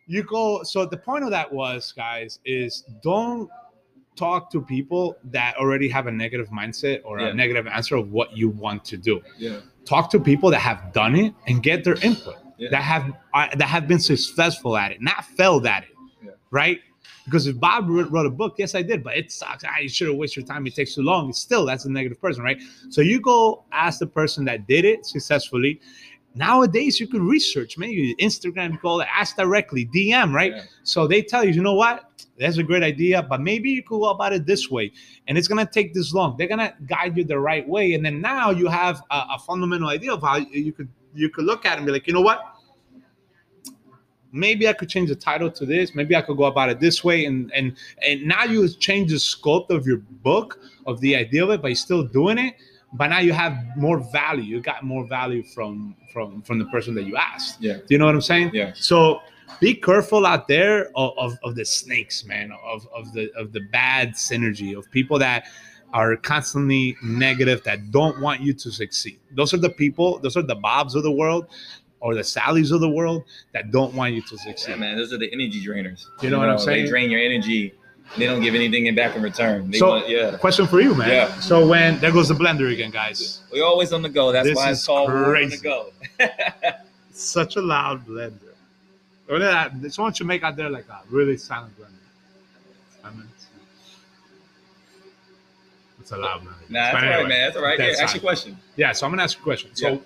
You 0.06 0.24
go. 0.24 0.64
So 0.64 0.86
the 0.86 0.98
point 0.98 1.24
of 1.24 1.32
that 1.32 1.52
was, 1.52 1.92
guys, 1.92 2.40
is 2.46 2.84
don't 3.04 3.50
talk 4.16 4.52
to 4.52 4.62
people 4.62 5.18
that 5.26 5.56
already 5.58 5.90
have 5.90 6.06
a 6.08 6.12
negative 6.12 6.50
mindset 6.50 7.02
or 7.04 7.20
Yeah. 7.20 7.28
a 7.30 7.34
negative 7.34 7.68
answer 7.68 7.96
of 7.96 8.12
what 8.12 8.36
you 8.38 8.50
want 8.50 8.86
to 8.86 8.98
do. 8.98 9.22
Yeah. 9.38 9.60
Talk 9.86 10.10
to 10.12 10.20
people 10.20 10.52
that 10.52 10.60
have 10.60 10.94
done 10.94 11.16
it 11.16 11.34
and 11.48 11.64
get 11.64 11.84
their 11.84 11.96
input. 12.04 12.36
Yeah. 12.58 12.70
That 12.72 12.82
have 12.84 13.14
uh, 13.34 13.48
that 13.56 13.68
have 13.70 13.88
been 13.88 14.00
successful 14.00 14.76
at 14.78 14.92
it, 14.92 15.02
not 15.02 15.24
failed 15.26 15.66
at 15.66 15.84
it, 15.84 15.90
Yeah. 16.24 16.32
right? 16.52 16.80
Because 17.30 17.46
if 17.46 17.60
Bob 17.60 17.88
wrote 17.88 18.10
wrote 18.10 18.26
a 18.26 18.30
book, 18.32 18.56
yes, 18.58 18.74
I 18.74 18.82
did, 18.82 19.04
but 19.04 19.16
it 19.16 19.32
sucks. 19.32 19.64
Ah, 19.64 19.80
you 19.80 19.88
should 19.88 20.08
have 20.08 20.18
wasted 20.18 20.44
your 20.44 20.48
time. 20.48 20.66
It 20.66 20.76
takes 20.76 20.96
too 20.96 21.04
long. 21.04 21.30
It's 21.30 21.40
still 21.40 21.66
that's 21.66 21.86
a 21.86 21.92
negative 21.92 22.20
person, 22.20 22.44
right? 22.44 22.60
So 22.90 23.02
you 23.02 23.22
go 23.22 23.64
ask 23.72 24.00
the 24.00 24.08
person 24.08 24.46
that 24.46 24.68
did 24.68 24.84
it 24.84 25.06
successfully. 25.06 25.80
Nowadays, 26.36 27.00
you 27.00 27.08
can 27.08 27.28
research, 27.28 27.78
maybe 27.78 28.16
Instagram, 28.20 28.80
call 28.80 29.02
it, 29.02 29.08
ask 29.14 29.36
directly, 29.36 29.88
DM, 29.88 30.32
right? 30.34 30.54
Yeah. 30.56 30.64
So 30.84 31.08
they 31.08 31.22
tell 31.22 31.44
you, 31.44 31.52
you 31.52 31.64
know 31.64 31.74
what? 31.74 32.06
That's 32.38 32.58
a 32.58 32.64
great 32.64 32.84
idea, 32.84 33.22
but 33.24 33.42
maybe 33.42 33.72
you 33.72 33.82
could 33.82 34.00
go 34.00 34.10
about 34.10 34.34
it 34.34 34.46
this 34.46 34.70
way, 34.70 34.92
and 35.28 35.38
it's 35.38 35.48
gonna 35.48 35.70
take 35.70 35.94
this 35.94 36.14
long. 36.14 36.36
They're 36.38 36.48
gonna 36.48 36.74
guide 36.88 37.18
you 37.18 37.24
the 37.24 37.40
right 37.40 37.68
way, 37.68 37.94
and 37.94 38.06
then 38.06 38.22
now 38.22 38.52
you 38.52 38.68
have 38.68 39.02
a, 39.12 39.26
a 39.32 39.40
fundamental 39.40 39.90
idea 39.90 40.14
of 40.14 40.22
how 40.22 40.38
you 40.38 40.72
could 40.72 40.90
you 41.14 41.30
could 41.30 41.46
look 41.46 41.66
at 41.66 41.74
it 41.74 41.78
and 41.78 41.86
be 41.86 41.92
like, 41.92 42.08
you 42.08 42.14
know 42.14 42.22
what? 42.22 42.59
Maybe 44.32 44.68
I 44.68 44.74
could 44.74 44.90
change 44.90 45.10
the 45.10 45.16
title 45.16 45.50
to 45.52 45.66
this. 45.66 45.96
Maybe 45.96 46.16
I 46.16 46.22
could 46.22 46.38
go 46.38 46.46
about 46.46 46.70
it 46.70 46.80
this 46.80 47.04
way, 47.04 47.26
and 47.26 47.52
and 47.54 47.76
and 48.06 48.26
now 48.26 48.44
you 48.44 48.68
change 48.70 49.12
the 49.12 49.20
scope 49.20 49.72
of 49.72 49.88
your 49.88 49.98
book 49.98 50.60
of 50.86 51.00
the 51.02 51.16
idea 51.16 51.44
of 51.44 51.50
it, 51.50 51.62
but 51.62 51.70
you're 51.70 51.76
still 51.76 52.04
doing 52.04 52.38
it. 52.38 52.56
But 52.94 53.08
now 53.08 53.20
you 53.20 53.34
have 53.34 53.56
more 53.78 54.00
value. 54.12 54.44
You 54.44 54.62
got 54.62 54.84
more 54.84 55.06
value 55.08 55.44
from 55.44 55.96
from 56.14 56.42
from 56.42 56.60
the 56.60 56.66
person 56.66 56.96
that 56.96 57.04
you 57.04 57.16
asked. 57.18 57.62
Yeah. 57.62 57.78
Do 57.78 57.86
you 57.90 57.98
know 57.98 58.06
what 58.06 58.16
I'm 58.16 58.22
saying? 58.22 58.52
Yeah. 58.54 58.74
So 58.76 59.22
be 59.60 59.74
careful 59.74 60.26
out 60.26 60.48
there 60.48 60.92
of, 60.96 61.18
of, 61.18 61.40
of 61.44 61.56
the 61.56 61.66
snakes, 61.66 62.24
man, 62.24 62.52
of, 62.64 62.88
of 62.96 63.12
the 63.14 63.32
of 63.36 63.52
the 63.52 63.62
bad 63.72 64.14
synergy 64.14 64.78
of 64.78 64.90
people 64.92 65.20
that 65.20 65.46
are 65.94 66.16
constantly 66.16 66.96
negative 67.04 67.64
that 67.64 67.92
don't 67.92 68.22
want 68.22 68.42
you 68.42 68.54
to 68.54 68.72
succeed. 68.72 69.20
Those 69.32 69.54
are 69.54 69.58
the 69.58 69.72
people, 69.72 70.20
those 70.20 70.38
are 70.38 70.44
the 70.44 70.56
Bobs 70.56 70.96
of 70.96 71.04
the 71.04 71.12
world 71.12 71.48
or 72.02 72.16
the 72.16 72.22
Sallys 72.22 72.72
of 72.72 72.80
the 72.82 72.90
world 72.90 73.24
that 73.54 73.72
don't 73.72 73.94
want 73.94 74.14
you 74.14 74.22
to 74.22 74.38
succeed. 74.38 74.70
Yeah, 74.72 74.76
man. 74.78 74.98
Those 74.98 75.12
are 75.14 75.18
the 75.18 75.32
energy 75.32 75.64
drainers. 75.66 76.06
You 76.22 76.30
know 76.30 76.40
what 76.40 76.50
I'm 76.50 76.58
saying? 76.60 76.86
They 76.86 76.90
drain 76.90 77.10
your 77.12 77.20
energy. 77.22 77.74
They 78.18 78.26
don't 78.26 78.42
give 78.42 78.56
anything 78.56 78.88
in 78.88 78.96
back 78.96 79.16
in 79.16 79.22
return. 79.22 79.70
They 79.70 79.78
So- 79.78 79.90
want, 79.90 80.10
yeah. 80.10 80.36
Question 80.38 80.66
for 80.66 80.80
you, 80.82 80.96
man. 80.96 81.10
Yeah. 81.10 81.40
So 81.42 81.68
when 81.68 82.00
there 82.00 82.12
goes 82.12 82.30
the 82.30 82.34
blender 82.34 82.72
again, 82.72 82.90
guys. 82.90 83.42
We're 83.52 83.64
always 83.66 83.94
on 83.94 84.02
the 84.02 84.10
go. 84.10 84.32
That's 84.32 84.48
This 84.48 84.56
why 84.56 84.72
it's 84.72 84.86
called 84.86 85.10
on 85.12 85.50
the 85.50 85.58
go. 85.58 85.92
Such 87.12 87.56
a 87.58 87.62
loud 87.62 88.06
blender. 88.08 88.34
Or 89.28 89.38
that 89.40 89.74
someone 89.94 90.14
should 90.14 90.26
make 90.26 90.42
out 90.44 90.56
there 90.56 90.70
like 90.70 90.88
a 90.90 91.02
really 91.10 91.38
silent 91.38 91.78
blender. 91.80 91.86
I 93.04 93.12
mean, 93.12 93.28
It's 96.00 96.12
a 96.12 96.18
loud 96.18 96.42
blender. 96.42 96.70
Nah, 96.70 96.92
that's 96.92 96.96
all 96.96 97.02
right, 97.10 97.28
man. 97.28 97.46
That's 97.46 97.58
all 97.58 97.64
right. 97.64 97.80
Yeah, 97.80 97.94
ask 98.02 98.16
your 98.16 98.22
question. 98.22 98.58
Yeah, 98.76 98.92
so 98.94 99.06
I'm 99.06 99.12
gonna 99.12 99.24
ask 99.24 99.38
you 99.38 99.42
a 99.42 99.44
question. 99.44 99.70
So 99.76 99.90
Yeah. 99.90 99.98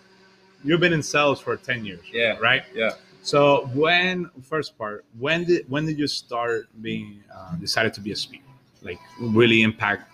You've 0.64 0.80
been 0.80 0.94
in 0.94 1.04
sales 1.04 1.40
for 1.40 1.56
10 1.58 1.86
years. 1.86 2.02
Yeah. 2.12 2.38
Right? 2.40 2.64
Yeah. 2.74 2.92
So 3.22 3.70
when 3.74 4.30
first 4.42 4.78
part, 4.78 5.06
when 5.18 5.46
did 5.46 5.70
when 5.70 5.86
did 5.86 5.98
you 5.98 6.08
start 6.08 6.68
being 6.82 7.24
uh, 7.34 7.56
decided 7.56 7.94
to 7.94 8.02
be 8.02 8.12
a 8.12 8.16
speaker? 8.16 8.44
Like 8.82 9.00
really 9.20 9.62
impact 9.62 10.12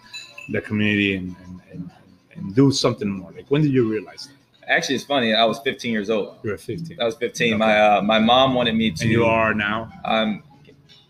the 0.51 0.61
community 0.61 1.15
and 1.15 1.35
and, 1.43 1.59
and 1.71 1.91
and 2.33 2.55
do 2.55 2.71
something 2.71 3.09
more? 3.09 3.31
Like 3.31 3.49
when 3.49 3.61
did 3.63 3.71
you 3.71 3.89
realize 3.89 4.27
that? 4.27 4.35
Actually, 4.69 4.95
it's 4.95 5.05
funny. 5.05 5.33
I 5.33 5.43
was 5.45 5.57
15 5.61 5.91
years 5.91 6.11
old. 6.11 6.35
You 6.43 6.51
were 6.51 6.57
15. 6.57 7.01
I 7.01 7.05
was 7.05 7.15
15. 7.15 7.53
Okay. 7.53 7.57
My 7.57 7.79
uh, 7.79 8.01
my 8.03 8.19
mom 8.19 8.53
wanted 8.53 8.75
me 8.75 8.91
to. 8.91 9.03
And 9.03 9.11
you 9.11 9.25
are 9.25 9.55
now? 9.55 9.91
I'm 10.05 10.43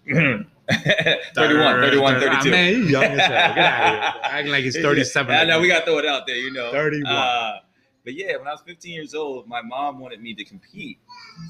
um, 0.07 0.45
31, 1.35 1.81
31, 1.81 2.15
Ah, 2.15 2.19
32. 2.19 2.51
man, 2.51 2.73
you 2.73 2.83
young 2.83 3.03
as 3.03 3.19
hell. 3.19 3.55
Get 3.55 3.57
out 3.57 3.81
of 3.83 4.13
here. 4.13 4.21
Acting 4.31 4.51
like 4.53 4.63
he's 4.63 4.75
37. 4.81 5.35
I 5.35 5.43
know 5.43 5.59
we 5.59 5.67
got 5.67 5.79
to 5.79 5.85
throw 5.85 5.97
it 5.97 6.05
out 6.05 6.25
there, 6.27 6.37
you 6.37 6.53
know. 6.53 6.71
31. 6.71 7.11
Uh, 7.11 7.59
but 8.03 8.13
yeah, 8.13 8.37
when 8.37 8.47
I 8.47 8.51
was 8.51 8.61
15 8.65 8.91
years 8.91 9.13
old, 9.13 9.47
my 9.47 9.61
mom 9.61 9.99
wanted 9.99 10.21
me 10.21 10.33
to 10.35 10.43
compete 10.43 10.97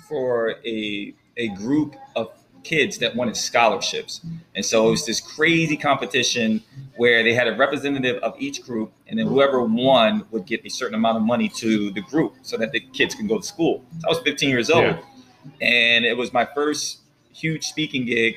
for 0.08 0.56
a 0.66 1.14
a 1.38 1.48
group 1.50 1.96
of 2.16 2.32
kids 2.64 2.98
that 2.98 3.16
wanted 3.16 3.38
scholarships, 3.38 4.22
and 4.56 4.66
so 4.66 4.88
it 4.88 4.92
was 4.92 5.06
this 5.06 5.22
crazy 5.22 5.78
competition 5.78 6.62
where 6.98 7.24
they 7.24 7.34
had 7.34 7.48
a 7.48 7.56
representative 7.56 8.22
of 8.22 8.36
each 8.38 8.62
group, 8.64 8.92
and 9.08 9.18
then 9.18 9.26
whoever 9.28 9.64
won 9.64 10.26
would 10.32 10.46
get 10.46 10.66
a 10.66 10.70
certain 10.70 10.96
amount 10.96 11.16
of 11.16 11.24
money 11.24 11.48
to 11.48 11.90
the 11.92 12.02
group 12.02 12.36
so 12.42 12.58
that 12.58 12.74
the 12.74 12.80
kids 12.82 13.16
can 13.16 13.28
go 13.28 13.38
to 13.38 13.44
school. 13.46 13.86
So 14.00 14.08
I 14.08 14.10
was 14.10 14.20
15 14.20 14.50
years 14.50 14.70
old, 14.70 14.84
Yeah. 14.84 15.00
and 15.62 16.04
it 16.06 16.18
was 16.18 16.34
my 16.34 16.44
first 16.44 17.00
huge 17.32 17.64
speaking 17.66 18.06
gig. 18.06 18.36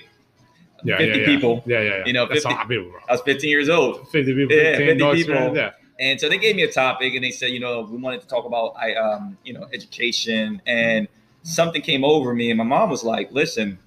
yeah, 0.84 0.98
50 0.98 1.18
yeah, 1.20 1.26
people. 1.26 1.62
Yeah, 1.66 1.80
yeah, 1.80 1.88
yeah. 1.98 2.04
You 2.06 2.12
know, 2.12 2.26
That's 2.26 2.42
50 2.44 2.48
a 2.48 2.52
lot 2.56 2.62
of 2.64 2.68
people, 2.68 2.90
bro. 2.90 3.00
I 3.08 3.12
was 3.12 3.20
15 3.22 3.50
years 3.50 3.68
old. 3.68 4.08
50 4.10 4.34
people. 4.34 4.56
Yeah, 4.56 4.76
15 4.76 4.86
50 4.86 4.98
dogs, 4.98 5.18
people. 5.24 5.56
Yeah. 5.56 5.70
And 6.02 6.20
so 6.20 6.28
they 6.28 6.36
gave 6.36 6.56
me 6.56 6.62
a 6.64 6.72
topic, 6.72 7.14
and 7.14 7.22
they 7.22 7.30
said, 7.30 7.50
you 7.52 7.60
know, 7.60 7.82
we 7.82 7.96
wanted 7.96 8.20
to 8.22 8.26
talk 8.26 8.44
about, 8.44 8.74
I, 8.76 8.94
um, 8.96 9.38
you 9.44 9.52
know, 9.52 9.68
education, 9.72 10.60
and 10.66 11.06
something 11.44 11.80
came 11.80 12.04
over 12.04 12.34
me, 12.34 12.50
and 12.50 12.58
my 12.58 12.64
mom 12.64 12.90
was 12.90 13.04
like, 13.04 13.30
"Listen," 13.30 13.78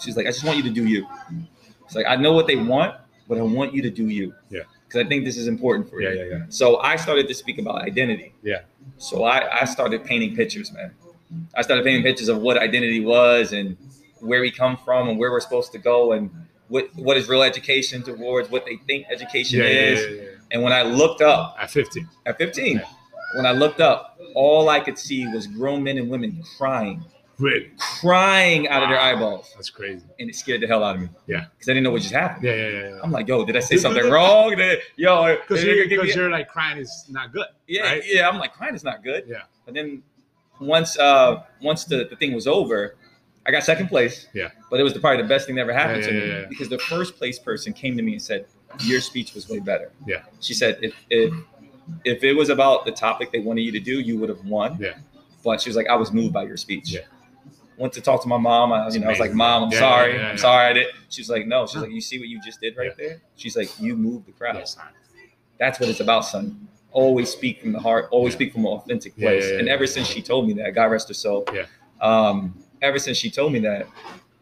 she's 0.00 0.16
like, 0.16 0.26
"I 0.26 0.30
just 0.30 0.44
want 0.44 0.56
you 0.58 0.62
to 0.62 0.70
do 0.70 0.84
you." 0.86 1.06
It's 1.84 1.96
like 1.96 2.06
I 2.06 2.14
know 2.14 2.32
what 2.32 2.46
they 2.46 2.56
want, 2.56 2.94
but 3.28 3.36
I 3.36 3.42
want 3.42 3.74
you 3.74 3.82
to 3.82 3.90
do 3.90 4.08
you. 4.08 4.32
Yeah. 4.48 4.60
Because 4.86 5.04
I 5.04 5.08
think 5.08 5.24
this 5.24 5.36
is 5.36 5.48
important 5.48 5.90
for 5.90 6.00
Yeah, 6.00 6.10
you. 6.10 6.18
yeah, 6.20 6.36
yeah. 6.38 6.44
So 6.48 6.78
I 6.78 6.94
started 6.96 7.26
to 7.28 7.34
speak 7.34 7.58
about 7.58 7.82
identity. 7.82 8.32
Yeah. 8.42 8.60
So 8.98 9.24
I, 9.24 9.62
I 9.62 9.64
started 9.64 10.04
painting 10.04 10.34
pictures, 10.36 10.72
man. 10.72 10.92
I 11.54 11.62
started 11.62 11.84
painting 11.84 12.02
pictures 12.02 12.28
of 12.28 12.38
what 12.38 12.58
identity 12.58 13.00
was 13.00 13.52
and 13.52 13.76
where 14.20 14.40
we 14.40 14.50
come 14.50 14.76
from 14.76 15.08
and 15.08 15.18
where 15.18 15.30
we're 15.32 15.40
supposed 15.40 15.72
to 15.72 15.78
go 15.78 16.12
and 16.12 16.30
what 16.68 16.88
what 16.94 17.16
is 17.16 17.28
real 17.28 17.42
education 17.42 18.02
towards 18.02 18.50
what 18.50 18.64
they 18.66 18.76
think 18.88 19.06
education 19.10 19.60
Yeah, 19.60 19.66
is. 19.66 20.00
yeah, 20.00 20.22
yeah. 20.22 20.28
And 20.50 20.62
when 20.62 20.72
I 20.72 20.82
looked 20.82 21.20
up 21.22 21.56
At 21.58 21.70
15. 21.70 22.08
at 22.26 22.38
15, 22.38 22.76
Yeah. 22.78 22.84
when 23.36 23.46
I 23.46 23.52
looked 23.52 23.80
up, 23.80 24.18
all 24.34 24.68
I 24.68 24.80
could 24.80 24.98
see 24.98 25.26
was 25.28 25.46
grown 25.46 25.82
men 25.82 25.98
and 25.98 26.08
women 26.10 26.42
crying, 26.58 27.04
Really? 27.38 27.70
crying 27.78 28.68
out 28.68 28.82
of 28.82 28.88
their 28.90 28.98
eyeballs. 28.98 29.52
That's 29.54 29.70
crazy. 29.70 30.04
And 30.18 30.28
it 30.28 30.34
scared 30.36 30.60
the 30.60 30.66
hell 30.66 30.82
out 30.84 30.96
of 30.96 31.02
me. 31.02 31.08
Yeah. 31.26 31.46
Because 31.52 31.68
I 31.68 31.72
didn't 31.72 31.84
know 31.84 31.90
what 31.92 32.02
just 32.02 32.14
happened. 32.14 32.44
Yeah, 32.44 32.54
yeah, 32.54 32.68
yeah. 32.68 32.88
yeah. 32.90 33.00
I'm 33.02 33.10
like, 33.12 33.28
yo, 33.28 33.44
did 33.44 33.56
I 33.56 33.60
say 33.60 33.76
something 33.76 34.10
wrong? 34.10 34.54
Did, 34.56 34.80
yo, 34.96 35.36
Because 35.36 35.64
you're, 35.64 35.86
me- 35.86 36.12
you're 36.14 36.30
like 36.30 36.48
crying 36.48 36.78
is 36.78 37.06
not 37.08 37.32
good. 37.32 37.46
yeah, 37.66 37.82
right? 37.82 38.02
yeah. 38.06 38.28
I'm 38.28 38.38
like, 38.38 38.52
crying 38.52 38.74
is 38.74 38.84
not 38.84 39.02
good. 39.02 39.24
Yeah. 39.28 39.42
But 39.64 39.74
then 39.74 40.02
once 40.60 40.98
uh 40.98 41.42
once 41.62 41.84
the, 41.84 42.04
the 42.10 42.16
thing 42.16 42.34
was 42.34 42.46
over, 42.46 42.96
I 43.46 43.50
got 43.50 43.62
second 43.64 43.88
place. 43.88 44.28
Yeah. 44.34 44.48
But 44.70 44.78
it 44.80 44.82
was 44.82 44.92
the, 44.92 45.00
probably 45.00 45.22
the 45.22 45.28
best 45.28 45.46
thing 45.46 45.54
that 45.54 45.62
ever 45.62 45.72
happened 45.72 46.02
Yeah, 46.02 46.08
to 46.10 46.14
yeah, 46.14 46.20
me 46.20 46.28
yeah, 46.28 46.38
yeah. 46.40 46.46
because 46.48 46.68
the 46.68 46.78
first 46.78 47.16
place 47.16 47.38
person 47.38 47.72
came 47.72 47.96
to 47.96 48.02
me 48.02 48.12
and 48.12 48.20
said, 48.22 48.44
your 48.80 49.00
speech 49.00 49.34
was 49.34 49.48
way 49.48 49.58
better. 49.58 49.90
Yeah. 50.06 50.22
She 50.40 50.54
said 50.54 50.78
if 50.82 50.94
if 51.10 51.32
if 52.04 52.22
it 52.24 52.34
was 52.34 52.48
about 52.50 52.84
the 52.84 52.92
topic 52.92 53.32
they 53.32 53.40
wanted 53.40 53.62
you 53.62 53.72
to 53.72 53.80
do, 53.80 54.00
you 54.00 54.18
would 54.18 54.28
have 54.28 54.44
won. 54.44 54.78
Yeah. 54.80 54.94
But 55.44 55.60
she 55.60 55.68
was 55.68 55.76
like, 55.76 55.88
I 55.88 55.96
was 55.96 56.12
moved 56.12 56.32
by 56.32 56.44
your 56.44 56.56
speech. 56.56 56.90
Yeah. 56.92 57.00
Went 57.78 57.92
to 57.94 58.00
talk 58.02 58.20
to 58.22 58.28
my 58.28 58.36
mom. 58.36 58.72
I, 58.72 58.82
That's 58.82 58.94
you 58.94 59.00
know, 59.00 59.06
I 59.06 59.10
was 59.10 59.20
like. 59.20 59.32
Mom, 59.32 59.64
I'm 59.64 59.70
Yeah, 59.72 59.78
sorry. 59.78 60.12
yeah, 60.14 60.20
yeah, 60.20 60.28
I'm 60.28 60.38
sorry 60.38 60.66
I 60.66 60.72
did. 60.74 60.86
She's 61.08 61.30
like, 61.30 61.46
No. 61.46 61.66
She's 61.66 61.80
like, 61.80 61.90
You 61.90 62.00
see 62.00 62.18
what 62.18 62.28
you 62.28 62.40
just 62.42 62.60
did 62.60 62.76
right 62.76 62.94
there? 62.96 63.22
She's 63.36 63.56
like, 63.56 63.70
You 63.80 63.96
moved 63.96 64.26
the 64.26 64.32
crowd. 64.32 64.62
That's 65.58 65.80
what 65.80 65.88
it's 65.88 66.00
about, 66.00 66.24
son. 66.24 66.68
Always 66.92 67.30
speak 67.30 67.60
from 67.60 67.72
the 67.72 67.78
heart. 67.80 68.08
Always 68.10 68.34
speak 68.34 68.52
from 68.52 68.62
an 68.66 68.72
authentic 68.72 69.14
place. 69.16 69.44
yeah, 69.44 69.52
yeah, 69.54 69.58
and 69.60 69.68
ever 69.68 69.86
since 69.86 70.06
she 70.08 70.20
told 70.22 70.46
me 70.46 70.54
that, 70.54 70.74
God 70.74 70.86
rest 70.86 71.08
her 71.08 71.14
soul. 71.14 71.44
Yeah. 71.52 71.66
Um, 72.00 72.62
ever 72.82 72.98
since 72.98 73.16
she 73.16 73.30
told 73.30 73.52
me 73.52 73.60
that, 73.60 73.86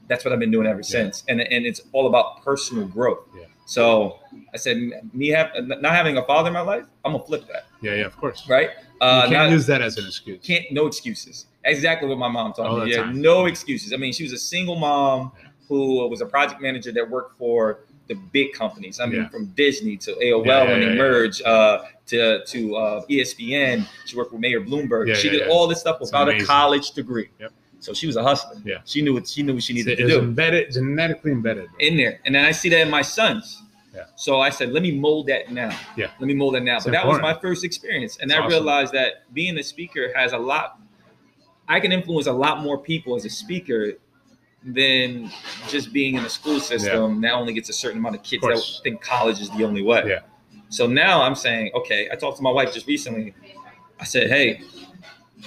that's 0.07 0.25
what 0.25 0.33
I've 0.33 0.39
been 0.39 0.51
doing 0.51 0.67
ever 0.67 0.83
since. 0.83 1.25
And 1.29 1.41
and 1.41 1.67
it's 1.67 1.83
all 1.93 2.07
about 2.07 2.43
personal 2.43 2.87
growth. 2.87 3.27
Yeah. 3.37 3.45
So 3.69 4.19
I 4.55 4.57
said, 4.57 4.79
me 5.13 5.29
have 5.29 5.51
not 5.61 5.93
having 5.95 6.17
a 6.17 6.23
father 6.25 6.49
in 6.49 6.55
my 6.55 6.61
life, 6.63 6.85
I'm 7.05 7.13
gonna 7.13 7.23
flip 7.25 7.47
that, 7.49 7.67
Yeah, 7.83 7.97
yeah, 7.97 8.07
of 8.07 8.17
course. 8.17 8.49
right? 8.49 8.71
You 8.81 9.07
Uh, 9.07 9.21
can't 9.23 9.33
not- 9.33 9.51
use 9.51 9.67
that 9.67 9.83
as 9.83 9.99
an 9.99 10.07
excuse. 10.07 10.41
can't 10.43 10.65
no 10.73 10.87
excuses. 10.87 11.47
Exactly 11.65 12.09
what 12.09 12.17
my 12.17 12.29
mom 12.29 12.55
taught 12.55 12.85
me. 12.87 12.91
Yeah, 12.93 13.03
time. 13.03 13.21
no 13.21 13.45
excuses. 13.45 13.93
I 13.93 13.97
mean, 13.99 14.15
she 14.15 14.23
was 14.23 14.33
a 14.33 14.39
single 14.39 14.77
mom 14.77 15.33
who 15.69 16.09
was 16.09 16.23
a 16.23 16.27
project 16.27 16.63
manager 16.63 16.93
that 16.93 17.11
worked 17.11 17.37
for 17.37 17.81
the 18.07 18.15
big 18.33 18.55
companies. 18.55 19.01
I 19.01 19.05
mean, 19.05 19.21
Yeah. 19.23 19.29
from 19.29 19.53
Disney 19.55 19.99
to 19.99 20.13
AOL 20.23 20.47
Yeah, 20.47 20.65
yeah, 20.65 20.71
when 20.71 20.81
they 20.81 20.95
merged, 20.97 21.43
uh, 21.45 21.83
to 22.07 22.43
to 22.47 22.75
uh, 22.77 23.03
ESPN. 23.11 23.87
She 24.07 24.17
worked 24.17 24.33
with 24.33 24.41
Mayor 24.41 24.63
Bloomberg. 24.63 25.15
She 25.15 25.29
did 25.29 25.47
all 25.49 25.67
this 25.67 25.81
stuff 25.81 26.01
without 26.01 26.31
a 26.31 26.43
college 26.43 26.93
degree. 26.93 27.29
Yep. 27.39 27.53
So 27.81 27.93
she 27.95 28.07
was 28.07 28.17
a 28.17 28.23
hustler. 28.23 28.61
Yeah. 28.65 28.79
She 28.85 29.03
knew 29.03 29.15
what 29.15 29.27
she 29.29 29.43
knew 29.43 29.55
what 29.55 29.63
she 29.63 29.73
needed 29.73 29.93
It's, 29.99 30.03
to 30.03 30.09
do 30.09 30.19
embedded, 30.19 30.73
genetically 30.73 31.31
embedded. 31.33 31.69
bro. 31.71 31.79
in 31.79 31.97
there. 31.97 32.21
And 32.25 32.35
then 32.35 32.45
I 32.45 32.51
see 32.51 32.69
that 32.71 32.81
in 32.81 32.91
my 32.91 33.03
sons. 33.03 33.63
Yeah. 33.95 34.05
So 34.17 34.41
I 34.41 34.51
said, 34.51 34.71
let 34.73 34.83
me 34.83 34.93
mold 34.93 35.27
that 35.29 35.51
now. 35.53 35.77
Yeah. 35.97 36.11
Let 36.21 36.27
me 36.27 36.35
mold 36.35 36.55
that 36.55 36.63
now. 36.63 36.77
It's 36.77 36.85
but 36.85 36.93
that 36.93 37.07
was 37.07 37.21
my 37.21 37.35
first 37.35 37.65
experience. 37.65 38.19
And 38.19 38.31
It's 38.31 38.37
I 38.39 38.43
awesome. 38.43 38.51
realized 38.51 38.93
that 38.95 39.33
being 39.33 39.57
a 39.59 39.63
speaker 39.63 40.13
has 40.15 40.33
a 40.33 40.39
lot, 40.39 40.79
I 41.69 41.81
can 41.81 41.93
influence 41.93 42.27
a 42.27 42.33
lot 42.33 42.63
more 42.63 42.79
people 42.79 43.15
as 43.17 43.25
a 43.25 43.31
speaker 43.31 43.95
than 44.65 45.31
just 45.69 45.93
being 45.93 46.17
in 46.17 46.23
the 46.25 46.29
school 46.29 46.59
system 46.61 47.21
that 47.21 47.33
only 47.33 47.53
gets 47.53 47.69
a 47.69 47.73
certain 47.73 47.99
amount 47.99 48.17
of 48.17 48.23
kids 48.23 48.43
that 48.43 48.81
think 48.83 49.01
college 49.01 49.41
is 49.41 49.51
the 49.51 49.65
only 49.65 49.83
way. 49.83 50.05
Yeah. 50.07 50.21
So 50.69 50.87
now 50.87 51.23
I'm 51.23 51.35
saying, 51.35 51.71
okay, 51.75 52.09
I 52.13 52.17
talked 52.17 52.37
to 52.39 52.43
my 52.43 52.51
wife 52.51 52.75
just 52.75 52.87
recently. 52.87 53.35
I 54.01 54.05
said, 54.05 54.29
hey, 54.29 54.61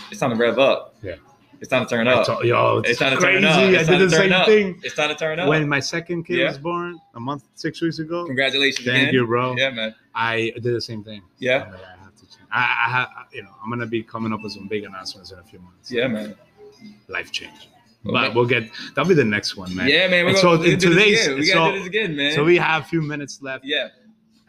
it's 0.09 0.19
time 0.19 0.31
to 0.31 0.35
rev 0.35 0.57
up. 0.59 0.95
Yeah. 1.03 1.15
It's 1.61 1.69
time 1.69 1.85
to 1.85 1.89
turn 1.89 2.07
up. 2.07 2.25
told- 2.25 2.43
yo, 2.43 2.79
it's, 2.79 2.89
It's 2.91 2.99
time 2.99 3.11
to 3.11 3.17
crazy. 3.17 3.41
turn 3.41 3.45
up. 3.45 3.57
I 3.57 3.83
did 3.97 3.99
the 3.99 4.09
same 4.09 4.33
up. 4.33 4.47
thing 4.47 4.79
It's 4.83 4.95
time 4.95 5.09
to 5.09 5.15
turn 5.15 5.39
up. 5.39 5.47
when 5.47 5.69
my 5.69 5.79
second 5.79 6.23
kid 6.23 6.39
Yeah. 6.39 6.47
was 6.47 6.57
born 6.57 6.99
a 7.13 7.19
month, 7.19 7.43
six 7.53 7.79
weeks 7.81 7.99
ago. 7.99 8.25
Congratulations 8.25 8.85
Thank 8.85 9.03
again. 9.09 9.13
you, 9.13 9.27
bro. 9.27 9.55
Yeah, 9.55 9.69
man. 9.69 9.93
I 10.15 10.51
did 10.55 10.63
the 10.63 10.81
same 10.81 11.03
thing. 11.03 11.21
Yeah. 11.37 11.57
I 11.71 12.03
have 12.03 12.15
to 12.15 12.21
change. 12.25 12.49
I, 12.51 12.61
I 12.87 12.89
have, 12.89 13.09
you 13.31 13.43
know, 13.43 13.51
I'm 13.63 13.69
gonna 13.69 13.85
be 13.85 14.01
coming 14.01 14.33
up 14.33 14.41
with 14.41 14.53
some 14.53 14.67
big 14.67 14.83
announcements 14.85 15.31
in 15.31 15.37
a 15.39 15.43
few 15.43 15.59
months. 15.59 15.91
Yeah, 15.91 16.07
man. 16.07 16.35
Life 17.07 17.31
change. 17.31 17.51
Okay. 18.03 18.11
But 18.11 18.33
we'll 18.33 18.47
get 18.47 18.63
that'll 18.95 19.07
be 19.07 19.13
the 19.13 19.23
next 19.23 19.55
one, 19.55 19.75
man. 19.75 19.87
Yeah, 19.87 20.07
man. 20.07 20.25
We're 20.25 20.31
And 20.31 20.41
gonna, 20.41 20.57
so 20.57 20.63
in 20.63 20.79
today's-. 20.79 21.29
We 21.29 21.45
so- 21.45 21.71
do 21.71 21.77
this 21.77 21.85
again, 21.87 22.15
man. 22.15 22.33
So 22.33 22.43
we 22.43 22.57
have 22.57 22.81
a 22.81 22.85
few 22.85 23.03
minutes 23.03 23.39
left. 23.43 23.63
yeah. 23.65 23.89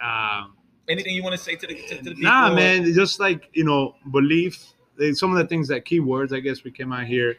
Um, 0.02 0.54
Anything 0.88 1.14
you 1.14 1.22
want 1.22 1.34
to 1.36 1.38
say 1.42 1.54
to 1.56 1.66
the 1.66 1.74
to, 1.74 1.88
to 1.88 1.94
the 2.02 2.10
people? 2.10 2.22
nah, 2.22 2.52
man, 2.54 2.84
just 2.92 3.20
like 3.20 3.50
you 3.52 3.64
know, 3.64 3.94
belief. 4.10 4.71
Some 5.14 5.32
of 5.32 5.38
the 5.38 5.46
things 5.46 5.68
that 5.68 5.84
keywords, 5.84 6.34
I 6.34 6.40
guess, 6.40 6.64
we 6.64 6.70
came 6.70 6.92
out 6.92 7.06
here. 7.06 7.36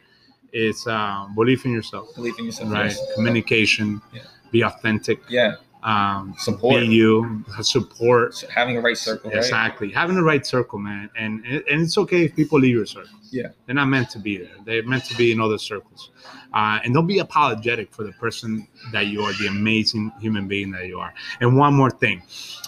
It's 0.52 0.86
um, 0.86 1.34
belief 1.34 1.64
in 1.64 1.72
yourself, 1.72 2.14
Believe 2.14 2.38
in 2.38 2.44
yourself. 2.46 2.70
right? 2.70 2.90
yes. 2.90 3.14
Communication, 3.14 4.00
Yeah. 4.12 4.22
be 4.52 4.62
authentic, 4.62 5.18
Yeah. 5.28 5.56
Um, 5.84 6.34
Support. 6.38 6.84
you, 6.84 7.44
support. 7.60 8.34
So 8.34 8.48
having 8.48 8.76
a 8.76 8.80
right 8.80 8.96
circle, 8.96 9.30
right? 9.30 9.36
Exactly, 9.38 9.90
having 9.92 10.16
the 10.16 10.22
right 10.22 10.44
circle, 10.46 10.78
man, 10.78 11.10
and 11.16 11.44
and 11.44 11.82
it's 11.82 11.98
okay 11.98 12.24
if 12.24 12.34
people 12.34 12.58
leave 12.58 12.74
your 12.74 12.86
circle. 12.86 13.18
Yeah. 13.30 13.48
they're 13.66 13.74
not 13.74 13.86
meant 13.88 14.10
to 14.10 14.18
be 14.20 14.38
there. 14.38 14.54
They're 14.64 14.84
meant 14.84 15.04
to 15.06 15.16
be 15.16 15.32
in 15.32 15.40
other 15.40 15.58
circles, 15.58 16.10
uh, 16.54 16.78
and 16.84 16.94
don't 16.94 17.06
be 17.08 17.18
apologetic 17.18 17.92
for 17.92 18.04
the 18.04 18.12
person 18.12 18.68
that 18.92 19.06
you 19.08 19.22
are, 19.22 19.32
the 19.34 19.48
amazing 19.48 20.12
human 20.20 20.46
being 20.46 20.70
that 20.70 20.86
you 20.86 21.00
are. 21.00 21.12
And 21.40 21.56
one 21.56 21.74
more 21.74 21.90
thing, 21.90 22.22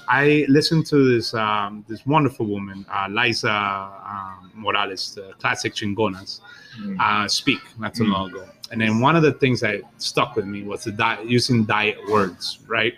I 0.09 0.45
listened 0.49 0.85
to 0.87 0.99
this 1.15 1.33
um, 1.35 1.85
this 1.89 2.05
wonderful 2.05 2.47
woman, 2.47 2.85
uh, 2.93 3.07
Liza 3.09 3.51
um, 3.51 4.51
Morales, 4.55 5.15
the 5.15 5.33
classic 5.39 5.75
Chingonas, 5.75 6.41
Mm. 6.79 7.01
uh, 7.01 7.27
speak 7.27 7.61
not 7.79 7.95
too 7.95 8.05
Mm. 8.05 8.13
long 8.13 8.29
ago. 8.31 8.45
And 8.71 8.81
then 8.81 9.01
one 9.01 9.15
of 9.17 9.23
the 9.23 9.33
things 9.33 9.61
that 9.61 9.81
stuck 9.99 10.35
with 10.37 10.45
me 10.45 10.63
was 10.65 10.85
the 10.85 10.93
di- 10.93 11.23
using 11.23 11.65
diet 11.65 11.99
words, 12.11 12.59
right? 12.67 12.95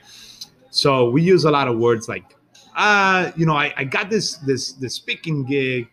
So 0.71 1.11
we 1.11 1.23
use 1.23 1.45
a 1.45 1.51
lot 1.51 1.69
of 1.69 1.77
words 1.79 2.09
like, 2.09 2.25
uh, 2.77 3.33
you 3.37 3.45
know, 3.45 3.55
I, 3.57 3.75
I 3.77 3.85
got 3.85 4.09
this 4.11 4.37
this 4.39 4.73
this 4.73 4.95
speaking 4.95 5.45
gig. 5.45 5.89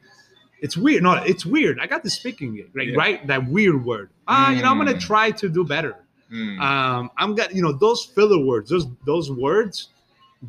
It's 0.62 0.78
weird. 0.78 1.04
No, 1.04 1.14
it's 1.14 1.46
weird. 1.46 1.80
I 1.80 1.88
got 1.88 2.04
this 2.04 2.14
speaking 2.14 2.56
gig, 2.56 2.70
right? 2.74 2.88
Yeah. 2.90 2.98
Right? 2.98 3.28
That 3.28 3.48
weird 3.50 3.84
word. 3.84 4.10
Ah, 4.28 4.52
you 4.52 4.62
know, 4.62 4.70
I'm 4.72 4.78
gonna 4.78 4.94
Mm. 4.94 5.00
try 5.02 5.32
to 5.32 5.50
do 5.50 5.64
better. 5.64 5.96
Mm. 6.32 6.60
Um, 6.60 7.12
I'm 7.18 7.36
got 7.36 7.54
you 7.54 7.62
know 7.62 7.72
those 7.74 8.04
filler 8.06 8.40
words. 8.40 8.70
Those 8.70 8.88
those 9.06 9.30
words 9.32 9.90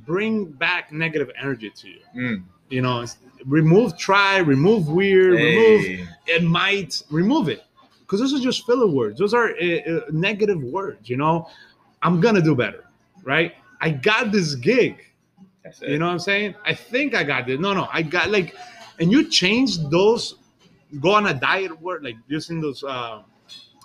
bring 0.07 0.45
back 0.45 0.93
negative 0.93 1.31
energy 1.41 1.71
to 1.71 1.89
you. 1.89 2.01
Mm. 2.17 2.43
You 2.71 2.83
know, 2.83 3.05
remove 3.45 3.97
try, 3.97 4.39
remove 4.39 4.89
weird, 4.89 5.35
remove 5.35 6.09
it 6.27 6.43
might 6.43 7.03
remove 7.11 7.49
it 7.49 7.63
because 8.07 8.21
those 8.21 8.33
are 8.35 8.39
just 8.39 8.65
filler 8.65 8.87
words. 8.87 9.19
Those 9.19 9.35
are 9.35 9.51
uh, 9.61 9.91
uh, 9.91 10.01
negative 10.13 10.63
words 10.63 11.11
you 11.11 11.17
know? 11.17 11.49
I'm 12.03 12.21
gonna 12.21 12.41
do 12.43 12.55
better 12.55 12.85
right? 13.27 13.55
I 13.81 13.91
got 13.91 14.33
this 14.33 14.55
gig. 14.55 15.03
You 15.83 15.99
know 15.99 16.07
what 16.07 16.13
i'm 16.13 16.19
saying? 16.21 16.55
I 16.65 16.73
think 16.75 17.15
i 17.15 17.25
got 17.25 17.47
this. 17.47 17.59
No 17.59 17.75
no 17.75 17.89
i 17.93 18.01
got 18.01 18.31
like 18.31 18.55
and 19.01 19.11
you 19.11 19.29
change 19.29 19.79
those 19.91 20.37
go 21.01 21.11
on 21.13 21.27
a 21.27 21.35
diet 21.35 21.79
word 21.83 22.05
like 22.05 22.15
using 22.29 22.61
those 22.61 22.85
uh, 22.85 23.23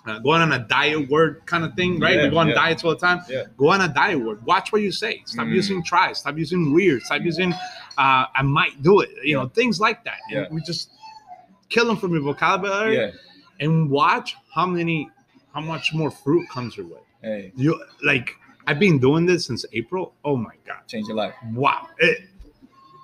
uh 0.06 0.18
going 0.20 0.40
on 0.40 0.52
a 0.52 0.60
diet 0.60 1.08
word 1.10 1.42
kind 1.44 1.64
of 1.64 1.74
thing 1.74 1.98
right? 1.98 2.14
Yeah, 2.14 2.24
we 2.24 2.30
go 2.30 2.38
on 2.38 2.48
yeah. 2.48 2.54
diets 2.54 2.84
all 2.84 2.90
the 2.90 2.96
time. 2.96 3.20
Yeah. 3.28 3.44
go 3.56 3.68
on 3.70 3.80
a 3.80 3.88
diet 3.88 4.20
word. 4.20 4.46
Watch 4.46 4.70
what 4.72 4.80
you 4.82 4.92
say. 4.92 5.22
Stop 5.26 5.46
Mm. 5.48 5.54
using 5.54 5.82
try 5.82 6.12
stop 6.12 6.38
using 6.38 6.72
weird. 6.72 7.02
Stop 7.02 7.22
using 7.22 7.52
uh 7.98 8.26
i 8.38 8.42
might 8.42 8.80
do 8.82 9.00
it. 9.00 9.10
You 9.24 9.34
know 9.36 9.48
things 9.48 9.80
like 9.80 10.04
that. 10.04 10.18
And 10.30 10.36
Yeah. 10.42 10.46
we 10.52 10.60
just 10.62 10.90
kill 11.68 11.86
them 11.86 11.96
from 11.96 12.12
your 12.12 12.22
vocabulary. 12.22 12.96
Yeah. 12.96 13.10
And 13.62 13.72
watch 13.90 14.28
how 14.54 14.66
many 14.66 14.98
how 15.54 15.60
much 15.72 15.86
more 15.94 16.10
fruit 16.10 16.44
comes 16.54 16.76
your 16.76 16.86
way. 16.94 17.02
Hey. 17.22 17.52
you 17.62 17.70
like 18.10 18.28
i've 18.66 18.80
been 18.86 18.98
doing 18.98 19.24
this 19.30 19.40
since 19.48 19.64
april. 19.80 20.04
Oh 20.28 20.36
my 20.48 20.54
god. 20.68 20.80
Change 20.92 21.06
your 21.08 21.16
life. 21.24 21.34
wow. 21.54 21.88
It- 21.98 22.28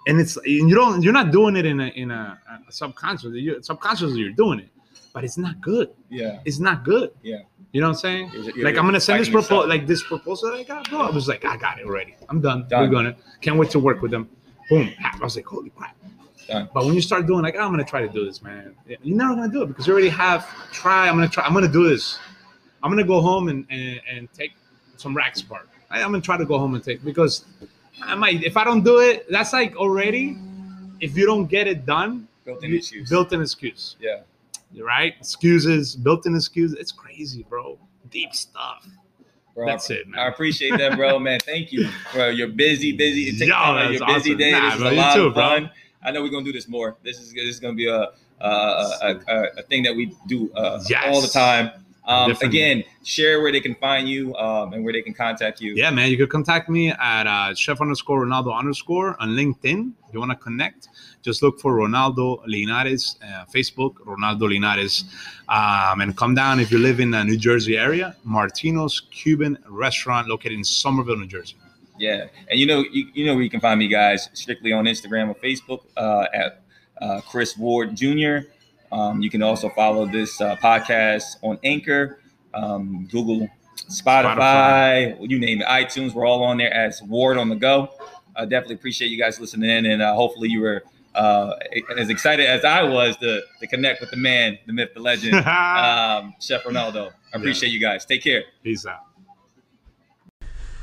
and 0.06 0.18
it's 0.22 0.36
and 0.38 0.68
you 0.70 0.74
don't 0.80 1.02
you're 1.02 1.12
not 1.20 1.30
doing 1.38 1.54
it 1.61 1.66
in 1.72 1.78
a 1.80 1.88
in 2.02 2.11
a, 2.11 2.22
a 2.68 2.72
subconscious 2.72 3.30
you 3.34 3.62
subconsciously 3.62 4.20
you're 4.20 4.38
doing 4.44 4.59
it 4.61 4.70
but 5.14 5.20
it's 5.26 5.36
not 5.46 5.61
good. 5.61 5.88
Yeah. 6.09 6.40
it's 6.48 6.61
not 6.68 6.78
good. 6.92 7.09
Yeah. 7.22 7.40
you 7.72 7.80
know 7.82 7.88
what 7.88 7.96
i'm 7.96 8.00
saying? 8.06 8.30
You're- 8.32 8.46
you're- 8.46 8.64
like 8.64 8.76
i'm 8.78 8.86
gonna 8.86 9.00
send 9.09 9.20
this 9.20 9.28
proposal 9.28 9.68
like 9.68 9.86
this 9.92 10.02
proposal 10.12 10.44
that 10.50 10.56
i 10.61 10.62
got 10.72 10.88
bro 10.88 11.00
i 11.00 11.11
was 11.11 11.28
like 11.32 11.44
i 11.44 11.56
got 11.66 11.78
it 11.80 11.84
already. 11.86 12.14
I'm 12.30 12.40
done, 12.40 12.61
Done. 12.70 12.80
we're 12.82 12.94
gonna 12.96 13.14
can't 13.42 13.59
wait 13.61 13.70
to 13.76 13.80
work 13.88 14.00
with 14.02 14.11
them. 14.11 14.24
Boom. 14.70 14.86
I 15.04 15.11
was 15.20 15.36
like 15.36 15.46
holy 15.46 15.70
crap 15.78 15.94
Done. 16.49 16.68
but 16.74 16.84
when 16.84 16.94
you 16.94 17.01
start 17.03 17.26
doing 17.26 17.42
like, 17.42 17.55
oh, 17.57 17.61
I'm 17.61 17.70
gonna 17.70 17.84
try 17.84 18.01
to 18.03 18.09
do 18.09 18.24
this, 18.24 18.42
man, 18.42 18.74
you're 18.86 19.16
never 19.16 19.34
gonna 19.34 19.53
do 19.53 19.62
it 19.62 19.66
because 19.66 19.86
you 19.86 19.92
already 19.92 20.09
have 20.09 20.46
try. 20.72 21.09
I'm 21.09 21.14
gonna 21.16 21.28
try. 21.28 21.44
I'm 21.44 21.53
gonna 21.55 21.68
do 21.68 21.88
this. 21.88 22.18
I'm 22.82 22.90
gonna 22.90 23.05
go 23.05 23.20
home 23.20 23.49
and 23.49 23.66
and, 23.70 24.01
and 24.11 24.32
take 24.32 24.53
some 24.96 25.14
racks 25.14 25.40
apart. 25.42 25.68
I, 25.90 26.03
I'm 26.03 26.11
gonna 26.11 26.20
try 26.22 26.36
to 26.36 26.44
go 26.46 26.59
home 26.59 26.74
and 26.74 26.82
take 26.82 27.05
because 27.05 27.44
I 28.03 28.14
might. 28.14 28.42
If 28.44 28.57
I 28.57 28.64
don't 28.64 28.82
do 28.82 28.99
it, 28.99 29.26
that's 29.30 29.53
like 29.53 29.76
already. 29.76 30.36
If 31.01 31.16
you 31.16 31.26
don't 31.26 31.46
get 31.46 31.68
it 31.68 31.86
done, 31.86 32.26
Built-in 32.44 32.74
excuse. 32.74 33.09
built-in 33.09 33.40
excuse. 33.40 33.96
Yeah. 34.01 34.22
Right? 34.82 35.14
Excuses, 35.20 35.94
built-in 35.94 36.34
excuse. 36.34 36.72
It's 36.72 36.90
crazy, 36.92 37.44
bro. 37.49 37.78
Deep 38.11 38.34
stuff. 38.34 38.84
Bro, 39.55 39.66
That's 39.66 39.90
it, 39.90 40.09
man. 40.09 40.18
I 40.20 40.28
appreciate 40.28 40.76
that, 40.78 40.96
bro, 40.96 41.18
man. 41.18 41.40
Thank 41.40 41.72
you, 41.72 41.88
bro. 42.12 42.28
You're 42.28 42.49
busy, 42.49 42.92
busy. 42.92 43.22
It 43.28 43.32
takes 43.38 43.46
Yo, 43.49 43.55
time 43.55 43.76
out 43.76 43.92
of 43.94 43.99
that's 43.99 44.01
your 44.01 44.07
busy 44.09 44.30
awesome. 44.30 44.38
day. 44.38 44.51
Nah, 44.53 44.70
this 44.70 44.74
is 44.76 44.82
a 44.82 44.90
you 44.90 44.96
lot 44.96 45.14
too, 45.14 45.26
of 45.26 45.34
bro. 45.34 45.68
I 46.09 46.11
know 46.11 46.22
we're 46.22 46.30
gonna 46.30 46.44
do 46.44 46.52
this 46.52 46.68
more. 46.68 46.96
This 47.04 47.20
is 47.20 47.34
this 47.34 47.44
is 47.44 47.61
gonna 47.61 47.74
be 47.74 47.86
a 47.86 48.09
a, 48.40 48.48
a, 48.48 49.20
a, 49.28 49.42
a 49.59 49.62
thing 49.62 49.82
that 49.82 49.94
we 49.94 50.14
do 50.26 50.50
uh, 50.54 50.80
Yes. 50.88 51.04
all 51.06 51.20
the 51.20 51.28
time. 51.28 51.70
Um, 52.06 52.30
again, 52.40 52.84
share 53.04 53.42
where 53.42 53.52
they 53.52 53.61
can 53.61 53.74
find 53.74 54.09
you 54.09 54.34
um, 54.36 54.72
and 54.72 54.82
where 54.82 54.94
they 54.94 55.02
can 55.02 55.12
contact 55.12 55.61
you. 55.61 55.74
Yeah, 55.74 55.90
man. 55.90 56.11
You 56.11 56.16
could 56.16 56.30
contact 56.30 56.70
me 56.70 56.90
at 56.90 57.26
uh, 57.26 57.54
chef 57.54 57.82
underscore 57.82 58.24
Ronaldo 58.24 58.56
underscore 58.56 59.14
on 59.20 59.30
LinkedIn. 59.40 59.92
If 60.09 60.14
you 60.14 60.20
want 60.20 60.30
to 60.30 60.36
connect, 60.36 60.88
just 61.20 61.42
look 61.42 61.61
for 61.61 61.74
Ronaldo 61.74 62.40
Linares, 62.46 63.18
uh, 63.22 63.44
Facebook, 63.54 63.96
Ronaldo 64.06 64.48
Linares. 64.48 65.04
Um, 65.50 66.00
and 66.00 66.16
come 66.16 66.34
down 66.34 66.61
if 66.61 66.70
you 66.72 66.78
live 66.78 66.98
in 66.98 67.11
the 67.11 67.22
New 67.22 67.36
Jersey 67.36 67.76
area, 67.76 68.16
Martino's 68.26 69.02
Cuban 69.11 69.59
restaurant 69.68 70.28
located 70.28 70.52
in 70.52 70.64
Somerville, 70.64 71.16
New 71.18 71.26
Jersey. 71.26 71.56
Yeah, 71.99 72.26
and 72.51 72.59
you 72.59 72.66
know, 72.66 72.84
you, 72.90 73.09
you 73.14 73.26
know 73.26 73.34
where 73.34 73.42
you 73.42 73.51
can 73.51 73.61
find 73.61 73.78
me, 73.78 73.88
guys. 73.88 74.28
Strictly 74.32 74.72
on 74.72 74.84
Instagram 74.84 75.28
or 75.28 75.34
Facebook 75.34 75.80
uh, 75.96 76.26
at 76.32 76.62
uh, 77.01 77.20
Chris 77.22 77.57
Ward 77.57 77.96
Jr. 77.96 78.49
Um, 78.90 79.20
you 79.20 79.30
can 79.30 79.42
also 79.42 79.68
follow 79.70 80.07
this 80.07 80.40
uh, 80.40 80.57
podcast 80.57 81.36
on 81.42 81.59
Anchor, 81.62 82.20
um, 82.55 83.07
Google 83.11 83.49
Spotify, 83.90 85.16
you 85.20 85.38
name 85.38 85.61
it, 85.61 85.66
iTunes. 85.66 86.14
We're 86.14 86.26
all 86.26 86.42
on 86.44 86.59
there 86.59 86.72
as 86.72 87.03
Ward 87.03 87.36
on 87.36 87.49
the 87.49 87.57
Go. 87.57 87.90
I 88.34 88.44
definitely 88.44 88.76
appreciate 88.76 89.09
you 89.09 89.18
guys 89.18 89.40
listening 89.40 89.70
in, 89.70 89.86
and 89.86 90.03
uh, 90.03 90.14
hopefully 90.14 90.49
you 90.49 90.61
were 90.61 90.84
uh, 91.14 91.55
as 91.96 92.09
excited 92.09 92.46
as 92.46 92.64
I 92.64 92.82
was 92.82 93.16
to, 93.18 93.42
to 93.61 93.66
connect 93.66 94.01
with 94.01 94.11
the 94.11 94.16
man, 94.16 94.59
the 94.66 94.72
myth, 94.72 94.90
the 94.94 95.01
legend, 95.01 95.34
um, 95.46 96.34
Chef 96.40 96.62
Ronaldo. 96.62 97.12
I 97.34 97.38
appreciate 97.38 97.70
you 97.70 97.80
guys. 97.80 98.05
Take 98.05 98.22
care. 98.22 98.44
Peace 98.62 98.86
out. 98.86 99.07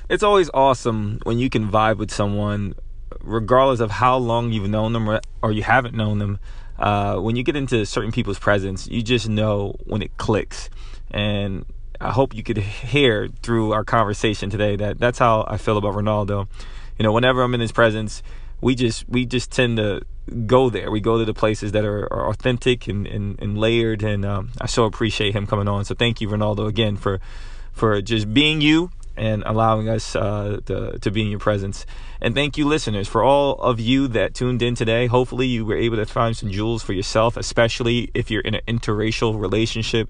It's 0.08 0.22
always 0.22 0.52
awesome 0.54 1.20
when 1.24 1.40
you 1.40 1.50
can 1.50 1.68
vibe 1.68 1.98
with 1.98 2.12
someone, 2.12 2.76
regardless 3.22 3.80
of 3.80 3.90
how 3.90 4.18
long 4.18 4.52
you've 4.52 4.70
known 4.70 4.94
them 4.94 5.10
or, 5.42 5.52
you 5.52 5.64
haven't 5.64 5.96
known 5.96 6.20
them. 6.20 6.40
Uh, 6.78 7.18
when 7.18 7.36
you 7.36 7.44
get 7.44 7.56
into 7.56 7.86
certain 7.86 8.12
people's 8.12 8.38
presence, 8.38 8.88
you 8.88 9.02
just 9.02 9.28
know 9.28 9.76
when 9.86 10.04
it 10.04 10.16
clicks. 10.18 10.70
And 11.10 11.66
I 12.00 12.12
hope 12.12 12.36
you 12.36 12.44
could 12.44 12.58
hear 12.58 13.30
through 13.42 13.72
our 13.72 13.84
conversation 13.84 14.50
today 14.50 14.76
that 14.76 15.00
that's 15.00 15.18
how 15.18 15.44
I 15.48 15.58
feel 15.58 15.78
about 15.78 15.96
Ronaldo. 15.96 16.48
You 17.00 17.04
know, 17.04 17.12
whenever 17.12 17.42
I'm 17.42 17.56
in 17.56 17.62
his 17.62 17.72
presence, 17.72 18.22
we 18.62 18.76
just 18.76 19.10
we 19.10 19.26
just 19.26 19.52
tend 19.52 19.78
to 19.78 20.02
go 20.46 20.70
there. 20.70 20.92
We 20.92 21.00
go 21.00 21.18
to 21.18 21.26
the 21.26 21.34
places 21.34 21.72
that 21.72 21.84
are, 21.84 22.12
are 22.14 22.30
authentic 22.30 22.88
and, 22.88 23.08
and, 23.08 23.42
and 23.42 23.58
layered, 23.58 24.04
and 24.04 24.24
um, 24.24 24.52
I 24.62 24.68
so 24.68 24.86
appreciate 24.86 25.36
him 25.36 25.48
coming 25.48 25.68
on. 25.68 25.84
So 25.86 25.96
thank 25.96 26.22
you, 26.22 26.28
Ronaldo, 26.28 26.68
again 26.68 26.96
for 26.96 27.20
for 27.72 28.02
just 28.02 28.34
being 28.34 28.62
you 28.62 28.92
and 29.18 29.44
allowing 29.46 29.90
us 29.90 30.16
uh, 30.16 30.60
to, 30.66 30.98
to 31.00 31.12
be 31.12 31.22
in 31.22 31.30
your 31.30 31.40
presence. 31.40 31.86
And 32.22 32.34
thank 32.34 32.58
you, 32.58 32.66
listeners, 32.68 33.08
for 33.08 33.24
all 33.24 33.54
of 33.56 33.80
you 33.80 34.08
that 34.10 34.34
tuned 34.34 34.62
in 34.62 34.76
today. 34.76 35.08
Hopefully, 35.08 35.48
you 35.48 35.66
were 35.66 35.76
able 35.76 35.98
to 35.98 36.06
find 36.06 36.36
some 36.36 36.52
jewels 36.52 36.84
for 36.84 36.94
yourself, 36.94 37.38
especially 37.38 38.12
if 38.14 38.32
you're 38.32 38.42
in 38.42 38.56
an 38.56 38.62
interracial 38.68 39.40
relationship 39.40 40.10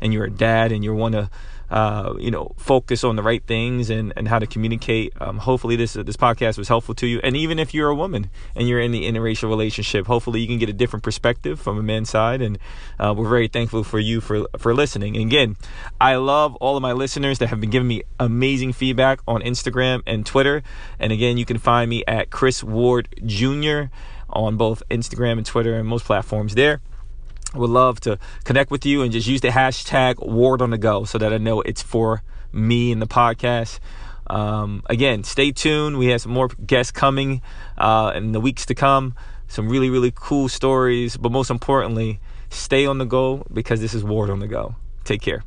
and 0.00 0.12
you're 0.12 0.24
a 0.24 0.30
dad 0.30 0.72
and 0.72 0.82
you 0.82 0.94
want 0.94 1.14
to 1.14 1.30
uh, 1.70 2.14
you 2.18 2.30
know, 2.30 2.52
focus 2.56 3.04
on 3.04 3.16
the 3.16 3.22
right 3.22 3.44
things 3.44 3.90
and, 3.90 4.12
and 4.16 4.26
how 4.26 4.38
to 4.38 4.46
communicate. 4.46 5.12
Um, 5.20 5.38
hopefully, 5.38 5.76
this 5.76 5.92
this 5.92 6.16
podcast 6.16 6.58
was 6.58 6.68
helpful 6.68 6.94
to 6.96 7.06
you. 7.06 7.20
And 7.22 7.36
even 7.36 7.58
if 7.58 7.72
you're 7.72 7.88
a 7.88 7.94
woman 7.94 8.28
and 8.56 8.68
you're 8.68 8.80
in 8.80 8.90
the 8.90 9.10
interracial 9.10 9.48
relationship, 9.48 10.06
hopefully 10.06 10.40
you 10.40 10.46
can 10.46 10.58
get 10.58 10.68
a 10.68 10.72
different 10.72 11.04
perspective 11.04 11.60
from 11.60 11.78
a 11.78 11.82
man's 11.82 12.10
side. 12.10 12.42
And 12.42 12.58
uh, 12.98 13.14
we're 13.16 13.28
very 13.28 13.48
thankful 13.48 13.84
for 13.84 14.00
you 14.00 14.20
for 14.20 14.46
for 14.58 14.74
listening. 14.74 15.16
And 15.16 15.26
again, 15.26 15.56
I 16.00 16.16
love 16.16 16.56
all 16.56 16.76
of 16.76 16.82
my 16.82 16.92
listeners 16.92 17.38
that 17.38 17.48
have 17.48 17.60
been 17.60 17.70
giving 17.70 17.88
me 17.88 18.02
amazing 18.18 18.72
feedback 18.72 19.20
on 19.28 19.42
Instagram 19.42 20.02
and 20.06 20.26
Twitter. 20.26 20.62
And 20.98 21.12
again, 21.12 21.38
you 21.38 21.44
can 21.44 21.58
find 21.58 21.88
me 21.88 22.04
at 22.08 22.30
Chris 22.30 22.64
Ward 22.64 23.08
Jr. 23.24 23.84
on 24.28 24.56
both 24.56 24.82
Instagram 24.90 25.38
and 25.38 25.46
Twitter 25.46 25.76
and 25.76 25.86
most 25.86 26.04
platforms 26.04 26.54
there 26.54 26.80
would 27.54 27.70
love 27.70 28.00
to 28.00 28.18
connect 28.44 28.70
with 28.70 28.86
you 28.86 29.02
and 29.02 29.12
just 29.12 29.26
use 29.26 29.40
the 29.40 29.48
hashtag 29.48 30.24
ward 30.24 30.62
on 30.62 30.70
the 30.70 30.78
go 30.78 31.04
so 31.04 31.18
that 31.18 31.32
I 31.32 31.38
know 31.38 31.60
it's 31.62 31.82
for 31.82 32.22
me 32.52 32.92
and 32.92 33.00
the 33.00 33.06
podcast. 33.06 33.78
Um, 34.28 34.82
again, 34.86 35.24
stay 35.24 35.50
tuned. 35.50 35.98
We 35.98 36.06
have 36.06 36.20
some 36.20 36.32
more 36.32 36.48
guests 36.48 36.92
coming 36.92 37.42
uh, 37.76 38.12
in 38.14 38.32
the 38.32 38.40
weeks 38.40 38.64
to 38.66 38.74
come. 38.74 39.14
Some 39.48 39.68
really, 39.68 39.90
really 39.90 40.12
cool 40.14 40.48
stories. 40.48 41.16
But 41.16 41.32
most 41.32 41.50
importantly, 41.50 42.20
stay 42.48 42.86
on 42.86 42.98
the 42.98 43.06
go 43.06 43.44
because 43.52 43.80
this 43.80 43.94
is 43.94 44.04
Ward 44.04 44.30
on 44.30 44.38
the 44.38 44.46
Go. 44.46 44.76
Take 45.04 45.20
care. 45.20 45.42